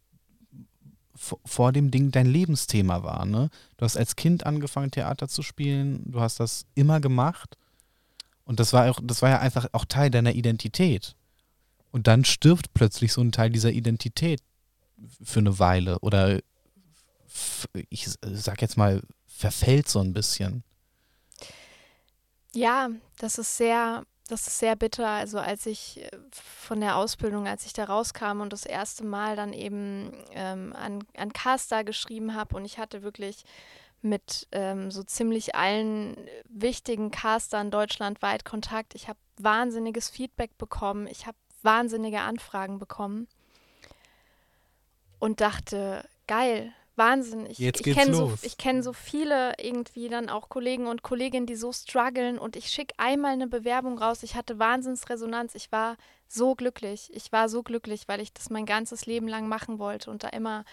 vor 1.15 1.71
dem 1.71 1.89
Ding 1.89 2.11
dein 2.11 2.27
Lebensthema 2.27 3.03
war, 3.03 3.25
ne? 3.25 3.49
Du 3.77 3.85
hast 3.85 3.97
als 3.97 4.15
Kind 4.15 4.45
angefangen, 4.45 4.91
Theater 4.91 5.27
zu 5.27 5.41
spielen, 5.41 6.11
du 6.11 6.21
hast 6.21 6.39
das 6.39 6.65
immer 6.75 6.99
gemacht 6.99 7.57
und 8.45 8.59
das 8.59 8.71
war 8.73 8.89
auch, 8.89 8.99
das 9.01 9.21
war 9.21 9.29
ja 9.29 9.39
einfach 9.39 9.67
auch 9.71 9.85
Teil 9.85 10.11
deiner 10.11 10.33
Identität. 10.33 11.15
Und 11.91 12.07
dann 12.07 12.23
stirbt 12.25 12.73
plötzlich 12.73 13.13
so 13.13 13.21
ein 13.21 13.31
Teil 13.31 13.49
dieser 13.49 13.71
Identität 13.71 14.41
für 15.23 15.39
eine 15.39 15.57
Weile 15.57 15.99
oder 15.99 16.39
ich 17.89 18.09
sag 18.21 18.61
jetzt 18.61 18.77
mal, 18.77 19.01
verfällt 19.25 19.87
so 19.89 19.99
ein 19.99 20.13
bisschen. 20.13 20.63
Ja, 22.53 22.89
das 23.19 23.37
ist 23.37 23.57
sehr, 23.57 24.03
das 24.27 24.47
ist 24.47 24.59
sehr 24.59 24.75
bitter. 24.75 25.07
Also 25.07 25.39
als 25.39 25.65
ich 25.65 26.01
äh, 26.03 26.09
von 26.31 26.81
der 26.81 26.97
Ausbildung, 26.97 27.47
als 27.47 27.65
ich 27.65 27.73
da 27.73 27.85
rauskam 27.85 28.41
und 28.41 28.53
das 28.53 28.65
erste 28.65 29.05
Mal 29.05 29.35
dann 29.35 29.53
eben 29.53 30.11
ähm, 30.31 30.73
an, 30.75 31.03
an 31.15 31.33
Caster 31.33 31.83
geschrieben 31.83 32.35
habe 32.35 32.55
und 32.55 32.65
ich 32.65 32.77
hatte 32.77 33.03
wirklich 33.03 33.43
mit 34.01 34.47
ähm, 34.51 34.91
so 34.91 35.03
ziemlich 35.03 35.55
allen 35.55 36.15
wichtigen 36.47 37.11
Castern 37.11 37.71
deutschlandweit 37.71 38.45
Kontakt. 38.45 38.95
Ich 38.95 39.07
habe 39.07 39.19
wahnsinniges 39.37 40.09
Feedback 40.09 40.57
bekommen. 40.57 41.07
Ich 41.07 41.25
habe 41.25 41.37
wahnsinnige 41.63 42.21
Anfragen 42.21 42.79
bekommen 42.79 43.27
und 45.19 45.41
dachte, 45.41 46.07
geil, 46.27 46.73
Wahnsinn. 46.97 47.45
Ich, 47.45 47.59
Jetzt 47.59 47.85
ich 47.85 47.95
kenne 47.95 48.13
so, 48.13 48.33
kenn 48.57 48.83
so 48.83 48.93
viele 48.93 49.53
irgendwie 49.59 50.09
dann 50.09 50.29
auch 50.29 50.49
Kollegen 50.49 50.87
und 50.87 51.03
Kolleginnen, 51.03 51.45
die 51.45 51.55
so 51.55 51.71
strugglen 51.71 52.39
und 52.39 52.55
ich 52.55 52.69
schicke 52.69 52.95
einmal 52.97 53.33
eine 53.33 53.47
Bewerbung 53.47 53.97
raus. 53.97 54.23
Ich 54.23 54.35
hatte 54.35 54.59
Wahnsinnsresonanz. 54.59 55.55
Ich 55.55 55.71
war 55.71 55.97
so 56.27 56.55
glücklich. 56.55 57.09
Ich 57.13 57.31
war 57.31 57.49
so 57.49 57.63
glücklich, 57.63 58.07
weil 58.07 58.19
ich 58.19 58.33
das 58.33 58.49
mein 58.49 58.65
ganzes 58.65 59.05
Leben 59.05 59.27
lang 59.27 59.47
machen 59.47 59.79
wollte 59.79 60.09
und 60.11 60.23
da 60.23 60.29
immer 60.29 60.65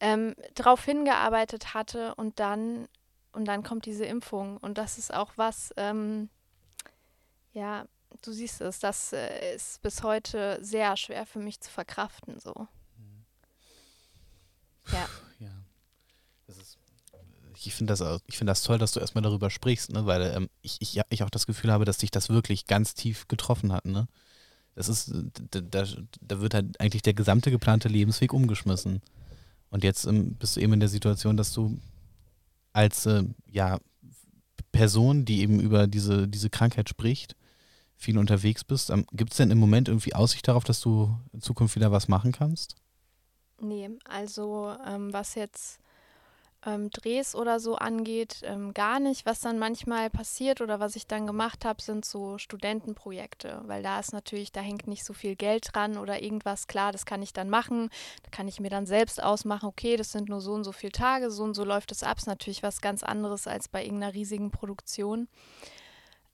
ähm, 0.00 0.34
drauf 0.54 0.84
hingearbeitet 0.84 1.74
hatte 1.74 2.14
und 2.14 2.40
dann 2.40 2.88
und 3.32 3.44
dann 3.44 3.62
kommt 3.62 3.84
diese 3.86 4.04
Impfung 4.04 4.56
und 4.56 4.78
das 4.78 4.98
ist 4.98 5.12
auch 5.12 5.32
was, 5.36 5.72
ähm, 5.76 6.28
ja, 7.52 7.84
du 8.22 8.32
siehst 8.32 8.60
es, 8.60 8.78
das 8.80 9.12
äh, 9.12 9.54
ist 9.54 9.82
bis 9.82 10.02
heute 10.02 10.58
sehr 10.62 10.96
schwer 10.96 11.26
für 11.26 11.38
mich 11.38 11.60
zu 11.60 11.70
verkraften. 11.70 12.40
So. 12.40 12.54
Mhm. 12.96 13.24
Ja. 14.92 15.08
Ich 17.68 17.74
finde 17.74 17.94
das, 17.94 18.22
find 18.30 18.48
das 18.48 18.62
toll, 18.62 18.78
dass 18.78 18.92
du 18.92 19.00
erstmal 19.00 19.22
darüber 19.22 19.50
sprichst, 19.50 19.92
ne? 19.92 20.06
weil 20.06 20.22
ähm, 20.34 20.48
ich, 20.62 20.78
ich, 20.80 21.00
ich 21.10 21.22
auch 21.22 21.30
das 21.30 21.46
Gefühl 21.46 21.70
habe, 21.70 21.84
dass 21.84 21.98
dich 21.98 22.10
das 22.10 22.30
wirklich 22.30 22.66
ganz 22.66 22.94
tief 22.94 23.28
getroffen 23.28 23.72
hat. 23.72 23.84
Ne? 23.84 24.08
Das 24.74 24.88
ist, 24.88 25.12
da, 25.50 25.60
da, 25.60 25.84
da 26.20 26.40
wird 26.40 26.54
halt 26.54 26.80
eigentlich 26.80 27.02
der 27.02 27.14
gesamte 27.14 27.50
geplante 27.50 27.88
Lebensweg 27.88 28.32
umgeschmissen. 28.32 29.02
Und 29.70 29.84
jetzt 29.84 30.06
ähm, 30.06 30.34
bist 30.36 30.56
du 30.56 30.60
eben 30.60 30.72
in 30.72 30.80
der 30.80 30.88
Situation, 30.88 31.36
dass 31.36 31.52
du 31.52 31.78
als 32.72 33.04
äh, 33.04 33.24
ja, 33.50 33.78
Person, 34.72 35.26
die 35.26 35.40
eben 35.40 35.60
über 35.60 35.86
diese, 35.86 36.26
diese 36.26 36.48
Krankheit 36.48 36.88
spricht, 36.88 37.36
viel 37.96 38.16
unterwegs 38.16 38.64
bist. 38.64 38.88
Ähm, 38.88 39.04
Gibt 39.12 39.32
es 39.32 39.36
denn 39.36 39.50
im 39.50 39.58
Moment 39.58 39.88
irgendwie 39.88 40.14
Aussicht 40.14 40.48
darauf, 40.48 40.64
dass 40.64 40.80
du 40.80 41.14
in 41.32 41.42
Zukunft 41.42 41.76
wieder 41.76 41.92
was 41.92 42.08
machen 42.08 42.32
kannst? 42.32 42.76
Nee, 43.60 43.90
also 44.08 44.74
ähm, 44.86 45.12
was 45.12 45.34
jetzt 45.34 45.80
ähm, 46.68 46.90
Drehs 46.90 47.34
oder 47.34 47.60
so 47.60 47.76
angeht, 47.76 48.42
ähm, 48.44 48.74
gar 48.74 49.00
nicht. 49.00 49.26
Was 49.26 49.40
dann 49.40 49.58
manchmal 49.58 50.10
passiert 50.10 50.60
oder 50.60 50.80
was 50.80 50.96
ich 50.96 51.06
dann 51.06 51.26
gemacht 51.26 51.64
habe, 51.64 51.80
sind 51.80 52.04
so 52.04 52.38
Studentenprojekte, 52.38 53.62
weil 53.66 53.82
da 53.82 53.98
ist 53.98 54.12
natürlich, 54.12 54.52
da 54.52 54.60
hängt 54.60 54.86
nicht 54.86 55.04
so 55.04 55.12
viel 55.12 55.36
Geld 55.36 55.68
dran 55.72 55.96
oder 55.96 56.22
irgendwas. 56.22 56.66
Klar, 56.66 56.92
das 56.92 57.06
kann 57.06 57.22
ich 57.22 57.32
dann 57.32 57.50
machen. 57.50 57.90
Da 58.22 58.30
kann 58.30 58.48
ich 58.48 58.60
mir 58.60 58.70
dann 58.70 58.86
selbst 58.86 59.22
ausmachen, 59.22 59.66
okay, 59.66 59.96
das 59.96 60.12
sind 60.12 60.28
nur 60.28 60.40
so 60.40 60.52
und 60.52 60.64
so 60.64 60.72
viele 60.72 60.92
Tage, 60.92 61.30
so 61.30 61.44
und 61.44 61.54
so 61.54 61.64
läuft 61.64 61.92
es 61.92 62.02
ab. 62.02 62.18
Ist 62.18 62.26
natürlich 62.26 62.62
was 62.62 62.80
ganz 62.80 63.02
anderes 63.02 63.46
als 63.46 63.68
bei 63.68 63.84
irgendeiner 63.84 64.14
riesigen 64.14 64.50
Produktion. 64.50 65.28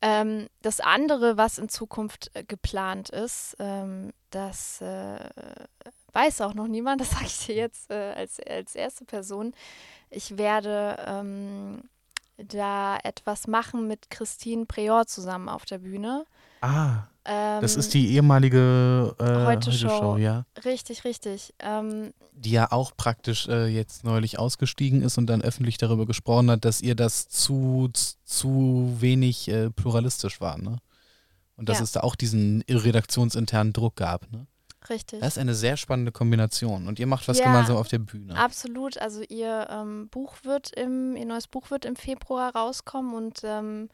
Ähm, 0.06 0.48
das 0.60 0.80
andere, 0.80 1.38
was 1.38 1.56
in 1.56 1.70
Zukunft 1.70 2.30
äh, 2.34 2.44
geplant 2.44 3.08
ist, 3.08 3.56
ähm, 3.58 4.12
das 4.28 4.82
äh, 4.82 5.30
weiß 6.12 6.42
auch 6.42 6.52
noch 6.52 6.66
niemand, 6.66 7.00
das 7.00 7.12
sage 7.12 7.24
ich 7.24 7.46
dir 7.46 7.54
jetzt 7.54 7.90
äh, 7.90 8.12
als, 8.14 8.38
als 8.38 8.74
erste 8.74 9.06
Person, 9.06 9.54
ich 10.10 10.36
werde 10.36 11.02
ähm, 11.06 11.88
da 12.36 12.98
etwas 13.02 13.46
machen 13.46 13.88
mit 13.88 14.10
Christine 14.10 14.66
Prior 14.66 15.06
zusammen 15.06 15.48
auf 15.48 15.64
der 15.64 15.78
Bühne. 15.78 16.26
Ah. 16.60 17.04
Ähm, 17.24 17.62
das 17.62 17.76
ist 17.76 17.94
die 17.94 18.10
ehemalige 18.14 19.14
äh, 19.18 19.46
Heute, 19.46 19.72
Show. 19.72 19.88
Show, 19.88 20.16
ja. 20.16 20.44
Richtig, 20.64 21.04
richtig. 21.04 21.54
Ähm, 21.58 22.12
die 22.32 22.50
ja 22.50 22.70
auch 22.70 22.92
praktisch 22.96 23.48
äh, 23.48 23.66
jetzt 23.66 24.04
neulich 24.04 24.38
ausgestiegen 24.38 25.02
ist 25.02 25.16
und 25.16 25.26
dann 25.26 25.40
öffentlich 25.40 25.78
darüber 25.78 26.04
gesprochen 26.04 26.50
hat, 26.50 26.64
dass 26.64 26.82
ihr 26.82 26.94
das 26.94 27.28
zu, 27.28 27.90
zu 28.24 28.96
wenig 28.98 29.48
äh, 29.48 29.70
pluralistisch 29.70 30.40
war, 30.40 30.58
ne? 30.58 30.78
Und 31.56 31.68
dass 31.68 31.78
ja. 31.78 31.84
es 31.84 31.92
da 31.92 32.00
auch 32.00 32.16
diesen 32.16 32.62
redaktionsinternen 32.68 33.72
Druck 33.72 33.96
gab, 33.96 34.30
ne? 34.32 34.46
Richtig. 34.90 35.20
Das 35.20 35.34
ist 35.34 35.38
eine 35.38 35.54
sehr 35.54 35.76
spannende 35.76 36.12
Kombination. 36.12 36.88
Und 36.88 36.98
ihr 36.98 37.06
macht 37.06 37.26
was 37.26 37.38
ja, 37.38 37.46
gemeinsam 37.46 37.76
auf 37.76 37.88
der 37.88 38.00
Bühne. 38.00 38.36
Absolut. 38.36 38.98
Also 38.98 39.22
ihr 39.22 39.66
ähm, 39.70 40.08
Buch 40.10 40.36
wird 40.42 40.72
im, 40.76 41.16
ihr 41.16 41.24
neues 41.24 41.46
Buch 41.46 41.70
wird 41.70 41.86
im 41.86 41.96
Februar 41.96 42.54
rauskommen 42.54 43.14
und 43.14 43.40
ähm, 43.44 43.88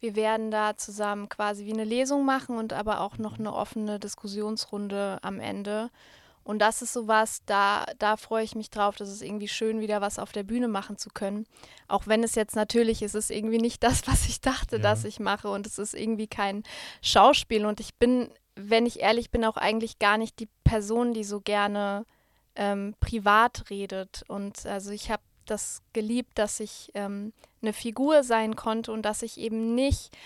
wir 0.00 0.16
werden 0.16 0.50
da 0.50 0.76
zusammen 0.76 1.28
quasi 1.28 1.66
wie 1.66 1.72
eine 1.72 1.84
Lesung 1.84 2.24
machen 2.24 2.56
und 2.56 2.72
aber 2.72 3.00
auch 3.00 3.18
noch 3.18 3.38
eine 3.38 3.54
offene 3.54 3.98
Diskussionsrunde 3.98 5.18
am 5.22 5.40
Ende. 5.40 5.90
Und 6.42 6.58
das 6.58 6.82
ist 6.82 6.94
sowas, 6.94 7.42
da, 7.46 7.84
da 7.98 8.16
freue 8.16 8.42
ich 8.42 8.54
mich 8.54 8.70
drauf. 8.70 8.96
Das 8.96 9.10
ist 9.10 9.22
irgendwie 9.22 9.46
schön, 9.46 9.80
wieder 9.80 10.00
was 10.00 10.18
auf 10.18 10.32
der 10.32 10.42
Bühne 10.42 10.68
machen 10.68 10.96
zu 10.96 11.10
können. 11.10 11.46
Auch 11.86 12.06
wenn 12.06 12.24
es 12.24 12.34
jetzt 12.34 12.56
natürlich 12.56 13.02
ist, 13.02 13.14
es 13.14 13.30
irgendwie 13.30 13.58
nicht 13.58 13.82
das, 13.82 14.02
was 14.06 14.26
ich 14.26 14.40
dachte, 14.40 14.76
ja. 14.76 14.82
dass 14.82 15.04
ich 15.04 15.20
mache. 15.20 15.50
Und 15.50 15.66
es 15.66 15.78
ist 15.78 15.94
irgendwie 15.94 16.26
kein 16.26 16.64
Schauspiel. 17.02 17.66
Und 17.66 17.78
ich 17.78 17.94
bin 17.94 18.30
wenn 18.68 18.86
ich 18.86 19.00
ehrlich 19.00 19.30
bin, 19.30 19.44
auch 19.44 19.56
eigentlich 19.56 19.98
gar 19.98 20.18
nicht 20.18 20.38
die 20.38 20.48
Person, 20.64 21.14
die 21.14 21.24
so 21.24 21.40
gerne 21.40 22.04
ähm, 22.56 22.94
privat 23.00 23.70
redet. 23.70 24.24
Und 24.28 24.66
also 24.66 24.90
ich 24.90 25.10
habe 25.10 25.22
das 25.46 25.82
geliebt, 25.92 26.38
dass 26.38 26.60
ich 26.60 26.90
ähm, 26.94 27.32
eine 27.62 27.72
Figur 27.72 28.22
sein 28.22 28.56
konnte 28.56 28.92
und 28.92 29.02
dass 29.02 29.22
ich 29.22 29.38
eben 29.38 29.74
nicht 29.74 30.16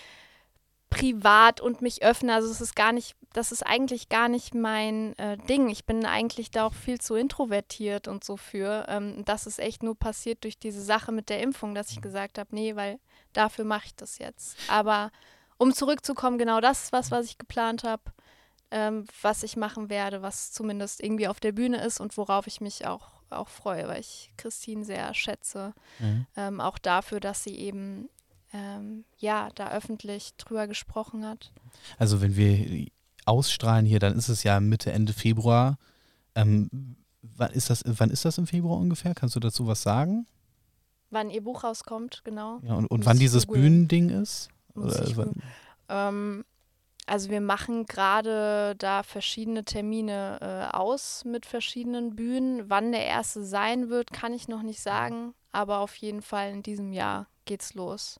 privat 0.89 1.61
und 1.61 1.81
mich 1.81 2.03
öffne. 2.03 2.33
Also 2.33 2.49
es 2.49 2.61
ist 2.61 2.75
gar 2.75 2.91
nicht, 2.91 3.15
das 3.33 3.51
ist 3.51 3.63
eigentlich 3.63 4.07
gar 4.09 4.29
nicht 4.29 4.53
mein 4.53 5.17
äh, 5.17 5.37
Ding. 5.37 5.69
Ich 5.69 5.85
bin 5.85 6.05
eigentlich 6.05 6.51
da 6.51 6.65
auch 6.65 6.73
viel 6.73 7.01
zu 7.01 7.15
introvertiert 7.15 8.07
und 8.07 8.23
so 8.23 8.37
für. 8.37 8.85
Ähm, 8.87 9.25
das 9.25 9.47
ist 9.47 9.59
echt 9.59 9.83
nur 9.83 9.95
passiert 9.95 10.43
durch 10.43 10.57
diese 10.57 10.81
Sache 10.81 11.11
mit 11.11 11.29
der 11.29 11.41
Impfung, 11.41 11.75
dass 11.75 11.91
ich 11.91 12.01
gesagt 12.01 12.37
habe, 12.37 12.55
nee, 12.55 12.75
weil 12.75 12.99
dafür 13.33 13.65
mache 13.65 13.87
ich 13.87 13.95
das 13.95 14.19
jetzt. 14.19 14.57
Aber 14.69 15.11
um 15.57 15.73
zurückzukommen, 15.73 16.37
genau 16.37 16.61
das 16.61 16.83
ist 16.83 16.93
was, 16.93 17.11
was 17.11 17.25
ich 17.25 17.37
geplant 17.37 17.83
habe 17.83 18.03
ähm, 18.71 19.05
was 19.21 19.43
ich 19.43 19.55
machen 19.55 19.89
werde, 19.89 20.21
was 20.21 20.51
zumindest 20.51 21.01
irgendwie 21.01 21.27
auf 21.27 21.39
der 21.39 21.51
Bühne 21.51 21.83
ist 21.83 21.99
und 21.99 22.17
worauf 22.17 22.47
ich 22.47 22.61
mich 22.61 22.85
auch, 22.85 23.14
auch 23.29 23.49
freue, 23.49 23.87
weil 23.87 23.99
ich 23.99 24.31
Christine 24.37 24.85
sehr 24.85 25.13
schätze. 25.13 25.73
Mhm. 25.99 26.27
Ähm, 26.35 26.61
auch 26.61 26.77
dafür, 26.77 27.19
dass 27.19 27.43
sie 27.43 27.55
eben 27.55 28.09
ähm, 28.53 29.05
ja 29.17 29.49
da 29.55 29.71
öffentlich 29.71 30.35
drüber 30.37 30.67
gesprochen 30.67 31.25
hat. 31.25 31.51
Also 31.97 32.21
wenn 32.21 32.35
wir 32.35 32.87
ausstrahlen 33.25 33.85
hier, 33.85 33.99
dann 33.99 34.17
ist 34.17 34.29
es 34.29 34.43
ja 34.43 34.59
Mitte, 34.59 34.91
Ende 34.91 35.13
Februar. 35.13 35.77
Ähm, 36.35 36.95
wann, 37.21 37.51
ist 37.51 37.69
das, 37.69 37.83
wann 37.85 38.09
ist 38.09 38.25
das 38.25 38.37
im 38.37 38.47
Februar 38.47 38.77
ungefähr? 38.77 39.15
Kannst 39.15 39.35
du 39.35 39.39
dazu 39.39 39.67
was 39.67 39.81
sagen? 39.81 40.27
Wann 41.09 41.29
ihr 41.29 41.43
Buch 41.43 41.63
rauskommt, 41.63 42.21
genau. 42.23 42.59
Ja, 42.63 42.75
und, 42.75 42.87
und 42.87 43.05
wann 43.05 43.19
dieses 43.19 43.45
Bühnending 43.45 44.09
ist? 44.09 44.49
Oder, 44.73 45.31
ähm, 45.89 46.43
also 47.05 47.29
wir 47.29 47.41
machen 47.41 47.85
gerade 47.85 48.75
da 48.77 49.03
verschiedene 49.03 49.63
Termine 49.63 50.39
äh, 50.41 50.75
aus 50.75 51.23
mit 51.23 51.45
verschiedenen 51.45 52.15
Bühnen. 52.15 52.69
Wann 52.69 52.91
der 52.91 53.05
erste 53.05 53.45
sein 53.45 53.89
wird, 53.89 54.11
kann 54.11 54.33
ich 54.33 54.47
noch 54.47 54.63
nicht 54.63 54.81
sagen, 54.81 55.33
aber 55.51 55.79
auf 55.79 55.95
jeden 55.97 56.21
Fall 56.21 56.51
in 56.51 56.63
diesem 56.63 56.93
Jahr 56.93 57.27
geht's 57.45 57.75
los. 57.75 58.19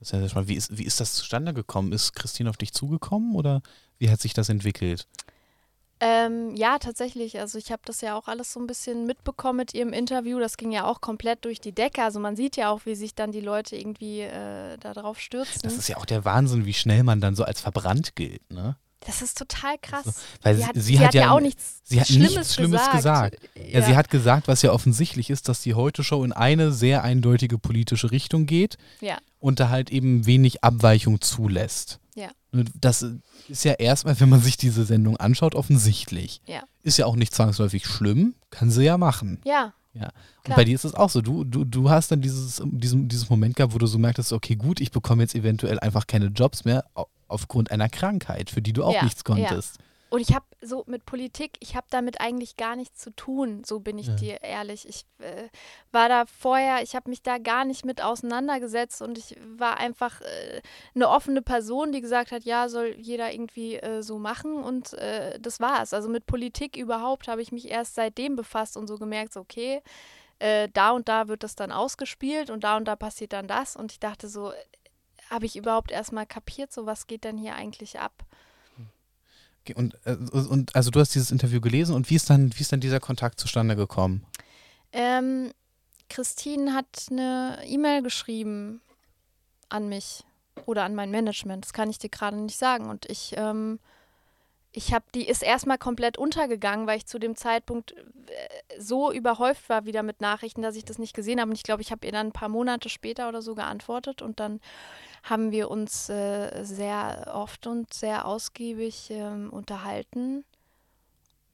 Das 0.00 0.12
heißt, 0.12 0.48
wie, 0.48 0.54
ist, 0.54 0.76
wie 0.76 0.84
ist 0.84 1.00
das 1.00 1.14
zustande 1.14 1.54
gekommen? 1.54 1.92
Ist 1.92 2.12
Christine 2.12 2.50
auf 2.50 2.56
dich 2.56 2.72
zugekommen 2.72 3.34
oder 3.34 3.62
wie 3.98 4.10
hat 4.10 4.20
sich 4.20 4.34
das 4.34 4.48
entwickelt? 4.48 5.06
Ähm, 6.00 6.54
ja, 6.54 6.78
tatsächlich. 6.78 7.40
Also 7.40 7.58
ich 7.58 7.72
habe 7.72 7.82
das 7.84 8.00
ja 8.00 8.16
auch 8.16 8.28
alles 8.28 8.52
so 8.52 8.60
ein 8.60 8.66
bisschen 8.66 9.06
mitbekommen 9.06 9.58
mit 9.58 9.74
ihrem 9.74 9.92
Interview. 9.92 10.38
Das 10.38 10.56
ging 10.56 10.70
ja 10.70 10.84
auch 10.84 11.00
komplett 11.00 11.44
durch 11.44 11.60
die 11.60 11.72
Decke. 11.72 12.02
Also 12.02 12.20
man 12.20 12.36
sieht 12.36 12.56
ja 12.56 12.70
auch, 12.70 12.82
wie 12.84 12.94
sich 12.94 13.14
dann 13.14 13.32
die 13.32 13.40
Leute 13.40 13.76
irgendwie 13.76 14.20
äh, 14.20 14.76
darauf 14.78 15.18
stürzen. 15.18 15.60
Das 15.62 15.76
ist 15.76 15.88
ja 15.88 15.96
auch 15.96 16.06
der 16.06 16.24
Wahnsinn, 16.24 16.66
wie 16.66 16.74
schnell 16.74 17.02
man 17.02 17.20
dann 17.20 17.34
so 17.34 17.44
als 17.44 17.60
verbrannt 17.60 18.14
gilt, 18.14 18.48
ne? 18.50 18.76
Das 19.06 19.22
ist 19.22 19.38
total 19.38 19.78
krass. 19.80 20.06
Also, 20.06 20.20
weil 20.42 20.56
sie, 20.56 20.66
hat, 20.66 20.74
sie, 20.74 20.80
sie 20.80 21.00
hat, 21.00 21.14
ja, 21.14 21.30
auch 21.30 21.40
nichts 21.40 21.80
sie 21.84 22.00
hat 22.00 22.08
Schlimmes, 22.08 22.34
nichts 22.34 22.54
Schlimmes 22.54 22.90
gesagt. 22.90 23.40
gesagt. 23.40 23.50
Ja. 23.54 23.80
ja. 23.80 23.86
sie 23.86 23.96
hat 23.96 24.10
gesagt, 24.10 24.48
was 24.48 24.62
ja 24.62 24.72
offensichtlich 24.72 25.30
ist, 25.30 25.48
dass 25.48 25.62
die 25.62 25.74
Heute-Show 25.74 26.24
in 26.24 26.32
eine 26.32 26.72
sehr 26.72 27.04
eindeutige 27.04 27.58
politische 27.58 28.10
Richtung 28.10 28.46
geht 28.46 28.76
ja. 29.00 29.18
und 29.38 29.60
da 29.60 29.68
halt 29.68 29.90
eben 29.90 30.26
wenig 30.26 30.64
Abweichung 30.64 31.20
zulässt. 31.20 32.00
Ja. 32.14 32.30
Das 32.74 33.06
ist 33.48 33.64
ja 33.64 33.72
erstmal, 33.74 34.18
wenn 34.20 34.28
man 34.28 34.40
sich 34.40 34.56
diese 34.56 34.84
Sendung 34.84 35.16
anschaut, 35.16 35.54
offensichtlich. 35.54 36.40
Ja. 36.46 36.62
Ist 36.82 36.98
ja 36.98 37.06
auch 37.06 37.16
nicht 37.16 37.34
zwangsläufig 37.34 37.86
schlimm, 37.86 38.34
kann 38.50 38.70
sie 38.70 38.84
ja 38.84 38.98
machen. 38.98 39.40
Ja. 39.44 39.72
Ja. 40.00 40.10
Und 40.46 40.56
bei 40.56 40.64
dir 40.64 40.74
ist 40.74 40.84
es 40.84 40.94
auch 40.94 41.10
so. 41.10 41.20
Du, 41.20 41.44
du, 41.44 41.64
du 41.64 41.90
hast 41.90 42.10
dann 42.10 42.20
dieses, 42.20 42.62
diesen, 42.64 43.08
dieses 43.08 43.28
Moment 43.30 43.56
gehabt, 43.56 43.74
wo 43.74 43.78
du 43.78 43.86
so 43.86 43.98
merktest, 43.98 44.32
okay, 44.32 44.56
gut, 44.56 44.80
ich 44.80 44.90
bekomme 44.90 45.22
jetzt 45.22 45.34
eventuell 45.34 45.78
einfach 45.80 46.06
keine 46.06 46.26
Jobs 46.26 46.64
mehr 46.64 46.84
aufgrund 47.28 47.70
einer 47.70 47.88
Krankheit, 47.88 48.50
für 48.50 48.62
die 48.62 48.72
du 48.72 48.84
auch 48.84 48.94
ja. 48.94 49.04
nichts 49.04 49.24
konntest. 49.24 49.76
Ja. 49.78 49.84
Und 50.10 50.20
ich 50.20 50.34
habe 50.34 50.46
so 50.62 50.84
mit 50.86 51.04
Politik, 51.04 51.58
ich 51.60 51.76
habe 51.76 51.86
damit 51.90 52.20
eigentlich 52.20 52.56
gar 52.56 52.76
nichts 52.76 52.98
zu 52.98 53.10
tun, 53.10 53.62
so 53.64 53.80
bin 53.80 53.98
ich 53.98 54.06
ja. 54.06 54.14
dir 54.14 54.42
ehrlich. 54.42 54.88
Ich 54.88 55.04
äh, 55.18 55.48
war 55.92 56.08
da 56.08 56.24
vorher, 56.24 56.82
ich 56.82 56.96
habe 56.96 57.10
mich 57.10 57.22
da 57.22 57.36
gar 57.36 57.66
nicht 57.66 57.84
mit 57.84 58.02
auseinandergesetzt 58.02 59.02
und 59.02 59.18
ich 59.18 59.36
war 59.56 59.76
einfach 59.76 60.22
äh, 60.22 60.62
eine 60.94 61.10
offene 61.10 61.42
Person, 61.42 61.92
die 61.92 62.00
gesagt 62.00 62.32
hat, 62.32 62.44
ja, 62.44 62.70
soll 62.70 62.94
jeder 62.98 63.32
irgendwie 63.32 63.76
äh, 63.76 64.02
so 64.02 64.18
machen 64.18 64.62
und 64.62 64.94
äh, 64.94 65.38
das 65.40 65.60
war's. 65.60 65.92
Also 65.92 66.08
mit 66.08 66.24
Politik 66.24 66.76
überhaupt 66.76 67.28
habe 67.28 67.42
ich 67.42 67.52
mich 67.52 67.68
erst 67.68 67.94
seitdem 67.94 68.34
befasst 68.34 68.78
und 68.78 68.86
so 68.86 68.96
gemerkt, 68.96 69.34
so, 69.34 69.40
okay, 69.40 69.82
äh, 70.38 70.68
da 70.72 70.92
und 70.92 71.08
da 71.08 71.28
wird 71.28 71.42
das 71.42 71.54
dann 71.54 71.70
ausgespielt 71.70 72.48
und 72.48 72.64
da 72.64 72.78
und 72.78 72.86
da 72.86 72.96
passiert 72.96 73.34
dann 73.34 73.46
das 73.46 73.76
und 73.76 73.92
ich 73.92 74.00
dachte 74.00 74.28
so, 74.28 74.52
habe 75.28 75.44
ich 75.44 75.56
überhaupt 75.56 75.90
erstmal 75.90 76.24
kapiert, 76.24 76.72
so 76.72 76.86
was 76.86 77.06
geht 77.06 77.24
denn 77.24 77.36
hier 77.36 77.54
eigentlich 77.54 78.00
ab? 78.00 78.24
Und, 79.76 79.96
äh, 80.04 80.16
und 80.32 80.74
also 80.74 80.90
du 80.90 81.00
hast 81.00 81.14
dieses 81.14 81.30
Interview 81.30 81.60
gelesen 81.60 81.94
und 81.94 82.10
wie 82.10 82.14
ist 82.14 82.30
dann, 82.30 82.52
wie 82.56 82.60
ist 82.60 82.72
dann 82.72 82.80
dieser 82.80 83.00
Kontakt 83.00 83.40
zustande 83.40 83.76
gekommen? 83.76 84.24
Ähm, 84.92 85.52
Christine 86.08 86.74
hat 86.74 86.86
eine 87.10 87.58
E-Mail 87.66 88.02
geschrieben 88.02 88.80
an 89.68 89.88
mich 89.88 90.24
oder 90.66 90.84
an 90.84 90.94
mein 90.94 91.10
Management. 91.10 91.64
Das 91.64 91.72
kann 91.72 91.90
ich 91.90 91.98
dir 91.98 92.08
gerade 92.08 92.36
nicht 92.36 92.58
sagen. 92.58 92.88
Und 92.88 93.06
ich, 93.06 93.34
ähm, 93.36 93.78
ich 94.72 94.92
habe, 94.92 95.04
die 95.14 95.26
ist 95.26 95.42
erstmal 95.42 95.78
komplett 95.78 96.18
untergegangen, 96.18 96.86
weil 96.86 96.98
ich 96.98 97.06
zu 97.06 97.18
dem 97.18 97.36
Zeitpunkt 97.36 97.92
äh, 97.92 98.78
so 98.78 99.10
überhäuft 99.12 99.68
war 99.68 99.86
wieder 99.86 100.02
mit 100.02 100.20
Nachrichten, 100.20 100.62
dass 100.62 100.76
ich 100.76 100.84
das 100.84 100.98
nicht 100.98 101.14
gesehen 101.14 101.40
habe. 101.40 101.50
Und 101.50 101.56
ich 101.56 101.62
glaube, 101.62 101.82
ich 101.82 101.90
habe 101.90 102.06
ihr 102.06 102.12
dann 102.12 102.28
ein 102.28 102.32
paar 102.32 102.48
Monate 102.48 102.88
später 102.88 103.28
oder 103.28 103.42
so 103.42 103.54
geantwortet 103.54 104.22
und 104.22 104.40
dann 104.40 104.60
haben 105.22 105.50
wir 105.50 105.70
uns 105.70 106.08
äh, 106.08 106.64
sehr 106.64 107.32
oft 107.34 107.66
und 107.66 107.92
sehr 107.92 108.26
ausgiebig 108.26 109.10
äh, 109.10 109.46
unterhalten. 109.50 110.44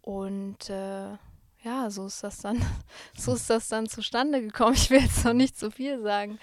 Und 0.02 0.68
äh, 0.68 1.16
ja, 1.62 1.90
so 1.90 2.06
ist 2.06 2.22
das 2.22 2.38
dann, 2.38 2.60
so 3.16 3.34
ist 3.34 3.48
das 3.48 3.68
dann 3.68 3.88
zustande 3.88 4.40
gekommen. 4.42 4.74
Ich 4.74 4.90
will 4.90 5.00
jetzt 5.00 5.24
noch 5.24 5.32
nicht 5.32 5.58
zu 5.58 5.70
viel 5.70 6.02
sagen, 6.02 6.38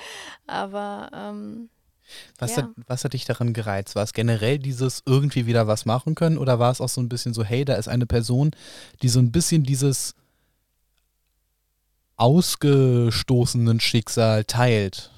aber 0.47 1.09
ähm, 1.13 1.69
was, 2.37 2.55
ja. 2.55 2.63
hat, 2.63 2.69
was 2.87 3.03
hat 3.03 3.13
dich 3.13 3.25
daran 3.25 3.53
gereizt? 3.53 3.95
War 3.95 4.03
es 4.03 4.13
generell 4.13 4.59
dieses 4.59 5.03
irgendwie 5.05 5.45
wieder 5.45 5.67
was 5.67 5.85
machen 5.85 6.15
können 6.15 6.37
oder 6.37 6.59
war 6.59 6.71
es 6.71 6.81
auch 6.81 6.89
so 6.89 7.01
ein 7.01 7.09
bisschen 7.09 7.33
so, 7.33 7.43
hey, 7.43 7.65
da 7.65 7.75
ist 7.75 7.87
eine 7.87 8.05
Person, 8.05 8.51
die 9.01 9.09
so 9.09 9.19
ein 9.19 9.31
bisschen 9.31 9.63
dieses 9.63 10.15
ausgestoßenen 12.17 13.79
Schicksal 13.79 14.43
teilt? 14.45 15.11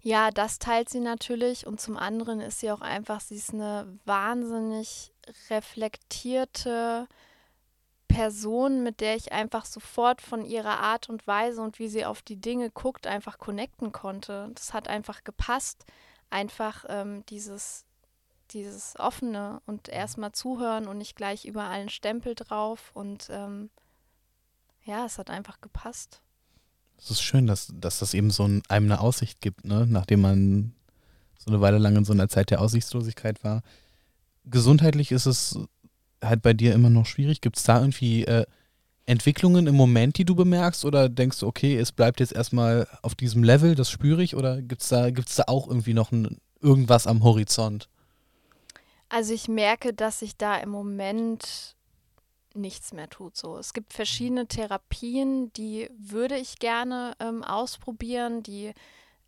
Ja, 0.00 0.30
das 0.30 0.58
teilt 0.58 0.90
sie 0.90 1.00
natürlich 1.00 1.66
und 1.66 1.80
zum 1.80 1.96
anderen 1.96 2.40
ist 2.40 2.60
sie 2.60 2.70
auch 2.70 2.82
einfach, 2.82 3.20
sie 3.20 3.36
ist 3.36 3.54
eine 3.54 3.86
wahnsinnig 4.04 5.12
reflektierte, 5.48 7.08
Person, 8.14 8.82
mit 8.82 9.00
der 9.00 9.16
ich 9.16 9.32
einfach 9.32 9.64
sofort 9.64 10.20
von 10.22 10.44
ihrer 10.44 10.78
Art 10.78 11.08
und 11.08 11.26
Weise 11.26 11.60
und 11.60 11.78
wie 11.78 11.88
sie 11.88 12.04
auf 12.04 12.22
die 12.22 12.36
Dinge 12.36 12.70
guckt, 12.70 13.06
einfach 13.06 13.38
connecten 13.38 13.92
konnte. 13.92 14.50
Das 14.54 14.72
hat 14.72 14.88
einfach 14.88 15.24
gepasst. 15.24 15.84
Einfach 16.30 16.84
ähm, 16.88 17.24
dieses, 17.28 17.84
dieses 18.50 18.98
offene 18.98 19.60
und 19.66 19.88
erstmal 19.88 20.32
zuhören 20.32 20.86
und 20.86 20.98
nicht 20.98 21.16
gleich 21.16 21.44
überall 21.44 21.72
einen 21.72 21.88
Stempel 21.88 22.34
drauf. 22.34 22.92
Und 22.94 23.28
ähm, 23.30 23.70
ja, 24.84 25.04
es 25.04 25.18
hat 25.18 25.30
einfach 25.30 25.60
gepasst. 25.60 26.20
Es 26.98 27.10
ist 27.10 27.22
schön, 27.22 27.46
dass, 27.46 27.72
dass 27.74 27.98
das 27.98 28.14
eben 28.14 28.30
so 28.30 28.46
ein, 28.46 28.62
einem 28.68 28.86
eine 28.86 29.00
Aussicht 29.00 29.40
gibt, 29.40 29.64
ne? 29.64 29.86
nachdem 29.88 30.20
man 30.20 30.74
so 31.38 31.50
eine 31.50 31.60
Weile 31.60 31.78
lang 31.78 31.96
in 31.96 32.04
so 32.04 32.12
einer 32.12 32.28
Zeit 32.28 32.50
der 32.50 32.60
Aussichtslosigkeit 32.60 33.42
war. 33.42 33.62
Gesundheitlich 34.44 35.10
ist 35.10 35.26
es 35.26 35.58
halt 36.24 36.42
bei 36.42 36.52
dir 36.52 36.74
immer 36.74 36.90
noch 36.90 37.06
schwierig? 37.06 37.40
Gibt 37.40 37.56
es 37.56 37.62
da 37.64 37.80
irgendwie 37.80 38.24
äh, 38.24 38.44
Entwicklungen 39.06 39.66
im 39.66 39.74
Moment, 39.74 40.18
die 40.18 40.24
du 40.24 40.34
bemerkst? 40.34 40.84
Oder 40.84 41.08
denkst 41.08 41.40
du, 41.40 41.46
okay, 41.46 41.76
es 41.76 41.92
bleibt 41.92 42.20
jetzt 42.20 42.32
erstmal 42.32 42.88
auf 43.02 43.14
diesem 43.14 43.42
Level, 43.42 43.74
das 43.74 43.90
spüre 43.90 44.22
ich? 44.22 44.36
Oder 44.36 44.62
gibt 44.62 44.82
es 44.82 44.88
da, 44.88 45.10
gibt's 45.10 45.36
da 45.36 45.44
auch 45.46 45.68
irgendwie 45.68 45.94
noch 45.94 46.12
ein, 46.12 46.38
irgendwas 46.60 47.06
am 47.06 47.22
Horizont? 47.22 47.88
Also 49.08 49.32
ich 49.32 49.48
merke, 49.48 49.92
dass 49.92 50.20
sich 50.20 50.36
da 50.36 50.56
im 50.56 50.70
Moment 50.70 51.76
nichts 52.54 52.92
mehr 52.92 53.10
tut. 53.10 53.36
So, 53.36 53.58
es 53.58 53.72
gibt 53.72 53.92
verschiedene 53.92 54.46
Therapien, 54.46 55.52
die 55.54 55.90
würde 55.98 56.36
ich 56.36 56.58
gerne 56.58 57.14
ähm, 57.20 57.42
ausprobieren, 57.42 58.42
die 58.42 58.72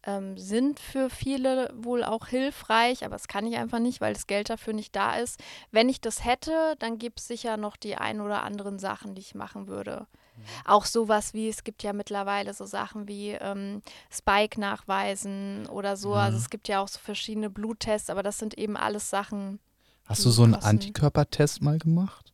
ähm, 0.07 0.39
sind 0.39 0.81
für 0.81 1.11
viele 1.11 1.75
wohl 1.77 2.05
auch 2.05 2.29
hilfreich, 2.29 3.05
aber 3.05 3.17
das 3.17 3.29
kann 3.29 3.47
ich 3.47 3.57
einfach 3.57 3.81
nicht, 3.81 4.01
weil 4.01 4.15
das 4.15 4.27
Geld 4.27 4.49
dafür 4.49 4.73
nicht 4.73 4.95
da 4.95 5.17
ist. 5.17 5.43
Wenn 5.73 5.89
ich 5.89 6.01
das 6.01 6.25
hätte, 6.25 6.77
dann 6.79 6.99
gibt 6.99 7.21
es 7.21 7.27
sicher 7.27 7.57
noch 7.57 7.77
die 7.77 7.97
ein 7.97 8.21
oder 8.21 8.43
anderen 8.43 8.79
Sachen, 8.79 9.15
die 9.15 9.21
ich 9.21 9.35
machen 9.35 9.67
würde. 9.67 10.07
Mhm. 10.37 10.43
Auch 10.65 10.85
sowas 10.85 11.35
wie, 11.35 11.49
es 11.49 11.65
gibt 11.65 11.83
ja 11.83 11.93
mittlerweile 11.93 12.55
so 12.55 12.65
Sachen 12.65 13.09
wie 13.09 13.31
ähm, 13.31 13.83
Spike 14.11 14.61
nachweisen 14.61 15.67
oder 15.67 15.97
so. 15.97 16.15
Also 16.15 16.21
mhm. 16.21 16.25
Also 16.37 16.39
es 16.39 16.51
gibt 16.51 16.69
ja 16.69 16.81
auch 16.81 16.89
so 16.89 16.99
verschiedene 16.99 17.51
Bluttests, 17.51 18.11
aber 18.11 18.23
das 18.23 18.39
sind 18.39 18.57
eben 18.57 18.77
alles 18.77 19.11
Sachen. 19.11 19.59
Hast 20.05 20.25
du 20.25 20.31
so 20.31 20.45
einen 20.45 20.55
Antikörpertest 20.55 21.63
mal 21.63 21.79
gemacht? 21.79 22.26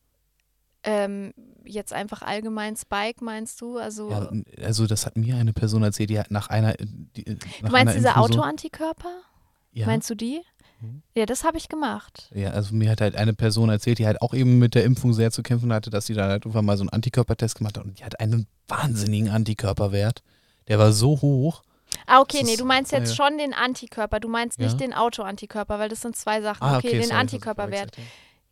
Ähm, 0.84 1.32
jetzt 1.64 1.92
einfach 1.92 2.22
allgemein 2.22 2.76
Spike, 2.76 3.24
meinst 3.24 3.60
du? 3.60 3.78
Also, 3.78 4.10
ja, 4.10 4.30
also 4.64 4.86
das 4.86 5.06
hat 5.06 5.16
mir 5.16 5.36
eine 5.36 5.52
Person 5.52 5.82
erzählt, 5.82 6.10
die 6.10 6.18
hat 6.18 6.30
nach 6.30 6.48
einer. 6.48 6.74
Die, 6.78 7.24
nach 7.60 7.68
du 7.68 7.72
meinst 7.72 7.94
diese 7.94 8.16
Autoantikörper? 8.16 9.22
Ja. 9.72 9.86
Meinst 9.86 10.10
du 10.10 10.14
die? 10.14 10.40
Mhm. 10.80 11.02
Ja, 11.16 11.26
das 11.26 11.44
habe 11.44 11.56
ich 11.56 11.68
gemacht. 11.68 12.30
Ja, 12.34 12.50
also 12.50 12.74
mir 12.74 12.90
hat 12.90 13.00
halt 13.00 13.16
eine 13.16 13.32
Person 13.32 13.68
erzählt, 13.68 13.98
die 13.98 14.06
halt 14.06 14.20
auch 14.20 14.34
eben 14.34 14.58
mit 14.58 14.74
der 14.74 14.84
Impfung 14.84 15.14
sehr 15.14 15.30
zu 15.30 15.42
kämpfen 15.42 15.72
hatte, 15.72 15.90
dass 15.90 16.06
sie 16.06 16.14
da 16.14 16.28
halt 16.28 16.44
irgendwann 16.44 16.64
mal 16.64 16.76
so 16.76 16.82
einen 16.82 16.90
Antikörpertest 16.90 17.56
gemacht 17.56 17.78
hat 17.78 17.84
und 17.84 17.98
die 17.98 18.04
hat 18.04 18.20
einen 18.20 18.46
wahnsinnigen 18.68 19.30
Antikörperwert. 19.30 20.22
Der 20.68 20.78
war 20.78 20.92
so 20.92 21.20
hoch. 21.20 21.62
Ah, 22.06 22.20
okay, 22.20 22.40
das 22.40 22.48
nee, 22.48 22.56
du 22.56 22.64
meinst 22.64 22.92
jetzt 22.92 23.16
ja. 23.16 23.24
schon 23.24 23.38
den 23.38 23.52
Antikörper, 23.52 24.18
du 24.18 24.28
meinst 24.28 24.58
nicht 24.58 24.80
den 24.80 24.94
Autoantikörper, 24.94 25.78
weil 25.78 25.88
das 25.88 26.00
sind 26.00 26.16
zwei 26.16 26.40
Sachen. 26.40 26.62
Ah, 26.62 26.78
okay, 26.78 26.88
okay, 26.88 26.98
den 26.98 27.08
sorry, 27.08 27.20
Antikörperwert. 27.20 27.96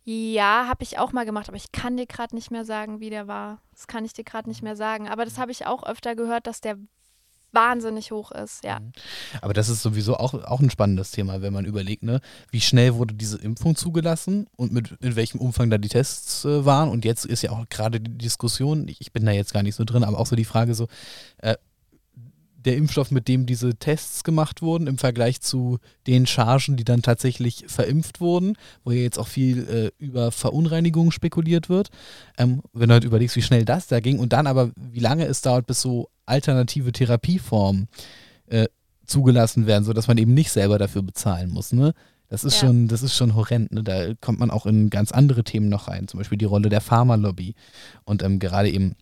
Ja, 0.03 0.65
habe 0.67 0.83
ich 0.83 0.97
auch 0.97 1.11
mal 1.11 1.25
gemacht, 1.25 1.47
aber 1.47 1.57
ich 1.57 1.71
kann 1.71 1.95
dir 1.95 2.07
gerade 2.07 2.35
nicht 2.35 2.49
mehr 2.49 2.65
sagen, 2.65 2.99
wie 2.99 3.11
der 3.11 3.27
war. 3.27 3.61
Das 3.71 3.87
kann 3.87 4.03
ich 4.03 4.13
dir 4.13 4.23
gerade 4.23 4.49
nicht 4.49 4.63
mehr 4.63 4.75
sagen. 4.75 5.07
Aber 5.07 5.25
das 5.25 5.37
habe 5.37 5.51
ich 5.51 5.67
auch 5.67 5.83
öfter 5.83 6.15
gehört, 6.15 6.47
dass 6.47 6.59
der 6.59 6.77
wahnsinnig 7.51 8.11
hoch 8.11 8.31
ist, 8.31 8.63
ja. 8.63 8.79
Mhm. 8.79 8.91
Aber 9.41 9.53
das 9.53 9.69
ist 9.69 9.81
sowieso 9.81 10.17
auch, 10.17 10.33
auch 10.33 10.59
ein 10.59 10.69
spannendes 10.69 11.11
Thema, 11.11 11.41
wenn 11.41 11.53
man 11.53 11.65
überlegt, 11.65 12.03
ne? 12.03 12.21
Wie 12.49 12.61
schnell 12.61 12.95
wurde 12.95 13.13
diese 13.13 13.37
Impfung 13.37 13.75
zugelassen 13.75 14.47
und 14.55 14.71
mit 14.71 14.91
in 15.01 15.15
welchem 15.15 15.39
Umfang 15.39 15.69
da 15.69 15.77
die 15.77 15.89
Tests 15.89 16.45
äh, 16.45 16.65
waren. 16.65 16.89
Und 16.89 17.05
jetzt 17.05 17.25
ist 17.25 17.41
ja 17.41 17.51
auch 17.51 17.65
gerade 17.69 17.99
die 17.99 18.17
Diskussion, 18.17 18.87
ich, 18.87 19.01
ich, 19.01 19.11
bin 19.11 19.25
da 19.25 19.31
jetzt 19.31 19.53
gar 19.53 19.63
nicht 19.63 19.75
so 19.75 19.83
drin, 19.83 20.03
aber 20.03 20.17
auch 20.17 20.27
so 20.27 20.35
die 20.35 20.45
Frage 20.45 20.73
so, 20.73 20.87
äh, 21.39 21.55
der 22.65 22.77
Impfstoff, 22.77 23.11
mit 23.11 23.27
dem 23.27 23.45
diese 23.45 23.75
Tests 23.75 24.23
gemacht 24.23 24.61
wurden, 24.61 24.87
im 24.87 24.97
Vergleich 24.97 25.41
zu 25.41 25.79
den 26.07 26.27
Chargen, 26.27 26.77
die 26.77 26.83
dann 26.83 27.01
tatsächlich 27.01 27.65
verimpft 27.67 28.21
wurden, 28.21 28.55
wo 28.83 28.91
ja 28.91 29.01
jetzt 29.01 29.17
auch 29.19 29.27
viel 29.27 29.67
äh, 29.67 30.03
über 30.03 30.31
Verunreinigungen 30.31 31.11
spekuliert 31.11 31.69
wird. 31.69 31.89
Ähm, 32.37 32.61
wenn 32.73 32.89
du 32.89 32.93
halt 32.93 33.03
überlegst, 33.03 33.35
wie 33.35 33.41
schnell 33.41 33.65
das 33.65 33.87
da 33.87 33.99
ging 33.99 34.19
und 34.19 34.33
dann 34.33 34.47
aber, 34.47 34.71
wie 34.75 34.99
lange 34.99 35.25
es 35.25 35.41
dauert, 35.41 35.67
bis 35.67 35.81
so 35.81 36.09
alternative 36.25 36.91
Therapieformen 36.91 37.87
äh, 38.47 38.67
zugelassen 39.05 39.65
werden, 39.65 39.83
sodass 39.83 40.07
man 40.07 40.17
eben 40.17 40.33
nicht 40.33 40.51
selber 40.51 40.77
dafür 40.77 41.01
bezahlen 41.01 41.49
muss. 41.49 41.73
Ne? 41.73 41.93
Das 42.29 42.45
ist 42.45 42.61
ja. 42.61 42.67
schon, 42.67 42.87
das 42.87 43.03
ist 43.03 43.15
schon 43.15 43.35
horrend. 43.35 43.71
Ne? 43.71 43.83
Da 43.83 44.13
kommt 44.21 44.39
man 44.39 44.51
auch 44.51 44.65
in 44.65 44.89
ganz 44.89 45.11
andere 45.11 45.43
Themen 45.43 45.67
noch 45.67 45.89
rein, 45.89 46.07
zum 46.07 46.19
Beispiel 46.19 46.37
die 46.37 46.45
Rolle 46.45 46.69
der 46.69 46.79
Pharmalobby 46.79 47.55
und 48.05 48.23
ähm, 48.23 48.39
gerade 48.39 48.69
eben 48.69 48.95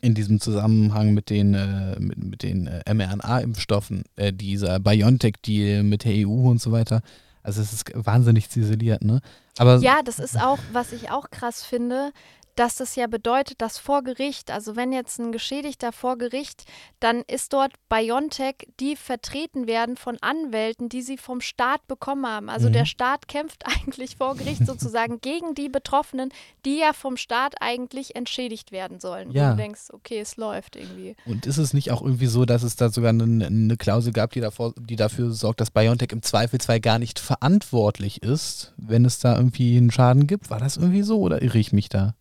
in 0.00 0.14
diesem 0.14 0.40
Zusammenhang 0.40 1.14
mit 1.14 1.30
den, 1.30 1.54
äh, 1.54 1.98
mit, 1.98 2.18
mit, 2.22 2.42
den 2.42 2.66
äh, 2.66 2.82
mRNA-Impfstoffen, 2.92 4.04
äh, 4.16 4.32
dieser 4.32 4.78
BioNTech-Deal 4.80 5.82
mit 5.82 6.04
der 6.04 6.26
EU 6.26 6.50
und 6.50 6.60
so 6.60 6.72
weiter. 6.72 7.02
Also 7.42 7.62
es 7.62 7.72
ist 7.72 7.90
wahnsinnig 7.94 8.50
ziseliert, 8.50 9.02
ne? 9.02 9.20
Aber 9.58 9.78
ja, 9.78 10.00
das 10.04 10.18
ist 10.18 10.40
auch, 10.40 10.58
was 10.72 10.92
ich 10.92 11.10
auch 11.10 11.30
krass 11.30 11.62
finde, 11.62 12.12
dass 12.60 12.74
das 12.74 12.94
ja 12.94 13.06
bedeutet, 13.06 13.62
dass 13.62 13.78
vor 13.78 14.02
Gericht, 14.02 14.50
also 14.50 14.76
wenn 14.76 14.92
jetzt 14.92 15.18
ein 15.18 15.32
Geschädigter 15.32 15.92
vor 15.92 16.18
Gericht, 16.18 16.64
dann 17.00 17.22
ist 17.26 17.54
dort 17.54 17.72
Biontech, 17.88 18.68
die 18.78 18.96
vertreten 18.96 19.66
werden 19.66 19.96
von 19.96 20.18
Anwälten, 20.20 20.90
die 20.90 21.00
sie 21.00 21.16
vom 21.16 21.40
Staat 21.40 21.88
bekommen 21.88 22.26
haben. 22.26 22.50
Also 22.50 22.68
mhm. 22.68 22.74
der 22.74 22.84
Staat 22.84 23.28
kämpft 23.28 23.64
eigentlich 23.82 24.16
vor 24.16 24.36
Gericht 24.36 24.66
sozusagen 24.66 25.22
gegen 25.22 25.54
die 25.54 25.70
Betroffenen, 25.70 26.34
die 26.66 26.76
ja 26.76 26.92
vom 26.92 27.16
Staat 27.16 27.54
eigentlich 27.62 28.14
entschädigt 28.14 28.72
werden 28.72 29.00
sollen. 29.00 29.30
Ja. 29.30 29.52
Und 29.52 29.56
du 29.56 29.62
denkst, 29.62 29.88
okay, 29.94 30.20
es 30.20 30.36
läuft 30.36 30.76
irgendwie. 30.76 31.16
Und 31.24 31.46
ist 31.46 31.56
es 31.56 31.72
nicht 31.72 31.90
auch 31.90 32.02
irgendwie 32.02 32.26
so, 32.26 32.44
dass 32.44 32.62
es 32.62 32.76
da 32.76 32.90
sogar 32.90 33.08
eine, 33.08 33.46
eine 33.46 33.76
Klausel 33.78 34.12
gab, 34.12 34.32
die, 34.32 34.40
davor, 34.40 34.74
die 34.78 34.96
dafür 34.96 35.30
sorgt, 35.30 35.62
dass 35.62 35.70
Biontech 35.70 36.12
im 36.12 36.20
Zweifelsfall 36.20 36.80
gar 36.80 36.98
nicht 36.98 37.20
verantwortlich 37.20 38.22
ist, 38.22 38.74
wenn 38.76 39.06
es 39.06 39.18
da 39.18 39.34
irgendwie 39.34 39.78
einen 39.78 39.90
Schaden 39.90 40.26
gibt? 40.26 40.50
War 40.50 40.58
das 40.60 40.76
irgendwie 40.76 41.00
so 41.00 41.20
oder 41.20 41.40
irre 41.40 41.56
ich 41.56 41.72
mich 41.72 41.88
da? 41.88 42.16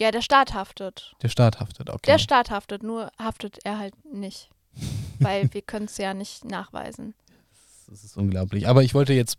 Ja, 0.00 0.10
der 0.10 0.22
Staat 0.22 0.54
haftet. 0.54 1.14
Der 1.22 1.28
Staat 1.28 1.60
haftet, 1.60 1.88
okay. 1.88 2.00
Der 2.06 2.18
Staat 2.18 2.50
haftet, 2.50 2.82
nur 2.82 3.10
haftet 3.18 3.58
er 3.64 3.78
halt 3.78 3.94
nicht. 4.04 4.50
weil 5.20 5.52
wir 5.52 5.62
können 5.66 5.86
es 5.86 5.98
ja 5.98 6.14
nicht 6.14 6.44
nachweisen. 6.44 7.14
Das 7.88 8.02
ist 8.02 8.16
unglaublich. 8.16 8.66
Aber 8.66 8.82
ich 8.82 8.94
wollte 8.94 9.12
jetzt 9.12 9.38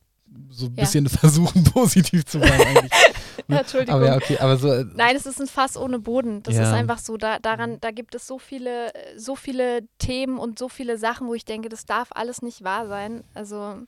so 0.49 0.67
ein 0.67 0.75
bisschen 0.75 1.07
versuchen, 1.09 1.63
positiv 1.65 2.25
zu 2.25 2.39
sein 2.39 2.89
ja, 3.47 3.59
Entschuldigung. 3.59 3.95
Aber 3.95 4.07
ja, 4.07 4.15
okay, 4.15 4.37
aber 4.39 4.57
so, 4.57 4.71
äh, 4.71 4.85
Nein, 4.95 5.15
es 5.15 5.25
ist 5.25 5.39
ein 5.39 5.47
Fass 5.47 5.77
ohne 5.77 5.99
Boden. 5.99 6.41
Das 6.43 6.55
ja. 6.55 6.63
ist 6.63 6.69
einfach 6.69 6.99
so. 6.99 7.17
Da, 7.17 7.39
daran, 7.39 7.79
da 7.81 7.91
gibt 7.91 8.15
es 8.15 8.27
so 8.27 8.39
viele, 8.39 8.91
so 9.17 9.35
viele 9.35 9.87
Themen 9.99 10.37
und 10.37 10.57
so 10.57 10.69
viele 10.69 10.97
Sachen, 10.97 11.27
wo 11.27 11.33
ich 11.33 11.45
denke, 11.45 11.69
das 11.69 11.85
darf 11.85 12.09
alles 12.11 12.41
nicht 12.41 12.63
wahr 12.63 12.87
sein. 12.87 13.23
Also 13.33 13.81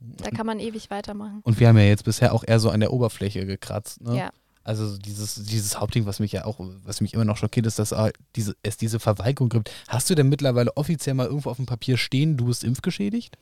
da 0.00 0.30
kann 0.30 0.46
man 0.46 0.60
ewig 0.60 0.90
weitermachen. 0.90 1.40
Und 1.42 1.58
wir 1.58 1.68
haben 1.68 1.76
ja 1.76 1.84
jetzt 1.84 2.04
bisher 2.04 2.32
auch 2.32 2.44
eher 2.46 2.60
so 2.60 2.70
an 2.70 2.80
der 2.80 2.92
Oberfläche 2.92 3.46
gekratzt. 3.46 4.00
Ne? 4.00 4.16
Ja. 4.16 4.30
Also 4.68 4.98
dieses, 4.98 5.36
dieses 5.46 5.80
Hauptding, 5.80 6.04
was 6.04 6.20
mich 6.20 6.32
ja 6.32 6.44
auch, 6.44 6.56
was 6.84 7.00
mich 7.00 7.14
immer 7.14 7.24
noch 7.24 7.38
schockiert, 7.38 7.64
ist, 7.64 7.78
dass 7.78 7.94
diese, 8.36 8.54
es 8.62 8.76
diese 8.76 9.00
Verweigerung 9.00 9.48
gibt. 9.48 9.70
Hast 9.88 10.10
du 10.10 10.14
denn 10.14 10.28
mittlerweile 10.28 10.76
offiziell 10.76 11.14
mal 11.14 11.24
irgendwo 11.24 11.48
auf 11.48 11.56
dem 11.56 11.64
Papier 11.64 11.96
stehen, 11.96 12.36
du 12.36 12.44
bist 12.48 12.64
impfgeschädigt? 12.64 13.38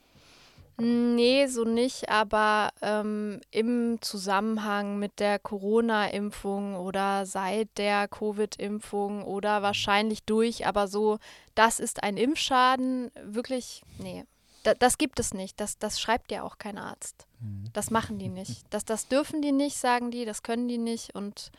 Nee, 0.77 1.47
so 1.47 1.65
nicht, 1.65 2.07
aber 2.07 2.69
ähm, 2.81 3.41
im 3.51 3.97
Zusammenhang 3.99 4.99
mit 4.99 5.19
der 5.19 5.37
Corona-Impfung 5.37 6.77
oder 6.77 7.25
seit 7.25 7.77
der 7.77 8.07
Covid-Impfung 8.07 9.25
oder 9.25 9.61
wahrscheinlich 9.61 10.23
durch, 10.23 10.65
aber 10.65 10.87
so, 10.87 11.17
das 11.55 11.81
ist 11.81 12.03
ein 12.03 12.15
Impfschaden, 12.15 13.11
wirklich, 13.25 13.81
nee, 13.97 14.23
da, 14.67 14.73
das 14.73 14.97
gibt 14.97 15.19
es 15.19 15.33
nicht. 15.33 15.59
Das, 15.61 15.79
das 15.79 15.99
schreibt 15.99 16.29
ja 16.29 16.43
auch 16.43 16.57
kein 16.57 16.77
Arzt. 16.77 17.25
Mhm. 17.39 17.65
Das 17.71 17.89
machen 17.89 18.19
die 18.19 18.29
nicht. 18.29 18.65
Das, 18.69 18.83
das 18.83 19.07
dürfen 19.07 19.41
die 19.41 19.53
nicht, 19.53 19.77
sagen 19.77 20.11
die, 20.11 20.25
das 20.25 20.43
können 20.43 20.67
die 20.67 20.77
nicht 20.77 21.15
und 21.15 21.51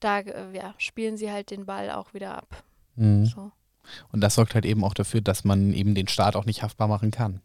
da 0.00 0.20
äh, 0.20 0.54
ja, 0.54 0.74
spielen 0.76 1.16
sie 1.16 1.30
halt 1.30 1.50
den 1.50 1.64
Ball 1.64 1.90
auch 1.90 2.12
wieder 2.12 2.36
ab. 2.36 2.62
Mhm. 2.96 3.24
So. 3.24 3.50
Und 4.12 4.20
das 4.20 4.34
sorgt 4.34 4.54
halt 4.54 4.66
eben 4.66 4.84
auch 4.84 4.94
dafür, 4.94 5.22
dass 5.22 5.44
man 5.44 5.72
eben 5.72 5.94
den 5.94 6.08
Staat 6.08 6.36
auch 6.36 6.44
nicht 6.44 6.62
haftbar 6.62 6.88
machen 6.88 7.10
kann. 7.10 7.40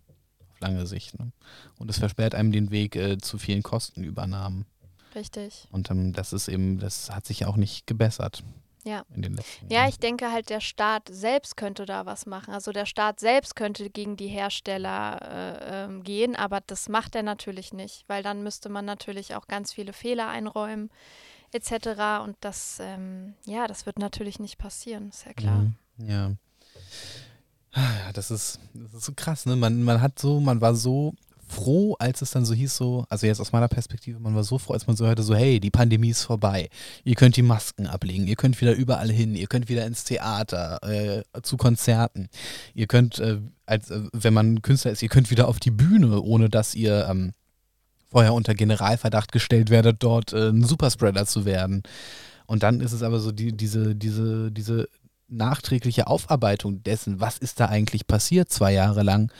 Auf 0.51 0.59
lange 0.59 0.85
Sicht. 0.85 1.17
Ne? 1.17 1.31
Und 1.79 1.89
es 1.89 1.99
versperrt 1.99 2.35
einem 2.35 2.51
den 2.51 2.69
Weg 2.69 2.95
äh, 2.95 3.17
zu 3.17 3.37
vielen 3.37 3.63
Kostenübernahmen. 3.63 4.65
Richtig. 5.15 5.67
Und 5.71 5.89
ähm, 5.89 6.13
das 6.13 6.33
ist 6.33 6.47
eben, 6.47 6.79
das 6.79 7.11
hat 7.11 7.25
sich 7.25 7.41
ja 7.41 7.47
auch 7.47 7.55
nicht 7.55 7.87
gebessert. 7.87 8.43
Ja. 8.87 9.03
ja, 9.69 9.89
ich 9.89 9.99
denke 9.99 10.31
halt, 10.31 10.49
der 10.49 10.61
Staat 10.61 11.09
selbst 11.11 11.57
könnte 11.57 11.85
da 11.85 12.05
was 12.05 12.25
machen. 12.25 12.53
Also 12.53 12.71
der 12.71 12.85
Staat 12.85 13.19
selbst 13.19 13.57
könnte 13.57 13.89
gegen 13.89 14.15
die 14.15 14.27
Hersteller 14.29 15.19
äh, 15.21 15.83
ähm, 15.83 16.03
gehen, 16.03 16.37
aber 16.37 16.61
das 16.65 16.87
macht 16.87 17.13
er 17.15 17.23
natürlich 17.23 17.73
nicht, 17.73 18.05
weil 18.07 18.23
dann 18.23 18.43
müsste 18.43 18.69
man 18.69 18.85
natürlich 18.85 19.35
auch 19.35 19.47
ganz 19.47 19.73
viele 19.73 19.91
Fehler 19.91 20.29
einräumen 20.29 20.89
etc. 21.51 22.23
Und 22.23 22.37
das, 22.39 22.77
ähm, 22.79 23.33
ja, 23.45 23.67
das 23.67 23.85
wird 23.85 23.99
natürlich 23.99 24.39
nicht 24.39 24.57
passieren, 24.57 25.09
ist 25.09 25.25
ja 25.25 25.33
klar. 25.33 25.59
Mhm. 25.97 26.07
Ja. 26.07 26.31
Ja, 27.75 28.13
das 28.13 28.31
ist, 28.31 28.59
das 28.73 28.93
ist 28.93 29.03
so 29.03 29.13
krass, 29.13 29.45
ne? 29.45 29.55
Man, 29.57 29.83
man 29.83 30.01
hat 30.01 30.17
so, 30.17 30.39
man 30.39 30.61
war 30.61 30.73
so 30.75 31.13
froh, 31.47 31.95
als 31.99 32.21
es 32.21 32.31
dann 32.31 32.45
so 32.45 32.53
hieß, 32.53 32.75
so, 32.75 33.05
also 33.09 33.25
jetzt 33.25 33.39
aus 33.39 33.51
meiner 33.51 33.67
Perspektive, 33.67 34.19
man 34.19 34.35
war 34.35 34.43
so 34.43 34.57
froh, 34.57 34.73
als 34.73 34.85
man 34.87 34.95
so 34.95 35.05
hörte, 35.05 35.23
so, 35.23 35.35
hey, 35.35 35.59
die 35.59 35.71
Pandemie 35.71 36.09
ist 36.09 36.23
vorbei. 36.23 36.69
Ihr 37.03 37.15
könnt 37.15 37.37
die 37.37 37.41
Masken 37.41 37.87
ablegen, 37.87 38.27
ihr 38.27 38.35
könnt 38.35 38.59
wieder 38.59 38.73
überall 38.73 39.11
hin, 39.11 39.35
ihr 39.35 39.47
könnt 39.47 39.69
wieder 39.69 39.85
ins 39.85 40.03
Theater, 40.03 40.79
äh, 40.83 41.23
zu 41.41 41.57
Konzerten. 41.57 42.29
Ihr 42.73 42.87
könnt, 42.87 43.19
äh, 43.19 43.39
als, 43.65 43.89
äh, 43.89 44.01
wenn 44.11 44.33
man 44.33 44.61
Künstler 44.61 44.91
ist, 44.91 45.01
ihr 45.01 45.09
könnt 45.09 45.31
wieder 45.31 45.47
auf 45.47 45.59
die 45.59 45.71
Bühne, 45.71 46.21
ohne 46.21 46.49
dass 46.49 46.75
ihr 46.75 47.07
ähm, 47.09 47.31
vorher 48.09 48.33
unter 48.33 48.53
Generalverdacht 48.53 49.31
gestellt 49.31 49.69
werdet, 49.69 50.03
dort 50.03 50.33
äh, 50.33 50.49
ein 50.49 50.63
Superspreader 50.63 51.25
zu 51.25 51.45
werden. 51.45 51.83
Und 52.45 52.63
dann 52.63 52.81
ist 52.81 52.93
es 52.93 53.03
aber 53.03 53.19
so 53.19 53.31
die, 53.31 53.55
diese, 53.55 53.95
diese, 53.95 54.51
diese 54.51 54.87
nachträgliche 55.27 56.07
Aufarbeitung 56.07 56.83
dessen, 56.83 57.19
was 57.19 57.37
ist 57.37 57.59
da 57.59 57.65
eigentlich 57.65 58.07
passiert 58.07 58.49
zwei 58.49 58.73
Jahre 58.73 59.03
lang, 59.03 59.31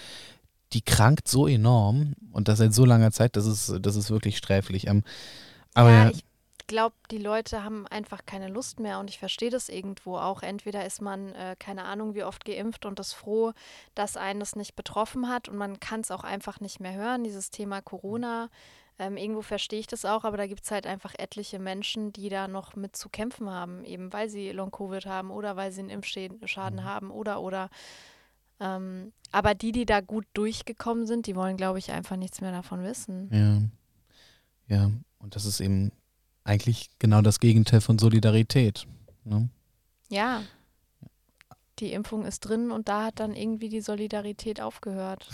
die 0.73 0.81
krankt 0.81 1.27
so 1.27 1.47
enorm 1.47 2.13
und 2.31 2.47
das 2.47 2.59
seit 2.59 2.73
so 2.73 2.85
langer 2.85 3.11
Zeit, 3.11 3.35
das 3.35 3.45
ist, 3.45 3.73
das 3.81 3.95
ist 3.95 4.09
wirklich 4.09 4.37
sträflich. 4.37 4.87
Ähm, 4.87 5.03
aber 5.73 5.91
ja, 5.91 6.09
ich 6.09 6.23
glaube, 6.67 6.95
die 7.09 7.17
Leute 7.17 7.63
haben 7.63 7.87
einfach 7.87 8.25
keine 8.25 8.49
Lust 8.49 8.79
mehr 8.79 8.99
und 8.99 9.09
ich 9.09 9.19
verstehe 9.19 9.49
das 9.49 9.69
irgendwo 9.69 10.17
auch. 10.17 10.43
Entweder 10.43 10.85
ist 10.85 11.01
man, 11.01 11.33
äh, 11.33 11.55
keine 11.57 11.85
Ahnung, 11.85 12.13
wie 12.13 12.23
oft 12.23 12.45
geimpft 12.45 12.85
und 12.85 12.99
ist 12.99 13.13
froh, 13.13 13.53
dass 13.95 14.17
einen 14.17 14.39
das 14.39 14.55
nicht 14.55 14.75
betroffen 14.75 15.29
hat 15.29 15.49
und 15.49 15.57
man 15.57 15.79
kann 15.79 16.01
es 16.01 16.11
auch 16.11 16.23
einfach 16.23 16.59
nicht 16.59 16.79
mehr 16.79 16.93
hören, 16.93 17.23
dieses 17.23 17.49
Thema 17.49 17.81
Corona. 17.81 18.49
Ähm, 18.99 19.15
irgendwo 19.15 19.43
verstehe 19.43 19.79
ich 19.79 19.87
das 19.87 20.05
auch, 20.05 20.23
aber 20.23 20.37
da 20.37 20.47
gibt 20.47 20.63
es 20.63 20.71
halt 20.71 20.87
einfach 20.87 21.13
etliche 21.17 21.59
Menschen, 21.59 22.11
die 22.13 22.29
da 22.29 22.47
noch 22.47 22.75
mit 22.75 22.95
zu 22.95 23.09
kämpfen 23.09 23.49
haben, 23.49 23.85
eben 23.85 24.11
weil 24.11 24.27
sie 24.27 24.51
Long-Covid 24.51 25.05
haben 25.05 25.29
oder 25.29 25.55
weil 25.55 25.71
sie 25.71 25.81
einen 25.81 25.89
Impfschaden 25.91 26.79
mhm. 26.79 26.83
haben 26.83 27.11
oder 27.11 27.41
oder 27.41 27.69
ähm, 28.59 29.11
aber 29.31 29.55
die, 29.55 29.71
die 29.71 29.85
da 29.85 30.01
gut 30.01 30.25
durchgekommen 30.33 31.05
sind, 31.05 31.27
die 31.27 31.35
wollen, 31.35 31.57
glaube 31.57 31.79
ich, 31.79 31.91
einfach 31.91 32.15
nichts 32.15 32.41
mehr 32.41 32.51
davon 32.51 32.83
wissen. 32.83 33.29
Ja. 33.31 34.75
Ja, 34.75 34.91
und 35.19 35.35
das 35.35 35.45
ist 35.45 35.59
eben 35.59 35.91
eigentlich 36.43 36.89
genau 36.99 37.21
das 37.21 37.39
Gegenteil 37.39 37.81
von 37.81 37.99
Solidarität. 37.99 38.87
Ne? 39.23 39.49
Ja. 40.09 40.43
Die 41.79 41.93
Impfung 41.93 42.25
ist 42.25 42.41
drin 42.41 42.71
und 42.71 42.87
da 42.89 43.05
hat 43.05 43.19
dann 43.19 43.33
irgendwie 43.33 43.69
die 43.69 43.81
Solidarität 43.81 44.61
aufgehört. 44.61 45.29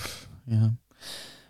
Ja. 0.45 0.73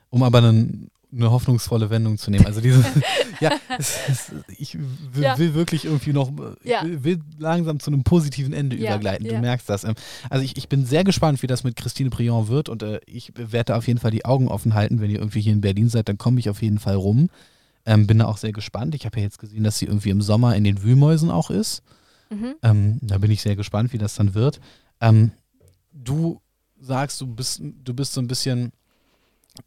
Um 0.09 0.21
aber 0.21 0.37
einen 0.37 0.91
eine 1.15 1.31
hoffnungsvolle 1.31 1.89
Wendung 1.89 2.17
zu 2.17 2.31
nehmen. 2.31 2.45
Also 2.45 2.61
diese, 2.61 2.83
ja, 3.39 3.51
es, 3.77 3.97
es, 4.09 4.31
ich 4.57 4.77
will, 4.77 5.23
ja. 5.23 5.37
will, 5.37 5.53
wirklich 5.53 5.85
irgendwie 5.85 6.13
noch, 6.13 6.31
ja. 6.63 6.81
will 6.83 7.19
langsam 7.37 7.79
zu 7.79 7.91
einem 7.91 8.03
positiven 8.03 8.53
Ende 8.53 8.75
ja. 8.75 8.91
übergleiten. 8.91 9.27
Du 9.27 9.37
merkst 9.37 9.69
das. 9.69 9.83
Ähm, 9.83 9.95
also 10.29 10.43
ich, 10.43 10.57
ich 10.57 10.69
bin 10.69 10.85
sehr 10.85 11.03
gespannt, 11.03 11.43
wie 11.43 11.47
das 11.47 11.63
mit 11.63 11.75
Christine 11.75 12.09
Briand 12.09 12.47
wird 12.47 12.69
und 12.69 12.83
äh, 12.83 12.99
ich 13.05 13.31
werde 13.35 13.75
auf 13.75 13.87
jeden 13.87 13.99
Fall 13.99 14.11
die 14.11 14.25
Augen 14.25 14.47
offen 14.47 14.73
halten. 14.73 15.01
Wenn 15.01 15.09
ihr 15.09 15.19
irgendwie 15.19 15.41
hier 15.41 15.53
in 15.53 15.61
Berlin 15.61 15.89
seid, 15.89 16.09
dann 16.09 16.17
komme 16.17 16.39
ich 16.39 16.49
auf 16.49 16.61
jeden 16.61 16.79
Fall 16.79 16.95
rum. 16.95 17.29
Ähm, 17.85 18.07
bin 18.07 18.19
da 18.19 18.25
auch 18.25 18.37
sehr 18.37 18.53
gespannt. 18.53 18.95
Ich 18.95 19.05
habe 19.05 19.17
ja 19.17 19.23
jetzt 19.23 19.39
gesehen, 19.39 19.63
dass 19.63 19.77
sie 19.77 19.85
irgendwie 19.85 20.09
im 20.09 20.21
Sommer 20.21 20.55
in 20.55 20.63
den 20.63 20.83
Wühlmäusen 20.83 21.29
auch 21.29 21.49
ist. 21.49 21.83
Mhm. 22.29 22.55
Ähm, 22.63 22.99
da 23.01 23.17
bin 23.17 23.29
ich 23.29 23.41
sehr 23.41 23.55
gespannt, 23.55 23.93
wie 23.93 23.97
das 23.97 24.15
dann 24.15 24.33
wird. 24.33 24.59
Ähm, 25.01 25.31
du 25.91 26.41
sagst, 26.79 27.19
du 27.21 27.27
bist, 27.27 27.61
du 27.61 27.93
bist 27.93 28.13
so 28.13 28.21
ein 28.21 28.27
bisschen, 28.27 28.71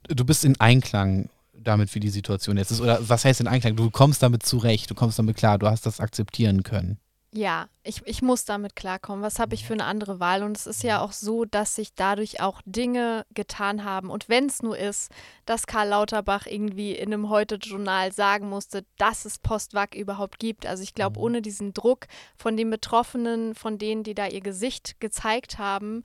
du 0.08 0.24
bist 0.24 0.44
in 0.44 0.58
Einklang 0.58 1.28
damit, 1.62 1.94
wie 1.94 2.00
die 2.00 2.08
Situation 2.08 2.56
jetzt 2.56 2.70
ist? 2.70 2.80
Oder 2.80 2.98
was 3.08 3.24
heißt 3.24 3.40
in 3.40 3.48
Einklang? 3.48 3.76
Du 3.76 3.90
kommst 3.90 4.22
damit 4.22 4.44
zurecht, 4.44 4.90
du 4.90 4.94
kommst 4.94 5.18
damit 5.18 5.36
klar, 5.36 5.58
du 5.58 5.66
hast 5.68 5.86
das 5.86 6.00
akzeptieren 6.00 6.62
können. 6.62 6.98
Ja, 7.36 7.68
ich, 7.82 8.00
ich 8.06 8.22
muss 8.22 8.46
damit 8.46 8.76
klarkommen. 8.76 9.22
Was 9.22 9.38
habe 9.38 9.54
ich 9.54 9.66
für 9.66 9.74
eine 9.74 9.84
andere 9.84 10.20
Wahl? 10.20 10.42
Und 10.42 10.56
es 10.56 10.66
ist 10.66 10.82
ja 10.82 11.02
auch 11.02 11.12
so, 11.12 11.44
dass 11.44 11.74
sich 11.74 11.92
dadurch 11.94 12.40
auch 12.40 12.62
Dinge 12.64 13.26
getan 13.34 13.84
haben. 13.84 14.08
Und 14.08 14.30
wenn 14.30 14.46
es 14.46 14.62
nur 14.62 14.78
ist, 14.78 15.10
dass 15.44 15.66
Karl 15.66 15.88
Lauterbach 15.88 16.46
irgendwie 16.46 16.92
in 16.92 17.12
einem 17.12 17.28
Heute-Journal 17.28 18.12
sagen 18.12 18.48
musste, 18.48 18.86
dass 18.96 19.26
es 19.26 19.38
Postwag 19.38 19.94
überhaupt 19.94 20.38
gibt. 20.38 20.64
Also 20.64 20.82
ich 20.82 20.94
glaube, 20.94 21.18
mhm. 21.18 21.24
ohne 21.24 21.42
diesen 21.42 21.74
Druck 21.74 22.06
von 22.38 22.56
den 22.56 22.70
Betroffenen, 22.70 23.54
von 23.54 23.76
denen, 23.76 24.02
die 24.02 24.14
da 24.14 24.26
ihr 24.28 24.40
Gesicht 24.40 24.98
gezeigt 24.98 25.58
haben, 25.58 26.04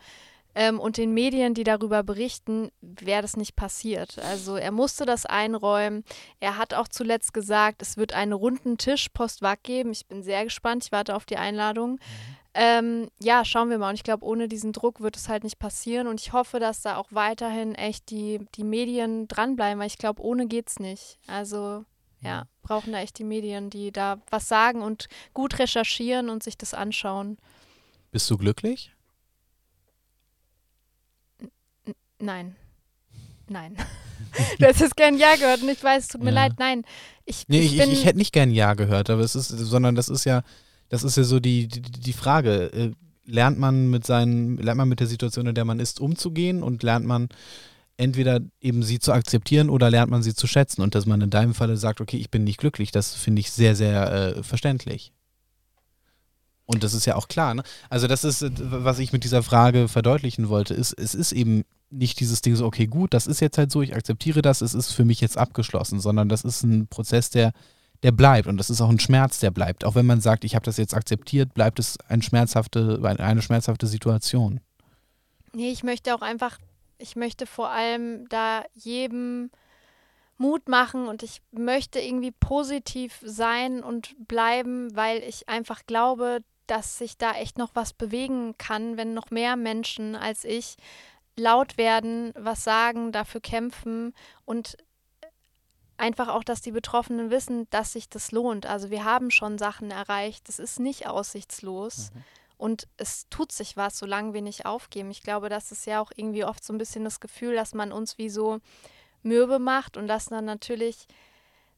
ähm, 0.56 0.80
und 0.80 0.98
den 0.98 1.14
Medien, 1.14 1.54
die 1.54 1.64
darüber 1.64 2.04
berichten, 2.04 2.70
wäre 2.82 3.22
das 3.22 3.38
nicht 3.38 3.56
passiert. 3.56 4.20
Also 4.20 4.56
er 4.56 4.72
musste 4.72 5.06
das 5.06 5.26
einräumen. 5.26 6.04
Er 6.40 6.58
hat 6.58 6.74
auch 6.74 6.88
zuletzt 6.88 7.34
gesagt, 7.34 7.82
es 7.82 7.98
wird 7.98 8.14
einen 8.14 8.34
runden 8.34 8.78
Tisch 8.78 9.10
postwag 9.10 9.64
geben. 9.64 9.92
Ich 9.92 10.08
bin 10.08 10.24
sehr 10.24 10.44
gespannt. 10.44 10.86
Ich 10.86 10.92
warte 10.92 11.16
auf 11.16 11.26
die 11.26 11.38
Einladung. 11.38 11.92
Mhm. 11.92 12.00
Ähm, 12.54 13.10
ja, 13.22 13.46
schauen 13.46 13.70
wir 13.70 13.78
mal. 13.78 13.90
Und 13.90 13.96
ich 13.96 14.04
glaube, 14.04 14.26
ohne 14.26 14.48
diesen 14.48 14.74
Druck 14.74 15.00
wird 15.00 15.16
es 15.16 15.30
halt 15.30 15.44
nicht 15.44 15.58
passieren. 15.58 16.08
Und 16.08 16.20
ich 16.20 16.34
hoffe, 16.34 16.60
dass 16.60 16.82
da 16.82 16.98
auch 16.98 17.08
weiterhin 17.12 17.76
echt 17.76 18.10
die, 18.10 18.46
die 18.56 18.66
Medien 18.66 19.28
dranbleiben, 19.28 19.80
weil 19.80 19.88
ich 19.88 19.98
glaube, 19.98 20.22
ohne 20.22 20.48
geht 20.48 20.70
es 20.70 20.80
nicht. 20.80 21.18
Also 21.28 21.86
ja, 22.22 22.46
brauchen 22.62 22.94
da 22.94 23.00
echt 23.00 23.18
die 23.18 23.24
Medien, 23.24 23.70
die 23.70 23.92
da 23.92 24.22
was 24.30 24.48
sagen 24.48 24.82
und 24.82 25.08
gut 25.34 25.60
recherchieren 25.60 26.30
und 26.30 26.44
sich 26.44 26.58
das 26.58 26.74
anschauen. 26.74 27.38
Bist 28.12 28.30
du 28.30 28.38
glücklich? 28.38 28.94
Nein. 32.22 32.56
Nein. 33.48 33.76
du 34.60 34.66
hast 34.66 34.80
jetzt 34.80 34.96
gern 34.96 35.18
Ja 35.18 35.36
gehört 35.36 35.62
und 35.62 35.70
ich 35.70 35.84
weiß, 35.84 36.04
es 36.04 36.08
tut 36.10 36.24
mir 36.24 36.30
ja. 36.30 36.36
leid, 36.36 36.54
nein. 36.58 36.84
Ich, 37.26 37.48
nee, 37.48 37.60
ich, 37.62 37.78
ich, 37.78 37.92
ich, 37.92 38.06
hätte 38.06 38.18
nicht 38.18 38.34
gern 38.34 38.52
Ja 38.52 38.74
gehört, 38.74 39.10
aber 39.10 39.22
es 39.22 39.36
ist, 39.36 39.50
sondern 39.50 39.96
das 39.96 40.10
ist 40.10 40.26
ja, 40.26 40.44
das 40.90 41.04
ist 41.04 41.18
ja 41.18 41.24
so 41.24 41.40
die, 41.40 41.68
die, 41.68 41.82
die 41.82 42.14
Frage. 42.14 42.72
Äh, 42.74 42.92
lernt 43.26 43.60
man 43.60 43.90
mit 43.90 44.06
seinen, 44.06 44.58
lernt 44.58 44.78
man 44.78 44.90
mit 44.90 45.00
der 45.00 45.08
Situation, 45.08 45.48
in 45.48 45.56
der 45.56 45.66
man 45.66 45.80
ist, 45.80 46.00
umzugehen 46.00 46.64
und 46.64 46.84
lernt 46.84 47.06
man 47.06 47.30
entweder 47.98 48.40
eben 48.60 48.84
sie 48.84 49.00
zu 49.00 49.14
akzeptieren 49.14 49.70
oder 49.70 49.90
lernt 49.90 50.12
man 50.12 50.24
sie 50.24 50.34
zu 50.34 50.48
schätzen 50.48 50.82
und 50.82 50.96
dass 50.96 51.06
man 51.06 51.22
in 51.22 51.30
deinem 51.30 51.54
Falle 51.54 51.78
sagt, 51.78 52.02
okay, 52.02 52.18
ich 52.18 52.32
bin 52.32 52.44
nicht 52.44 52.60
glücklich, 52.60 52.92
das 52.92 53.14
finde 53.14 53.42
ich 53.42 53.52
sehr, 53.52 53.76
sehr 53.76 54.12
äh, 54.12 54.44
verständlich. 54.44 55.14
Und 56.66 56.84
das 56.84 56.94
ist 56.94 57.06
ja 57.06 57.16
auch 57.16 57.28
klar, 57.28 57.54
ne? 57.54 57.64
Also 57.90 58.08
das 58.08 58.24
ist, 58.24 58.42
äh, 58.42 58.52
was 58.56 59.00
ich 59.00 59.14
mit 59.14 59.24
dieser 59.24 59.44
Frage 59.44 59.88
verdeutlichen 59.88 60.50
wollte, 60.50 60.74
ist, 60.74 60.94
es 60.94 61.14
ist 61.14 61.32
eben 61.32 61.64
nicht 61.92 62.20
dieses 62.20 62.42
Ding 62.42 62.56
so, 62.56 62.66
okay, 62.66 62.88
gut, 62.88 63.14
das 63.14 63.28
ist 63.28 63.42
jetzt 63.42 63.58
halt 63.58 63.72
so, 63.72 63.82
ich 63.82 63.96
akzeptiere 63.96 64.42
das, 64.42 64.62
es 64.62 64.74
ist 64.74 64.92
für 64.92 65.06
mich 65.06 65.22
jetzt 65.22 65.38
abgeschlossen, 65.38 66.00
sondern 66.00 66.30
das 66.30 66.44
ist 66.44 66.64
ein 66.64 66.88
Prozess, 66.88 67.30
der, 67.30 67.52
der 68.04 68.12
bleibt 68.12 68.48
und 68.48 68.58
das 68.58 68.70
ist 68.70 68.82
auch 68.82 68.90
ein 68.90 69.00
Schmerz, 69.00 69.40
der 69.40 69.52
bleibt. 69.52 69.84
Auch 69.84 69.96
wenn 69.96 70.06
man 70.06 70.22
sagt, 70.22 70.44
ich 70.44 70.56
habe 70.56 70.66
das 70.66 70.78
jetzt 70.78 70.94
akzeptiert, 70.94 71.54
bleibt 71.54 71.80
es 71.80 71.98
ein 72.08 72.22
schmerzhafte, 72.22 73.00
eine 73.04 73.42
schmerzhafte 73.42 73.88
Situation. 73.88 74.62
Nee, 75.54 75.72
ich 75.72 75.84
möchte 75.84 76.16
auch 76.16 76.22
einfach, 76.22 76.58
ich 76.98 77.16
möchte 77.16 77.46
vor 77.46 77.70
allem 77.70 78.28
da 78.30 78.64
jedem 78.74 79.52
Mut 80.38 80.70
machen 80.70 81.08
und 81.08 81.24
ich 81.24 81.42
möchte 81.52 82.00
irgendwie 82.00 82.32
positiv 82.32 83.22
sein 83.24 83.84
und 83.84 84.16
bleiben, 84.28 84.96
weil 84.96 85.22
ich 85.24 85.48
einfach 85.50 85.86
glaube, 85.86 86.40
dass 86.68 86.98
sich 86.98 87.18
da 87.18 87.34
echt 87.34 87.58
noch 87.58 87.72
was 87.74 87.94
bewegen 87.94 88.56
kann, 88.58 88.96
wenn 88.98 89.14
noch 89.14 89.30
mehr 89.30 89.56
Menschen 89.58 90.16
als 90.16 90.46
ich 90.46 90.78
laut 91.42 91.78
werden, 91.78 92.32
was 92.36 92.64
sagen, 92.64 93.12
dafür 93.12 93.42
kämpfen 93.42 94.14
und 94.46 94.78
einfach 95.98 96.30
auch, 96.30 96.44
dass 96.44 96.62
die 96.62 96.72
Betroffenen 96.72 97.30
wissen, 97.30 97.70
dass 97.70 97.94
sich 97.94 98.10
das 98.10 98.32
lohnt. 98.32 98.66
Also 98.66 98.90
wir 98.90 99.06
haben 99.06 99.30
schon 99.32 99.58
Sachen 99.58 99.92
erreicht, 99.92 100.50
es 100.50 100.60
ist 100.60 100.80
nicht 100.80 101.08
aussichtslos. 101.08 102.12
Mhm. 102.14 102.24
Und 102.58 102.88
es 102.98 103.28
tut 103.30 103.52
sich 103.52 103.76
was, 103.76 103.98
solange 103.98 104.36
wir 104.36 104.44
nicht 104.44 104.68
aufgeben. 104.68 105.10
Ich 105.10 105.24
glaube, 105.24 105.50
das 105.50 105.72
ist 105.72 105.88
ja 105.88 106.00
auch 106.00 106.12
irgendwie 106.16 106.46
oft 106.46 106.64
so 106.64 106.74
ein 106.74 106.78
bisschen 106.78 107.04
das 107.04 107.20
Gefühl, 107.20 107.56
dass 107.56 107.74
man 107.74 107.92
uns 107.92 108.20
wie 108.20 108.30
so 108.30 108.60
mürbe 109.24 109.58
macht 109.58 109.98
und 109.98 110.08
dass 110.08 110.26
dann 110.26 110.46
natürlich 110.46 111.08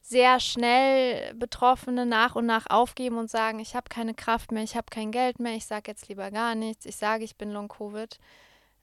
sehr 0.02 0.40
schnell 0.40 1.32
Betroffene 1.34 2.04
nach 2.04 2.34
und 2.34 2.44
nach 2.44 2.66
aufgeben 2.68 3.16
und 3.16 3.30
sagen, 3.30 3.60
ich 3.60 3.74
habe 3.74 3.88
keine 3.88 4.12
Kraft 4.12 4.52
mehr, 4.52 4.62
ich 4.62 4.76
habe 4.76 4.86
kein 4.90 5.10
Geld 5.10 5.40
mehr, 5.40 5.54
ich 5.54 5.64
sage 5.64 5.90
jetzt 5.90 6.08
lieber 6.08 6.30
gar 6.30 6.54
nichts, 6.54 6.84
ich 6.84 6.96
sage, 6.96 7.24
ich 7.24 7.36
bin 7.36 7.50
Long-Covid. 7.50 8.18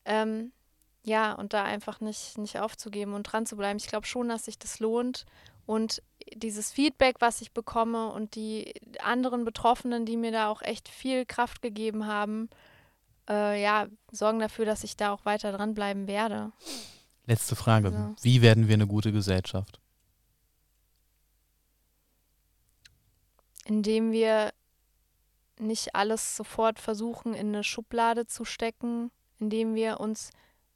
Ähm, 0.06 0.52
ja, 1.04 1.34
und 1.34 1.54
da 1.54 1.64
einfach 1.64 2.00
nicht, 2.00 2.38
nicht 2.38 2.60
aufzugeben 2.60 3.14
und 3.14 3.24
dran 3.24 3.46
zu 3.46 3.58
bleiben. 3.58 3.78
Ich 3.78 3.88
glaube 3.88 4.06
schon, 4.06 4.30
dass 4.30 4.46
sich 4.46 4.60
das 4.60 4.80
lohnt. 4.80 5.26
Und 5.66 6.02
dieses 6.36 6.72
Feedback, 6.72 7.18
was 7.20 7.42
ich 7.42 7.52
bekomme 7.52 8.12
und 8.12 8.36
die 8.36 8.74
anderen 9.02 9.46
Betroffenen, 9.46 10.06
die 10.06 10.18
mir 10.18 10.32
da 10.32 10.50
auch 10.50 10.62
echt 10.62 10.90
viel 10.90 11.26
Kraft 11.26 11.62
gegeben 11.62 12.06
haben, 12.06 12.50
äh, 13.30 13.62
ja, 13.62 13.88
sorgen 14.12 14.40
dafür, 14.40 14.66
dass 14.66 14.84
ich 14.84 14.98
da 14.98 15.12
auch 15.12 15.26
weiter 15.26 15.52
dranbleiben 15.52 16.08
werde. 16.08 16.52
Letzte 17.26 17.56
Frage. 17.56 17.88
Also. 17.88 18.16
Wie 18.22 18.42
werden 18.42 18.68
wir 18.68 18.74
eine 18.74 18.88
gute 18.88 19.12
Gesellschaft? 19.12 19.80
Indem 23.66 24.12
wir 24.12 24.52
nicht 25.60 25.96
alles 25.96 26.36
sofort 26.36 26.80
versuchen, 26.80 27.34
in 27.34 27.50
eine 27.50 27.64
Schublade 27.64 28.26
zu 28.26 28.44
stecken, 28.44 29.12
indem 29.40 29.76
wir 29.76 30.00
uns 30.00 30.32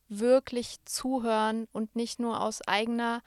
wirklich 0.09 0.77
zuhören 0.85 1.67
und 1.71 1.95
nicht 1.95 2.19
nur 2.19 2.41
aus 2.41 2.61
eigener 2.61 3.21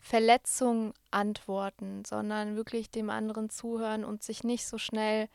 Verletzung 0.00 0.94
antworten, 1.10 2.04
sondern 2.04 2.56
wirklich 2.56 2.90
dem 2.90 3.10
anderen 3.10 3.50
zuhören 3.50 4.04
und 4.04 4.22
sich 4.22 4.42
nicht 4.42 4.66
so 4.66 4.78
schnell 4.78 5.28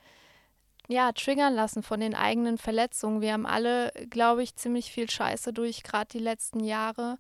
ja, 0.88 1.11
triggern 1.11 1.53
lassen 1.53 1.84
von 1.84 1.99
den 1.99 2.15
eigenen 2.15 2.57
Verletzungen. 2.57 3.22
Wir 3.22 3.34
haben 3.34 3.45
alle, 3.45 3.91
glaube 4.10 4.44
ich, 4.44 4.56
ziemlich 4.56 4.91
viel 4.91 5.10
Scheiße 5.10 5.53
durch, 5.53 5.84
gerade 5.84 6.07
die 6.11 6.24
letzten 6.24 6.61
Jahre. 6.64 7.18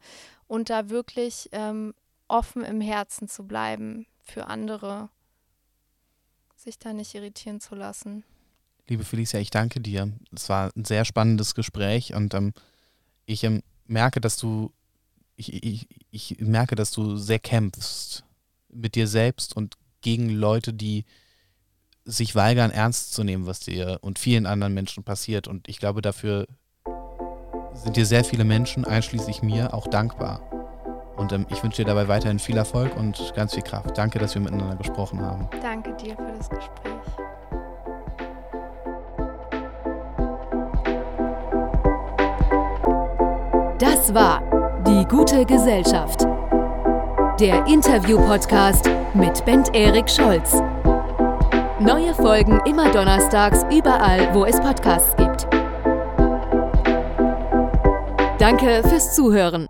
Und 0.47 0.69
da 0.69 0.89
wirklich 0.89 1.49
ähm, 1.51 1.93
offen 2.27 2.63
im 2.63 2.79
Herzen 2.79 3.27
zu 3.27 3.45
bleiben 3.45 4.05
für 4.23 4.47
andere, 4.47 5.09
sich 6.55 6.79
da 6.79 6.93
nicht 6.93 7.13
irritieren 7.15 7.59
zu 7.59 7.75
lassen. 7.75 8.23
Liebe 8.87 9.03
Felicia, 9.03 9.39
ich 9.39 9.49
danke 9.49 9.81
dir. 9.81 10.13
Es 10.33 10.47
war 10.47 10.71
ein 10.75 10.85
sehr 10.85 11.03
spannendes 11.03 11.55
Gespräch 11.55 12.13
und 12.13 12.33
ähm, 12.33 12.53
ich 13.27 13.43
ähm, 13.43 13.61
merke, 13.85 14.19
dass 14.19 14.37
du, 14.37 14.71
ich, 15.35 15.63
ich, 15.63 15.87
ich 16.09 16.37
merke, 16.39 16.75
dass 16.75 16.91
du 16.91 17.17
sehr 17.17 17.39
kämpfst 17.39 18.23
mit 18.69 18.95
dir 18.95 19.07
selbst 19.07 19.55
und 19.55 19.75
gegen 20.01 20.29
Leute, 20.29 20.73
die 20.73 21.05
sich 22.05 22.35
weigern, 22.35 22.71
ernst 22.71 23.13
zu 23.13 23.23
nehmen, 23.23 23.45
was 23.45 23.59
dir 23.59 23.99
und 24.01 24.17
vielen 24.17 24.45
anderen 24.45 24.73
Menschen 24.73 25.03
passiert. 25.03 25.47
Und 25.47 25.67
ich 25.67 25.77
glaube, 25.77 26.01
dafür 26.01 26.47
sind 27.73 27.97
dir 27.97 28.05
sehr 28.05 28.23
viele 28.23 28.45
Menschen, 28.45 28.85
einschließlich 28.85 29.43
mir, 29.43 29.73
auch 29.73 29.87
dankbar. 29.87 30.41
Und 31.17 31.33
ähm, 31.33 31.45
ich 31.49 31.61
wünsche 31.63 31.83
dir 31.83 31.87
dabei 31.87 32.07
weiterhin 32.07 32.39
viel 32.39 32.55
Erfolg 32.55 32.95
und 32.95 33.33
ganz 33.35 33.53
viel 33.53 33.63
Kraft. 33.63 33.97
Danke, 33.97 34.19
dass 34.19 34.35
wir 34.35 34.41
miteinander 34.41 34.77
gesprochen 34.77 35.19
haben. 35.19 35.49
Danke 35.61 35.93
dir 35.97 36.15
für 36.15 36.31
das 36.31 36.49
Gespräch. 36.49 37.26
Das 43.97 44.13
war 44.13 44.43
Die 44.85 45.07
gute 45.07 45.43
Gesellschaft. 45.43 46.21
Der 47.39 47.65
Interview-Podcast 47.65 48.87
mit 49.15 49.43
Bent 49.43 49.75
Erik 49.75 50.07
Scholz. 50.07 50.61
Neue 51.79 52.13
Folgen 52.13 52.61
immer 52.67 52.91
donnerstags 52.91 53.65
überall, 53.75 54.31
wo 54.35 54.45
es 54.45 54.59
Podcasts 54.59 55.15
gibt. 55.15 55.47
Danke 58.37 58.83
fürs 58.87 59.15
Zuhören. 59.15 59.67